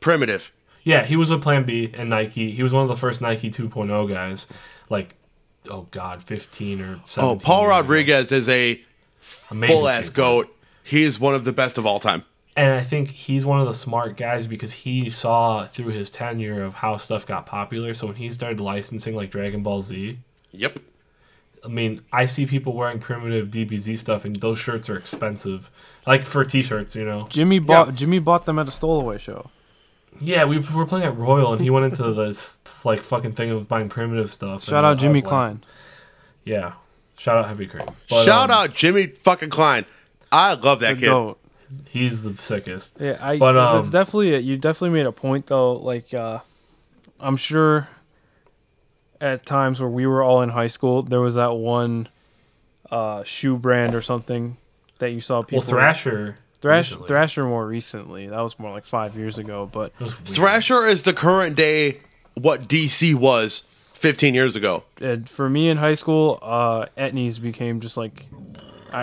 Primitive. 0.00 0.52
Yeah, 0.82 1.04
he 1.04 1.16
was 1.16 1.30
with 1.30 1.42
Plan 1.42 1.64
B 1.64 1.90
and 1.94 2.10
Nike. 2.10 2.50
He 2.50 2.62
was 2.62 2.72
one 2.72 2.82
of 2.82 2.88
the 2.88 2.96
first 2.96 3.20
Nike 3.22 3.50
2.0 3.50 4.08
guys. 4.08 4.46
Like, 4.90 5.14
oh 5.70 5.86
god, 5.90 6.22
15 6.22 6.80
or 6.80 7.00
17. 7.06 7.18
Oh, 7.18 7.36
Paul. 7.36 7.68
Rodriguez 7.68 8.32
is 8.32 8.48
a 8.48 8.82
Amazing 9.50 9.76
full 9.76 9.88
ass 9.88 10.10
goat. 10.10 10.54
He 10.82 11.02
is 11.02 11.18
one 11.18 11.34
of 11.34 11.44
the 11.44 11.52
best 11.52 11.78
of 11.78 11.86
all 11.86 11.98
time. 12.00 12.24
And 12.56 12.72
I 12.72 12.82
think 12.82 13.10
he's 13.10 13.44
one 13.44 13.60
of 13.60 13.66
the 13.66 13.72
smart 13.72 14.16
guys 14.16 14.46
because 14.46 14.72
he 14.72 15.10
saw 15.10 15.66
through 15.66 15.88
his 15.88 16.08
tenure 16.08 16.62
of 16.62 16.74
how 16.74 16.98
stuff 16.98 17.26
got 17.26 17.46
popular. 17.46 17.94
So 17.94 18.06
when 18.06 18.16
he 18.16 18.30
started 18.30 18.60
licensing 18.60 19.16
like 19.16 19.30
Dragon 19.30 19.62
Ball 19.62 19.82
Z, 19.82 20.18
Yep. 20.52 20.78
I 21.64 21.68
mean, 21.68 22.02
I 22.12 22.26
see 22.26 22.46
people 22.46 22.74
wearing 22.74 22.98
primitive 22.98 23.48
DBZ 23.48 23.98
stuff, 23.98 24.24
and 24.24 24.36
those 24.36 24.58
shirts 24.58 24.90
are 24.90 24.96
expensive. 24.96 25.70
Like 26.06 26.24
for 26.24 26.44
T-shirts, 26.44 26.94
you 26.94 27.04
know. 27.04 27.26
Jimmy 27.28 27.58
bought 27.58 27.94
Jimmy 27.94 28.18
bought 28.18 28.44
them 28.44 28.58
at 28.58 28.68
a 28.68 28.70
stowaway 28.70 29.18
show. 29.18 29.50
Yeah, 30.20 30.44
we 30.44 30.58
were 30.58 30.86
playing 30.86 31.06
at 31.06 31.16
Royal, 31.16 31.52
and 31.52 31.62
he 31.62 31.70
went 31.70 31.86
into 31.86 32.12
this 32.12 32.58
like 32.84 33.00
fucking 33.00 33.32
thing 33.32 33.50
of 33.50 33.66
buying 33.66 33.88
primitive 33.88 34.32
stuff. 34.32 34.64
Shout 34.64 34.84
out 34.84 34.98
Jimmy 34.98 35.22
was 35.22 35.24
laughing. 35.24 35.60
Klein. 35.60 35.62
Yeah, 36.44 36.72
shout 37.16 37.36
out 37.36 37.48
Heavy 37.48 37.66
Kream. 37.66 37.92
But, 38.08 38.24
Shout 38.24 38.50
um, 38.50 38.56
out 38.56 38.74
Jimmy 38.74 39.06
fucking 39.06 39.50
Klein. 39.50 39.86
I 40.30 40.54
love 40.54 40.80
that 40.80 40.98
kid. 40.98 41.06
goat. 41.06 41.38
He's 41.90 42.22
the 42.22 42.36
sickest. 42.36 42.96
Yeah, 43.00 43.18
I. 43.20 43.38
But, 43.38 43.52
that's 43.52 43.88
um, 43.88 43.92
definitely 43.92 44.34
it. 44.34 44.44
You 44.44 44.56
definitely 44.56 44.90
made 44.90 45.06
a 45.06 45.12
point 45.12 45.46
though. 45.46 45.74
Like, 45.74 46.12
uh, 46.14 46.40
I'm 47.20 47.36
sure 47.36 47.88
at 49.20 49.46
times 49.46 49.80
where 49.80 49.88
we 49.88 50.06
were 50.06 50.22
all 50.22 50.42
in 50.42 50.50
high 50.50 50.66
school, 50.66 51.02
there 51.02 51.20
was 51.20 51.36
that 51.36 51.54
one 51.54 52.08
uh, 52.90 53.24
shoe 53.24 53.56
brand 53.56 53.94
or 53.94 54.02
something 54.02 54.56
that 54.98 55.10
you 55.10 55.20
saw 55.20 55.42
people. 55.42 55.58
Well, 55.58 55.68
Thrasher. 55.68 56.36
Thrash, 56.60 56.92
recently. 56.92 57.08
Thrasher 57.08 57.44
more 57.44 57.66
recently. 57.66 58.28
That 58.28 58.40
was 58.40 58.58
more 58.58 58.70
like 58.70 58.86
five 58.86 59.18
years 59.18 59.36
ago. 59.36 59.68
But 59.70 59.92
It 60.00 60.04
was 60.04 60.16
weird. 60.16 60.28
Thrasher 60.28 60.86
is 60.86 61.02
the 61.02 61.12
current 61.12 61.56
day 61.56 62.00
what 62.34 62.62
DC 62.62 63.14
was 63.14 63.64
15 64.04 64.34
years 64.34 64.54
ago. 64.54 64.84
uh, 65.02 65.16
for 65.26 65.48
me 65.48 65.68
in 65.70 65.76
high 65.78 65.94
school, 65.94 66.38
uh, 66.42 66.86
etnies 66.98 67.40
became 67.40 67.80
just 67.80 67.96
like 67.96 68.26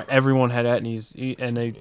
everyone 0.09 0.49
had 0.51 0.65
etnies, 0.65 1.15
e- 1.15 1.35
and 1.39 1.57
they, 1.57 1.73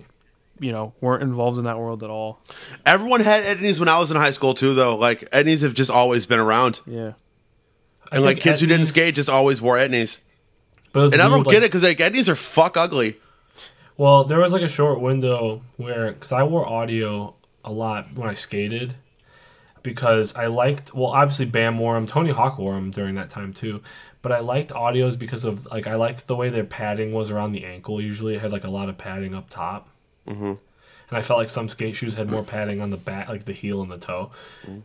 you 0.59 0.73
know, 0.73 0.93
weren't 1.01 1.23
involved 1.23 1.59
in 1.59 1.65
that 1.65 1.79
world 1.79 2.03
at 2.03 2.11
all. 2.11 2.41
Everyone 2.87 3.21
had 3.21 3.45
etnies 3.45 3.79
when 3.79 3.89
I 3.89 3.99
was 3.99 4.11
in 4.11 4.17
high 4.17 4.31
school 4.33 4.55
too, 4.55 4.75
though. 4.75 4.97
Like 4.97 5.31
etnies 5.31 5.63
have 5.63 5.75
just 5.75 5.91
always 5.91 6.27
been 6.27 6.41
around, 6.41 6.81
Yeah. 6.87 7.13
I 8.11 8.17
and 8.17 8.25
like 8.25 8.37
think 8.37 8.45
kids 8.45 8.61
who 8.61 8.67
didn't 8.67 8.87
skate 8.87 9.15
just 9.15 9.29
always 9.29 9.61
wore 9.63 9.77
etnies. 9.77 10.21
But 10.93 11.01
it 11.01 11.03
was 11.05 11.13
And 11.13 11.23
I 11.23 11.29
don't 11.29 11.45
like- 11.47 11.53
get 11.55 11.63
it 11.63 11.71
because 11.71 11.83
like 11.85 11.99
Etnies 11.99 12.29
are 12.29 12.35
fuck 12.35 12.77
ugly. 12.77 13.17
Well, 13.97 14.25
there 14.25 14.41
was 14.41 14.53
like 14.53 14.63
a 14.63 14.69
short 14.69 15.01
window 15.01 15.61
where, 15.77 16.13
because 16.13 16.33
I 16.33 16.43
wore 16.43 16.67
Adio 16.67 17.35
a 17.65 17.71
lot 17.71 18.13
when 18.15 18.29
I 18.29 18.35
skated, 18.35 18.95
because 19.83 20.35
I 20.35 20.47
liked. 20.47 20.95
Well, 20.95 21.09
obviously 21.09 21.47
Bam 21.47 21.79
wore 21.79 21.95
them, 21.95 22.07
Tony 22.07 22.31
Hawk 22.31 22.59
wore 22.59 22.75
them 22.75 22.91
during 22.91 23.15
that 23.17 23.31
time 23.31 23.53
too. 23.53 23.83
But 24.23 24.33
I 24.33 24.41
liked 24.41 24.73
Adios 24.73 25.17
because 25.17 25.45
of 25.45 25.67
like 25.67 25.87
I 25.87 25.95
liked 25.95 26.27
the 26.27 26.37
way 26.37 26.51
their 26.51 26.65
padding 26.65 27.13
was 27.13 27.31
around 27.31 27.53
the 27.53 27.65
ankle. 27.65 28.01
Usually, 28.01 28.35
it 28.35 28.41
had 28.41 28.53
like 28.53 28.65
a 28.65 28.71
lot 28.71 28.89
of 28.89 28.99
padding 28.99 29.35
up 29.35 29.49
top. 29.49 29.89
Mm-hmm. 30.27 30.55
And 31.11 31.19
I 31.19 31.23
felt 31.23 31.39
like 31.39 31.49
some 31.49 31.69
skate 31.69 31.97
shoes 31.97 32.15
had 32.15 32.31
more 32.31 32.45
padding 32.45 32.81
on 32.81 32.91
the 32.91 32.97
back, 32.97 33.29
like 33.29 33.45
the 33.45 33.53
heel 33.53 33.83
and 33.83 33.91
the 33.91 33.99
toe. 33.99 34.31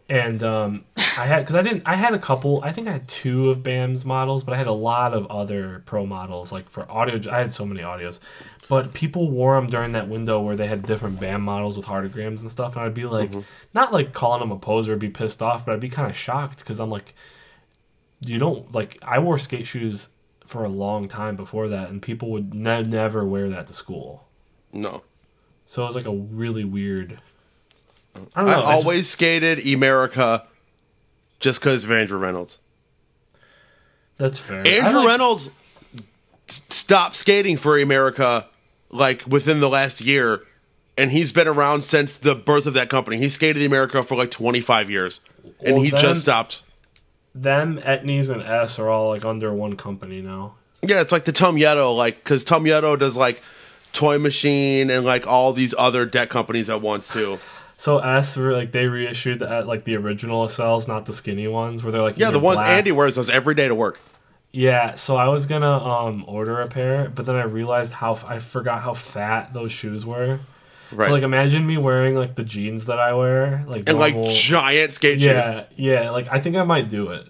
And 0.09 0.41
um, 0.41 0.85
I 0.97 1.25
had 1.25 1.41
because 1.41 1.55
I 1.55 1.61
didn't. 1.61 1.83
I 1.85 1.95
had 1.95 2.13
a 2.15 2.19
couple. 2.19 2.61
I 2.63 2.71
think 2.71 2.87
I 2.87 2.91
had 2.93 3.07
two 3.07 3.51
of 3.51 3.61
Bam's 3.61 4.03
models, 4.03 4.43
but 4.43 4.53
I 4.53 4.57
had 4.57 4.65
a 4.65 4.73
lot 4.73 5.13
of 5.13 5.27
other 5.27 5.83
pro 5.85 6.05
models. 6.05 6.51
Like 6.51 6.67
for 6.69 6.89
Adio, 6.91 7.21
I 7.31 7.37
had 7.39 7.51
so 7.51 7.65
many 7.65 7.83
Adios. 7.83 8.19
But 8.67 8.93
people 8.93 9.29
wore 9.29 9.55
them 9.55 9.67
during 9.67 9.91
that 9.91 10.09
window 10.09 10.41
where 10.41 10.55
they 10.55 10.65
had 10.65 10.81
different 10.83 11.19
Bam 11.19 11.41
models 11.41 11.77
with 11.77 11.85
heartograms 11.85 12.41
and 12.41 12.49
stuff, 12.49 12.75
and 12.75 12.83
I'd 12.83 12.95
be 12.95 13.05
like, 13.05 13.29
not 13.75 13.93
like 13.93 14.11
calling 14.11 14.39
them 14.39 14.51
a 14.51 14.57
poser, 14.57 14.95
be 14.95 15.09
pissed 15.09 15.43
off, 15.43 15.63
but 15.65 15.73
I'd 15.73 15.79
be 15.79 15.89
kind 15.89 16.09
of 16.09 16.17
shocked 16.17 16.59
because 16.59 16.79
I'm 16.79 16.89
like, 16.89 17.13
you 18.21 18.39
don't 18.39 18.73
like. 18.73 18.97
I 19.03 19.19
wore 19.19 19.37
skate 19.37 19.67
shoes 19.67 20.09
for 20.47 20.63
a 20.63 20.69
long 20.69 21.07
time 21.07 21.35
before 21.35 21.67
that, 21.67 21.89
and 21.89 22.01
people 22.01 22.31
would 22.31 22.55
ne- 22.55 22.81
never 22.81 23.23
wear 23.23 23.49
that 23.49 23.67
to 23.67 23.73
school. 23.73 24.27
No, 24.73 25.03
So 25.67 25.83
it 25.83 25.87
was 25.87 25.95
like 25.95 26.05
a 26.05 26.11
really 26.13 26.63
weird. 26.63 27.19
I 28.35 28.43
know. 28.43 28.51
I 28.51 28.55
just- 28.55 28.65
always 28.67 29.09
skated 29.09 29.65
America 29.67 30.45
just 31.39 31.59
because 31.59 31.83
of 31.83 31.91
Andrew 31.91 32.17
Reynolds. 32.17 32.59
that's 34.17 34.39
fair. 34.39 34.65
Andrew 34.67 34.99
like- 35.01 35.07
Reynolds 35.09 35.49
stopped 36.47 37.15
skating 37.15 37.57
for 37.57 37.77
America 37.79 38.47
like 38.89 39.23
within 39.27 39.59
the 39.59 39.69
last 39.69 39.99
year, 40.01 40.41
and 40.97 41.11
he's 41.11 41.31
been 41.33 41.47
around 41.47 41.83
since 41.83 42.17
the 42.17 42.35
birth 42.35 42.65
of 42.65 42.73
that 42.75 42.89
company. 42.89 43.17
He 43.17 43.29
skated 43.29 43.65
America 43.65 44.03
for 44.03 44.15
like 44.15 44.31
25 44.31 44.89
years, 44.89 45.19
and 45.61 45.75
Well, 45.75 45.83
he 45.83 45.89
then- 45.89 46.01
just 46.01 46.21
stopped. 46.21 46.61
them, 47.33 47.79
Etnies, 47.79 48.29
and 48.29 48.41
S 48.41 48.79
are 48.79 48.89
all 48.89 49.09
like 49.09 49.25
under 49.25 49.53
one 49.53 49.75
company 49.75 50.21
now. 50.21 50.55
Yeah, 50.81 51.01
it's 51.01 51.11
like 51.11 51.25
the 51.25 51.31
Tum 51.33 51.57
Yeto, 51.57 51.95
like 51.95 52.23
because 52.23 52.43
Tum 52.45 52.63
Yeto 52.65 52.97
does 52.97 53.17
like 53.17 53.41
Toy 53.95 54.19
Machine 54.19 54.89
and 54.91 55.03
like 55.05 55.25
all 55.25 55.53
these 55.53 55.73
other 55.77 56.05
debt 56.05 56.29
companies 56.29 56.69
at 56.69 56.81
once 56.81 57.11
too. 57.11 57.39
So 57.77 57.99
S 57.99 58.37
like 58.37 58.71
they 58.71 58.85
reissued 58.87 59.39
the, 59.39 59.63
like 59.63 59.83
the 59.83 59.95
original 59.95 60.45
SLs, 60.45 60.87
not 60.87 61.05
the 61.05 61.13
skinny 61.13 61.47
ones, 61.47 61.83
where 61.83 61.91
they're 61.91 62.01
like 62.01 62.17
Yeah, 62.17 62.31
the 62.31 62.39
ones 62.39 62.57
black- 62.57 62.69
Andy 62.77 62.91
wears 62.91 63.15
those 63.15 63.29
every 63.29 63.55
day 63.55 63.67
to 63.67 63.75
work. 63.75 63.99
Yeah, 64.51 64.93
so 64.95 65.17
I 65.17 65.27
was 65.27 65.45
gonna 65.45 65.83
um 65.83 66.23
order 66.27 66.61
a 66.61 66.67
pair, 66.67 67.09
but 67.13 67.25
then 67.25 67.35
I 67.35 67.43
realized 67.43 67.91
how 67.93 68.11
f- 68.13 68.23
I 68.25 68.39
forgot 68.39 68.81
how 68.81 68.93
fat 68.93 69.51
those 69.51 69.71
shoes 69.73 70.05
were. 70.05 70.39
Right. 70.91 71.07
So 71.07 71.11
like 71.13 71.23
imagine 71.23 71.67
me 71.67 71.77
wearing 71.77 72.15
like 72.15 72.35
the 72.35 72.43
jeans 72.45 72.85
that 72.85 72.97
I 72.99 73.13
wear, 73.13 73.65
like 73.67 73.89
and 73.89 73.99
like 73.99 74.15
giant 74.29 74.93
skate 74.93 75.19
shoes. 75.19 75.27
yeah, 75.27 75.63
yeah. 75.75 76.09
Like 76.11 76.27
I 76.31 76.39
think 76.39 76.55
I 76.55 76.63
might 76.63 76.87
do 76.87 77.09
it. 77.09 77.27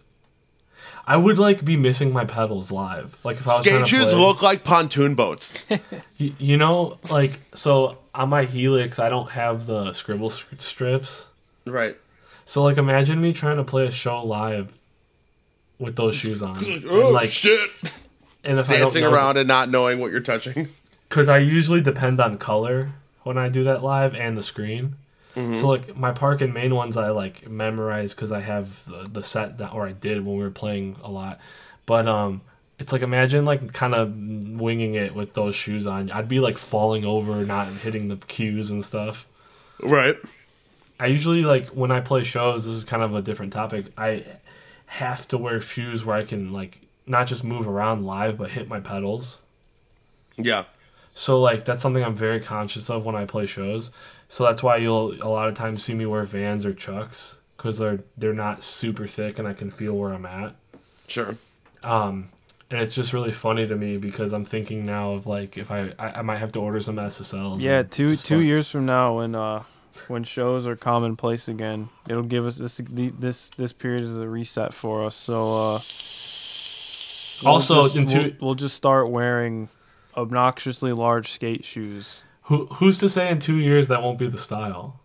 I 1.07 1.18
would 1.18 1.38
like 1.38 1.64
be 1.64 1.77
missing 1.77 2.11
my 2.11 2.26
pedals 2.26 2.72
live. 2.72 3.18
Like 3.23 3.38
if 3.38 3.48
I 3.48 3.52
was 3.53 3.61
Skate 3.61 3.72
trying 3.73 3.84
to 3.84 3.90
shoes 3.90 4.11
play- 4.14 4.19
look 4.22 4.41
like 4.41 4.64
pontoon 4.64 5.14
boats. 5.15 5.64
Y- 6.19 6.34
You 6.40 6.57
know, 6.57 6.98
like 7.10 7.40
so 7.53 7.98
on 8.14 8.30
my 8.30 8.45
Helix, 8.45 8.98
I 8.99 9.10
don't 9.10 9.30
have 9.32 9.68
the 9.68 9.94
scribble 9.94 10.30
strips. 10.32 11.27
right. 11.65 11.95
So 12.48 12.64
like, 12.64 12.77
imagine 12.77 13.19
me 13.22 13.34
trying 13.34 13.57
to 13.57 13.64
play 13.64 13.86
a 13.88 13.91
show 13.91 14.23
live 14.23 14.72
with 15.80 15.95
those 15.95 16.15
shoes 16.15 16.41
on, 16.44 16.57
Oh 16.88 17.06
and 17.07 17.14
like, 17.14 17.30
shit! 17.30 17.69
and 18.44 18.60
if 18.60 18.68
Dancing 18.68 19.03
I 19.03 19.07
don't 19.07 19.11
know, 19.11 19.18
around 19.18 19.38
and 19.38 19.48
not 19.48 19.69
knowing 19.69 19.99
what 19.99 20.11
you're 20.11 20.19
touching. 20.22 20.69
because 21.10 21.27
I 21.27 21.40
usually 21.40 21.82
depend 21.82 22.22
on 22.22 22.38
color 22.38 22.91
when 23.23 23.38
I 23.38 23.49
do 23.49 23.64
that 23.65 23.84
live 23.84 24.14
and 24.15 24.38
the 24.38 24.44
screen. 24.44 24.95
So 25.36 25.68
like 25.68 25.98
my 25.98 26.12
park 26.12 26.40
and 26.41 26.53
main 26.53 26.74
ones, 26.74 26.95
I 26.95 27.10
like 27.10 27.49
memorize 27.49 28.14
because 28.14 28.32
I 28.32 28.40
have 28.40 28.86
the, 28.86 29.03
the 29.12 29.24
set 29.24 29.57
that, 29.57 29.74
or 29.74 29.86
I 29.86 29.91
did 29.91 30.26
when 30.26 30.38
we 30.38 30.44
were 30.44 30.49
playing 30.49 30.95
a 31.03 31.12
lot. 31.12 31.40
But 31.86 32.07
um, 32.07 32.41
it's 32.80 32.94
like 32.94 33.02
imagine 33.02 33.44
like 33.44 33.74
kind 33.74 33.94
of 33.94 34.16
winging 34.16 34.95
it 34.95 35.14
with 35.14 35.34
those 35.34 35.53
shoes 35.53 35.86
on. 35.86 36.10
I'd 36.12 36.30
be 36.30 36.40
like 36.40 36.57
falling 36.57 37.03
over, 37.06 37.45
not 37.45 37.68
hitting 37.68 38.07
the 38.07 38.16
cues 38.16 38.70
and 38.70 38.84
stuff. 38.84 39.28
Right. 39.84 40.18
I 40.99 41.07
usually 41.07 41.41
like 41.44 41.68
when 41.68 41.91
I 41.91 41.99
play 41.99 42.24
shows. 42.24 42.66
This 42.66 42.74
is 42.74 42.84
kind 42.86 43.03
of 43.03 43.14
a 43.14 43.22
different 43.22 43.52
topic. 43.52 43.88
I 43.98 44.26
have 44.86 45.28
to 45.30 45.38
wear 45.38 45.60
shoes 45.60 46.06
where 46.06 46.16
I 46.16 46.24
can 46.24 46.53
like 46.53 46.80
not 47.06 47.28
just 47.28 47.44
move 47.44 47.68
around 47.68 48.06
live, 48.06 48.38
but 48.38 48.52
hit 48.52 48.70
my 48.70 48.80
pedals. 48.80 49.41
Yeah. 50.38 50.64
So 51.14 51.41
like 51.41 51.66
that's 51.66 51.82
something 51.82 52.03
I'm 52.03 52.16
very 52.16 52.40
conscious 52.40 52.90
of 52.90 53.06
when 53.06 53.16
I 53.16 53.26
play 53.26 53.45
shows. 53.45 53.91
So 54.27 54.43
that's 54.43 54.61
why 54.64 54.77
you'll 54.77 55.14
a 55.23 55.30
lot 55.30 55.47
of 55.47 55.53
times 55.53 55.84
see 55.84 55.93
me 55.93 56.06
wear 56.06 56.23
Vans 56.23 56.65
or 56.65 56.73
Chucks 56.73 57.39
because 57.57 57.77
they're 57.77 57.99
they're 58.18 58.34
not 58.34 58.64
super 58.64 59.07
thick 59.07 59.39
and 59.39 59.47
I 59.47 59.53
can 59.53 59.69
feel 59.72 59.93
where 59.93 60.14
I'm 60.14 60.26
at. 60.26 60.56
Sure. 61.07 61.35
Um, 61.84 62.30
and 62.72 62.81
it's 62.81 62.95
just 62.95 63.14
really 63.14 63.31
funny 63.31 63.68
to 63.68 63.76
me 63.76 63.97
because 63.97 64.34
I'm 64.34 64.43
thinking 64.43 64.85
now 64.85 65.11
of 65.11 65.27
like 65.27 65.57
if 65.57 65.69
I 65.72 65.93
I, 65.99 66.10
I 66.19 66.22
might 66.23 66.38
have 66.38 66.52
to 66.53 66.60
order 66.60 66.81
some 66.81 66.95
SSLs. 66.95 67.61
Yeah, 67.61 67.84
two 67.84 68.15
two 68.15 68.38
fuck- 68.38 68.43
years 68.45 68.69
from 68.72 68.85
now, 68.88 69.18
when 69.18 69.35
uh, 69.35 69.64
when 70.07 70.23
shows 70.23 70.65
are 70.68 70.76
commonplace 70.76 71.47
again, 71.47 71.88
it'll 72.10 72.23
give 72.23 72.45
us 72.45 72.57
this 72.57 72.77
the- 72.77 73.10
this 73.11 73.52
this 73.57 73.72
period 73.72 74.02
is 74.02 74.18
a 74.18 74.27
reset 74.27 74.73
for 74.73 75.03
us. 75.06 75.15
So 75.15 75.53
uh, 75.76 75.80
we'll 77.43 77.53
Also, 77.53 77.84
just, 77.84 77.95
in 77.95 78.06
two- 78.07 78.18
we'll, 78.19 78.31
we'll 78.47 78.56
just 78.56 78.76
start 78.76 79.10
wearing 79.10 79.69
obnoxiously 80.18 80.91
large 80.91 81.31
skate 81.31 81.64
shoes. 81.64 82.23
Who 82.46 82.66
who's 82.68 82.98
to 83.00 83.10
say 83.10 83.30
in 83.30 83.40
two 83.40 83.58
years 83.58 83.88
that 83.88 84.02
won't 84.04 84.18
be 84.20 84.28
the 84.28 84.38
style? 84.38 85.00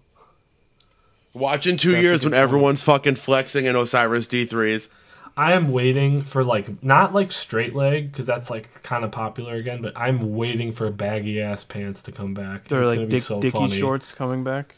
Watch 1.32 1.66
in 1.66 1.76
two 1.76 1.92
That's 1.92 2.02
years 2.02 2.20
when 2.22 2.32
point. 2.32 2.34
everyone's 2.42 2.82
fucking 2.82 3.14
flexing 3.16 3.66
in 3.66 3.76
Osiris 3.76 4.26
D3s. 4.26 4.88
I 5.36 5.52
am 5.52 5.70
waiting 5.72 6.22
for 6.22 6.42
like 6.44 6.82
not 6.82 7.14
like 7.14 7.30
straight 7.32 7.74
leg 7.74 8.10
because 8.10 8.26
that's 8.26 8.50
like 8.50 8.82
kind 8.82 9.04
of 9.04 9.10
popular 9.12 9.54
again, 9.54 9.80
but 9.80 9.92
I'm 9.96 10.34
waiting 10.36 10.72
for 10.72 10.90
baggy 10.90 11.40
ass 11.40 11.62
pants 11.64 12.02
to 12.02 12.12
come 12.12 12.34
back. 12.34 12.64
They're 12.64 12.80
It's 12.80 12.90
like 12.90 12.96
gonna 12.98 13.06
be 13.06 13.10
dick, 13.16 13.22
so 13.22 13.40
dicky 13.40 13.56
funny. 13.58 13.78
shorts 13.78 14.12
coming 14.12 14.42
back. 14.44 14.76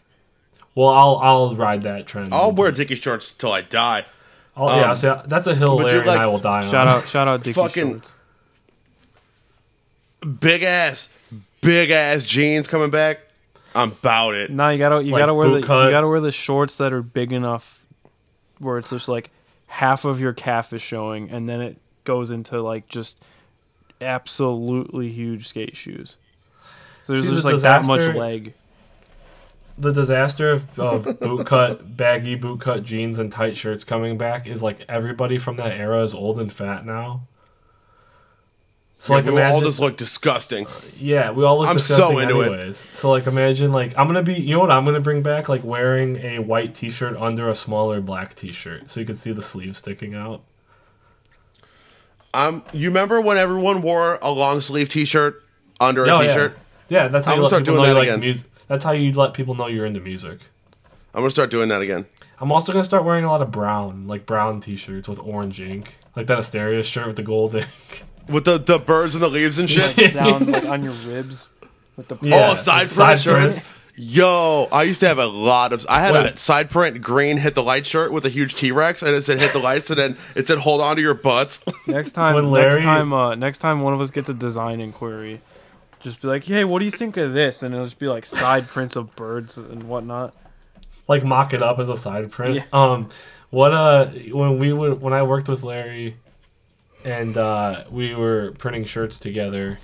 Well, 0.75 0.89
I'll 0.91 1.17
I'll 1.23 1.57
ride 1.57 1.83
that 1.85 2.07
trend. 2.07 2.33
I'll 2.35 2.51
until- 2.51 2.63
wear 2.65 2.73
dicky 2.73 2.95
shorts 2.97 3.33
till 3.33 3.51
I 3.53 3.63
die. 3.63 4.05
I'll, 4.55 4.69
yeah, 4.77 4.91
um, 4.91 4.97
so 4.97 5.23
that's 5.27 5.47
a 5.47 5.55
hill 5.55 5.79
but 5.79 5.87
Larry 5.87 5.99
dude, 6.01 6.07
like, 6.07 6.17
and 6.17 6.23
I 6.23 6.27
will 6.27 6.39
die 6.39 6.59
on. 6.63 6.71
Shout 6.71 6.87
out 6.87 7.05
shout 7.09 7.27
out 7.27 7.43
dicky 7.43 7.55
Fucking- 7.55 7.91
shorts. 7.93 8.15
Big 10.39 10.63
ass, 10.63 11.09
big 11.63 11.91
ass 11.91 12.27
jeans 12.27 12.69
coming 12.69 12.91
back. 12.91 13.21
I'm 13.75 13.93
about 13.93 14.35
it. 14.35 14.51
No, 14.51 14.69
you 14.69 14.77
gotta 14.79 15.03
you 15.03 15.13
Like 15.13 15.21
gotta 15.23 15.33
wear 15.35 15.49
the 15.49 15.55
boot 15.61 15.65
cut. 15.65 15.85
you 15.87 15.91
gotta 15.91 16.07
wear 16.09 16.21
the 16.21 16.31
shorts 16.33 16.77
that 16.77 16.93
are 16.93 17.01
big 17.03 17.33
enough 17.33 17.87
where 18.59 18.77
it's 18.77 18.91
just 18.91 19.09
like 19.09 19.31
half 19.67 20.05
of 20.05 20.21
your 20.21 20.35
calf 20.35 20.75
is 20.75 20.83
showing, 20.83 21.31
and 21.31 21.49
then 21.49 21.63
it 21.63 21.79
goes 22.05 22.31
into 22.31 22.61
like 22.61 22.87
just 22.89 23.25
absolutely 24.03 25.09
huge 25.11 25.49
skate 25.49 25.77
shoes. 25.77 26.17
So 27.05 27.15
there's 27.15 27.25
See, 27.25 27.31
just 27.33 27.43
the 27.45 27.53
like 27.53 27.63
that 27.63 27.85
much 27.87 28.01
disaster- 28.01 28.19
leg. 28.19 28.55
The 29.79 29.91
disaster 29.93 30.51
of, 30.51 30.79
of 30.79 31.19
boot 31.19 31.47
cut, 31.47 31.97
baggy 31.97 32.35
boot 32.35 32.61
cut 32.61 32.85
jeans 32.85 33.19
and 33.19 33.33
tight 33.33 33.57
shirts 33.57 33.85
coming 33.85 34.19
back 34.19 34.47
is 34.47 34.63
like 34.63 34.85
everybody 34.87 35.39
from 35.39 35.57
that 35.57 35.73
era 35.73 36.03
is 36.03 36.13
old 36.13 36.39
and 36.39 36.53
fat 36.53 36.85
now. 36.85 37.23
So 39.03 39.15
like 39.15 39.25
we 39.25 39.43
all 39.43 39.61
just 39.61 39.81
look 39.81 39.97
disgusting. 39.97 40.69
yeah, 40.97 41.33
we 41.33 41.43
all 41.45 41.59
look 41.59 41.67
I'm 41.69 41.75
disgusting 41.75 42.07
so 42.07 42.19
into 42.21 42.41
it. 42.43 42.47
anyways. 42.53 42.77
So 42.93 43.11
like 43.11 43.27
imagine 43.27 43.73
like 43.73 43.99
I'm 43.99 44.07
gonna 44.07 44.23
be, 44.23 44.35
you 44.35 44.55
know 44.55 44.61
what 44.61 44.71
I'm 44.71 44.85
gonna 44.85 45.01
bring 45.01 45.23
back? 45.23 45.49
Like 45.49 45.65
wearing 45.65 46.19
a 46.19 46.39
white 46.39 46.73
T-shirt 46.77 47.17
under 47.17 47.51
a 47.51 47.55
smaller 47.57 48.01
black 48.01 48.37
T-shirt, 48.37 48.89
so 48.93 49.01
you 49.01 49.07
can 49.07 49.17
see 49.17 49.33
the 49.33 49.43
sleeve 49.43 49.77
sticking 49.77 50.15
out. 50.15 50.45
Um, 52.33 52.63
you 52.73 52.89
remember 52.91 53.21
when 53.21 53.37
everyone 53.37 53.83
wore 53.83 54.21
a 54.23 54.31
long 54.31 54.61
sleeve 54.61 54.89
T-shirt 54.89 55.43
under 55.81 56.05
a 56.05 56.11
Oh, 56.17 56.21
yeah. 56.21 56.33
shirt 56.33 56.59
Yeah, 56.89 57.09
that's 57.09 57.27
how 57.27 57.33
I'm 57.33 57.39
you 57.39 57.43
let 57.43 57.49
start 57.49 57.65
people 57.65 57.75
know 57.77 57.83
you 57.83 57.95
that 57.95 57.99
like 57.99 58.09
again. 58.09 58.21
music. 58.21 58.47
That's 58.69 58.85
how 58.85 58.93
you 58.93 59.13
let 59.15 59.35
people 59.35 59.57
know 59.57 59.67
you're 59.67 59.85
into 59.85 59.99
music. 60.01 60.39
I'm 61.13 61.23
gonna 61.23 61.31
start 61.33 61.51
doing 61.51 61.69
that 61.71 61.83
again. 61.83 62.07
I'm 62.41 62.53
also 62.53 62.73
gonna 62.73 62.85
start 62.85 63.05
wearing 63.05 63.25
a 63.25 63.31
lot 63.33 63.43
of 63.43 63.51
brown, 63.51 64.07
like 64.07 64.27
brown 64.27 64.61
T-shirts 64.61 65.09
with 65.09 65.19
orange 65.19 65.61
ink, 65.61 65.97
like 66.15 66.29
that 66.29 66.39
Asteria 66.39 66.85
shirt 66.85 67.09
with 67.09 67.17
the 67.17 67.25
gold 67.25 67.55
ink. 67.57 68.05
With 68.29 68.45
the, 68.45 68.59
the 68.59 68.79
birds 68.79 69.15
and 69.15 69.23
the 69.23 69.29
leaves 69.29 69.59
and 69.59 69.69
shit. 69.69 70.15
down 70.15 70.47
like 70.47 70.65
on 70.67 70.83
your 70.83 70.93
ribs 71.07 71.49
with 71.97 72.09
the 72.09 72.17
Yeah, 72.23 72.51
oh, 72.53 72.55
side 72.55 72.85
it's 72.85 72.95
print 72.97 73.19
side 73.19 73.21
shirts. 73.21 73.59
print. 73.59 73.69
Yo, 73.95 74.69
I 74.73 74.85
used 74.85 75.01
to 75.01 75.09
have 75.09 75.19
a 75.19 75.27
lot 75.27 75.73
of. 75.75 75.85
I 75.89 76.01
had 76.01 76.15
Wait. 76.15 76.35
a 76.35 76.37
side 76.39 76.71
print 76.71 77.03
green 77.03 77.37
hit 77.37 77.55
the 77.55 77.63
light 77.63 77.85
shirt 77.85 78.11
with 78.11 78.25
a 78.25 78.31
huge 78.31 78.55
T 78.55 78.73
Rex, 78.73 79.03
and 79.03 79.15
it 79.15 79.21
said 79.23 79.39
"hit 79.39 79.53
the 79.53 79.59
lights," 79.59 79.91
and 79.91 79.99
then 79.99 80.17
it 80.35 80.47
said 80.47 80.59
"hold 80.59 80.81
on 80.81 80.97
to 80.97 81.03
your 81.03 81.13
butts." 81.15 81.61
next 81.87 82.13
time 82.13 82.35
When 82.35 82.51
next 82.53 82.83
time 82.83 83.13
uh 83.13 83.35
next 83.35 83.59
time 83.59 83.83
one 83.83 83.93
of 83.93 84.01
us 84.01 84.11
gets 84.11 84.31
a 84.31 84.35
design 84.35 84.81
inquiry, 84.81 85.41
just 86.01 86.23
be 86.23 86.29
like, 86.29 86.43
hey, 86.45 86.65
what 86.65 86.79
do 86.79 86.87
you 86.87 86.91
think 86.91 87.19
of 87.19 87.35
this? 87.35 87.63
And 87.63 87.75
it'll 87.75 87.85
just 87.87 87.99
be 87.99 88.09
like 88.09 88.25
side 88.25 88.67
prints 88.67 88.97
of 88.97 89.15
birds 89.15 89.59
and 89.59 89.83
whatnot. 89.83 90.33
like 91.07 91.23
mock 91.23 91.53
it 91.53 91.63
up 91.63 91.79
as 91.79 91.91
a 91.91 91.97
side 91.97 92.31
print. 92.31 92.55
Yeah. 92.57 92.63
Um, 92.73 93.11
what 93.51 93.73
uh, 93.75 94.07
when 94.07 94.59
we 94.59 94.73
would 94.73 95.03
when 95.03 95.13
I 95.13 95.23
worked 95.23 95.51
with 95.51 95.63
Larry, 95.65 96.17
and 97.05 97.37
uh, 97.37 97.85
we 97.91 98.15
were 98.15 98.53
printing 98.59 98.85
shirts 98.85 99.19
together, 99.19 99.79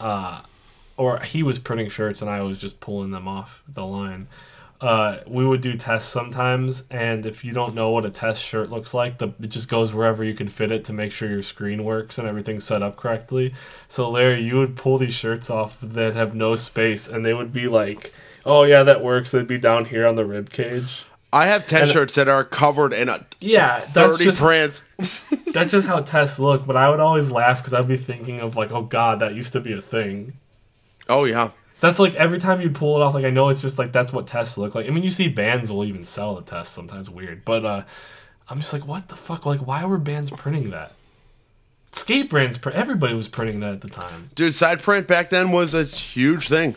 uh, 0.00 0.42
or 0.96 1.20
he 1.20 1.42
was 1.42 1.58
printing 1.58 1.88
shirts 1.88 2.22
and 2.22 2.30
I 2.30 2.42
was 2.42 2.58
just 2.58 2.80
pulling 2.80 3.10
them 3.10 3.28
off 3.28 3.62
the 3.68 3.84
line. 3.84 4.28
Uh, 4.80 5.18
we 5.26 5.44
would 5.44 5.60
do 5.60 5.76
tests 5.76 6.10
sometimes, 6.10 6.84
and 6.88 7.26
if 7.26 7.44
you 7.44 7.52
don't 7.52 7.74
know 7.74 7.90
what 7.90 8.06
a 8.06 8.10
test 8.10 8.44
shirt 8.44 8.70
looks 8.70 8.94
like, 8.94 9.18
the, 9.18 9.26
it 9.40 9.48
just 9.48 9.68
goes 9.68 9.92
wherever 9.92 10.22
you 10.22 10.34
can 10.34 10.48
fit 10.48 10.70
it 10.70 10.84
to 10.84 10.92
make 10.92 11.10
sure 11.10 11.28
your 11.28 11.42
screen 11.42 11.82
works 11.82 12.16
and 12.16 12.28
everything's 12.28 12.62
set 12.62 12.80
up 12.80 12.96
correctly. 12.96 13.52
So, 13.88 14.08
Larry, 14.08 14.40
you 14.40 14.56
would 14.56 14.76
pull 14.76 14.98
these 14.98 15.14
shirts 15.14 15.50
off 15.50 15.80
that 15.80 16.14
have 16.14 16.32
no 16.32 16.54
space, 16.54 17.08
and 17.08 17.24
they 17.24 17.34
would 17.34 17.52
be 17.52 17.66
like, 17.66 18.12
"Oh 18.46 18.62
yeah, 18.62 18.84
that 18.84 19.02
works." 19.02 19.32
They'd 19.32 19.48
be 19.48 19.58
down 19.58 19.86
here 19.86 20.06
on 20.06 20.14
the 20.14 20.24
rib 20.24 20.48
cage. 20.50 21.04
I 21.32 21.46
have 21.46 21.66
ten 21.66 21.82
And- 21.82 21.90
shirts 21.90 22.14
that 22.14 22.28
are 22.28 22.42
covered 22.44 22.92
in 22.92 23.08
a 23.08 23.24
Yeah, 23.40 23.80
thirty 23.80 24.24
just 24.24 24.38
prints. 24.40 24.84
that's 25.52 25.72
just 25.72 25.86
how 25.86 26.00
tests 26.00 26.38
look. 26.38 26.66
But 26.66 26.76
I 26.76 26.88
would 26.88 27.00
always 27.00 27.30
laugh 27.30 27.58
because 27.58 27.74
I'd 27.74 27.86
be 27.88 27.96
thinking 27.96 28.40
of 28.40 28.56
like, 28.56 28.72
"Oh 28.72 28.82
God, 28.82 29.20
that 29.20 29.34
used 29.34 29.52
to 29.52 29.60
be 29.60 29.72
a 29.72 29.80
thing." 29.80 30.34
Oh 31.10 31.24
yeah, 31.24 31.50
That's 31.80 31.98
like 31.98 32.14
every 32.16 32.38
time 32.38 32.60
you 32.60 32.70
pull 32.70 32.96
it 32.96 33.02
off, 33.02 33.14
like 33.14 33.24
I 33.24 33.30
know 33.30 33.48
it's 33.50 33.62
just 33.62 33.78
like 33.78 33.92
that's 33.92 34.12
what 34.12 34.26
tests 34.26 34.56
look 34.58 34.74
like. 34.74 34.86
I 34.86 34.90
mean, 34.90 35.04
you 35.04 35.10
see 35.10 35.28
bands 35.28 35.70
will 35.70 35.84
even 35.84 36.04
sell 36.04 36.34
the 36.34 36.42
tests 36.42 36.74
sometimes 36.74 37.08
weird, 37.10 37.44
but 37.44 37.64
uh, 37.64 37.82
I'm 38.48 38.58
just 38.60 38.72
like, 38.72 38.86
what 38.86 39.08
the 39.08 39.16
fuck? 39.16 39.44
Like, 39.46 39.60
why 39.66 39.84
were 39.84 39.98
bands 39.98 40.30
printing 40.30 40.70
that? 40.70 40.92
Skate 41.92 42.28
brands, 42.28 42.58
pr- 42.58 42.70
everybody 42.70 43.14
was 43.14 43.28
printing 43.28 43.60
that 43.60 43.72
at 43.72 43.80
the 43.80 43.88
time. 43.88 44.30
dude. 44.34 44.54
Side 44.54 44.82
print 44.82 45.06
back 45.06 45.30
then 45.30 45.50
was 45.52 45.72
a 45.74 45.84
huge 45.84 46.48
thing. 46.48 46.74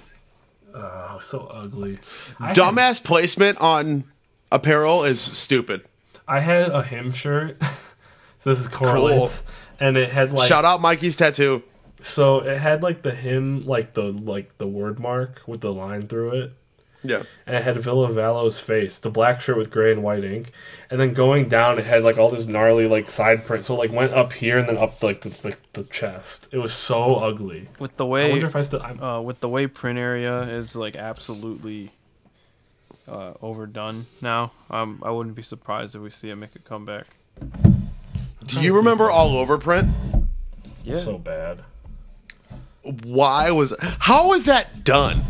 Oh, 0.73 1.17
so 1.19 1.47
ugly. 1.47 1.99
I 2.39 2.47
had- 2.47 2.55
Dumbass 2.57 3.03
placement 3.03 3.59
on 3.59 4.05
apparel 4.51 5.03
is 5.03 5.21
stupid. 5.21 5.83
I 6.27 6.39
had 6.39 6.69
a 6.69 6.83
him 6.83 7.11
shirt. 7.11 7.61
so 8.39 8.49
this 8.49 8.59
is 8.59 8.67
correlates, 8.67 9.43
and 9.79 9.97
it 9.97 10.11
had 10.11 10.31
like 10.31 10.47
Shout 10.47 10.65
out 10.65 10.81
Mikey's 10.81 11.15
tattoo. 11.15 11.63
so 12.01 12.39
it 12.39 12.57
had 12.57 12.83
like 12.83 13.01
the 13.01 13.11
him 13.11 13.65
like 13.65 13.93
the 13.93 14.03
like 14.03 14.57
the 14.57 14.67
word 14.67 14.99
mark 14.99 15.41
with 15.47 15.61
the 15.61 15.73
line 15.73 16.07
through 16.07 16.41
it. 16.41 16.53
Yeah, 17.03 17.23
and 17.47 17.55
it 17.55 17.63
had 17.63 17.77
Ville 17.77 18.07
Valo's 18.07 18.59
face, 18.59 18.99
the 18.99 19.09
black 19.09 19.41
shirt 19.41 19.57
with 19.57 19.71
gray 19.71 19.91
and 19.91 20.03
white 20.03 20.23
ink, 20.23 20.51
and 20.91 20.99
then 20.99 21.13
going 21.13 21.49
down, 21.49 21.79
it 21.79 21.85
had 21.85 22.03
like 22.03 22.19
all 22.19 22.29
this 22.29 22.45
gnarly 22.45 22.87
like 22.87 23.09
side 23.09 23.43
print. 23.43 23.65
So 23.65 23.73
it, 23.73 23.77
like 23.77 23.91
went 23.91 24.13
up 24.13 24.33
here 24.33 24.59
and 24.59 24.69
then 24.69 24.77
up 24.77 25.01
like 25.01 25.21
the 25.21 25.35
like, 25.43 25.57
the 25.73 25.83
chest. 25.85 26.47
It 26.51 26.59
was 26.59 26.73
so 26.73 27.15
ugly. 27.15 27.69
With 27.79 27.97
the 27.97 28.05
way 28.05 28.27
I 28.27 28.29
wonder 28.29 28.45
if 28.45 28.55
I 28.55 28.61
still. 28.61 28.83
I'm, 28.83 29.01
uh, 29.01 29.19
with 29.19 29.39
the 29.39 29.49
way 29.49 29.65
print 29.65 29.97
area 29.97 30.41
is 30.43 30.75
like 30.75 30.95
absolutely 30.95 31.91
uh, 33.07 33.33
overdone 33.41 34.05
now. 34.21 34.51
Um, 34.69 35.01
I 35.05 35.11
wouldn't 35.11 35.35
be 35.35 35.41
surprised 35.41 35.95
if 35.95 36.01
we 36.01 36.09
see 36.09 36.29
it 36.29 36.35
make 36.35 36.55
a 36.55 36.59
comeback. 36.59 37.07
do 38.45 38.61
you 38.61 38.75
remember 38.75 39.09
all 39.09 39.37
over 39.37 39.57
print? 39.57 39.89
Yeah, 40.83 40.97
so 40.97 41.17
bad. 41.17 41.59
Why 43.03 43.51
was 43.51 43.73
how 43.99 44.29
was 44.29 44.45
that 44.45 44.83
done? 44.83 45.21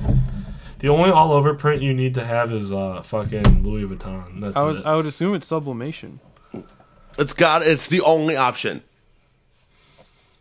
The 0.80 0.88
only 0.89 1.11
all 1.11 1.31
over 1.34 1.53
print 1.53 1.81
you 1.81 1.93
need 1.93 2.14
to 2.15 2.26
have 2.26 2.52
is 2.52 2.72
uh 2.72 3.02
fucking 3.03 3.64
Louis 3.64 3.84
Vuitton. 3.88 4.39
That's 4.41 4.56
I 4.56 4.64
was 4.64 4.80
it. 4.80 4.85
I 4.85 4.95
would 4.95 5.06
assume 5.06 5.35
it's 5.35 5.48
sublimation. 5.48 6.19
It's 7.19 7.34
got. 7.34 7.61
It's 7.61 7.88
the 7.88 8.02
only 8.02 8.38
option. 8.38 8.81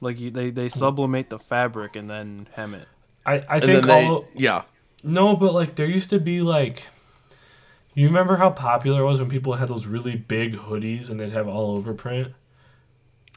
Like 0.00 0.20
you, 0.20 0.30
they 0.30 0.50
they 0.50 0.68
sublimate 0.68 1.28
the 1.28 1.38
fabric 1.38 1.96
and 1.96 2.08
then 2.08 2.46
hem 2.54 2.74
it. 2.74 2.86
I, 3.26 3.32
I 3.34 3.36
And 3.56 3.64
think 3.64 3.64
then 3.64 3.82
they, 3.86 4.06
all 4.06 4.24
yeah. 4.34 4.62
no, 5.02 5.36
but 5.36 5.52
like 5.52 5.74
there 5.74 5.86
used 5.86 6.10
to 6.10 6.20
be 6.20 6.40
like, 6.40 6.84
you 8.00 8.08
remember 8.08 8.36
how 8.36 8.50
popular 8.50 9.02
it 9.02 9.04
was 9.06 9.20
when 9.20 9.28
people 9.30 9.54
had 9.54 9.68
those 9.68 9.86
really 9.86 10.16
big 10.16 10.56
hoodies 10.56 11.10
and 11.10 11.18
they'd 11.20 11.32
have 11.32 11.48
all 11.48 11.72
over 11.76 11.92
print. 11.94 12.32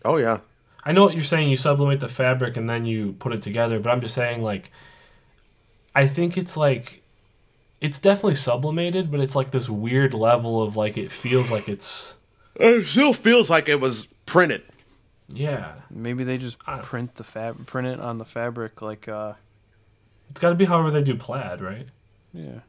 Oh 0.06 0.18
yeah. 0.18 0.40
I 0.85 0.91
know 0.91 1.03
what 1.06 1.14
you're 1.14 1.23
saying. 1.23 1.49
You 1.49 1.56
sublimate 1.57 1.99
the 2.02 2.07
fabric 2.07 2.57
and 2.57 2.69
then 2.69 2.85
you 2.85 3.14
put 3.14 3.34
it 3.34 3.41
together, 3.41 3.80
but 3.80 3.90
I'm 3.90 4.02
just 4.02 4.14
saying 4.15 4.41
like, 4.41 4.72
I 5.95 6.07
think 6.07 6.38
it's 6.38 6.57
like, 6.57 7.02
it's 7.81 7.99
definitely 7.99 8.35
sublimated, 8.35 9.11
but 9.11 9.19
it's 9.19 9.35
like 9.35 9.52
this 9.52 9.69
weird 9.69 10.14
level 10.14 10.61
of 10.61 10.76
like 10.76 10.98
it 10.98 11.11
feels 11.11 11.49
like 11.52 11.68
it's 11.69 12.15
It 12.56 12.85
still 12.85 13.14
feels 13.14 13.49
like 13.49 13.68
it 13.69 13.80
was 13.81 14.07
printed. 14.26 14.64
yeah. 15.30 15.73
Maybe 15.90 16.23
they 16.23 16.38
just 16.38 16.57
I- 16.68 16.80
print 16.80 17.15
the 17.15 17.23
fab 17.23 17.65
print 17.68 17.88
it 17.88 17.99
on 17.99 18.18
the 18.18 18.26
fabric 18.26 18.81
like 18.81 19.07
uh 19.07 19.34
It's 20.30 20.40
got 20.40 20.49
to 20.49 20.56
be 20.56 20.65
however 20.65 20.91
they 20.91 21.03
do 21.03 21.15
plaid, 21.15 21.61
right? 21.61 21.88
yeah. 22.34 22.60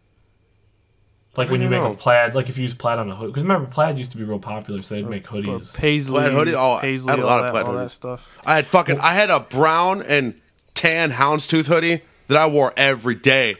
Like 1.36 1.48
I 1.48 1.52
when 1.52 1.62
you 1.62 1.68
make 1.68 1.82
know. 1.82 1.92
a 1.92 1.96
plaid, 1.96 2.34
like 2.34 2.48
if 2.48 2.56
you 2.56 2.62
use 2.62 2.74
plaid 2.74 2.98
on 2.98 3.10
a 3.10 3.16
hood, 3.16 3.26
because 3.28 3.42
remember 3.42 3.68
plaid 3.68 3.98
used 3.98 4.12
to 4.12 4.16
be 4.16 4.22
real 4.24 4.38
popular, 4.38 4.80
so 4.82 4.94
they'd 4.94 5.08
make 5.08 5.30
Or 5.32 5.36
hoodies. 5.42 5.74
paisley, 5.76 6.20
Plaid 6.20 6.32
hoodie? 6.32 6.54
Oh, 6.54 6.74
I 6.74 6.80
paisley, 6.82 7.10
had 7.10 7.18
a 7.18 7.26
lot 7.26 7.40
of 7.40 7.46
that, 7.46 7.50
plaid 7.64 7.66
that 7.66 7.80
hoodies. 7.86 7.90
stuff. 7.90 8.28
I 8.46 8.54
had 8.56 8.66
fucking. 8.66 8.98
I 9.00 9.14
had 9.14 9.30
a 9.30 9.40
brown 9.40 10.02
and 10.02 10.40
tan 10.74 11.10
houndstooth 11.12 11.66
hoodie 11.66 12.02
that 12.28 12.36
I 12.36 12.46
wore 12.46 12.72
every 12.76 13.14
day. 13.16 13.56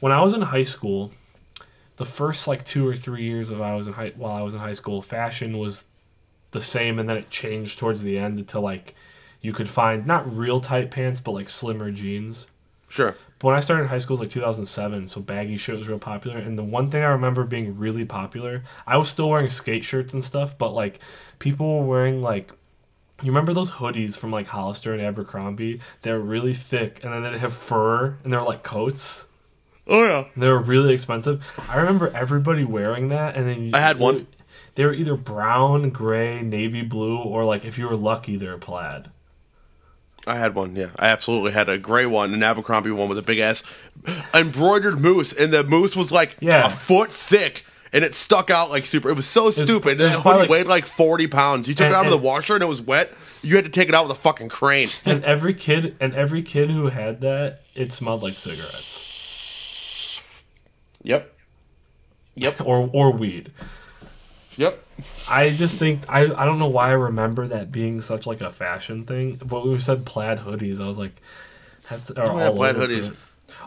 when 0.00 0.12
I 0.12 0.20
was 0.22 0.34
in 0.34 0.42
high 0.42 0.62
school, 0.64 1.12
the 1.96 2.04
first 2.04 2.46
like 2.46 2.64
two 2.64 2.86
or 2.86 2.94
three 2.94 3.22
years 3.24 3.48
of 3.50 3.60
I 3.62 3.74
was 3.74 3.86
in 3.86 3.94
high 3.94 4.12
while 4.16 4.34
I 4.36 4.42
was 4.42 4.52
in 4.54 4.60
high 4.60 4.74
school, 4.74 5.00
fashion 5.00 5.56
was 5.58 5.84
the 6.50 6.60
same, 6.60 6.98
and 6.98 7.08
then 7.08 7.16
it 7.16 7.30
changed 7.30 7.78
towards 7.78 8.02
the 8.02 8.18
end 8.18 8.38
until 8.38 8.60
like 8.60 8.94
you 9.40 9.52
could 9.54 9.68
find 9.68 10.06
not 10.06 10.30
real 10.36 10.60
tight 10.60 10.90
pants, 10.90 11.20
but 11.22 11.32
like 11.32 11.48
slimmer 11.48 11.90
jeans. 11.90 12.46
Sure. 12.88 13.16
When 13.46 13.54
I 13.54 13.60
started 13.60 13.86
high 13.86 13.98
school, 13.98 14.14
it 14.16 14.22
was 14.22 14.26
like 14.26 14.30
2007, 14.30 15.06
so 15.06 15.20
baggy 15.20 15.56
shit 15.56 15.76
was 15.76 15.86
real 15.86 16.00
popular. 16.00 16.36
And 16.36 16.58
the 16.58 16.64
one 16.64 16.90
thing 16.90 17.04
I 17.04 17.10
remember 17.10 17.44
being 17.44 17.78
really 17.78 18.04
popular, 18.04 18.64
I 18.88 18.96
was 18.96 19.08
still 19.08 19.30
wearing 19.30 19.48
skate 19.48 19.84
shirts 19.84 20.12
and 20.12 20.24
stuff, 20.24 20.58
but 20.58 20.74
like 20.74 20.98
people 21.38 21.78
were 21.78 21.86
wearing 21.86 22.20
like, 22.20 22.50
you 23.22 23.30
remember 23.30 23.54
those 23.54 23.70
hoodies 23.70 24.16
from 24.16 24.32
like 24.32 24.48
Hollister 24.48 24.92
and 24.92 25.00
Abercrombie? 25.00 25.80
They're 26.02 26.18
really 26.18 26.54
thick, 26.54 27.04
and 27.04 27.12
then 27.12 27.22
they'd 27.22 27.38
have 27.38 27.54
fur, 27.54 28.16
and 28.24 28.32
they're 28.32 28.42
like 28.42 28.64
coats. 28.64 29.28
Oh 29.86 30.04
yeah. 30.04 30.24
And 30.34 30.42
they 30.42 30.48
were 30.48 30.58
really 30.58 30.92
expensive. 30.92 31.46
I 31.68 31.78
remember 31.78 32.10
everybody 32.16 32.64
wearing 32.64 33.10
that, 33.10 33.36
and 33.36 33.46
then 33.46 33.62
you, 33.66 33.70
I 33.74 33.78
had 33.78 34.00
one. 34.00 34.26
They 34.74 34.84
were 34.84 34.92
either 34.92 35.14
brown, 35.14 35.90
gray, 35.90 36.42
navy 36.42 36.82
blue, 36.82 37.16
or 37.16 37.44
like 37.44 37.64
if 37.64 37.78
you 37.78 37.88
were 37.88 37.96
lucky, 37.96 38.34
they 38.36 38.48
were 38.48 38.58
plaid. 38.58 39.08
I 40.26 40.36
had 40.36 40.54
one. 40.54 40.74
Yeah, 40.74 40.88
I 40.98 41.08
absolutely 41.08 41.52
had 41.52 41.68
a 41.68 41.78
gray 41.78 42.06
one, 42.06 42.34
an 42.34 42.42
Abercrombie 42.42 42.90
one 42.90 43.08
with 43.08 43.18
a 43.18 43.22
big 43.22 43.38
ass 43.38 43.62
embroidered 44.34 44.98
moose, 45.00 45.32
and 45.32 45.52
the 45.52 45.62
moose 45.64 45.94
was 45.96 46.10
like 46.12 46.36
Yeah. 46.40 46.66
a 46.66 46.70
foot 46.70 47.12
thick. 47.12 47.64
And 47.92 48.04
it 48.04 48.14
stuck 48.16 48.50
out 48.50 48.68
like 48.70 48.84
super. 48.84 49.08
It 49.08 49.14
was 49.14 49.26
so 49.26 49.50
stupid. 49.50 50.00
it 50.00 50.04
was 50.04 50.12
hoodie 50.16 50.38
like- 50.40 50.50
weighed 50.50 50.66
like 50.66 50.86
forty 50.86 51.26
pounds. 51.28 51.68
You 51.68 51.74
took 51.74 51.86
And- 51.86 51.94
it 51.94 51.96
out 51.96 52.04
of 52.04 52.10
the 52.10 52.18
washer 52.18 52.54
and 52.54 52.62
it 52.62 52.66
was 52.66 52.82
wet. 52.82 53.12
You 53.42 53.54
had 53.56 53.64
to 53.64 53.70
take 53.70 53.88
it 53.88 53.94
out 53.94 54.06
with 54.08 54.16
a 54.16 54.20
fucking 54.20 54.48
crane. 54.48 54.88
And 55.04 55.24
every 55.24 55.54
kid, 55.54 55.94
and 56.00 56.12
every 56.14 56.42
kid 56.42 56.68
who 56.70 56.88
had 56.88 57.20
that, 57.20 57.60
it 57.74 57.92
smelled 57.92 58.22
like 58.22 58.38
cigarettes 58.38 60.20
Yep. 61.04 61.32
Yep. 62.34 62.60
or 62.66 62.90
or 62.92 63.12
weed. 63.12 63.50
Yep. 64.56 64.82
I 65.28 65.50
just 65.50 65.76
think 65.78 66.02
I 66.08 66.20
I 66.22 66.44
don't 66.44 66.58
know 66.58 66.68
why 66.68 66.88
I 66.88 66.92
remember 66.92 67.46
that 67.48 67.70
being 67.70 68.00
such 68.00 68.26
like 68.26 68.40
a 68.40 68.50
fashion 68.50 69.04
thing. 69.04 69.36
But 69.36 69.64
when 69.64 69.72
we 69.72 69.78
said 69.80 70.06
plaid 70.06 70.38
hoodies, 70.38 70.80
I 70.80 70.86
was 70.86 70.96
like, 70.98 71.20
that's 71.90 72.10
or 72.10 72.30
Oh, 72.30 72.38
yeah, 72.38 72.48
all 72.48 72.56
plaid 72.56 72.76
over 72.76 72.86
hoodies. 72.86 73.08
print. 73.08 73.18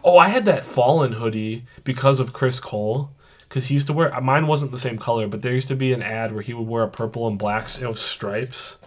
Oh, 0.03 0.17
I 0.17 0.29
had 0.29 0.45
that 0.45 0.65
fallen 0.65 1.13
hoodie 1.13 1.65
because 1.83 2.19
of 2.19 2.33
Chris 2.33 2.59
Cole. 2.59 3.11
Because 3.47 3.67
he 3.67 3.73
used 3.73 3.87
to 3.87 3.93
wear 3.93 4.19
mine 4.21 4.45
wasn't 4.45 4.71
the 4.71 4.77
same 4.77 4.99
color, 4.99 5.27
but 5.27 5.41
there 5.41 5.53
used 5.53 5.67
to 5.69 5.75
be 5.75 5.91
an 5.91 6.03
ad 6.03 6.31
where 6.33 6.43
he 6.43 6.53
would 6.53 6.67
wear 6.67 6.83
a 6.83 6.87
purple 6.89 7.27
and 7.27 7.37
black 7.39 7.75
you 7.77 7.83
know, 7.83 7.93
stripes, 7.93 8.77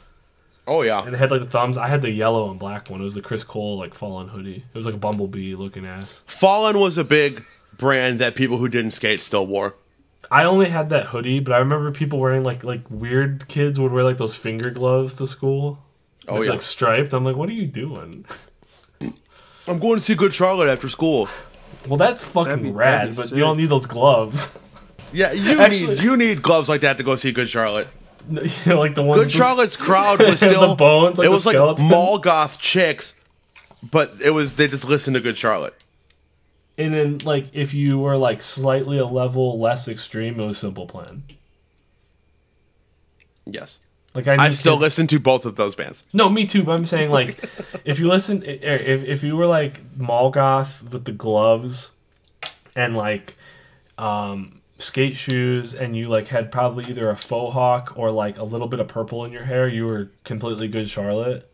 Oh 0.69 0.83
yeah. 0.83 1.05
and 1.05 1.15
it 1.15 1.19
had 1.19 1.33
like 1.33 1.41
the 1.41 1.47
thumbs. 1.47 1.77
I 1.77 1.89
had 1.89 2.01
the 2.01 2.13
yellow 2.13 2.49
and 2.49 2.61
black 2.61 2.89
one. 2.89 3.01
It 3.01 3.05
was 3.05 3.15
the 3.15 3.23
Chris 3.23 3.43
Cole 3.43 3.77
like 3.79 3.93
fallen 3.95 4.29
hoodie. 4.29 4.65
It 4.73 4.77
was 4.77 4.87
like 4.87 4.95
a 4.95 4.99
bumblebee 4.99 5.57
looking 5.57 5.85
ass. 5.85 6.23
Fallen 6.27 6.79
was 6.79 6.97
a 6.97 7.03
big 7.03 7.45
brand 7.77 8.21
that 8.21 8.37
people 8.37 8.59
who 8.59 8.69
didn't 8.69 8.93
skate 8.93 9.19
still 9.21 9.47
wore. 9.49 9.75
I 10.33 10.45
only 10.45 10.67
had 10.71 10.89
that 10.91 11.07
hoodie, 11.07 11.41
but 11.41 11.53
I 11.53 11.59
remember 11.59 11.91
people 11.93 12.19
wearing 12.19 12.43
like 12.43 12.65
like 12.65 12.81
weird 12.91 13.47
kids 13.49 13.79
would 13.79 13.93
wear 13.93 14.03
like 14.03 14.17
those 14.17 14.35
finger 14.35 14.71
gloves 14.71 15.15
to 15.17 15.27
school. 15.27 15.79
Oh, 16.27 16.39
They'd 16.39 16.47
yeah. 16.47 16.51
like 16.53 16.63
striped. 16.63 17.13
I'm 17.13 17.25
like, 17.25 17.37
what 17.37 17.51
are 17.51 17.53
you 17.53 17.67
doing? 17.67 18.25
I'm 19.69 19.79
going 19.79 19.99
to 19.99 20.01
see 20.05 20.15
Good 20.15 20.33
Charlotte 20.35 20.69
after 20.69 20.89
school. 20.89 21.29
Well, 21.89 21.97
that's 21.99 22.25
fucking 22.25 22.63
be- 22.63 22.71
rad, 22.71 23.15
but 23.17 23.27
sick. 23.27 23.33
you 23.37 23.41
don't 23.41 23.57
need 23.57 23.69
those 23.69 23.87
gloves. 23.87 24.57
Yeah, 25.13 25.33
you 25.33 25.61
Actually- 25.61 25.97
need 25.97 26.03
you 26.05 26.17
need 26.17 26.43
gloves 26.43 26.69
like 26.69 26.81
that 26.81 26.97
to 26.99 27.03
go 27.05 27.15
see 27.17 27.33
Good 27.33 27.49
Charlotte. 27.49 27.89
you 28.31 28.41
know, 28.67 28.79
like 28.79 28.95
the 28.95 29.03
ones. 29.03 29.19
Good 29.19 29.27
with 29.27 29.33
the- 29.35 29.39
Charlotte's 29.39 29.77
crowd 29.77 30.21
was 30.25 30.41
The 30.41 30.49
still 30.49 30.75
bones, 30.77 31.19
like 31.19 31.27
it 31.27 31.29
the 31.29 31.33
was 31.33 31.45
like 31.45 31.55
skeleton. 31.55 31.87
mall 31.87 32.19
goth 32.19 32.59
chicks, 32.59 33.15
but 33.91 34.13
it 34.25 34.31
was 34.31 34.55
they 34.57 34.69
just 34.69 34.89
listened 34.89 35.15
to 35.15 35.21
Good 35.21 35.37
Charlotte. 35.37 35.75
And 36.79 36.95
then, 36.95 37.19
like, 37.19 37.47
if 37.53 37.75
you 37.75 37.99
were 37.99 38.17
like 38.17 38.41
slightly 38.41 38.99
a 38.99 39.07
level 39.07 39.59
less 39.61 39.89
extreme, 39.89 40.41
it 40.41 40.47
was 40.47 40.59
Simple 40.59 40.87
Plan. 40.87 41.23
Yes, 43.45 43.79
Like 44.15 44.29
I, 44.29 44.37
I 44.37 44.51
still 44.51 44.75
kids- 44.75 44.83
listen 44.83 45.07
to 45.09 45.19
both 45.19 45.45
of 45.45 45.57
those 45.57 45.75
bands. 45.75 46.07
No, 46.13 46.29
me 46.29 46.47
too. 46.47 46.63
But 46.63 46.73
I'm 46.79 46.87
saying 46.87 47.11
like, 47.11 47.43
if 47.85 47.99
you 47.99 48.09
listen, 48.09 48.43
eh, 48.45 48.59
eh, 48.63 48.77
if 48.77 49.05
if 49.05 49.25
you 49.25 49.37
were 49.37 49.47
like 49.47 49.81
mall 49.97 50.31
with 50.33 51.05
the 51.05 51.13
gloves, 51.13 51.91
and 52.77 52.97
like, 52.97 53.37
um, 53.99 54.61
skate 54.79 55.17
shoes, 55.17 55.75
and 55.75 55.97
you 55.97 56.05
like 56.05 56.29
had 56.29 56.53
probably 56.53 56.85
either 56.87 57.11
a 57.11 57.17
faux 57.17 57.53
hawk 57.53 57.95
or 57.97 58.11
like 58.11 58.39
a 58.39 58.45
little 58.45 58.69
bit 58.69 58.81
of 58.81 58.89
purple 58.89 59.25
in 59.25 59.33
your 59.33 59.45
hair, 59.45 59.69
you 59.69 59.87
were 59.87 60.11
completely 60.25 60.69
good 60.69 60.89
Charlotte. 60.89 61.51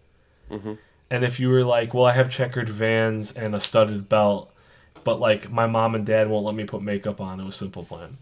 Mm-hmm. 0.51 0.75
And 1.11 1.25
if 1.25 1.41
you 1.41 1.49
were 1.49 1.65
like, 1.65 1.95
well, 1.95 2.05
I 2.05 2.13
have 2.13 2.29
checkered 2.29 2.69
Vans 2.69 3.33
and 3.33 3.55
a 3.55 3.61
studded 3.61 4.11
belt, 4.11 4.53
but 5.09 5.21
like 5.21 5.51
my 5.51 5.67
mom 5.67 5.95
and 5.95 6.05
dad 6.05 6.29
won't 6.29 6.45
let 6.45 6.55
me 6.55 6.65
put 6.65 6.83
makeup 6.83 7.19
on, 7.19 7.41
it 7.41 7.45
was 7.47 7.55
a 7.55 7.59
Simple 7.59 7.83
Plan. 7.83 8.19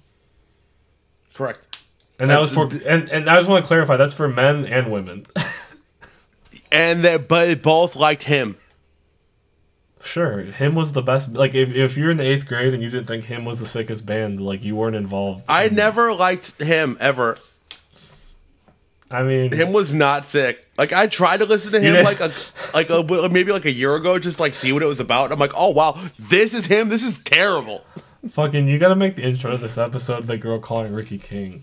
Correct. 1.35 1.85
And 2.21 2.31
that 2.31 2.39
was 2.39 2.55
for 2.55 2.69
and, 2.87 3.11
and 3.11 3.29
I 3.29 3.35
just 3.35 3.49
want 3.49 3.65
to 3.65 3.67
clarify 3.67 3.97
that's 3.97 4.15
for 4.15 4.29
men 4.29 4.65
and 4.65 4.93
women. 4.93 5.27
And 6.73 7.05
that, 7.05 7.29
but 7.29 7.63
both 7.63 7.95
liked 7.95 8.25
him. 8.25 8.57
Sure, 10.03 10.41
him 10.41 10.75
was 10.75 10.93
the 10.93 11.01
best. 11.01 11.33
Like, 11.33 11.55
if, 11.55 11.73
if 11.73 11.97
you're 11.97 12.11
in 12.11 12.17
the 12.17 12.25
eighth 12.25 12.47
grade 12.47 12.75
and 12.75 12.83
you 12.83 12.91
didn't 12.91 13.07
think 13.07 13.25
him 13.25 13.45
was 13.45 13.61
the 13.61 13.67
sickest 13.67 14.05
band, 14.05 14.41
like 14.41 14.63
you 14.63 14.77
weren't 14.77 14.97
involved. 14.97 15.45
I 15.49 15.69
never 15.69 16.13
liked 16.13 16.61
him 16.61 16.97
ever. 17.01 17.39
I 19.11 19.23
mean, 19.23 19.53
Him 19.53 19.73
was 19.73 19.95
not 19.95 20.27
sick. 20.27 20.67
Like 20.77 20.93
I 20.93 21.07
tried 21.07 21.39
to 21.39 21.47
listen 21.47 21.73
to 21.73 21.81
him 21.81 22.05
like 22.05 22.21
a 22.21 22.31
like 22.75 22.91
a 22.91 23.03
maybe 23.31 23.53
like 23.53 23.65
a 23.65 23.73
year 23.73 23.95
ago, 23.97 24.19
just 24.19 24.41
like 24.41 24.55
see 24.55 24.73
what 24.73 24.83
it 24.83 24.87
was 24.87 25.01
about. 25.01 25.33
I'm 25.33 25.39
like, 25.39 25.53
oh 25.55 25.71
wow, 25.71 25.99
this 26.19 26.53
is 26.55 26.67
him. 26.67 26.89
This 26.89 27.03
is 27.03 27.19
terrible. 27.21 27.85
fucking, 28.31 28.69
you 28.69 28.79
gotta 28.79 28.97
make 28.97 29.17
the 29.17 29.23
intro 29.23 29.53
of 29.53 29.61
this 29.61 29.79
episode 29.79 30.25
the 30.25 30.37
girl 30.37 30.59
calling 30.59 30.93
Ricky 30.93 31.19
King. 31.19 31.63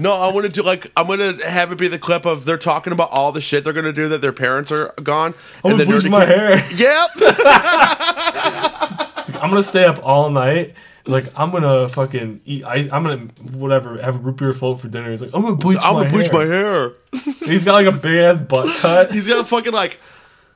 No, 0.00 0.12
I 0.12 0.32
want 0.32 0.46
to 0.46 0.52
do 0.52 0.62
like 0.62 0.92
I'm 0.96 1.08
gonna 1.08 1.44
have 1.44 1.72
it 1.72 1.78
be 1.78 1.88
the 1.88 1.98
clip 1.98 2.24
of 2.24 2.44
they're 2.44 2.56
talking 2.56 2.92
about 2.92 3.08
all 3.10 3.32
the 3.32 3.40
shit 3.40 3.64
they're 3.64 3.72
gonna 3.72 3.92
do 3.92 4.08
that 4.10 4.22
their 4.22 4.32
parents 4.32 4.70
are 4.70 4.94
gone. 5.02 5.34
I'm 5.64 5.72
gonna 5.72 5.86
bleach 5.86 6.08
my 6.08 6.24
kid- 6.24 6.38
hair. 6.38 6.68
Yep. 6.76 7.10
I'm 9.42 9.50
gonna 9.50 9.62
stay 9.62 9.84
up 9.84 10.00
all 10.04 10.30
night. 10.30 10.74
Like, 11.08 11.26
I'm 11.36 11.50
gonna 11.50 11.88
fucking 11.88 12.42
eat. 12.44 12.64
I, 12.64 12.88
I'm 12.92 13.02
gonna 13.02 13.28
whatever 13.52 14.00
have 14.00 14.16
a 14.16 14.18
root 14.18 14.36
beer 14.36 14.52
float 14.52 14.80
for 14.80 14.88
dinner. 14.88 15.10
He's 15.10 15.22
like, 15.22 15.30
I'm 15.34 15.42
gonna 15.42 15.56
bleach 15.56 15.78
I'm 15.80 15.94
my 15.94 16.02
gonna 16.02 16.10
bleach 16.10 16.28
hair. 16.28 16.46
my 16.46 16.54
hair. 16.54 16.92
He's 17.46 17.64
got 17.64 17.82
like 17.82 17.86
a 17.86 17.98
big 17.98 18.18
ass 18.18 18.40
butt 18.40 18.68
cut. 18.80 19.12
He's 19.12 19.26
got 19.26 19.48
fucking 19.48 19.72
like 19.72 19.98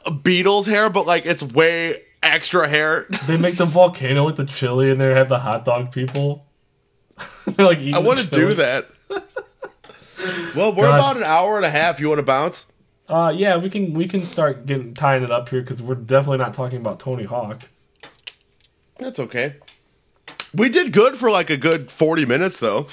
a 0.04 0.10
Beatles 0.10 0.66
hair, 0.66 0.90
but 0.90 1.06
like 1.06 1.24
it's 1.24 1.42
way 1.42 2.02
extra 2.22 2.68
hair. 2.68 3.06
They 3.26 3.38
make 3.38 3.56
the 3.56 3.64
volcano 3.64 4.26
with 4.26 4.36
the 4.36 4.44
chili, 4.44 4.90
and 4.90 5.00
they 5.00 5.06
have 5.14 5.28
the 5.28 5.38
hot 5.38 5.64
dog 5.64 5.90
people. 5.90 6.46
They're 7.46 7.66
like, 7.66 7.78
I 7.80 7.98
want 7.98 8.18
to 8.20 8.26
do 8.28 8.52
that. 8.54 8.90
Well, 10.54 10.74
we're 10.74 10.84
God. 10.84 10.98
about 10.98 11.16
an 11.16 11.24
hour 11.24 11.56
and 11.56 11.64
a 11.64 11.70
half. 11.70 11.98
You 11.98 12.08
want 12.08 12.18
to 12.18 12.24
bounce? 12.24 12.70
Uh, 13.08 13.32
yeah, 13.34 13.56
we 13.56 13.68
can 13.70 13.94
we 13.94 14.06
can 14.06 14.20
start 14.20 14.66
getting 14.66 14.94
tying 14.94 15.22
it 15.22 15.30
up 15.30 15.48
here 15.48 15.60
because 15.60 15.82
we're 15.82 15.94
definitely 15.94 16.38
not 16.38 16.52
talking 16.52 16.78
about 16.78 17.00
Tony 17.00 17.24
Hawk. 17.24 17.62
That's 18.98 19.18
okay. 19.18 19.56
We 20.54 20.68
did 20.68 20.92
good 20.92 21.16
for 21.16 21.30
like 21.30 21.50
a 21.50 21.56
good 21.56 21.90
40 21.90 22.26
minutes, 22.26 22.60
though. 22.60 22.86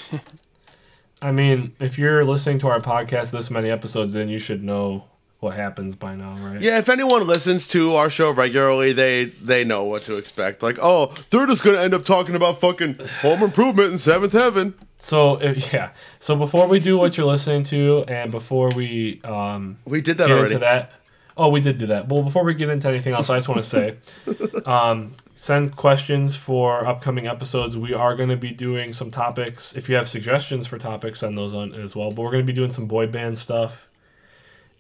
I 1.22 1.32
mean, 1.32 1.74
if 1.80 2.00
you're 2.00 2.24
listening 2.24 2.60
to 2.60 2.68
our 2.70 2.80
podcast 2.80 3.32
this 3.32 3.52
many 3.52 3.70
episodes 3.70 4.16
in, 4.16 4.30
you 4.30 4.40
should 4.40 4.64
know 4.64 5.06
what 5.40 5.56
happens 5.56 5.96
by 5.96 6.16
now, 6.16 6.36
right? 6.42 6.62
Yeah, 6.62 6.78
if 6.80 6.90
anyone 6.90 7.26
listens 7.28 7.68
to 7.70 7.96
our 7.96 8.10
show 8.10 8.32
regularly, 8.32 8.94
they 8.94 9.26
they 9.26 9.64
know 9.64 9.84
what 9.84 10.04
to 10.06 10.16
expect. 10.16 10.62
Like, 10.64 10.78
oh, 10.82 11.14
they're 11.30 11.46
just 11.46 11.64
gonna 11.64 11.80
end 11.80 11.94
up 11.94 12.04
talking 12.04 12.36
about 12.36 12.60
fucking 12.60 13.00
Home 13.22 13.44
Improvement 13.44 13.90
and 13.92 14.00
Seventh 14.00 14.34
Heaven. 14.34 14.74
So 15.00 15.36
if, 15.38 15.74
yeah. 15.74 15.92
So 16.20 16.36
before 16.36 16.68
we 16.68 16.80
do 16.80 16.98
what 16.98 17.18
you're 17.18 17.28
listening 17.28 17.64
to, 17.66 18.04
and 18.08 18.32
before 18.32 18.70
we 18.76 19.22
um, 19.24 19.78
We 19.86 20.02
did 20.02 20.18
that 20.18 20.28
get 20.28 20.38
already. 20.38 20.56
into 20.56 20.66
that, 20.66 20.92
oh, 21.38 21.50
we 21.50 21.62
did 21.62 21.78
do 21.78 21.88
that. 21.88 22.08
Well, 22.10 22.24
before 22.24 22.44
we 22.44 22.54
get 22.54 22.70
into 22.70 22.88
anything 22.90 23.14
else, 23.14 23.30
I 23.30 23.38
just 23.38 23.48
want 23.50 23.64
to 23.64 23.70
say, 23.70 23.96
um, 24.66 25.14
send 25.40 25.74
questions 25.74 26.36
for 26.36 26.86
upcoming 26.86 27.26
episodes. 27.26 27.78
We 27.78 27.94
are 27.94 28.14
going 28.14 28.28
to 28.28 28.36
be 28.36 28.52
doing 28.52 28.92
some 28.92 29.10
topics. 29.10 29.74
If 29.74 29.88
you 29.88 29.96
have 29.96 30.10
suggestions 30.10 30.68
for 30.68 30.78
topics, 30.78 31.22
send 31.22 31.38
those 31.38 31.54
on 31.54 31.74
as 31.74 31.96
well. 31.96 32.12
But 32.12 32.24
we're 32.24 32.32
going 32.32 32.46
to 32.46 32.52
be 32.52 32.56
doing 32.56 32.72
some 32.72 32.88
boy 32.88 33.08
band 33.08 33.38
stuff, 33.38 33.88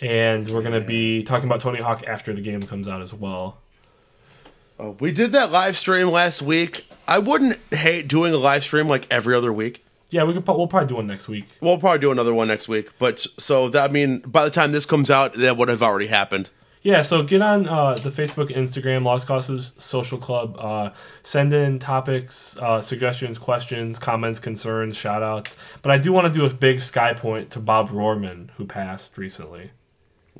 and 0.01 0.49
we're 0.49 0.61
going 0.61 0.73
to 0.73 0.85
be 0.85 1.23
talking 1.23 1.47
about 1.47 1.61
Tony 1.61 1.79
Hawk 1.79 2.03
after 2.05 2.33
the 2.33 2.41
game 2.41 2.63
comes 2.63 2.89
out 2.89 3.01
as 3.01 3.13
well. 3.13 3.59
Uh, 4.77 4.91
we 4.99 5.13
did 5.13 5.31
that 5.31 5.49
live 5.49 5.77
stream 5.77 6.09
last 6.09 6.41
week. 6.41 6.85
I 7.07 7.19
wouldn't 7.19 7.57
hate 7.71 8.09
doing 8.09 8.33
a 8.33 8.37
live 8.37 8.63
stream 8.63 8.89
like 8.89 9.07
every 9.09 9.35
other 9.35 9.53
week. 9.53 9.85
Yeah, 10.09 10.25
we 10.25 10.33
could. 10.33 10.45
We'll 10.45 10.67
probably 10.67 10.89
do 10.89 10.95
one 10.95 11.07
next 11.07 11.29
week. 11.29 11.45
We'll 11.61 11.77
probably 11.77 11.99
do 11.99 12.11
another 12.11 12.33
one 12.33 12.49
next 12.49 12.67
week. 12.67 12.89
But 12.99 13.25
so 13.37 13.69
that 13.69 13.89
I 13.89 13.93
mean, 13.93 14.19
by 14.19 14.43
the 14.43 14.51
time 14.51 14.73
this 14.73 14.85
comes 14.85 15.09
out, 15.09 15.35
that 15.35 15.55
would 15.55 15.69
have 15.69 15.81
already 15.81 16.07
happened. 16.07 16.49
Yeah, 16.81 17.01
so 17.01 17.23
get 17.23 17.41
on 17.41 17.67
uh, 17.67 17.95
the 17.95 18.09
Facebook, 18.09 18.49
Instagram, 18.55 19.03
Lost 19.03 19.27
Causes 19.27 19.73
Social 19.77 20.17
Club. 20.17 20.55
Uh, 20.57 20.91
send 21.23 21.51
in 21.51 21.77
topics, 21.77 22.55
uh, 22.57 22.81
suggestions, 22.81 23.37
questions, 23.37 23.99
comments, 23.99 24.39
concerns, 24.39 24.95
shout 24.95 25.21
outs. 25.21 25.57
But 25.81 25.91
I 25.91 25.97
do 25.97 26.13
want 26.13 26.31
to 26.31 26.39
do 26.39 26.45
a 26.45 26.49
big 26.53 26.79
sky 26.79 27.13
point 27.13 27.49
to 27.51 27.59
Bob 27.59 27.89
Rohrman, 27.89 28.49
who 28.55 28.65
passed 28.65 29.17
recently. 29.17 29.71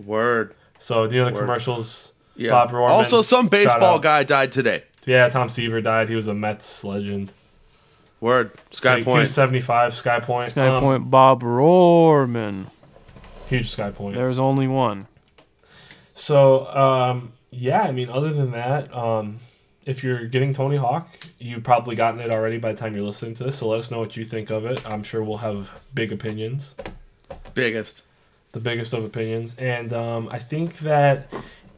Word. 0.02 0.54
So, 0.78 1.08
do 1.08 1.16
you 1.16 1.22
know 1.22 1.28
the 1.28 1.34
Word. 1.36 1.42
commercials? 1.42 2.14
Yeah. 2.38 2.52
Bob 2.52 2.72
Rohrman. 2.72 2.90
also, 2.90 3.22
some 3.22 3.48
baseball 3.48 4.00
guy 4.00 4.24
died 4.24 4.54
today. 4.54 4.84
Yeah, 5.06 5.28
Tom 5.28 5.50
Seaver 5.50 5.82
died. 5.82 6.08
He 6.08 6.16
was 6.16 6.28
a 6.30 6.34
Mets 6.34 6.86
legend. 6.86 7.34
Word. 8.22 8.52
Sky 8.72 8.96
Like, 8.96 9.04
Point. 9.06 9.20
was 9.22 9.34
75, 9.34 9.94
Sky 9.94 10.20
Point. 10.22 10.52
Sky 10.52 10.68
Um, 10.68 10.82
Point 10.82 11.12
Bob 11.12 11.42
Rohrman. 11.44 12.68
Huge 13.50 13.70
Sky 13.72 13.92
Point. 13.92 14.16
There's 14.16 14.40
only 14.40 14.68
one. 14.68 15.08
So, 16.20 16.68
um, 16.68 17.32
yeah, 17.50 17.82
I 17.82 17.92
mean, 17.92 18.10
other 18.10 18.34
than 18.34 18.52
that, 18.52 18.94
um, 18.94 19.40
if 19.86 20.04
you're 20.04 20.26
getting 20.26 20.54
Tony 20.54 20.76
Hawk, 20.76 21.08
you've 21.40 21.64
probably 21.64 21.96
gotten 21.96 22.20
it 22.20 22.30
already 22.30 22.58
by 22.58 22.74
the 22.74 22.78
time 22.78 22.94
you're 22.94 23.06
listening 23.06 23.36
to 23.36 23.46
this. 23.46 23.60
So 23.60 23.70
let 23.70 23.80
us 23.80 23.90
know 23.90 24.00
what 24.00 24.18
you 24.18 24.26
think 24.26 24.50
of 24.50 24.66
it. 24.66 24.86
I'm 24.86 25.02
sure 25.02 25.24
we'll 25.24 25.38
have 25.38 25.72
big 25.94 26.12
opinions, 26.12 26.76
Biggest. 27.54 28.04
the 28.52 28.60
biggest 28.60 28.92
of 28.92 29.06
opinions. 29.06 29.56
And 29.58 29.94
um, 29.94 30.28
I 30.30 30.40
think 30.40 30.80
that 30.80 31.32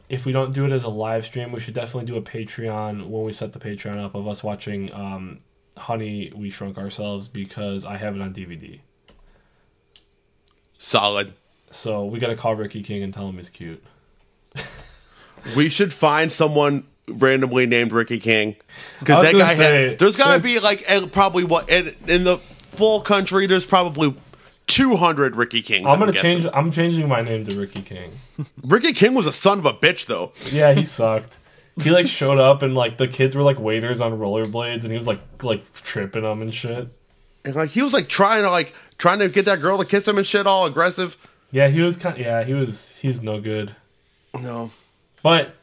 if 0.08 0.26
we 0.26 0.32
don't 0.32 0.52
do 0.52 0.64
it 0.64 0.72
as 0.72 0.82
a 0.82 0.90
live 0.90 1.24
stream, 1.24 1.52
we 1.52 1.60
should 1.60 1.74
definitely 1.74 2.06
do 2.06 2.16
a 2.16 2.22
Patreon 2.22 3.06
when 3.06 3.24
we 3.24 3.32
set 3.32 3.52
the 3.52 3.60
Patreon 3.60 4.04
up 4.04 4.16
of 4.16 4.26
us 4.26 4.42
watching 4.42 4.92
um, 4.92 5.38
Honey, 5.78 6.32
We 6.34 6.50
Shrunk 6.50 6.78
Ourselves 6.78 7.28
because 7.28 7.84
I 7.84 7.96
have 7.96 8.16
it 8.16 8.20
on 8.20 8.34
DVD. 8.34 8.80
Solid. 10.78 11.32
So 11.70 12.04
we 12.04 12.18
got 12.18 12.26
to 12.26 12.36
call 12.36 12.56
Ricky 12.56 12.82
King 12.82 13.04
and 13.04 13.14
tell 13.14 13.28
him 13.28 13.36
he's 13.36 13.48
cute. 13.48 13.82
We 15.56 15.68
should 15.68 15.92
find 15.92 16.30
someone 16.30 16.86
randomly 17.08 17.66
named 17.66 17.92
Ricky 17.92 18.18
King 18.18 18.56
because 19.00 19.24
that 19.24 19.34
guy 19.34 19.54
say, 19.54 19.88
had. 19.88 19.98
There's 19.98 20.16
got 20.16 20.36
to 20.36 20.42
be 20.42 20.60
like 20.60 20.84
probably 21.12 21.44
what 21.44 21.68
in, 21.70 21.94
in 22.06 22.24
the 22.24 22.38
full 22.38 23.00
country. 23.00 23.46
There's 23.46 23.66
probably 23.66 24.14
200 24.66 25.36
Ricky 25.36 25.62
Kings. 25.62 25.86
I'm 25.88 25.98
gonna 25.98 26.12
guessing. 26.12 26.42
change. 26.42 26.52
I'm 26.54 26.70
changing 26.70 27.08
my 27.08 27.22
name 27.22 27.44
to 27.46 27.58
Ricky 27.58 27.82
King. 27.82 28.10
Ricky 28.62 28.92
King 28.92 29.14
was 29.14 29.26
a 29.26 29.32
son 29.32 29.58
of 29.58 29.66
a 29.66 29.74
bitch 29.74 30.06
though. 30.06 30.32
Yeah, 30.50 30.72
he 30.72 30.84
sucked. 30.86 31.38
He 31.82 31.90
like 31.90 32.06
showed 32.06 32.38
up 32.38 32.62
and 32.62 32.74
like 32.74 32.98
the 32.98 33.08
kids 33.08 33.34
were 33.34 33.42
like 33.42 33.58
waiters 33.58 34.00
on 34.00 34.12
rollerblades 34.18 34.82
and 34.82 34.90
he 34.90 34.98
was 34.98 35.06
like 35.06 35.20
like 35.42 35.72
tripping 35.74 36.22
them 36.22 36.42
and 36.42 36.52
shit. 36.54 36.88
And 37.44 37.54
like 37.54 37.70
he 37.70 37.82
was 37.82 37.92
like 37.92 38.08
trying 38.08 38.42
to 38.42 38.50
like 38.50 38.74
trying 38.98 39.18
to 39.20 39.28
get 39.28 39.46
that 39.46 39.60
girl 39.60 39.78
to 39.78 39.84
kiss 39.84 40.06
him 40.06 40.18
and 40.18 40.26
shit, 40.26 40.46
all 40.46 40.66
aggressive. 40.66 41.16
Yeah, 41.50 41.68
he 41.68 41.80
was 41.80 41.96
kind. 41.96 42.18
Yeah, 42.18 42.44
he 42.44 42.54
was. 42.54 42.96
He's 42.96 43.22
no 43.22 43.40
good. 43.40 43.74
No, 44.40 44.70
But 45.22 45.54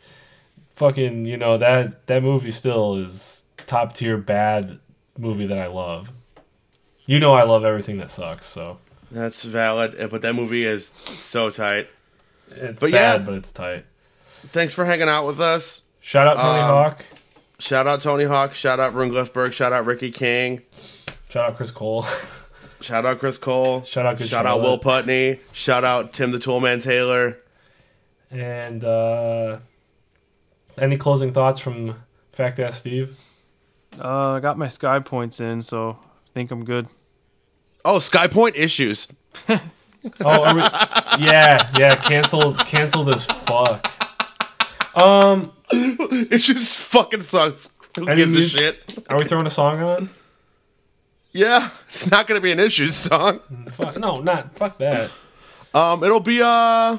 fucking, 0.71 1.25
you 1.25 1.37
know 1.37 1.57
that 1.57 2.07
that 2.07 2.23
movie 2.23 2.51
still 2.51 2.95
is 2.95 3.43
top 3.65 3.93
tier 3.93 4.17
bad 4.17 4.79
movie 5.17 5.45
that 5.45 5.57
I 5.57 5.67
love. 5.67 6.11
You 7.05 7.19
know 7.19 7.33
I 7.33 7.43
love 7.43 7.65
everything 7.65 7.97
that 7.97 8.11
sucks, 8.11 8.45
so 8.45 8.77
that's 9.11 9.43
valid. 9.43 9.95
eh, 9.97 10.07
But 10.07 10.21
that 10.21 10.33
movie 10.33 10.65
is 10.65 10.87
so 11.05 11.49
tight. 11.49 11.87
it's 12.51 12.79
But 12.79 12.91
bad, 12.91 13.21
yeah. 13.21 13.25
but 13.25 13.33
it's 13.35 13.51
tight. 13.51 13.85
Thanks 14.47 14.73
for 14.73 14.85
hanging 14.85 15.09
out 15.09 15.25
with 15.25 15.39
us. 15.41 15.81
Shout 16.01 16.27
out 16.27 16.37
Tony 16.37 16.59
Um, 16.59 16.65
Hawk. 16.69 17.05
Shout 17.59 17.87
out 17.87 17.99
Tony 18.01 18.23
Hawk. 18.23 18.53
Shout 18.53 18.79
out 18.79 18.93
Rune 18.93 19.09
Glifberg. 19.11 19.51
Shout 19.51 19.73
out 19.73 19.85
Ricky 19.85 20.11
King. 20.11 20.61
Shout 21.29 21.49
out 21.49 21.57
Chris 21.57 21.71
Cole. 21.71 22.05
Shout 22.81 23.05
out 23.05 23.19
Chris 23.19 23.37
Cole. 23.37 23.83
Shout 23.83 24.05
out 24.05 24.17
Good 24.17 24.29
Shout 24.29 24.45
out 24.45 24.61
Will 24.61 24.77
Putney. 24.77 25.41
Shout 25.51 25.83
out 25.83 26.13
Tim 26.13 26.31
the 26.31 26.37
Toolman 26.37 26.81
Taylor. 26.81 27.37
And 28.31 28.83
uh, 28.83 29.59
any 30.77 30.97
closing 30.97 31.31
thoughts 31.31 31.59
from 31.59 31.95
Fact 32.31 32.59
Ass 32.59 32.77
Steve? 32.77 33.17
Uh, 33.99 34.31
I 34.33 34.39
got 34.39 34.57
my 34.57 34.67
Sky 34.67 34.99
Points 34.99 35.39
in, 35.39 35.61
so 35.61 35.91
I 36.01 36.29
think 36.33 36.51
I'm 36.51 36.63
good. 36.63 36.87
Oh, 37.85 37.99
sky 37.99 38.27
point 38.27 38.55
issues. 38.55 39.07
Oh, 40.21 40.55
we, 40.55 40.61
yeah, 41.25 41.69
yeah. 41.77 41.93
Canceled, 41.97 42.57
canceled 42.59 43.13
as 43.13 43.25
fuck. 43.25 43.85
Um, 44.95 45.51
It 45.73 46.37
just 46.37 46.79
fucking 46.79 47.19
sucks. 47.19 47.69
Who 47.97 48.07
Any 48.07 48.15
gives 48.21 48.33
a 48.37 48.39
mus- 48.39 48.49
shit? 48.51 49.03
are 49.09 49.17
we 49.17 49.25
throwing 49.25 49.45
a 49.45 49.49
song 49.49 49.81
on? 49.81 50.09
Yeah, 51.33 51.69
it's 51.89 52.09
not 52.09 52.27
gonna 52.27 52.39
be 52.39 52.53
an 52.53 52.61
issues 52.61 52.95
song. 52.95 53.41
Fuck, 53.73 53.97
no, 53.99 54.21
not 54.21 54.55
fuck 54.57 54.77
that. 54.77 55.11
Um, 55.73 56.01
it'll 56.01 56.21
be 56.21 56.39
uh, 56.41 56.97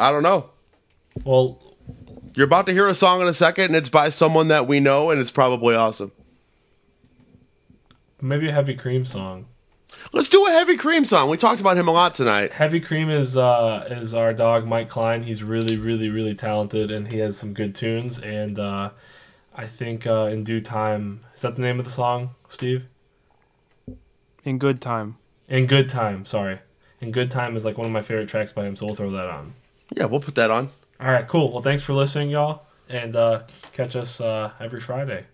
I 0.00 0.10
don't 0.10 0.22
know. 0.22 0.50
Well, 1.24 1.60
You're 2.34 2.46
about 2.46 2.66
to 2.66 2.72
hear 2.72 2.88
a 2.88 2.94
song 2.94 3.20
in 3.20 3.26
a 3.26 3.32
second, 3.32 3.66
and 3.66 3.76
it's 3.76 3.88
by 3.88 4.08
someone 4.08 4.48
that 4.48 4.66
we 4.66 4.80
know, 4.80 5.10
and 5.10 5.20
it's 5.20 5.30
probably 5.30 5.74
awesome. 5.74 6.12
maybe 8.20 8.48
a 8.48 8.52
Heavy 8.52 8.76
Kream 8.76 9.06
song. 9.06 9.46
Let's 10.12 10.28
do 10.28 10.46
a 10.46 10.50
Heavy 10.50 10.76
Kream 10.76 11.04
song. 11.04 11.28
We 11.28 11.36
talked 11.36 11.60
about 11.60 11.76
him 11.76 11.88
a 11.88 11.90
lot 11.92 12.14
tonight. 12.14 12.52
Heavy 12.52 12.80
Kream 12.80 13.10
is 13.12 13.36
uh 13.36 13.86
is 13.90 14.14
our 14.14 14.32
dog 14.32 14.66
Mike 14.66 14.88
Klein. 14.88 15.24
He's 15.24 15.42
really, 15.42 15.76
really, 15.76 16.08
really 16.08 16.34
talented, 16.34 16.90
and 16.90 17.08
he 17.08 17.18
has 17.18 17.36
some 17.36 17.52
good 17.52 17.74
tunes. 17.74 18.18
And 18.18 18.58
uh, 18.58 18.90
I 19.54 19.66
think 19.66 20.06
uh, 20.06 20.28
in 20.32 20.44
due 20.44 20.60
time, 20.60 21.20
is 21.34 21.42
that 21.42 21.56
the 21.56 21.62
name 21.62 21.78
of 21.78 21.84
the 21.84 21.90
song, 21.90 22.30
Steve? 22.48 22.86
In 24.44 24.58
good 24.58 24.80
time. 24.80 25.16
In 25.48 25.66
good 25.66 25.88
time. 25.88 26.24
Sorry, 26.24 26.60
in 27.00 27.10
good 27.10 27.30
time 27.30 27.56
is 27.56 27.64
like 27.64 27.76
one 27.76 27.86
of 27.86 27.92
my 27.92 28.02
favorite 28.02 28.28
tracks 28.28 28.52
by 28.52 28.64
him. 28.64 28.76
So 28.76 28.86
we'll 28.86 28.94
throw 28.94 29.10
that 29.10 29.26
on. 29.28 29.54
Yeah, 29.96 30.04
we'll 30.06 30.20
put 30.20 30.34
that 30.36 30.50
on. 30.50 30.70
All 31.00 31.10
right, 31.10 31.26
cool. 31.26 31.52
Well, 31.52 31.62
thanks 31.62 31.82
for 31.82 31.92
listening, 31.94 32.30
y'all, 32.30 32.62
and 32.88 33.16
uh, 33.16 33.42
catch 33.72 33.96
us 33.96 34.20
uh, 34.20 34.52
every 34.60 34.80
Friday. 34.80 35.24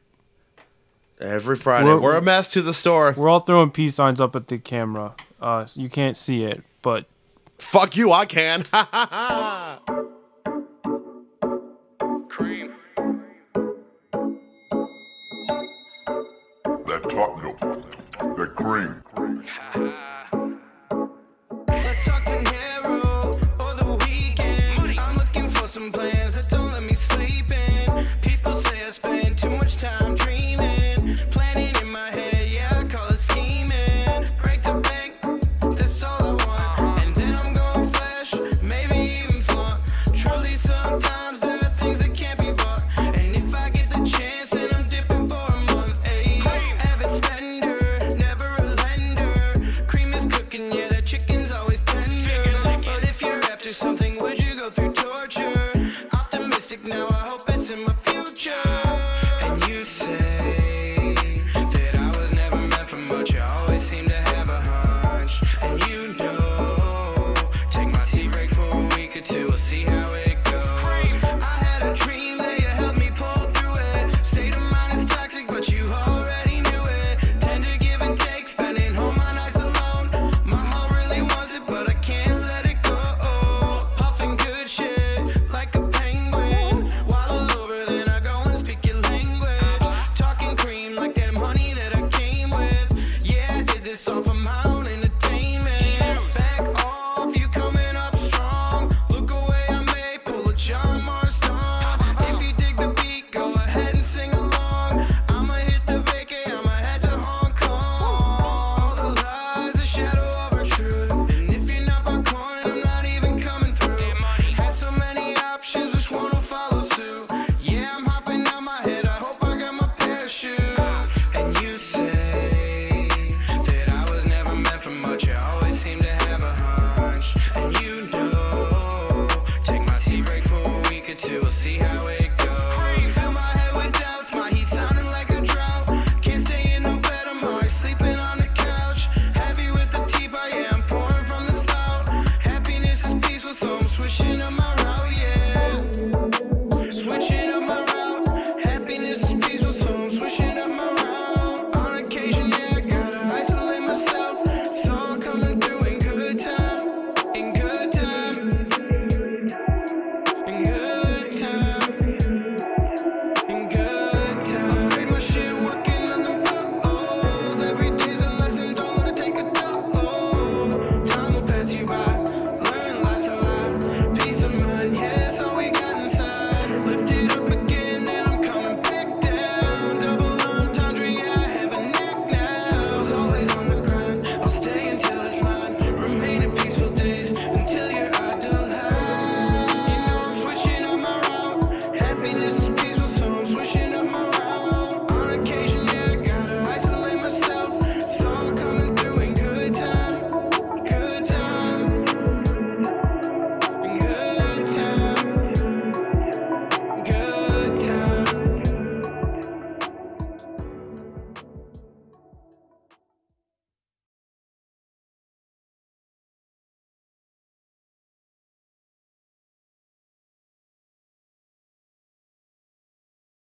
Every 1.20 1.57
Friday. 1.57 1.87
We're- 1.87 2.01
We're, 2.01 2.16
a 2.16 2.23
mess 2.23 2.49
to 2.53 2.62
the 2.62 2.74
store. 2.74 3.15
We're 3.16 3.28
all 3.28 3.41
throwing 3.41 3.70
peace 3.70 3.95
signs 3.95 4.20
up 4.20 4.37
at 4.37 4.49
the 4.49 4.59
camera. 4.59 5.15
Uh, 5.41 5.66
you 5.74 5.89
can't 5.89 6.16
see 6.16 6.45
it, 6.45 6.62
but 6.83 7.07
Fuck 7.59 7.97
you, 7.97 8.12
I 8.12 8.27
can. 8.27 8.65